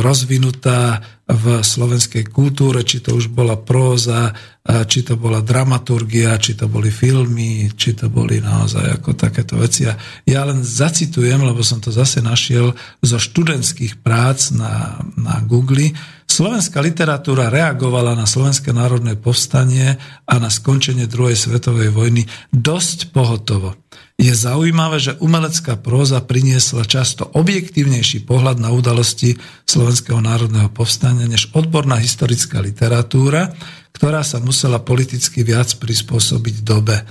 rozvinutá 0.00 0.96
v 1.28 1.60
slovenskej 1.60 2.32
kultúre, 2.32 2.80
či 2.88 3.04
to 3.04 3.12
už 3.12 3.28
bola 3.28 3.60
próza, 3.60 4.32
e, 4.64 4.80
či 4.88 5.04
to 5.04 5.20
bola 5.20 5.44
dramaturgia, 5.44 6.40
či 6.40 6.56
to 6.56 6.72
boli 6.72 6.88
filmy, 6.88 7.68
či 7.76 7.92
to 7.92 8.08
boli 8.08 8.40
naozaj 8.40 8.96
ako 8.96 9.12
takéto 9.12 9.60
veci. 9.60 9.84
A 9.84 9.92
ja 10.24 10.40
len 10.48 10.64
zacitujem, 10.64 11.44
lebo 11.44 11.60
som 11.60 11.84
to 11.84 11.92
zase 11.92 12.24
našiel 12.24 12.72
zo 13.04 13.20
študentských 13.20 14.00
prác 14.00 14.56
na, 14.56 15.04
na 15.20 15.44
Google. 15.44 15.92
Slovenská 16.24 16.80
literatúra 16.80 17.52
reagovala 17.52 18.16
na 18.16 18.24
Slovenské 18.24 18.72
národné 18.72 19.20
povstanie 19.20 20.00
a 20.24 20.40
na 20.40 20.48
skončenie 20.48 21.04
druhej 21.04 21.36
svetovej 21.36 21.92
vojny 21.92 22.24
dosť 22.56 23.12
pohotovo. 23.12 23.83
Je 24.14 24.30
zaujímavé, 24.30 25.02
že 25.02 25.18
umelecká 25.18 25.74
próza 25.74 26.22
priniesla 26.22 26.86
často 26.86 27.26
objektívnejší 27.34 28.22
pohľad 28.22 28.62
na 28.62 28.70
udalosti 28.70 29.34
Slovenského 29.66 30.22
národného 30.22 30.70
povstania 30.70 31.26
než 31.26 31.50
odborná 31.50 31.98
historická 31.98 32.62
literatúra, 32.62 33.50
ktorá 33.90 34.22
sa 34.22 34.38
musela 34.38 34.78
politicky 34.78 35.42
viac 35.42 35.74
prispôsobiť 35.82 36.62
dobe. 36.62 37.02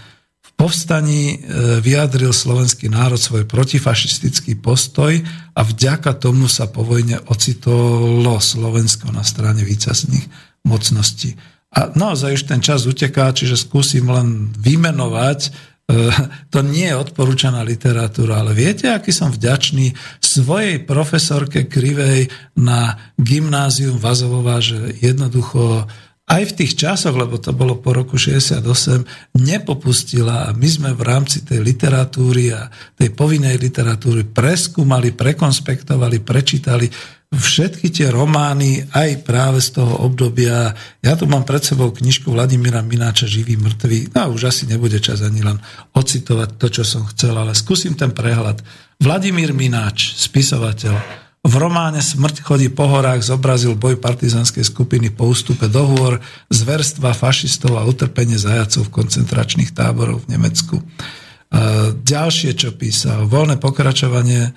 V 0.43 0.49
povstaní 0.55 1.23
e, 1.35 1.37
vyjadril 1.83 2.31
slovenský 2.31 2.87
národ 2.87 3.19
svoj 3.19 3.51
protifašistický 3.51 4.63
postoj 4.63 5.19
a 5.55 5.61
vďaka 5.63 6.15
tomu 6.15 6.47
sa 6.47 6.71
po 6.71 6.87
vojne 6.87 7.19
ocitolo 7.27 8.39
Slovensko 8.39 9.11
na 9.11 9.27
strane 9.27 9.67
výťazných 9.67 10.55
mocností. 10.63 11.35
A 11.73 11.91
naozaj 11.91 12.37
už 12.37 12.43
ten 12.47 12.61
čas 12.63 12.85
uteká, 12.85 13.33
čiže 13.33 13.59
skúsim 13.59 14.05
len 14.05 14.53
vymenovať 14.55 15.72
to 16.53 16.59
nie 16.63 16.87
je 16.87 16.95
odporúčaná 16.95 17.59
literatúra, 17.61 18.39
ale 18.39 18.55
viete, 18.55 18.87
aký 18.87 19.11
som 19.11 19.29
vďačný 19.31 19.91
svojej 20.23 20.79
profesorke 20.83 21.67
Krivej 21.67 22.31
na 22.55 22.95
gymnázium 23.19 23.99
Vazovová, 23.99 24.63
že 24.63 24.95
jednoducho 25.03 25.83
aj 26.23 26.55
v 26.55 26.55
tých 26.55 26.79
časoch, 26.79 27.11
lebo 27.19 27.35
to 27.35 27.51
bolo 27.51 27.83
po 27.83 27.91
roku 27.91 28.15
68, 28.15 28.63
nepopustila 29.43 30.47
a 30.47 30.55
my 30.55 30.67
sme 30.71 30.89
v 30.95 31.03
rámci 31.03 31.43
tej 31.43 31.59
literatúry 31.59 32.55
a 32.55 32.71
tej 32.95 33.11
povinnej 33.11 33.59
literatúry 33.59 34.23
preskúmali, 34.23 35.11
prekonspektovali, 35.11 36.23
prečítali 36.23 36.87
všetky 37.33 37.89
tie 37.89 38.07
romány 38.13 38.85
aj 38.93 39.25
práve 39.25 39.59
z 39.59 39.81
toho 39.81 40.05
obdobia. 40.05 40.77
Ja 41.01 41.17
tu 41.17 41.25
mám 41.25 41.43
pred 41.43 41.65
sebou 41.65 41.89
knižku 41.89 42.29
Vladimíra 42.29 42.85
Mináča 42.85 43.25
Živý 43.25 43.57
mŕtvy. 43.57 44.13
No 44.13 44.31
už 44.31 44.53
asi 44.53 44.69
nebude 44.69 45.01
čas 45.01 45.25
ani 45.25 45.41
len 45.41 45.57
ocitovať 45.97 46.49
to, 46.61 46.67
čo 46.69 46.83
som 46.85 47.03
chcel, 47.09 47.33
ale 47.33 47.57
skúsim 47.57 47.97
ten 47.97 48.13
prehľad. 48.13 48.61
Vladimír 49.01 49.51
Mináč, 49.51 50.13
spisovateľ, 50.15 51.23
v 51.43 51.59
románe 51.59 51.99
Smrť 51.99 52.39
chodí 52.39 52.71
po 52.71 52.87
horách 52.87 53.19
zobrazil 53.19 53.75
boj 53.75 53.99
partizanskej 53.99 54.63
skupiny 54.63 55.11
po 55.11 55.27
ústupe 55.27 55.67
do 55.67 55.83
hôr, 55.83 56.23
zverstva 56.47 57.11
fašistov 57.11 57.75
a 57.75 57.83
utrpenie 57.83 58.39
zajacov 58.39 58.87
v 58.87 58.93
koncentračných 59.03 59.75
táboroch 59.75 60.23
v 60.23 60.39
Nemecku. 60.39 60.79
E, 60.79 60.83
ďalšie, 61.99 62.55
čo 62.55 62.71
písal, 62.79 63.27
voľné 63.27 63.59
pokračovanie 63.59 64.55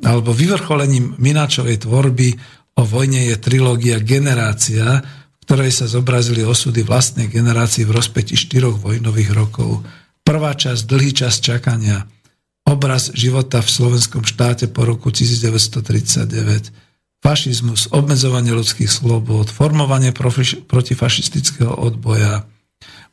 alebo 0.00 0.32
vyvrcholením 0.32 1.20
Mináčovej 1.20 1.84
tvorby 1.84 2.40
o 2.80 2.82
vojne 2.88 3.28
je 3.32 3.36
trilógia 3.36 4.00
Generácia, 4.00 5.04
v 5.04 5.36
ktorej 5.44 5.72
sa 5.76 5.86
zobrazili 5.86 6.40
osudy 6.40 6.80
vlastnej 6.80 7.28
generácii 7.28 7.84
v 7.84 7.94
rozpeti 7.94 8.32
štyroch 8.32 8.80
vojnových 8.80 9.30
rokov. 9.36 9.84
Prvá 10.24 10.56
časť, 10.56 10.88
dlhý 10.88 11.12
čas 11.12 11.38
čakania, 11.44 12.08
obraz 12.66 13.12
života 13.12 13.60
v 13.60 13.70
slovenskom 13.70 14.24
štáte 14.24 14.72
po 14.72 14.88
roku 14.88 15.12
1939, 15.12 16.72
fašizmus, 17.20 17.92
obmedzovanie 17.92 18.56
ľudských 18.56 18.90
slobod, 18.90 19.52
formovanie 19.52 20.10
protifašistického 20.66 21.76
odboja. 21.76 22.48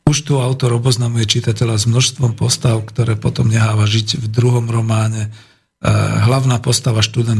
Už 0.04 0.24
tu 0.24 0.40
autor 0.40 0.76
oboznamuje 0.76 1.24
čitateľa 1.28 1.80
s 1.80 1.84
množstvom 1.88 2.36
postav, 2.36 2.80
ktoré 2.84 3.16
potom 3.16 3.48
neháva 3.48 3.88
žiť 3.88 4.20
v 4.20 4.26
druhom 4.28 4.68
románe, 4.68 5.32
Eh, 5.32 5.52
hlavná 5.84 6.64
postava 6.64 7.04
študent 7.04 7.36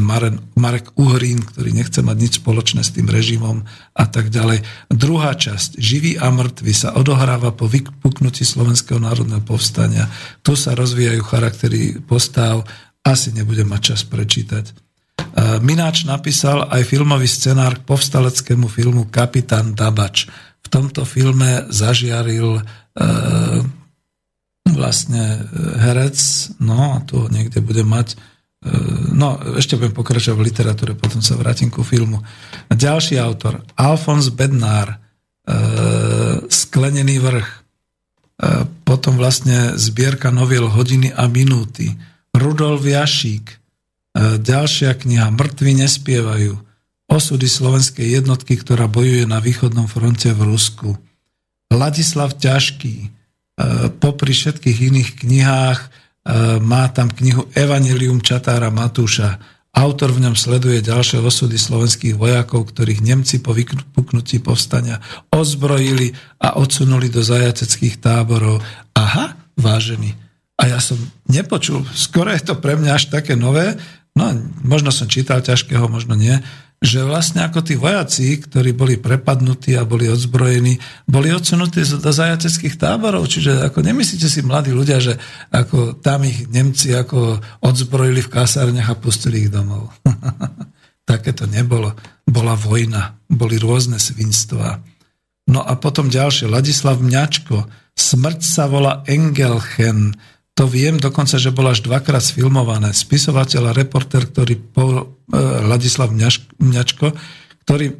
Marek 0.53 0.93
Uhrín, 1.01 1.41
ktorý 1.41 1.73
nechce 1.73 2.05
mať 2.05 2.17
nič 2.21 2.33
spoločné 2.45 2.85
s 2.85 2.93
tým 2.93 3.09
režimom 3.09 3.65
a 3.97 4.05
tak 4.05 4.29
ďalej. 4.29 4.61
Druhá 4.93 5.33
časť, 5.33 5.81
Živý 5.81 6.21
a 6.21 6.29
mŕtvy, 6.29 6.73
sa 6.77 6.93
odohráva 6.93 7.57
po 7.57 7.65
vypuknutí 7.65 8.45
Slovenského 8.45 9.01
národného 9.01 9.41
povstania. 9.41 10.13
Tu 10.45 10.61
sa 10.61 10.77
rozvíjajú 10.77 11.25
charaktery 11.25 11.97
postav, 12.05 12.69
asi 13.01 13.33
nebudem 13.33 13.65
mať 13.65 13.97
čas 13.97 14.01
prečítať. 14.05 14.65
Eh, 14.69 15.59
Mináč 15.65 16.05
napísal 16.05 16.69
aj 16.69 16.85
filmový 16.85 17.25
scenár 17.25 17.81
k 17.81 17.87
povstaleckému 17.89 18.69
filmu 18.69 19.09
Kapitán 19.09 19.73
Dabač. 19.73 20.29
V 20.65 20.69
tomto 20.69 21.05
filme 21.05 21.69
zažiaril 21.69 22.57
e, 22.57 22.63
vlastne 24.73 25.45
herec, 25.77 26.17
no 26.57 26.97
a 26.97 27.05
tu 27.05 27.29
niekde 27.29 27.61
bude 27.61 27.85
mať 27.85 28.17
no, 29.13 29.37
ešte 29.61 29.77
budem 29.77 29.93
pokračovať 29.93 30.37
v 30.41 30.47
literatúre, 30.49 30.93
potom 30.97 31.21
sa 31.21 31.37
vrátim 31.37 31.69
ku 31.69 31.85
filmu. 31.85 32.25
Ďalší 32.73 33.21
autor, 33.21 33.61
Alfons 33.77 34.33
Bednár, 34.33 34.97
e, 34.97 34.97
Sklenený 36.49 37.21
vrch, 37.21 37.49
e, 37.49 37.59
potom 38.89 39.21
vlastne 39.21 39.77
zbierka 39.77 40.33
noviel 40.33 40.67
Hodiny 40.67 41.13
a 41.13 41.29
minúty, 41.29 41.93
Rudolf 42.35 42.83
Jašík, 42.83 43.63
ďalšia 44.43 44.95
kniha 44.95 45.31
Mŕtvi 45.35 45.75
nespievajú, 45.75 46.55
osudy 47.11 47.47
slovenskej 47.51 48.23
jednotky, 48.23 48.59
ktorá 48.59 48.87
bojuje 48.87 49.27
na 49.27 49.43
východnom 49.43 49.91
fronte 49.91 50.31
v 50.31 50.55
Rusku. 50.55 50.99
Ladislav 51.71 52.35
Ťažký, 52.39 53.11
popri 54.03 54.33
všetkých 54.35 54.79
iných 54.91 55.11
knihách, 55.23 55.81
má 56.61 56.89
tam 56.89 57.13
knihu 57.13 57.49
Evangelium 57.53 58.25
Čatára 58.25 58.73
Matúša. 58.73 59.37
Autor 59.75 60.15
v 60.15 60.23
ňom 60.23 60.39
sleduje 60.39 60.87
ďalšie 60.87 61.19
osudy 61.19 61.59
slovenských 61.59 62.15
vojakov, 62.15 62.71
ktorých 62.71 63.03
Nemci 63.03 63.43
po 63.43 63.51
vypuknutí 63.51 64.39
povstania 64.39 65.03
ozbrojili 65.35 66.15
a 66.39 66.57
odsunuli 66.57 67.11
do 67.11 67.21
zajaceckých 67.21 67.99
táborov. 67.99 68.63
Aha, 68.95 69.35
vážený. 69.59 70.15
A 70.55 70.71
ja 70.71 70.79
som 70.79 70.97
nepočul, 71.27 71.83
skoro 71.91 72.31
je 72.31 72.41
to 72.47 72.55
pre 72.55 72.79
mňa 72.79 72.91
až 72.95 73.11
také 73.11 73.35
nové, 73.35 73.75
no 74.15 74.31
možno 74.63 74.95
som 74.95 75.11
čítal 75.11 75.43
ťažkého, 75.43 75.91
možno 75.91 76.15
nie, 76.15 76.39
že 76.85 77.01
vlastne 77.01 77.41
ako 77.49 77.65
tí 77.65 77.81
vojaci, 77.81 78.37
ktorí 78.45 78.77
boli 78.77 79.01
prepadnutí 79.01 79.73
a 79.73 79.89
boli 79.89 80.05
odzbrojení, 80.13 80.77
boli 81.09 81.33
odsunutí 81.33 81.81
do 81.81 82.13
zajateckých 82.13 82.77
táborov. 82.77 83.25
Čiže 83.25 83.65
ako 83.65 83.81
nemyslíte 83.81 84.29
si, 84.29 84.45
mladí 84.45 84.77
ľudia, 84.77 85.01
že 85.01 85.17
ako 85.49 85.97
tam 86.05 86.29
ich 86.29 86.45
Nemci 86.53 86.93
ako 86.93 87.41
odzbrojili 87.65 88.21
v 88.21 88.33
kasárniach 88.33 88.93
a 88.93 89.01
pustili 89.01 89.49
ich 89.49 89.51
domov. 89.51 89.89
Také 91.11 91.33
to 91.33 91.49
nebolo. 91.49 91.97
Bola 92.29 92.53
vojna, 92.53 93.17
boli 93.33 93.57
rôzne 93.57 93.97
svinstvá. 93.97 94.85
No 95.49 95.65
a 95.65 95.77
potom 95.81 96.13
ďalšie, 96.13 96.53
Ladislav 96.53 97.01
Mňačko, 97.01 97.85
Smrť 97.95 98.41
sa 98.43 98.67
volá 98.67 99.07
Engelchen, 99.07 100.19
to 100.55 100.71
viem 100.71 101.03
dokonca, 101.03 101.35
že 101.35 101.51
bol 101.51 101.67
až 101.67 101.83
dvakrát 101.83 102.23
sfilmované. 102.23 102.95
Spisovateľ 102.95 103.75
a 103.75 103.77
reporter, 103.77 104.23
ktorý 104.31 104.55
po, 104.55 104.87
e, 104.87 105.05
Ladislav 105.67 106.15
Mňačko, 106.15 107.11
ktorý 107.67 107.87
e, 107.91 107.95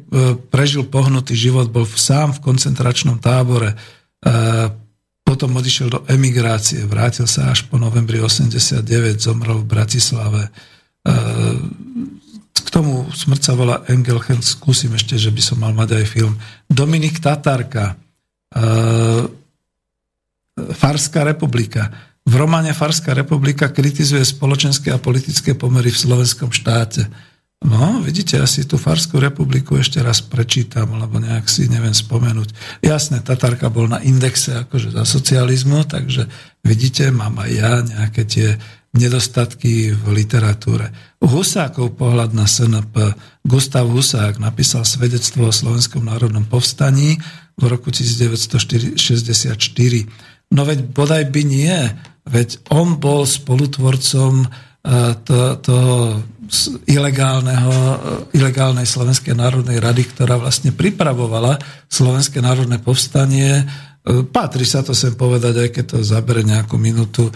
prežil 0.47 0.87
pohnutý 0.87 1.35
život, 1.35 1.67
bol 1.67 1.83
sám 1.83 2.31
v 2.39 2.43
koncentračnom 2.47 3.19
tábore. 3.19 3.75
E, 3.75 4.31
potom 5.27 5.51
odišiel 5.51 5.87
do 5.91 5.99
emigrácie, 6.07 6.87
vrátil 6.87 7.27
sa 7.27 7.51
až 7.51 7.67
po 7.67 7.75
novembri 7.75 8.23
89, 8.23 8.87
zomrel 9.19 9.59
v 9.59 9.67
Bratislave. 9.67 10.53
k 12.55 12.67
tomu 12.69 13.09
smrť 13.09 13.41
sa 13.41 13.57
volá 13.57 13.81
Engelchen, 13.89 14.45
skúsim 14.45 14.93
ešte, 14.93 15.17
že 15.17 15.33
by 15.33 15.41
som 15.41 15.57
mal 15.57 15.73
mať 15.73 15.97
aj 15.97 16.05
film. 16.05 16.37
Dominik 16.69 17.17
Tatarka, 17.17 17.97
Farská 20.55 21.25
republika. 21.25 22.14
V 22.25 22.33
románe 22.33 22.73
Farská 22.73 23.13
republika 23.13 23.69
kritizuje 23.69 24.25
spoločenské 24.25 24.89
a 24.89 24.97
politické 24.97 25.53
pomery 25.53 25.93
v 25.93 26.01
slovenskom 26.01 26.49
štáte. 26.49 27.05
No, 27.65 28.01
vidíte, 28.01 28.41
asi 28.41 28.65
tú 28.65 28.77
Farskú 28.77 29.17
republiku 29.17 29.77
ešte 29.77 30.01
raz 30.01 30.21
prečítam, 30.21 30.97
lebo 30.97 31.21
nejak 31.21 31.49
si 31.49 31.65
neviem 31.65 31.93
spomenúť. 31.93 32.81
Jasné, 32.81 33.25
Tatarka 33.25 33.73
bol 33.73 33.89
na 33.89 34.01
indexe 34.05 34.53
akože 34.53 34.93
za 34.93 35.05
socializmu, 35.05 35.85
takže 35.89 36.29
vidíte, 36.61 37.09
mám 37.09 37.41
aj 37.41 37.51
ja 37.53 37.81
nejaké 37.81 38.21
tie 38.25 38.57
nedostatky 38.95 39.91
v 39.91 40.05
literatúre. 40.13 40.89
Husákov 41.19 41.99
pohľad 41.99 42.31
na 42.31 42.47
SNP. 42.47 42.95
Gustav 43.43 43.85
Husák 43.89 44.39
napísal 44.39 44.87
svedectvo 44.87 45.49
o 45.49 45.53
Slovenskom 45.53 46.05
národnom 46.05 46.47
povstaní 46.47 47.19
v 47.59 47.63
roku 47.65 47.91
1964. 47.91 48.95
No 50.53 50.61
veď 50.67 50.89
bodaj 50.93 51.29
by 51.33 51.41
nie, 51.45 51.73
veď 52.25 52.69
on 52.73 52.97
bol 53.01 53.25
spolutvorcom 53.25 54.45
to, 55.25 55.37
to 55.65 55.77
ilegálneho, 56.85 57.73
ilegálnej 58.37 58.85
Slovenskej 58.85 59.33
národnej 59.33 59.81
rady, 59.81 60.05
ktorá 60.13 60.37
vlastne 60.37 60.69
pripravovala 60.69 61.57
Slovenské 61.89 62.37
národné 62.37 62.77
povstanie. 62.77 63.65
Patrí 64.29 64.61
sa 64.61 64.85
to 64.85 64.93
sem 64.93 65.17
povedať, 65.17 65.65
aj 65.65 65.69
keď 65.73 65.85
to 65.89 65.97
zabere 66.05 66.45
nejakú 66.45 66.77
minútu. 66.77 67.33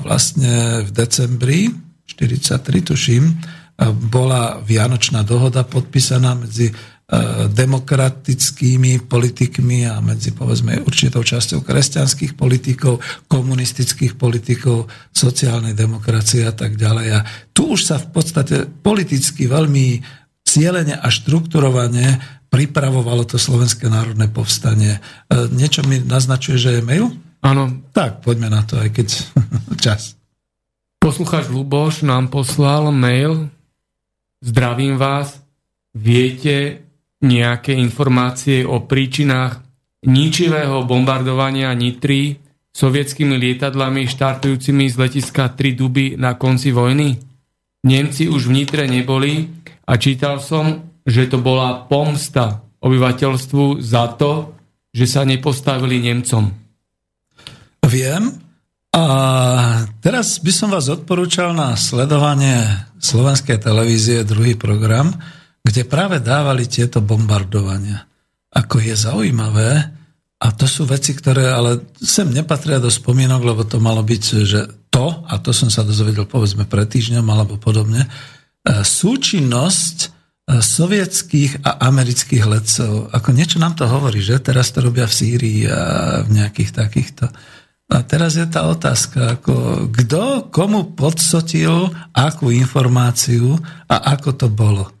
Vlastne 0.00 0.80
v 0.88 0.90
decembri 0.96 1.68
43, 2.08 2.64
tuším, 2.88 3.24
bola 4.08 4.58
Vianočná 4.64 5.20
dohoda 5.22 5.68
podpísaná 5.68 6.34
medzi 6.34 6.72
E, 6.72 6.97
demokratickými 7.48 9.08
politikmi 9.08 9.88
a 9.88 9.96
medzi 10.04 10.36
povedzme 10.36 10.84
určitou 10.84 11.24
časťou 11.24 11.64
kresťanských 11.64 12.36
politikov, 12.36 13.00
komunistických 13.24 14.20
politikov, 14.20 14.92
sociálnej 15.08 15.72
demokracie 15.72 16.44
a 16.44 16.52
tak 16.52 16.76
ďalej. 16.76 17.06
A 17.16 17.24
tu 17.56 17.72
už 17.72 17.80
sa 17.88 17.96
v 17.96 18.12
podstate 18.12 18.68
politicky 18.68 19.48
veľmi 19.48 20.04
cieľene 20.44 21.00
a 21.00 21.08
štrukturovane 21.08 22.20
pripravovalo 22.52 23.24
to 23.24 23.40
Slovenské 23.40 23.88
národné 23.88 24.28
povstanie. 24.28 25.00
E, 25.32 25.48
niečo 25.48 25.80
mi 25.88 26.04
naznačuje, 26.04 26.56
že 26.60 26.70
je 26.76 26.82
mail? 26.84 27.08
Áno. 27.40 27.88
Tak, 27.96 28.20
poďme 28.20 28.52
na 28.52 28.68
to, 28.68 28.76
aj 28.76 28.92
keď 28.92 29.08
čas. 29.84 30.12
Poslucháč 31.00 31.48
Luboš 31.48 32.04
nám 32.04 32.28
poslal 32.28 32.92
mail. 32.92 33.48
Zdravím 34.44 35.00
vás. 35.00 35.40
Viete, 35.96 36.87
nejaké 37.22 37.74
informácie 37.74 38.62
o 38.62 38.86
príčinách 38.86 39.62
ničivého 40.06 40.86
bombardovania 40.86 41.74
Nitry 41.74 42.38
sovietskými 42.70 43.34
lietadlami 43.34 44.06
štartujúcimi 44.06 44.86
z 44.86 44.96
letiska 44.96 45.50
3 45.50 45.74
Duby 45.74 46.06
na 46.14 46.38
konci 46.38 46.70
vojny? 46.70 47.18
Nemci 47.82 48.30
už 48.30 48.50
v 48.50 48.62
Nitre 48.62 48.86
neboli 48.86 49.50
a 49.86 49.98
čítal 49.98 50.38
som, 50.38 50.94
že 51.02 51.26
to 51.26 51.42
bola 51.42 51.88
pomsta 51.90 52.62
obyvateľstvu 52.78 53.82
za 53.82 54.14
to, 54.14 54.54
že 54.94 55.06
sa 55.10 55.22
nepostavili 55.26 55.98
Nemcom. 56.02 56.50
Viem. 57.86 58.44
A 58.92 59.04
teraz 60.02 60.42
by 60.42 60.52
som 60.52 60.68
vás 60.74 60.90
odporúčal 60.90 61.54
na 61.54 61.78
sledovanie 61.78 62.66
slovenskej 62.98 63.62
televízie, 63.62 64.26
druhý 64.26 64.58
program, 64.58 65.14
kde 65.68 65.84
práve 65.84 66.16
dávali 66.24 66.64
tieto 66.64 67.04
bombardovania. 67.04 68.08
Ako 68.48 68.80
je 68.80 68.96
zaujímavé, 68.96 69.98
a 70.38 70.54
to 70.54 70.70
sú 70.70 70.86
veci, 70.86 71.18
ktoré 71.18 71.50
ale 71.50 71.90
sem 71.98 72.30
nepatria 72.30 72.78
do 72.78 72.86
spomienok, 72.86 73.42
lebo 73.42 73.62
to 73.66 73.82
malo 73.82 74.06
byť, 74.06 74.22
že 74.46 74.60
to, 74.86 75.26
a 75.26 75.34
to 75.42 75.50
som 75.50 75.66
sa 75.66 75.82
dozvedel 75.82 76.30
povedzme 76.30 76.62
pred 76.62 76.86
týždňom 76.86 77.26
alebo 77.26 77.58
podobne, 77.58 78.06
e, 78.06 78.08
súčinnosť 78.86 79.96
e, 79.98 80.08
sovietských 80.62 81.66
a 81.66 81.82
amerických 81.90 82.44
letcov. 82.46 83.10
Ako 83.10 83.34
niečo 83.34 83.58
nám 83.58 83.74
to 83.74 83.90
hovorí, 83.90 84.22
že 84.22 84.38
teraz 84.38 84.70
to 84.70 84.78
robia 84.78 85.10
v 85.10 85.16
Sýrii 85.18 85.60
a 85.66 86.22
v 86.22 86.30
nejakých 86.30 86.70
takýchto. 86.70 87.26
A 87.88 88.04
teraz 88.06 88.38
je 88.38 88.46
tá 88.46 88.70
otázka, 88.70 89.40
ako 89.40 89.88
kto 89.90 90.54
komu 90.54 90.94
podsotil 90.94 91.90
akú 92.14 92.54
informáciu 92.54 93.58
a 93.90 94.14
ako 94.14 94.30
to 94.38 94.46
bolo. 94.46 94.97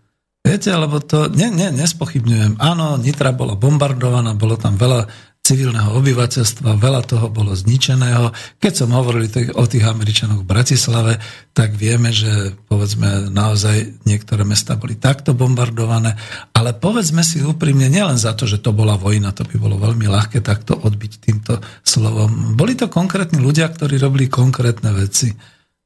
Viete, 0.48 0.72
lebo 0.72 0.96
to 1.04 1.28
ne, 1.28 1.52
ne, 1.52 1.68
nespochybňujem. 1.76 2.56
Áno, 2.56 2.96
Nitra 2.96 3.36
bola 3.36 3.52
bombardovaná, 3.52 4.32
bolo 4.32 4.56
tam 4.56 4.80
veľa 4.80 5.04
civilného 5.44 5.92
obyvateľstva, 5.96 6.80
veľa 6.80 7.04
toho 7.04 7.28
bolo 7.28 7.52
zničeného. 7.52 8.32
Keď 8.56 8.72
som 8.72 8.96
hovoril 8.96 9.28
o 9.56 9.64
tých 9.68 9.84
Američanoch 9.84 10.44
v 10.44 10.48
Bratislave, 10.48 11.20
tak 11.52 11.76
vieme, 11.76 12.16
že 12.16 12.56
povedzme 12.64 13.28
naozaj 13.28 14.04
niektoré 14.08 14.44
mesta 14.48 14.80
boli 14.80 14.96
takto 14.96 15.36
bombardované, 15.36 16.16
ale 16.56 16.72
povedzme 16.72 17.20
si 17.20 17.44
úprimne, 17.44 17.92
nielen 17.92 18.16
za 18.16 18.32
to, 18.32 18.48
že 18.48 18.60
to 18.64 18.72
bola 18.72 18.96
vojna, 18.96 19.36
to 19.36 19.44
by 19.44 19.56
bolo 19.60 19.76
veľmi 19.76 20.08
ľahké 20.08 20.40
takto 20.40 20.80
odbiť 20.80 21.12
týmto 21.20 21.60
slovom. 21.84 22.56
Boli 22.56 22.72
to 22.72 22.88
konkrétni 22.88 23.36
ľudia, 23.36 23.68
ktorí 23.68 24.00
robili 24.00 24.32
konkrétne 24.32 24.96
veci. 24.96 25.28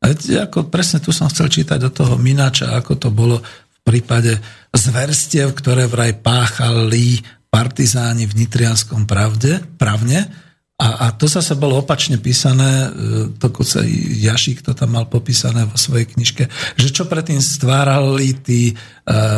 A 0.03 0.11
ako 0.11 0.67
presne 0.67 0.99
tu 0.99 1.15
som 1.15 1.31
chcel 1.31 1.47
čítať 1.47 1.79
do 1.79 1.91
toho 1.95 2.19
Mináča, 2.19 2.75
ako 2.75 2.99
to 2.99 3.15
bolo 3.15 3.39
prípade 3.83 4.39
zverstiev, 4.73 5.53
ktoré 5.53 5.91
vraj 5.91 6.17
páchali 6.23 7.21
partizáni 7.53 8.25
v 8.25 8.47
Nitrianskom 8.47 9.05
pravde, 9.05 9.61
pravne. 9.77 10.25
A, 10.83 11.07
a 11.07 11.07
to 11.15 11.31
zase 11.31 11.55
bolo 11.55 11.79
opačne 11.79 12.19
písané, 12.19 12.67
e, 12.67 12.89
dokonca 13.39 13.87
Jašík 14.19 14.67
to 14.67 14.75
tam 14.75 14.99
mal 14.99 15.07
popísané 15.07 15.63
vo 15.69 15.79
svojej 15.79 16.11
knižke, 16.11 16.49
že 16.75 16.89
čo 16.91 17.07
predtým 17.07 17.39
stvárali 17.39 18.35
tí 18.43 18.73
e, 18.73 18.75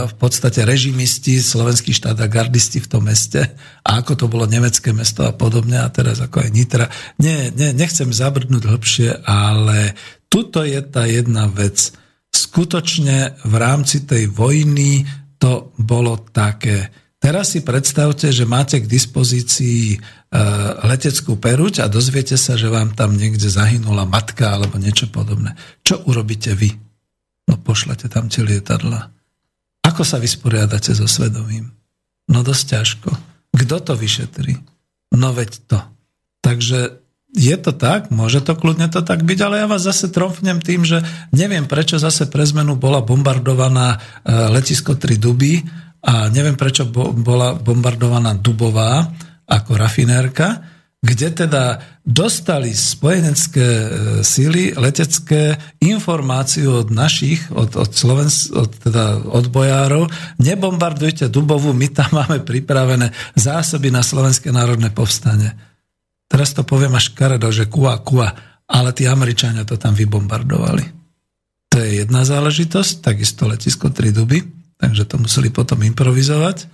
v 0.08 0.14
podstate 0.16 0.64
režimisti, 0.64 1.42
slovenský 1.42 1.92
štát 1.92 2.16
a 2.16 2.30
gardisti 2.30 2.80
v 2.80 2.88
tom 2.88 3.04
meste 3.10 3.44
a 3.84 4.00
ako 4.00 4.24
to 4.24 4.26
bolo 4.30 4.48
nemecké 4.48 4.96
mesto 4.96 5.26
a 5.26 5.36
podobne 5.36 5.84
a 5.84 5.92
teraz 5.92 6.22
ako 6.22 6.48
aj 6.48 6.50
Nitra. 6.54 6.86
Nie, 7.20 7.52
nie, 7.52 7.76
nechcem 7.76 8.08
zabrnúť 8.08 8.64
hlbšie, 8.64 9.28
ale 9.28 9.92
tuto 10.32 10.64
je 10.64 10.80
tá 10.80 11.04
jedna 11.04 11.50
vec– 11.50 11.76
skutočne 12.35 13.47
v 13.47 13.55
rámci 13.55 14.02
tej 14.02 14.27
vojny 14.31 15.06
to 15.39 15.74
bolo 15.78 16.19
také. 16.35 16.90
Teraz 17.23 17.56
si 17.56 17.65
predstavte, 17.65 18.28
že 18.28 18.44
máte 18.44 18.85
k 18.85 18.90
dispozícii 18.90 19.97
e, 19.97 19.98
leteckú 20.85 21.40
peruť 21.40 21.81
a 21.81 21.89
dozviete 21.89 22.36
sa, 22.36 22.52
že 22.59 22.69
vám 22.69 22.93
tam 22.93 23.16
niekde 23.16 23.48
zahynula 23.48 24.05
matka 24.05 24.52
alebo 24.52 24.77
niečo 24.77 25.09
podobné. 25.09 25.56
Čo 25.81 26.05
urobíte 26.05 26.52
vy? 26.52 26.69
No 27.48 27.56
pošlete 27.56 28.12
tam 28.12 28.28
tie 28.28 28.44
lietadla. 28.44 29.09
Ako 29.85 30.05
sa 30.05 30.20
vysporiadate 30.20 30.93
so 30.93 31.09
svedomím? 31.09 31.73
No 32.28 32.44
dosť 32.44 32.65
ťažko. 32.77 33.11
Kto 33.52 33.77
to 33.81 33.93
vyšetrí? 33.97 34.56
No 35.16 35.32
veď 35.32 35.51
to. 35.69 35.78
Takže 36.44 37.03
je 37.35 37.56
to 37.59 37.74
tak, 37.74 38.15
môže 38.15 38.47
to 38.47 38.55
kľudne 38.55 38.86
to 38.86 39.02
tak 39.02 39.27
byť, 39.27 39.39
ale 39.43 39.59
ja 39.59 39.66
vás 39.66 39.82
zase 39.82 40.06
tromfnem 40.06 40.62
tým, 40.62 40.86
že 40.86 41.02
neviem, 41.35 41.66
prečo 41.66 41.98
zase 41.98 42.31
pre 42.31 42.47
zmenu 42.47 42.78
bola 42.78 43.02
bombardovaná 43.02 43.98
e, 43.98 44.31
letisko 44.55 44.94
3 44.94 45.19
Duby 45.19 45.59
a 46.06 46.31
neviem, 46.31 46.55
prečo 46.55 46.86
bola 46.86 47.59
bombardovaná 47.59 48.39
Dubová 48.39 49.11
ako 49.51 49.74
rafinérka, 49.74 50.62
kde 51.05 51.28
teda 51.44 51.65
dostali 52.06 52.70
spojenecké 52.70 53.66
e, 53.66 53.89
síly 54.23 54.70
letecké 54.78 55.59
informáciu 55.82 56.86
od 56.86 56.89
našich, 56.94 57.51
od, 57.51 57.74
od, 57.74 57.90
Slovens, 57.90 58.47
od 58.55 58.78
teda 58.78 59.27
odbojárov, 59.27 60.06
nebombardujte 60.39 61.27
Dubovú, 61.27 61.74
my 61.74 61.90
tam 61.90 62.15
máme 62.23 62.47
pripravené 62.47 63.11
zásoby 63.35 63.90
na 63.90 64.06
Slovenské 64.06 64.55
národné 64.55 64.94
povstanie. 64.94 65.73
Teraz 66.35 66.51
to 66.51 66.66
poviem 66.66 66.98
až 66.98 67.15
karedo, 67.15 67.47
že 67.55 67.70
kua, 67.70 68.02
kua, 68.02 68.35
ale 68.66 68.90
tí 68.90 69.06
Američania 69.06 69.62
to 69.62 69.78
tam 69.78 69.94
vybombardovali. 69.94 70.82
To 71.70 71.78
je 71.78 72.02
jedna 72.02 72.27
záležitosť, 72.27 73.06
takisto 73.06 73.47
letisko 73.47 73.94
Triduby, 73.94 74.43
takže 74.74 75.06
to 75.06 75.23
museli 75.23 75.55
potom 75.55 75.78
improvizovať. 75.86 76.66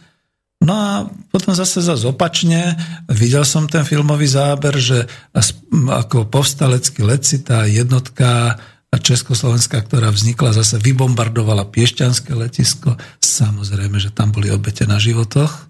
No 0.64 0.72
a 0.72 0.88
potom 1.28 1.52
zase 1.52 1.84
zase 1.84 2.08
opačne, 2.08 2.72
videl 3.12 3.44
som 3.44 3.68
ten 3.68 3.84
filmový 3.84 4.24
záber, 4.32 4.80
že 4.80 5.04
ako 5.72 6.32
povstalecký 6.32 7.04
leci, 7.04 7.44
tá 7.44 7.68
jednotka 7.68 8.56
Československá, 8.90 9.80
ktorá 9.84 10.08
vznikla, 10.08 10.56
zase 10.56 10.80
vybombardovala 10.80 11.68
Piešťanské 11.68 12.32
letisko. 12.32 12.96
Samozrejme, 13.20 14.00
že 14.00 14.08
tam 14.08 14.32
boli 14.32 14.48
obete 14.48 14.88
na 14.88 14.96
životoch. 14.96 15.69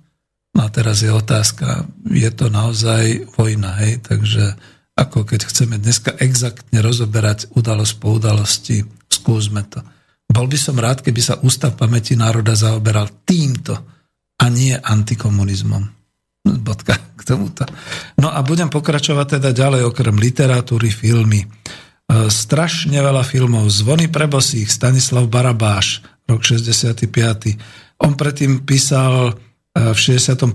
No 0.55 0.67
a 0.67 0.69
teraz 0.69 1.07
je 1.07 1.11
otázka, 1.15 1.87
je 2.11 2.31
to 2.35 2.51
naozaj 2.51 3.31
vojna, 3.39 3.79
hej? 3.83 4.03
Takže 4.03 4.59
ako 4.99 5.25
keď 5.25 5.47
chceme 5.49 5.79
dneska 5.81 6.13
exaktne 6.21 6.83
rozoberať 6.85 7.49
udalosť 7.57 7.95
po 7.97 8.19
udalosti, 8.19 8.85
skúsme 9.09 9.65
to. 9.71 9.81
Bol 10.31 10.47
by 10.47 10.59
som 10.59 10.79
rád, 10.79 11.03
keby 11.03 11.19
sa 11.19 11.41
Ústav 11.43 11.75
pamäti 11.75 12.15
národa 12.15 12.55
zaoberal 12.55 13.09
týmto 13.27 13.75
a 14.39 14.45
nie 14.47 14.77
antikomunizmom. 14.77 15.83
Bodka 16.41 16.97
k 17.19 17.21
tomuto. 17.27 17.67
No 18.17 18.33
a 18.33 18.41
budem 18.41 18.71
pokračovať 18.73 19.39
teda 19.39 19.51
ďalej 19.53 19.83
okrem 19.91 20.17
literatúry, 20.17 20.89
filmy. 20.89 21.45
E, 21.45 21.47
strašne 22.31 22.97
veľa 22.97 23.27
filmov. 23.27 23.69
Zvony 23.69 24.09
pre 24.09 24.31
bosých, 24.31 24.71
Stanislav 24.71 25.29
Barabáš, 25.29 26.01
rok 26.25 26.47
65. 26.47 27.11
On 28.01 28.17
predtým 28.17 28.65
písal 28.65 29.37
v 29.71 29.99
61. 29.99 30.51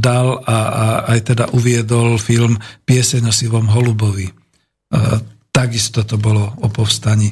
dal 0.00 0.40
a, 0.40 0.58
a 0.72 0.86
aj 1.12 1.20
teda 1.34 1.44
uviedol 1.52 2.16
film 2.16 2.56
Pieseň 2.88 3.28
o 3.28 3.32
sivom 3.32 3.68
holubovi. 3.68 4.24
E, 4.24 4.32
takisto 5.52 6.00
to 6.08 6.16
bolo 6.16 6.56
o 6.64 6.68
povstaní. 6.72 7.28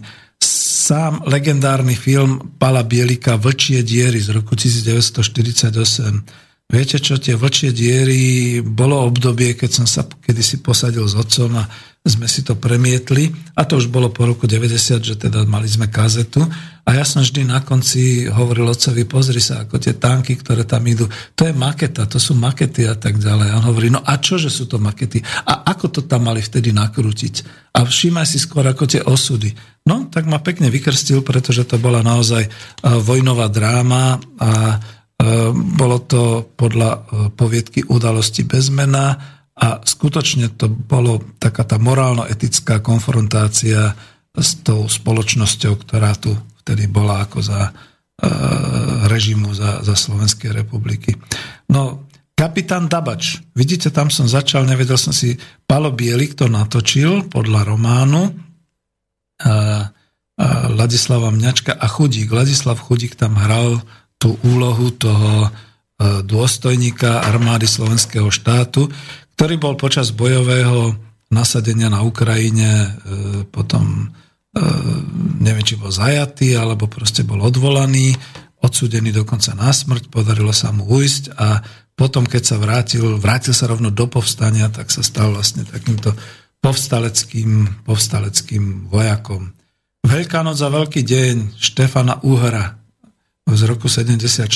Sám 0.82 1.24
legendárny 1.24 1.96
film 1.96 2.58
Pala 2.60 2.84
Bielika 2.84 3.40
Vlčie 3.40 3.80
diery 3.80 4.20
z 4.20 4.34
roku 4.34 4.52
1948 4.58 6.52
Viete 6.72 6.96
čo, 6.96 7.20
tie 7.20 7.36
vlčie 7.36 7.68
diery, 7.68 8.64
bolo 8.64 9.04
obdobie, 9.04 9.52
keď 9.52 9.70
som 9.70 9.84
sa 9.84 10.08
kedysi 10.08 10.64
posadil 10.64 11.04
s 11.04 11.12
otcom 11.12 11.60
a 11.60 11.68
sme 12.00 12.24
si 12.24 12.40
to 12.40 12.56
premietli 12.56 13.28
a 13.52 13.68
to 13.68 13.76
už 13.76 13.92
bolo 13.92 14.08
po 14.08 14.24
roku 14.24 14.48
90, 14.48 15.04
že 15.04 15.20
teda 15.20 15.44
mali 15.44 15.68
sme 15.68 15.92
kazetu 15.92 16.40
a 16.82 16.98
ja 16.98 17.04
som 17.06 17.22
vždy 17.22 17.46
na 17.46 17.62
konci 17.62 18.26
hovoril 18.26 18.66
otcovi, 18.66 19.06
pozri 19.06 19.38
sa, 19.38 19.62
ako 19.62 19.78
tie 19.78 19.94
tanky, 19.94 20.34
ktoré 20.34 20.66
tam 20.66 20.82
idú, 20.82 21.06
to 21.38 21.46
je 21.46 21.54
maketa, 21.54 22.10
to 22.10 22.18
sú 22.18 22.34
makety 22.34 22.86
a 22.90 22.98
tak 22.98 23.22
ďalej. 23.22 23.48
A 23.54 23.58
on 23.62 23.66
hovorí, 23.70 23.88
no 23.88 24.02
a 24.02 24.18
čo, 24.18 24.34
že 24.34 24.50
sú 24.50 24.66
to 24.66 24.82
makety? 24.82 25.22
A 25.46 25.62
ako 25.70 25.88
to 25.88 26.00
tam 26.04 26.26
mali 26.26 26.42
vtedy 26.42 26.74
nakrútiť? 26.74 27.34
A 27.78 27.86
všímaj 27.86 28.26
si 28.26 28.42
skôr 28.42 28.66
ako 28.66 28.84
tie 28.90 29.00
osudy. 29.00 29.54
No, 29.86 30.10
tak 30.10 30.26
ma 30.26 30.42
pekne 30.42 30.70
vykrstil, 30.70 31.22
pretože 31.22 31.66
to 31.66 31.78
bola 31.78 32.02
naozaj 32.02 32.46
vojnová 32.82 33.46
dráma 33.50 34.18
a 34.38 34.50
Ehm, 35.22 35.78
bolo 35.78 36.02
to 36.02 36.50
podľa 36.58 36.90
e, 36.90 37.00
poviedky 37.30 37.86
udalosti 37.86 38.42
bez 38.42 38.74
mena 38.74 39.14
a 39.54 39.78
skutočne 39.78 40.58
to 40.58 40.66
bolo 40.66 41.22
taká 41.38 41.62
tá 41.62 41.78
morálno-etická 41.78 42.82
konfrontácia 42.82 43.94
s 44.34 44.50
tou 44.66 44.90
spoločnosťou, 44.90 45.78
ktorá 45.78 46.18
tu 46.18 46.34
vtedy 46.62 46.86
bola 46.86 47.26
ako 47.26 47.42
za 47.42 47.60
e, 47.68 47.70
režimu 49.10 49.50
za, 49.50 49.82
za 49.82 49.98
Slovenskej 49.98 50.54
republiky. 50.54 51.18
No, 51.68 52.06
Kapitán 52.32 52.90
Dabač. 52.90 53.38
Vidíte, 53.54 53.94
tam 53.94 54.10
som 54.10 54.26
začal, 54.26 54.66
nevedel 54.66 54.98
som 54.98 55.14
si, 55.14 55.38
Palo 55.62 55.94
Bielik 55.94 56.34
to 56.34 56.50
natočil 56.50 57.30
podľa 57.30 57.70
románu 57.70 58.34
a, 59.42 59.46
a 59.46 59.54
Ladislava 60.74 61.30
Mňačka 61.30 61.76
a 61.76 61.86
Chudík. 61.86 62.32
Ladislav 62.32 62.82
Chudík 62.82 63.14
tam 63.14 63.38
hral 63.38 63.78
tú 64.18 64.38
úlohu 64.42 64.90
toho 64.94 65.46
e, 65.46 65.48
dôstojníka 66.26 67.26
armády 67.26 67.66
slovenského 67.66 68.30
štátu, 68.30 68.90
ktorý 69.38 69.54
bol 69.58 69.74
počas 69.74 70.14
bojového 70.14 70.94
nasadenia 71.30 71.90
na 71.90 72.02
Ukrajine 72.06 72.70
e, 72.70 72.88
potom 73.50 74.14
e, 74.14 74.21
neviem, 75.40 75.64
či 75.64 75.80
bol 75.80 75.88
zajatý, 75.88 76.56
alebo 76.56 76.88
proste 76.88 77.24
bol 77.24 77.40
odvolaný, 77.40 78.12
odsúdený 78.60 79.10
dokonca 79.10 79.56
na 79.56 79.72
smrť, 79.72 80.12
podarilo 80.12 80.52
sa 80.52 80.70
mu 80.70 80.84
ujsť 80.86 81.24
a 81.34 81.64
potom, 81.92 82.24
keď 82.24 82.42
sa 82.42 82.56
vrátil, 82.56 83.20
vrátil 83.20 83.52
sa 83.52 83.68
rovno 83.68 83.92
do 83.92 84.08
povstania, 84.08 84.72
tak 84.72 84.88
sa 84.88 85.04
stal 85.04 85.32
vlastne 85.34 85.64
takýmto 85.64 86.12
povstaleckým, 86.62 87.84
povstaleckým 87.84 88.88
vojakom. 88.88 89.52
Veľká 90.02 90.40
noc 90.42 90.58
a 90.62 90.68
veľký 90.72 91.02
deň 91.04 91.58
Štefana 91.58 92.22
Uhra, 92.22 92.82
z 93.46 93.62
roku 93.66 93.90
74. 93.90 94.46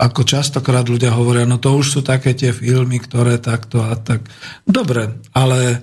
Ako 0.00 0.24
častokrát 0.24 0.88
ľudia 0.88 1.12
hovoria, 1.12 1.44
no 1.44 1.60
to 1.60 1.76
už 1.76 1.86
sú 1.86 2.00
také 2.00 2.34
tie 2.34 2.50
filmy, 2.50 2.98
ktoré 2.98 3.38
takto 3.38 3.84
a 3.84 3.94
tak. 3.94 4.26
Dobre, 4.64 5.20
ale 5.36 5.58
e, 5.70 5.78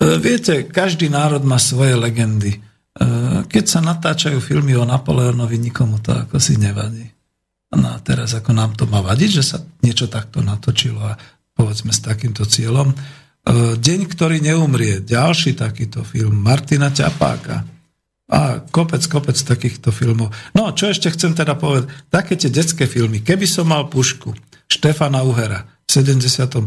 viete, 0.00 0.64
každý 0.68 1.08
národ 1.08 1.42
má 1.42 1.56
svoje 1.56 1.96
legendy. 1.96 2.56
E, 2.56 2.60
keď 3.44 3.64
sa 3.64 3.80
natáčajú 3.84 4.40
filmy 4.40 4.76
o 4.76 4.88
Napoleonovi, 4.88 5.60
nikomu 5.60 6.00
to 6.00 6.16
ako 6.16 6.40
si 6.40 6.56
nevadí. 6.56 7.04
No 7.76 7.92
a 7.92 7.98
teraz 8.00 8.32
ako 8.32 8.56
nám 8.56 8.72
to 8.78 8.88
má 8.88 9.04
vadiť, 9.04 9.30
že 9.30 9.44
sa 9.44 9.58
niečo 9.84 10.08
takto 10.08 10.40
natočilo 10.40 11.02
a 11.02 11.18
povedzme 11.52 11.92
s 11.92 12.00
takýmto 12.00 12.48
cieľom. 12.48 12.92
E, 12.92 12.96
Deň, 13.76 14.00
ktorý 14.08 14.40
neumrie, 14.40 15.04
ďalší 15.04 15.56
takýto 15.56 16.04
film 16.04 16.40
Martina 16.40 16.88
Ťapáka 16.88 17.76
a 18.26 18.58
kopec, 18.74 19.06
kopec 19.06 19.38
takýchto 19.38 19.94
filmov. 19.94 20.34
No, 20.50 20.74
čo 20.74 20.90
ešte 20.90 21.12
chcem 21.14 21.30
teda 21.30 21.54
povedať? 21.54 22.10
Také 22.10 22.34
tie 22.34 22.50
detské 22.50 22.90
filmy. 22.90 23.22
Keby 23.22 23.46
som 23.46 23.70
mal 23.70 23.86
pušku 23.86 24.34
Štefana 24.66 25.22
Uhera 25.22 25.62
v 25.86 25.90
71. 25.94 26.66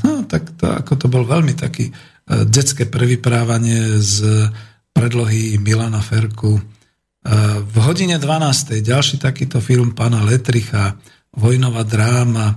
No, 0.00 0.24
tak 0.24 0.56
to, 0.56 0.64
ako 0.72 0.92
to 0.96 1.06
bol 1.12 1.28
veľmi 1.28 1.52
taký 1.52 1.92
detské 2.28 2.88
prevyprávanie 2.88 4.00
z 4.00 4.48
predlohy 4.94 5.58
Milana 5.60 6.00
Ferku. 6.00 6.56
Uh, 6.56 7.60
v 7.60 7.76
hodine 7.84 8.16
12. 8.16 8.80
ďalší 8.80 9.18
takýto 9.20 9.58
film 9.60 9.92
pána 9.92 10.22
Letricha, 10.22 10.96
Vojnová 11.34 11.82
dráma. 11.82 12.56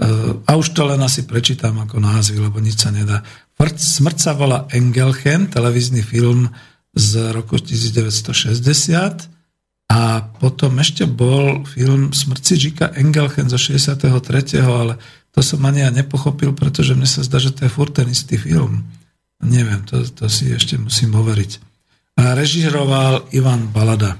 Uh, 0.00 0.42
a 0.48 0.56
už 0.56 0.74
to 0.74 0.88
len 0.88 0.98
asi 1.04 1.28
prečítam 1.28 1.78
ako 1.78 2.00
názvy, 2.00 2.40
lebo 2.40 2.58
nič 2.58 2.82
sa 2.82 2.90
nedá. 2.90 3.22
Smrť 3.58 4.18
sa 4.18 4.32
volá 4.34 4.66
Engelchen, 4.74 5.46
televízny 5.46 6.02
film 6.02 6.50
z 6.94 7.30
roku 7.30 7.58
1960 7.58 9.30
a 9.90 10.00
potom 10.42 10.78
ešte 10.80 11.04
bol 11.06 11.62
film 11.68 12.10
Smrci 12.10 12.56
Žika 12.58 12.98
Engelchen 12.98 13.46
zo 13.46 13.58
63. 13.60 14.62
ale 14.62 14.98
to 15.34 15.42
som 15.42 15.62
ani 15.66 15.82
ja 15.82 15.90
nepochopil, 15.90 16.54
pretože 16.54 16.94
mne 16.94 17.06
sa 17.06 17.26
zdá, 17.26 17.42
že 17.42 17.50
to 17.50 17.66
je 17.66 17.70
furt 17.70 17.94
ten 17.94 18.06
istý 18.06 18.38
film. 18.38 18.86
Neviem, 19.44 19.84
to, 19.84 20.00
to 20.04 20.26
si 20.32 20.50
ešte 20.50 20.80
musím 20.80 21.14
overiť. 21.14 21.52
A 22.20 22.32
režiroval 22.32 23.28
Ivan 23.36 23.68
Balada. 23.68 24.16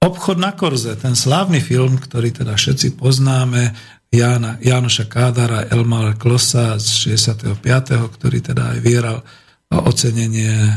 Obchod 0.00 0.40
na 0.40 0.56
Korze, 0.56 0.96
ten 0.96 1.12
slávny 1.12 1.60
film, 1.60 2.00
ktorý 2.00 2.32
teda 2.32 2.56
všetci 2.56 2.96
poznáme, 2.96 3.76
Jana, 4.10 4.58
Janoša 4.58 5.06
Kádara, 5.06 5.70
Elmar 5.70 6.18
Klosa 6.18 6.80
z 6.82 7.14
65., 7.14 7.62
ktorý 8.10 8.38
teda 8.42 8.74
aj 8.74 8.78
vyhral 8.82 9.22
ocenenie 9.70 10.50
e, 10.50 10.74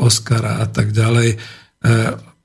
Oscara 0.00 0.64
a 0.64 0.66
tak 0.70 0.96
ďalej. 0.96 1.36
E, 1.36 1.36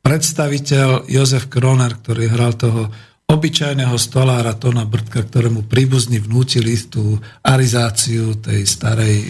predstaviteľ 0.03 1.07
Jozef 1.07 1.47
Kroner, 1.47 1.95
ktorý 2.03 2.27
hral 2.27 2.59
toho 2.59 2.91
obyčajného 3.31 3.95
stolára 3.95 4.59
Tona 4.59 4.83
Brtka, 4.83 5.23
ktorému 5.23 5.71
príbuzní 5.71 6.19
vnútili 6.19 6.75
tú 6.83 7.15
arizáciu 7.39 8.35
tej 8.43 8.67
starej 8.67 9.15
e, 9.23 9.27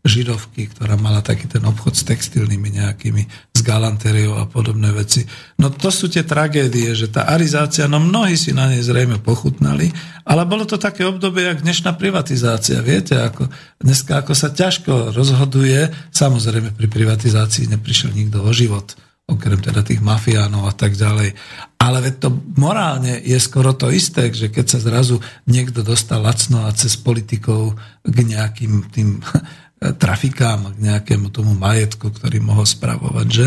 židovky, 0.00 0.72
ktorá 0.72 0.96
mala 0.96 1.20
taký 1.20 1.44
ten 1.44 1.60
obchod 1.60 1.92
s 1.92 2.08
textilnými 2.08 2.72
nejakými, 2.72 3.22
s 3.52 3.60
galantériou 3.60 4.40
a 4.40 4.48
podobné 4.48 4.88
veci. 4.96 5.28
No 5.60 5.68
to 5.68 5.92
sú 5.92 6.08
tie 6.08 6.24
tragédie, 6.24 6.96
že 6.96 7.12
tá 7.12 7.28
arizácia, 7.28 7.84
no 7.84 8.00
mnohí 8.00 8.32
si 8.32 8.56
na 8.56 8.72
nej 8.72 8.80
zrejme 8.80 9.20
pochutnali, 9.20 9.92
ale 10.24 10.48
bolo 10.48 10.64
to 10.64 10.80
také 10.80 11.04
obdobie, 11.04 11.44
jak 11.44 11.60
dnešná 11.60 11.92
privatizácia. 12.00 12.80
Viete, 12.80 13.20
ako, 13.20 13.52
dneska 13.76 14.24
ako 14.24 14.32
sa 14.32 14.48
ťažko 14.48 15.12
rozhoduje, 15.12 15.92
samozrejme 16.16 16.72
pri 16.72 16.88
privatizácii 16.88 17.68
neprišiel 17.68 18.16
nikto 18.16 18.40
o 18.40 18.50
život, 18.56 18.96
okrem 19.28 19.60
teda 19.60 19.84
tých 19.84 20.00
mafiánov 20.00 20.64
a 20.64 20.72
tak 20.72 20.96
ďalej. 20.96 21.36
Ale 21.76 21.98
veď 22.00 22.14
to 22.24 22.28
morálne 22.56 23.20
je 23.20 23.36
skoro 23.36 23.76
to 23.76 23.92
isté, 23.92 24.32
že 24.32 24.48
keď 24.48 24.66
sa 24.76 24.78
zrazu 24.80 25.20
niekto 25.44 25.84
dostal 25.84 26.24
lacno 26.24 26.64
a 26.64 26.72
cez 26.72 26.96
politikov 26.96 27.76
k 28.00 28.16
nejakým 28.24 28.88
tým 28.88 29.20
trafikám, 29.80 30.76
k 30.76 30.78
nejakému 30.78 31.32
tomu 31.32 31.56
majetku, 31.56 32.12
ktorý 32.12 32.44
mohol 32.44 32.68
spravovať, 32.68 33.26
že 33.28 33.46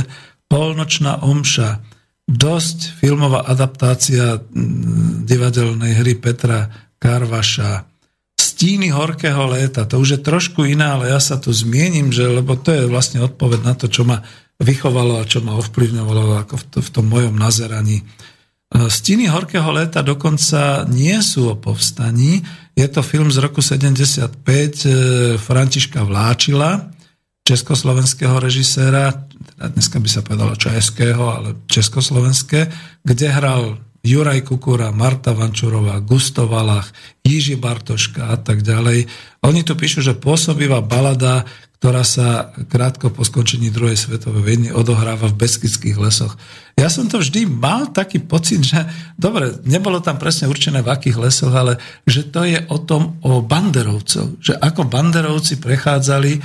polnočná 0.49 1.21
omša, 1.21 1.81
dosť 2.25 2.97
filmová 2.97 3.45
adaptácia 3.45 4.41
divadelnej 5.27 5.93
hry 6.01 6.17
Petra 6.17 6.71
Karvaša, 6.97 7.85
Stíny 8.33 8.89
horkého 8.89 9.45
léta, 9.45 9.85
to 9.85 10.01
už 10.01 10.17
je 10.17 10.19
trošku 10.25 10.65
iné, 10.65 10.89
ale 10.89 11.11
ja 11.11 11.19
sa 11.21 11.37
tu 11.37 11.53
zmiením, 11.53 12.09
že, 12.09 12.25
lebo 12.25 12.57
to 12.57 12.73
je 12.73 12.89
vlastne 12.89 13.21
odpoveď 13.21 13.59
na 13.61 13.73
to, 13.77 13.91
čo 13.91 14.07
ma 14.07 14.25
vychovalo 14.57 15.21
a 15.21 15.27
čo 15.27 15.43
ma 15.43 15.57
ovplyvňovalo 15.59 16.41
ako 16.41 16.55
v, 16.57 16.63
to, 16.71 16.77
v 16.81 16.89
tom 16.89 17.05
mojom 17.11 17.35
nazeraní 17.37 18.01
Stiny 18.73 19.29
horkého 19.29 19.69
léta 19.69 20.01
dokonca 20.01 20.89
nie 20.89 21.21
sú 21.21 21.53
o 21.53 21.55
povstaní. 21.55 22.41
Je 22.73 22.89
to 22.89 23.05
film 23.05 23.29
z 23.29 23.37
roku 23.37 23.61
75 23.61 24.33
e, 24.33 24.89
Františka 25.37 26.01
Vláčila, 26.01 26.89
československého 27.45 28.33
režiséra, 28.41 29.29
teda 29.29 29.77
dneska 29.77 30.01
by 30.01 30.09
sa 30.09 30.25
povedalo 30.25 30.57
českého, 30.57 31.23
ale 31.29 31.49
československé, 31.69 32.73
kde 33.05 33.27
hral 33.29 33.77
Juraj 34.03 34.41
Kukura, 34.41 34.91
Marta 34.91 35.31
Vančurová, 35.31 36.01
Gusto 36.01 36.49
Valach, 36.49 36.91
Jiži 37.23 37.55
Bartoška 37.55 38.35
a 38.35 38.37
tak 38.41 38.65
ďalej. 38.65 39.07
Oni 39.47 39.61
tu 39.63 39.77
píšu, 39.77 40.01
že 40.03 40.17
pôsobivá 40.17 40.81
balada, 40.83 41.45
ktorá 41.83 42.07
sa 42.07 42.55
krátko 42.71 43.11
po 43.11 43.27
skončení 43.27 43.67
druhej 43.67 43.99
svetovej 43.99 44.39
vojny 44.39 44.69
odohráva 44.71 45.27
v 45.27 45.35
Beskidských 45.35 45.99
lesoch. 45.99 46.39
Ja 46.79 46.87
som 46.87 47.11
to 47.11 47.19
vždy 47.19 47.43
mal 47.43 47.91
taký 47.91 48.23
pocit, 48.23 48.63
že 48.63 48.87
dobre, 49.19 49.51
nebolo 49.67 49.99
tam 49.99 50.15
presne 50.15 50.47
určené 50.47 50.79
v 50.79 50.87
akých 50.87 51.19
lesoch, 51.19 51.51
ale 51.51 51.75
že 52.07 52.31
to 52.31 52.47
je 52.47 52.55
o 52.71 52.79
tom 52.79 53.19
o 53.27 53.43
banderovcov. 53.43 54.39
Že 54.39 54.63
ako 54.63 54.87
banderovci 54.87 55.59
prechádzali 55.59 56.31
e, 56.31 56.41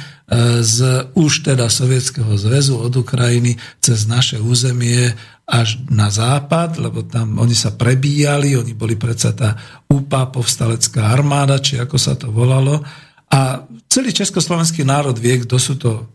z 0.66 1.06
už 1.14 1.46
teda 1.46 1.70
Sovietskeho 1.70 2.34
zväzu 2.34 2.74
od 2.74 2.98
Ukrajiny 2.98 3.54
cez 3.78 4.10
naše 4.10 4.42
územie 4.42 5.14
až 5.46 5.78
na 5.86 6.10
západ, 6.10 6.82
lebo 6.82 7.06
tam 7.06 7.38
oni 7.38 7.54
sa 7.54 7.78
prebíjali, 7.78 8.58
oni 8.58 8.74
boli 8.74 8.98
predsa 8.98 9.30
tá 9.38 9.54
úpa 9.86 10.34
povstalecká 10.34 11.14
armáda, 11.14 11.62
či 11.62 11.78
ako 11.78 11.94
sa 11.94 12.18
to 12.18 12.34
volalo 12.34 12.82
a 13.28 13.64
celý 13.92 14.10
československý 14.16 14.88
národ 14.88 15.16
vie, 15.16 15.44
kto 15.44 15.56
sú 15.60 15.76
to 15.76 16.08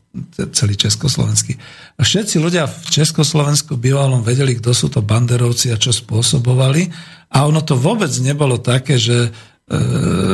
celý 0.54 0.78
československý. 0.78 1.58
A 1.98 2.06
všetci 2.06 2.38
ľudia 2.38 2.70
v 2.70 2.86
Československu 2.90 3.78
bývalom 3.82 4.22
vedeli, 4.22 4.58
kto 4.62 4.70
sú 4.70 4.94
to 4.94 5.02
banderovci 5.02 5.74
a 5.74 5.78
čo 5.82 5.90
spôsobovali. 5.90 6.90
A 7.34 7.50
ono 7.50 7.66
to 7.66 7.74
vôbec 7.74 8.14
nebolo 8.22 8.62
také, 8.62 9.02
že 9.02 9.18
e, 9.26 9.30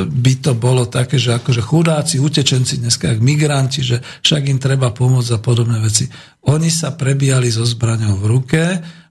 by 0.03 0.33
to 0.43 0.51
bolo 0.59 0.83
také, 0.91 1.15
že 1.15 1.31
akože 1.31 1.63
chudáci, 1.63 2.19
utečenci 2.19 2.83
dneska, 2.83 3.07
jak 3.07 3.23
migranti, 3.23 3.79
že 3.79 4.03
však 4.03 4.51
im 4.51 4.59
treba 4.59 4.91
pomôcť 4.91 5.31
a 5.35 5.39
podobné 5.39 5.79
veci. 5.79 6.11
Oni 6.51 6.67
sa 6.67 6.91
prebíjali 6.91 7.47
so 7.47 7.63
zbraňou 7.63 8.19
v 8.19 8.25
ruke, 8.27 8.63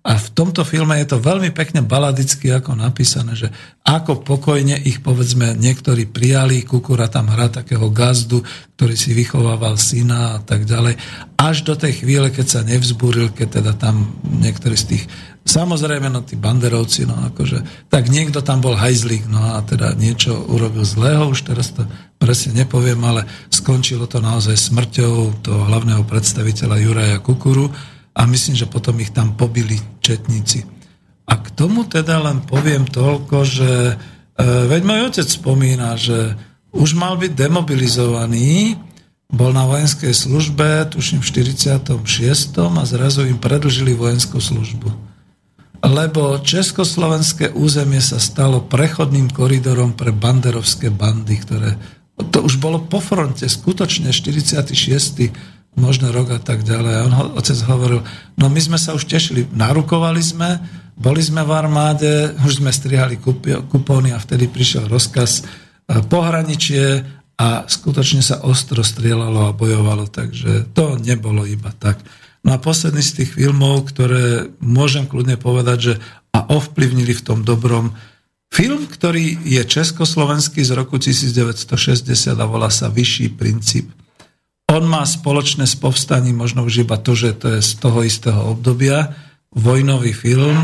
a 0.09 0.17
v 0.17 0.29
tomto 0.33 0.65
filme 0.65 0.97
je 1.05 1.13
to 1.13 1.21
veľmi 1.21 1.53
pekne 1.53 1.85
baladicky 1.85 2.49
ako 2.49 2.73
napísané, 2.73 3.37
že 3.37 3.53
ako 3.85 4.25
pokojne 4.25 4.81
ich 4.89 5.05
povedzme 5.05 5.53
niektorí 5.53 6.09
prijali, 6.09 6.65
Kukura 6.65 7.13
tam 7.13 7.29
hrá 7.29 7.53
takého 7.53 7.93
gazdu, 7.93 8.41
ktorý 8.81 8.97
si 8.97 9.13
vychovával 9.13 9.77
syna 9.77 10.41
a 10.41 10.41
tak 10.41 10.65
ďalej, 10.65 10.97
až 11.37 11.57
do 11.61 11.77
tej 11.77 12.01
chvíle, 12.01 12.33
keď 12.33 12.47
sa 12.49 12.61
nevzbúril, 12.65 13.37
keď 13.37 13.61
teda 13.61 13.73
tam 13.77 14.17
niektorí 14.25 14.81
z 14.81 14.97
tých 14.97 15.05
Samozrejme, 15.49 16.13
no 16.13 16.21
tí 16.21 16.37
banderovci, 16.37 17.09
no 17.09 17.25
akože, 17.33 17.89
tak 17.89 18.13
niekto 18.13 18.45
tam 18.45 18.61
bol 18.61 18.77
hajzlík, 18.77 19.33
no 19.33 19.57
a 19.57 19.65
teda 19.65 19.97
niečo 19.97 20.37
urobil 20.45 20.85
zlého, 20.85 21.25
už 21.33 21.49
teraz 21.49 21.73
to 21.73 21.89
presne 22.21 22.53
nepoviem, 22.53 23.01
ale 23.01 23.25
skončilo 23.49 24.05
to 24.05 24.21
naozaj 24.21 24.53
smrťou 24.53 25.41
toho 25.41 25.61
hlavného 25.73 26.05
predstaviteľa 26.05 26.77
Juraja 26.85 27.19
Kukuru, 27.25 27.73
a 28.19 28.27
myslím, 28.27 28.59
že 28.59 28.67
potom 28.67 28.99
ich 28.99 29.15
tam 29.15 29.39
pobili 29.39 29.79
četníci. 30.03 30.67
A 31.31 31.39
k 31.39 31.55
tomu 31.55 31.87
teda 31.87 32.19
len 32.19 32.43
poviem 32.43 32.83
toľko, 32.83 33.37
že 33.47 33.71
e, 33.71 33.95
veď 34.43 34.83
môj 34.83 35.01
otec 35.15 35.29
spomína, 35.29 35.95
že 35.95 36.35
už 36.75 36.99
mal 36.99 37.15
byť 37.15 37.33
demobilizovaný, 37.39 38.75
bol 39.29 39.53
na 39.53 39.69
vojenskej 39.69 40.11
službe, 40.11 40.89
tuším 40.89 41.21
v 41.21 41.29
46. 41.29 41.93
a 42.59 42.83
zrazu 42.89 43.29
im 43.29 43.37
predlžili 43.37 43.93
vojenskú 43.93 44.41
službu. 44.41 44.89
Lebo 45.85 46.41
československé 46.43 47.55
územie 47.55 48.03
sa 48.03 48.19
stalo 48.19 48.65
prechodným 48.67 49.31
koridorom 49.31 49.95
pre 49.95 50.11
banderovské 50.11 50.91
bandy, 50.91 51.39
ktoré 51.39 51.79
to 52.19 52.43
už 52.43 52.59
bolo 52.59 52.83
po 52.83 52.99
fronte, 52.99 53.47
skutočne 53.47 54.11
46 54.11 55.58
možno 55.77 56.15
rok 56.15 56.33
a 56.37 56.41
tak 56.41 56.65
ďalej. 56.65 56.93
A 56.95 57.05
on 57.05 57.15
otec 57.37 57.59
hovoril, 57.69 58.01
no 58.39 58.47
my 58.49 58.61
sme 58.61 58.79
sa 58.81 58.95
už 58.95 59.05
tešili, 59.05 59.45
narukovali 59.53 60.23
sme, 60.23 60.59
boli 60.99 61.23
sme 61.23 61.47
v 61.47 61.53
armáde, 61.55 62.35
už 62.43 62.63
sme 62.63 62.75
strihali 62.75 63.21
kupóny 63.71 64.11
a 64.11 64.19
vtedy 64.19 64.51
prišiel 64.51 64.91
rozkaz 64.91 65.43
e, 65.43 66.03
pohraničie 66.03 67.07
a 67.39 67.63
skutočne 67.71 68.19
sa 68.19 68.43
ostro 68.43 68.83
strieľalo 68.83 69.47
a 69.47 69.55
bojovalo, 69.55 70.11
takže 70.11 70.75
to 70.75 70.99
nebolo 70.99 71.47
iba 71.47 71.71
tak. 71.79 72.03
No 72.43 72.55
a 72.55 72.59
posledný 72.59 73.03
z 73.03 73.23
tých 73.23 73.31
filmov, 73.39 73.95
ktoré 73.95 74.51
môžem 74.59 75.07
kľudne 75.07 75.39
povedať, 75.39 75.79
že 75.79 75.95
a 76.35 76.51
ovplyvnili 76.55 77.15
v 77.15 77.25
tom 77.25 77.43
dobrom, 77.43 77.95
film, 78.51 78.87
ktorý 78.87 79.39
je 79.43 79.63
československý 79.63 80.63
z 80.63 80.71
roku 80.75 80.99
1960 80.99 82.07
a 82.39 82.47
volá 82.47 82.71
sa 82.71 82.91
Vyšší 82.91 83.35
princíp. 83.35 83.91
On 84.69 84.85
má 84.85 85.01
spoločné 85.09 85.65
s 85.65 85.75
povstaním 85.81 86.37
možno 86.37 86.69
už 86.69 86.85
iba 86.85 87.01
to, 87.01 87.17
že 87.17 87.41
to 87.41 87.57
je 87.57 87.61
z 87.65 87.73
toho 87.81 88.05
istého 88.05 88.53
obdobia. 88.53 89.17
Vojnový 89.49 90.13
film, 90.13 90.57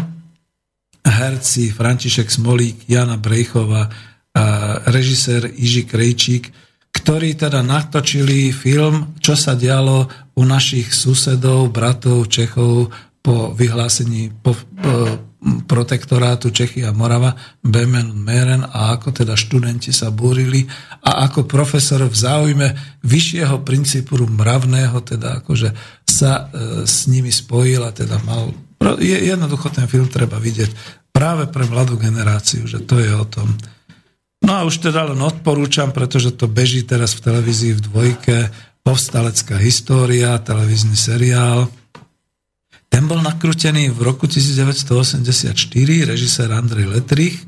herci 1.01 1.73
František 1.73 2.29
Smolík, 2.29 2.85
Jana 2.85 3.17
Brejchova, 3.17 3.89
a 4.35 4.45
režisér 4.91 5.47
Iži 5.47 5.87
Krejčík, 5.87 6.51
ktorí 6.91 7.39
teda 7.39 7.63
natočili 7.63 8.51
film, 8.51 9.15
čo 9.23 9.39
sa 9.39 9.55
dialo 9.55 10.11
u 10.35 10.43
našich 10.43 10.91
susedov, 10.91 11.71
bratov, 11.71 12.27
Čechov 12.27 12.91
po 13.23 13.55
vyhlásení, 13.55 14.35
po, 14.43 14.59
po 14.59 14.93
protektorátu 15.45 16.49
Čechy 16.49 16.83
a 16.89 16.97
Morava, 16.97 17.37
Bemen 17.61 18.17
Meren 18.17 18.65
a 18.65 18.97
ako 18.97 19.13
teda 19.13 19.37
študenti 19.37 19.93
sa 19.93 20.09
búrili 20.09 20.65
a 21.05 21.29
ako 21.29 21.45
profesor 21.45 22.01
v 22.09 22.17
záujme 22.17 22.69
vyššieho 23.05 23.61
princípu 23.61 24.17
mravného 24.25 24.97
teda 25.05 25.45
akože 25.45 25.77
sa 26.09 26.49
e, 26.49 26.89
s 26.89 27.05
nimi 27.13 27.29
spojil 27.29 27.85
a 27.85 27.93
teda 27.93 28.17
mal 28.25 28.53
je, 29.01 29.17
jednoducho 29.17 29.73
ten 29.73 29.89
film 29.89 30.09
treba 30.09 30.37
vidieť 30.37 31.01
práve 31.15 31.49
pre 31.49 31.65
mladú 31.65 31.97
generáciu, 31.97 32.69
že 32.69 32.85
to 32.85 33.01
je 33.01 33.13
o 33.15 33.25
tom. 33.25 33.49
No 34.45 34.61
a 34.61 34.67
už 34.69 34.85
teda 34.93 35.09
len 35.09 35.21
odporúčam, 35.25 35.89
pretože 35.89 36.37
to 36.37 36.45
beží 36.45 36.85
teraz 36.85 37.17
v 37.17 37.33
televízii 37.33 37.81
v 37.81 37.85
dvojke, 37.89 38.37
povstalecká 38.85 39.57
história, 39.57 40.37
televízny 40.37 40.93
seriál, 40.93 41.73
ten 42.95 43.11
bol 43.11 43.19
nakrútený 43.19 43.91
v 43.91 44.07
roku 44.07 44.31
1984, 44.31 45.27
režisér 46.07 46.47
Andrej 46.55 46.87
Letrich 46.95 47.43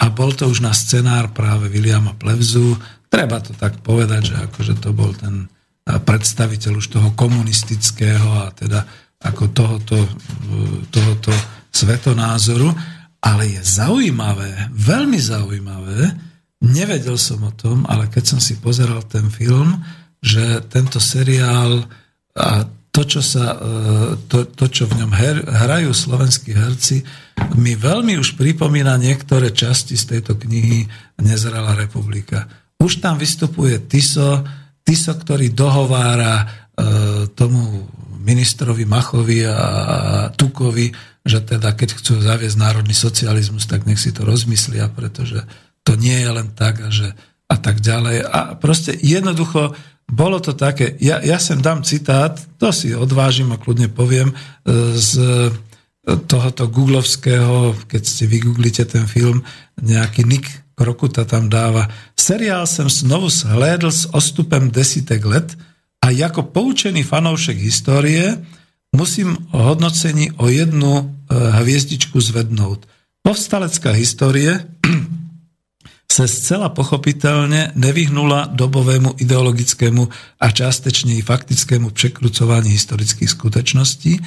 a 0.00 0.08
bol 0.08 0.32
to 0.32 0.48
už 0.48 0.64
na 0.64 0.72
scenár 0.72 1.36
práve 1.36 1.68
Williama 1.68 2.16
Plevzu. 2.16 2.80
Treba 3.12 3.44
to 3.44 3.52
tak 3.52 3.84
povedať, 3.84 4.32
že 4.32 4.36
akože 4.40 4.80
to 4.80 4.96
bol 4.96 5.12
ten 5.12 5.52
predstaviteľ 5.84 6.80
už 6.80 6.96
toho 6.96 7.12
komunistického 7.12 8.24
a 8.40 8.56
teda 8.56 8.80
ako 9.20 9.52
tohoto, 9.52 10.00
tohoto 10.88 11.32
svetonázoru. 11.68 12.72
Ale 13.20 13.52
je 13.52 13.60
zaujímavé, 13.60 14.72
veľmi 14.72 15.20
zaujímavé, 15.20 16.08
nevedel 16.64 17.20
som 17.20 17.44
o 17.44 17.52
tom, 17.52 17.84
ale 17.84 18.08
keď 18.08 18.32
som 18.32 18.40
si 18.40 18.56
pozeral 18.56 19.04
ten 19.04 19.28
film, 19.28 19.76
že 20.24 20.64
tento 20.72 20.96
seriál 20.96 21.84
a 22.32 22.64
to, 22.90 23.06
čo, 23.06 23.22
sa, 23.22 23.54
e, 23.54 23.58
to, 24.26 24.50
to, 24.50 24.66
čo 24.66 24.90
v 24.90 24.98
ňom 25.02 25.12
her, 25.14 25.36
hrajú 25.46 25.94
slovenskí 25.94 26.50
herci, 26.50 27.06
mi 27.54 27.78
veľmi 27.78 28.18
už 28.18 28.34
pripomína 28.34 28.98
niektoré 28.98 29.54
časti 29.54 29.94
z 29.94 30.18
tejto 30.18 30.34
knihy 30.34 30.90
Nezrela 31.22 31.78
republika. 31.78 32.50
Už 32.82 32.98
tam 32.98 33.14
vystupuje 33.14 33.78
Tiso, 33.86 34.42
Tiso, 34.82 35.14
ktorý 35.14 35.54
dohovára 35.54 36.42
e, 36.42 36.46
tomu 37.30 37.86
ministrovi 38.20 38.84
Machovi 38.84 39.46
a 39.46 39.56
Tukovi, 40.34 40.90
že 41.24 41.40
teda 41.46 41.72
keď 41.78 41.94
chcú 41.94 42.20
zaviesť 42.20 42.58
národný 42.58 42.92
socializmus, 42.92 43.70
tak 43.70 43.86
nech 43.86 44.02
si 44.02 44.10
to 44.10 44.26
rozmyslia, 44.26 44.90
pretože 44.90 45.40
to 45.86 45.94
nie 45.96 46.16
je 46.20 46.30
len 46.30 46.48
tak 46.52 46.80
a, 46.84 46.88
že, 46.92 47.14
a 47.48 47.56
tak 47.56 47.80
ďalej. 47.80 48.26
A 48.26 48.58
proste 48.58 48.92
jednoducho 48.98 49.72
bolo 50.10 50.42
to 50.42 50.58
také, 50.58 50.98
ja, 50.98 51.22
ja 51.22 51.38
sem 51.38 51.62
dám 51.62 51.86
citát, 51.86 52.34
to 52.58 52.74
si 52.74 52.90
odvážim 52.90 53.54
a 53.54 53.60
kľudne 53.62 53.86
poviem, 53.86 54.34
e, 54.34 54.34
z 54.98 55.12
tohoto 56.26 56.66
googlovského, 56.66 57.76
keď 57.86 58.02
si 58.02 58.24
vygooglite 58.24 58.88
ten 58.88 59.04
film, 59.04 59.44
nejaký 59.78 60.24
Nick 60.24 60.48
Krokuta 60.74 61.28
tam 61.28 61.52
dáva. 61.52 61.92
Seriál 62.16 62.64
som 62.64 62.88
znovu 62.88 63.28
zhlédl 63.28 63.92
s 63.92 64.08
ostupem 64.16 64.72
desitek 64.72 65.20
let 65.28 65.52
a 66.00 66.08
ako 66.08 66.56
poučený 66.56 67.04
fanoušek 67.04 67.60
histórie 67.60 68.40
musím 68.96 69.36
hodnocení 69.52 70.32
o 70.40 70.48
jednu 70.48 71.04
e, 71.04 71.36
hviezdičku 71.36 72.16
zvednúť. 72.16 72.88
Povstalecká 73.20 73.92
histórie 73.92 74.64
sa 76.10 76.26
zcela 76.26 76.74
pochopiteľne 76.74 77.78
nevyhnula 77.78 78.50
dobovému 78.50 79.22
ideologickému 79.22 80.02
a 80.42 80.46
častečne 80.50 81.14
i 81.14 81.22
faktickému 81.22 81.94
překrucování 81.94 82.70
historických 82.74 83.30
skutočností, 83.30 84.18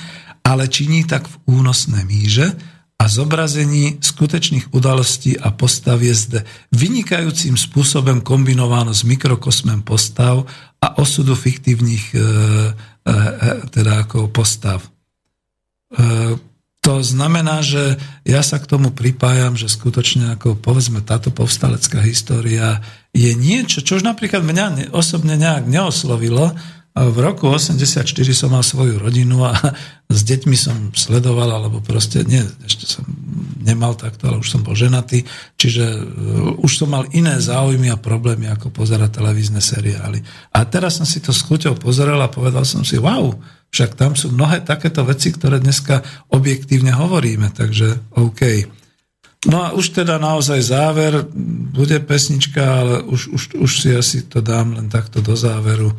ale 0.48 0.72
činí 0.72 1.04
tak 1.04 1.28
v 1.28 1.36
únosné 1.60 2.08
míže 2.08 2.56
a 2.96 3.04
zobrazení 3.12 4.00
skutečných 4.00 4.72
udalostí 4.72 5.36
a 5.36 5.52
postav 5.52 6.00
je 6.00 6.16
zde 6.16 6.40
vynikajúcim 6.72 7.60
spôsobom 7.60 8.24
kombinováno 8.24 8.96
s 8.96 9.04
mikrokosmem 9.04 9.84
postav 9.84 10.48
a 10.80 10.88
osudu 11.04 11.36
fiktívnych 11.36 12.16
e, 12.16 12.20
e, 12.20 12.24
e, 12.24 13.50
teda 13.76 14.08
ako 14.08 14.32
postav. 14.32 14.80
E, 14.88 16.53
to 16.84 17.00
znamená, 17.00 17.64
že 17.64 17.96
ja 18.28 18.44
sa 18.44 18.60
k 18.60 18.68
tomu 18.68 18.92
pripájam, 18.92 19.56
že 19.56 19.72
skutočne 19.72 20.36
ako 20.36 20.60
povedzme 20.60 21.00
táto 21.00 21.32
povstalecká 21.32 22.04
história 22.04 22.84
je 23.16 23.32
niečo, 23.32 23.80
čo 23.80 23.98
už 23.98 24.04
napríklad 24.04 24.44
mňa 24.44 24.92
osobne 24.92 25.40
nejak 25.40 25.64
neoslovilo, 25.64 26.52
v 26.94 27.18
roku 27.26 27.50
84 27.50 28.06
som 28.38 28.54
mal 28.54 28.62
svoju 28.62 29.02
rodinu 29.02 29.42
a 29.42 29.58
s 30.14 30.22
deťmi 30.30 30.54
som 30.54 30.78
sledoval, 30.94 31.50
alebo 31.50 31.82
proste, 31.82 32.22
nie, 32.22 32.46
ešte 32.70 32.86
som 32.86 33.02
nemal 33.66 33.98
takto, 33.98 34.30
ale 34.30 34.38
už 34.38 34.54
som 34.54 34.62
bol 34.62 34.78
ženatý, 34.78 35.26
čiže 35.58 35.86
uh, 35.90 36.62
už 36.62 36.86
som 36.86 36.94
mal 36.94 37.10
iné 37.10 37.42
záujmy 37.42 37.90
a 37.90 37.98
problémy, 37.98 38.46
ako 38.46 38.70
pozerať 38.70 39.18
televízne 39.18 39.58
seriály. 39.58 40.22
A 40.54 40.70
teraz 40.70 41.02
som 41.02 41.08
si 41.10 41.18
to 41.18 41.34
s 41.34 41.42
chuťou 41.42 41.82
pozeral 41.82 42.22
a 42.22 42.30
povedal 42.30 42.62
som 42.62 42.86
si, 42.86 43.02
wow, 43.02 43.34
však 43.74 43.98
tam 43.98 44.14
sú 44.14 44.30
mnohé 44.30 44.62
takéto 44.62 45.02
veci, 45.02 45.34
ktoré 45.34 45.58
dneska 45.58 46.06
objektívne 46.30 46.94
hovoríme, 46.94 47.50
takže 47.50 48.14
OK. 48.14 48.70
No 49.50 49.66
a 49.66 49.74
už 49.74 49.98
teda 49.98 50.22
naozaj 50.22 50.62
záver, 50.62 51.26
bude 51.74 51.98
pesnička, 52.06 52.62
ale 52.62 52.96
už, 53.04 53.34
už, 53.34 53.42
už 53.58 53.72
si 53.74 53.90
asi 53.92 54.24
to 54.30 54.46
dám 54.46 54.78
len 54.78 54.88
takto 54.94 55.20
do 55.20 55.34
záveru. 55.34 55.90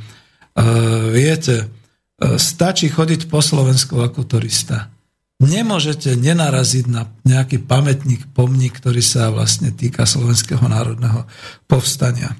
Uh, 0.54 1.10
viete, 1.10 1.66
uh, 1.66 2.38
stačí 2.38 2.86
chodiť 2.88 3.26
po 3.26 3.42
Slovensku 3.42 3.98
ako 3.98 4.22
turista. 4.22 4.94
Nemôžete 5.42 6.14
nenaraziť 6.14 6.84
na 6.86 7.10
nejaký 7.26 7.58
pamätník, 7.66 8.30
pomník, 8.32 8.78
ktorý 8.78 9.02
sa 9.02 9.34
vlastne 9.34 9.74
týka 9.74 10.06
Slovenského 10.06 10.62
národného 10.62 11.26
povstania. 11.66 12.38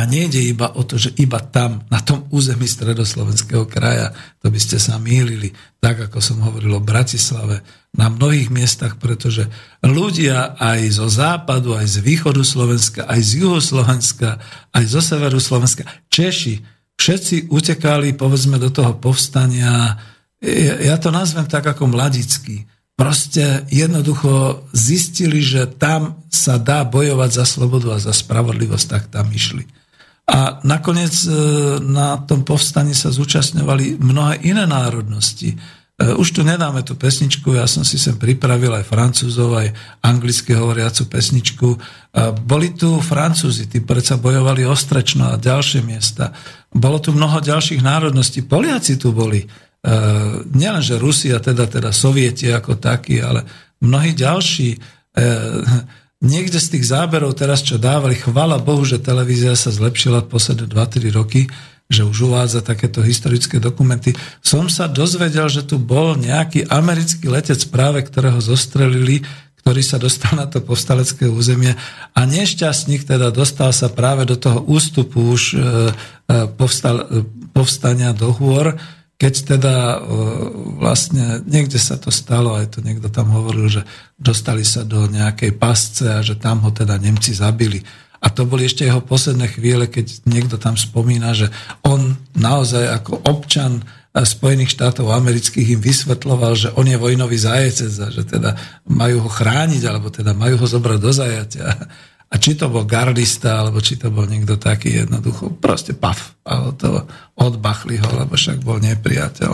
A 0.00 0.08
nejde 0.08 0.40
iba 0.40 0.72
o 0.72 0.80
to, 0.80 0.96
že 0.96 1.12
iba 1.20 1.36
tam, 1.44 1.84
na 1.92 2.00
tom 2.00 2.24
území 2.32 2.64
stredoslovenského 2.64 3.68
kraja, 3.68 4.16
to 4.40 4.48
by 4.48 4.56
ste 4.56 4.80
sa 4.80 4.96
mýlili, 4.96 5.52
tak 5.76 6.08
ako 6.08 6.24
som 6.24 6.40
hovoril 6.40 6.80
o 6.80 6.80
Bratislave, 6.80 7.60
na 7.92 8.08
mnohých 8.08 8.48
miestach, 8.48 8.96
pretože 8.96 9.44
ľudia 9.84 10.56
aj 10.56 10.80
zo 10.96 11.04
západu, 11.04 11.76
aj 11.76 11.84
z 11.84 11.96
východu 12.00 12.40
Slovenska, 12.40 13.04
aj 13.04 13.20
z 13.20 13.30
juhu 13.44 13.60
Slovenska, 13.60 14.40
aj 14.72 14.84
zo 14.88 15.04
severu 15.04 15.36
Slovenska, 15.36 15.84
Češi, 16.08 16.64
všetci 16.96 17.52
utekali, 17.52 18.16
povedzme, 18.16 18.56
do 18.56 18.72
toho 18.72 18.96
povstania, 18.96 20.00
ja 20.80 20.96
to 20.96 21.12
nazvem 21.12 21.44
tak 21.44 21.68
ako 21.76 21.92
mladický. 21.92 22.64
Proste 22.96 23.68
jednoducho 23.68 24.64
zistili, 24.72 25.44
že 25.44 25.68
tam 25.68 26.24
sa 26.32 26.56
dá 26.56 26.88
bojovať 26.88 27.30
za 27.36 27.44
slobodu 27.44 27.96
a 27.96 27.98
za 28.00 28.16
spravodlivosť, 28.16 28.86
tak 28.88 29.02
tam 29.12 29.28
išli. 29.28 29.79
A 30.30 30.62
nakoniec 30.62 31.10
e, 31.26 31.30
na 31.82 32.22
tom 32.22 32.46
povstani 32.46 32.94
sa 32.94 33.10
zúčastňovali 33.10 33.98
mnohé 33.98 34.46
iné 34.46 34.62
národnosti. 34.62 35.50
E, 35.50 35.56
už 36.14 36.38
tu 36.38 36.46
nedáme 36.46 36.86
tú 36.86 36.94
pesničku, 36.94 37.58
ja 37.58 37.66
som 37.66 37.82
si 37.82 37.98
sem 37.98 38.14
pripravil 38.14 38.70
aj 38.70 38.86
francúzov, 38.86 39.58
aj 39.58 39.74
anglicky 40.06 40.54
hovoriacu 40.54 41.10
pesničku. 41.10 41.68
E, 41.74 41.78
boli 42.46 42.78
tu 42.78 43.02
Francúzi, 43.02 43.66
tí 43.66 43.82
predsa 43.82 44.22
bojovali 44.22 44.62
ostrečno 44.62 45.34
a 45.34 45.40
ďalšie 45.40 45.82
miesta. 45.82 46.30
Bolo 46.70 47.02
tu 47.02 47.10
mnoho 47.10 47.42
ďalších 47.42 47.82
národností. 47.82 48.46
Poliaci 48.46 48.94
tu 48.94 49.10
boli. 49.10 49.42
Nielenže 50.52 51.00
Rusia, 51.00 51.40
teda, 51.40 51.64
teda 51.64 51.88
Sovieti 51.88 52.52
ako 52.52 52.76
takí, 52.76 53.16
ale 53.16 53.48
mnohí 53.80 54.12
ďalší. 54.12 54.76
Niekde 56.20 56.60
z 56.60 56.76
tých 56.76 56.84
záberov 56.92 57.32
teraz, 57.32 57.64
čo 57.64 57.80
dávali, 57.80 58.12
chvala 58.12 58.60
Bohu, 58.60 58.84
že 58.84 59.00
televízia 59.00 59.56
sa 59.56 59.72
zlepšila 59.72 60.28
posledné 60.28 60.68
2-3 60.68 61.16
roky, 61.16 61.48
že 61.88 62.04
už 62.04 62.28
uvádza 62.28 62.60
takéto 62.60 63.00
historické 63.00 63.56
dokumenty. 63.56 64.12
Som 64.44 64.68
sa 64.68 64.84
dozvedel, 64.84 65.48
že 65.48 65.64
tu 65.64 65.80
bol 65.80 66.20
nejaký 66.20 66.68
americký 66.68 67.32
letec 67.32 67.64
práve, 67.72 68.04
ktorého 68.04 68.36
zostrelili, 68.36 69.24
ktorý 69.64 69.80
sa 69.80 69.96
dostal 69.96 70.36
na 70.36 70.44
to 70.44 70.60
povstalecké 70.60 71.24
územie 71.24 71.72
a 72.12 72.20
nešťastník 72.28 73.08
teda 73.08 73.32
dostal 73.32 73.72
sa 73.72 73.88
práve 73.88 74.28
do 74.28 74.36
toho 74.36 74.60
ústupu 74.68 75.24
už 75.32 75.42
e, 75.52 75.56
e, 75.56 75.62
povstal, 76.52 77.24
povstania 77.56 78.12
do 78.12 78.28
hôr, 78.32 78.76
keď 79.20 79.34
teda 79.52 79.74
e, 79.76 79.98
vlastne 80.80 81.44
niekde 81.44 81.76
sa 81.76 82.00
to 82.00 82.08
stalo, 82.08 82.56
aj 82.56 82.72
to 82.72 82.78
niekto 82.80 83.12
tam 83.12 83.28
hovoril, 83.28 83.68
že 83.68 83.84
dostali 84.16 84.64
sa 84.64 84.80
do 84.80 85.04
nejakej 85.12 85.60
pasce 85.60 86.08
a 86.08 86.24
že 86.24 86.40
tam 86.40 86.64
ho 86.64 86.72
teda 86.72 86.96
Nemci 86.96 87.36
zabili. 87.36 87.84
A 88.24 88.32
to 88.32 88.48
boli 88.48 88.64
ešte 88.64 88.88
jeho 88.88 89.04
posledné 89.04 89.52
chvíle, 89.52 89.92
keď 89.92 90.24
niekto 90.24 90.56
tam 90.56 90.80
spomína, 90.80 91.36
že 91.36 91.52
on 91.84 92.16
naozaj 92.32 92.96
ako 93.00 93.20
občan 93.28 93.84
Spojených 94.10 94.74
štátov 94.74 95.12
amerických 95.12 95.78
im 95.78 95.80
vysvetloval, 95.84 96.58
že 96.58 96.68
on 96.74 96.88
je 96.88 96.98
vojnový 96.98 97.38
zajecec 97.38 97.92
a 98.02 98.08
že 98.10 98.26
teda 98.26 98.58
majú 98.90 99.22
ho 99.22 99.30
chrániť, 99.30 99.82
alebo 99.86 100.10
teda 100.10 100.34
majú 100.34 100.58
ho 100.58 100.66
zobrať 100.66 100.98
do 100.98 101.12
zajatia. 101.14 101.68
A 102.30 102.38
či 102.38 102.54
to 102.54 102.70
bol 102.70 102.86
gardista, 102.86 103.58
alebo 103.58 103.82
či 103.82 103.98
to 103.98 104.06
bol 104.14 104.22
niekto 104.22 104.54
taký 104.54 105.02
jednoducho, 105.02 105.50
proste 105.58 105.98
paf. 105.98 106.38
A 106.46 106.70
to 106.70 107.10
odbachli 107.34 107.98
ho, 107.98 108.06
lebo 108.14 108.38
však 108.38 108.62
bol 108.62 108.78
nepriateľ. 108.78 109.52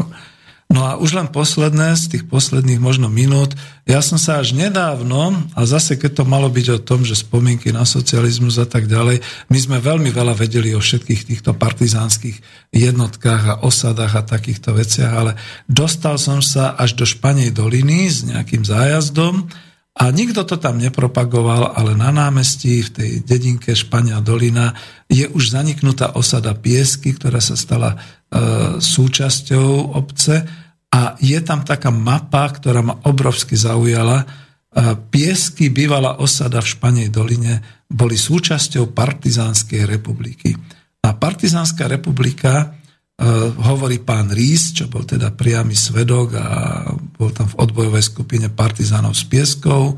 No 0.67 0.83
a 0.83 0.99
už 0.99 1.15
len 1.15 1.31
posledné, 1.31 1.95
z 1.95 2.05
tých 2.11 2.25
posledných 2.27 2.83
možno 2.83 3.07
minút, 3.07 3.55
ja 3.87 4.03
som 4.03 4.19
sa 4.19 4.43
až 4.43 4.51
nedávno, 4.51 5.47
a 5.55 5.63
zase 5.63 5.95
keď 5.95 6.21
to 6.21 6.25
malo 6.27 6.51
byť 6.51 6.67
o 6.75 6.83
tom, 6.83 7.07
že 7.07 7.15
spomienky 7.15 7.71
na 7.71 7.87
socializmus 7.87 8.59
a 8.59 8.67
tak 8.67 8.91
ďalej, 8.91 9.23
my 9.47 9.59
sme 9.63 9.79
veľmi 9.79 10.11
veľa 10.11 10.35
vedeli 10.35 10.75
o 10.75 10.83
všetkých 10.83 11.23
týchto 11.33 11.55
partizánskych 11.55 12.43
jednotkách 12.75 13.43
a 13.47 13.59
osadách 13.63 14.19
a 14.19 14.27
takýchto 14.27 14.75
veciach, 14.75 15.13
ale 15.15 15.33
dostal 15.71 16.19
som 16.19 16.43
sa 16.43 16.75
až 16.75 16.99
do 16.99 17.07
Španej 17.07 17.55
doliny 17.55 18.11
s 18.11 18.27
nejakým 18.27 18.67
zájazdom 18.67 19.47
a 19.97 20.13
nikto 20.13 20.45
to 20.45 20.61
tam 20.61 20.77
nepropagoval, 20.77 21.73
ale 21.73 21.97
na 21.97 22.13
námestí 22.13 22.85
v 22.85 22.91
tej 22.93 23.11
dedinke 23.25 23.73
Špania 23.73 24.21
dolina 24.21 24.77
je 25.09 25.25
už 25.25 25.57
zaniknutá 25.57 26.13
osada 26.13 26.53
Piesky, 26.53 27.17
ktorá 27.17 27.41
sa 27.41 27.57
stala 27.57 27.97
E, 28.27 28.83
súčasťou 28.83 29.95
obce 29.95 30.43
a 30.91 31.15
je 31.23 31.39
tam 31.47 31.63
taká 31.63 31.95
mapa, 31.95 32.43
ktorá 32.51 32.83
ma 32.83 32.99
obrovsky 33.07 33.55
zaujala. 33.55 34.19
E, 34.19 34.27
Piesky, 34.99 35.71
bývalá 35.71 36.19
osada 36.19 36.59
v 36.59 36.67
Španej 36.75 37.15
doline, 37.15 37.63
boli 37.87 38.19
súčasťou 38.19 38.91
Partizánskej 38.91 39.87
republiky. 39.87 40.59
A 41.07 41.15
Partizánska 41.15 41.87
republika, 41.87 42.75
hovorí 43.57 44.05
pán 44.05 44.29
Rís, 44.29 44.77
čo 44.77 44.93
bol 44.93 45.09
teda 45.09 45.33
priamy 45.33 45.73
svedok 45.73 46.37
a 46.37 46.47
bol 47.17 47.33
tam 47.33 47.49
v 47.49 47.59
odbojovej 47.65 48.05
skupine 48.05 48.53
partizánov 48.53 49.17
s 49.17 49.25
Pieskou, 49.25 49.97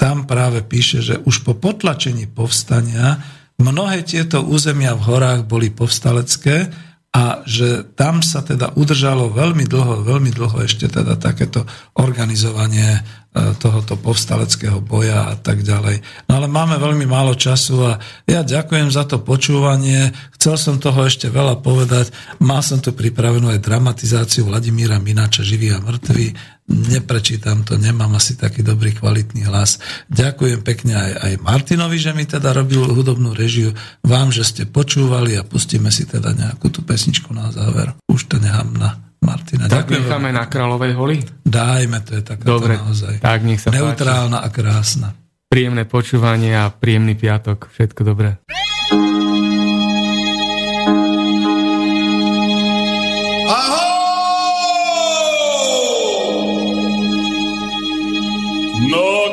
tam 0.00 0.24
práve 0.24 0.64
píše, 0.64 1.04
že 1.04 1.20
už 1.28 1.44
po 1.44 1.52
potlačení 1.52 2.24
povstania 2.32 3.20
mnohé 3.60 4.00
tieto 4.08 4.40
územia 4.48 4.96
v 4.96 5.12
horách 5.12 5.44
boli 5.44 5.68
povstalecké, 5.68 6.72
a 7.12 7.44
že 7.44 7.84
tam 7.92 8.24
sa 8.24 8.40
teda 8.40 8.72
udržalo 8.72 9.36
veľmi 9.36 9.68
dlho, 9.68 10.00
veľmi 10.00 10.32
dlho 10.32 10.64
ešte 10.64 10.88
teda 10.88 11.20
takéto 11.20 11.68
organizovanie 12.00 12.88
e, 12.96 13.00
tohoto 13.32 13.96
povstaleckého 13.96 14.84
boja 14.84 15.32
a 15.32 15.34
tak 15.40 15.64
ďalej. 15.64 16.04
No 16.28 16.36
ale 16.36 16.52
máme 16.52 16.76
veľmi 16.76 17.08
málo 17.08 17.32
času 17.32 17.80
a 17.88 17.92
ja 18.28 18.44
ďakujem 18.44 18.92
za 18.92 19.08
to 19.08 19.24
počúvanie. 19.24 20.12
Chcel 20.36 20.60
som 20.60 20.76
toho 20.76 21.08
ešte 21.08 21.32
veľa 21.32 21.64
povedať. 21.64 22.12
Mal 22.44 22.60
som 22.60 22.84
tu 22.84 22.92
pripravenú 22.92 23.48
aj 23.48 23.64
dramatizáciu 23.64 24.52
Vladimíra 24.52 25.00
Mináča 25.00 25.40
Živý 25.40 25.72
a 25.72 25.80
mŕtvy 25.80 26.36
neprečítam 26.72 27.66
to, 27.66 27.76
nemám 27.76 28.16
asi 28.16 28.38
taký 28.38 28.62
dobrý 28.62 28.94
kvalitný 28.96 29.48
hlas. 29.48 29.82
Ďakujem 30.08 30.60
pekne 30.62 30.94
aj, 30.94 31.12
aj 31.20 31.32
Martinovi, 31.42 31.98
že 31.98 32.16
mi 32.16 32.24
teda 32.24 32.54
robil 32.54 32.84
hudobnú 32.86 33.34
režiu, 33.36 33.74
vám, 34.04 34.30
že 34.30 34.46
ste 34.46 34.62
počúvali 34.64 35.36
a 35.36 35.44
pustíme 35.44 35.90
si 35.90 36.08
teda 36.08 36.32
nejakú 36.32 36.72
tú 36.72 36.80
pesničku 36.80 37.34
na 37.34 37.50
záver. 37.50 37.92
Už 38.08 38.30
to 38.30 38.40
nechám 38.40 38.72
na 38.78 39.11
Martina. 39.22 39.70
Tak 39.70 39.86
Ďakujem 39.86 40.02
necháme 40.02 40.28
na 40.34 40.44
Kráľovej 40.50 40.92
holi? 40.98 41.16
Dajme, 41.46 42.02
to 42.02 42.18
je 42.18 42.22
taká 42.26 42.42
Dobre, 42.42 42.74
naozaj 42.74 43.22
tak 43.22 43.46
nech 43.46 43.62
sa 43.62 43.70
neutrálna 43.70 44.42
páči. 44.42 44.50
a 44.50 44.54
krásna. 44.54 45.08
Príjemné 45.46 45.84
počúvanie 45.86 46.56
a 46.58 46.72
príjemný 46.72 47.14
piatok. 47.14 47.70
Všetko 47.70 48.02
dobré. 48.02 48.40
No, 58.92 59.32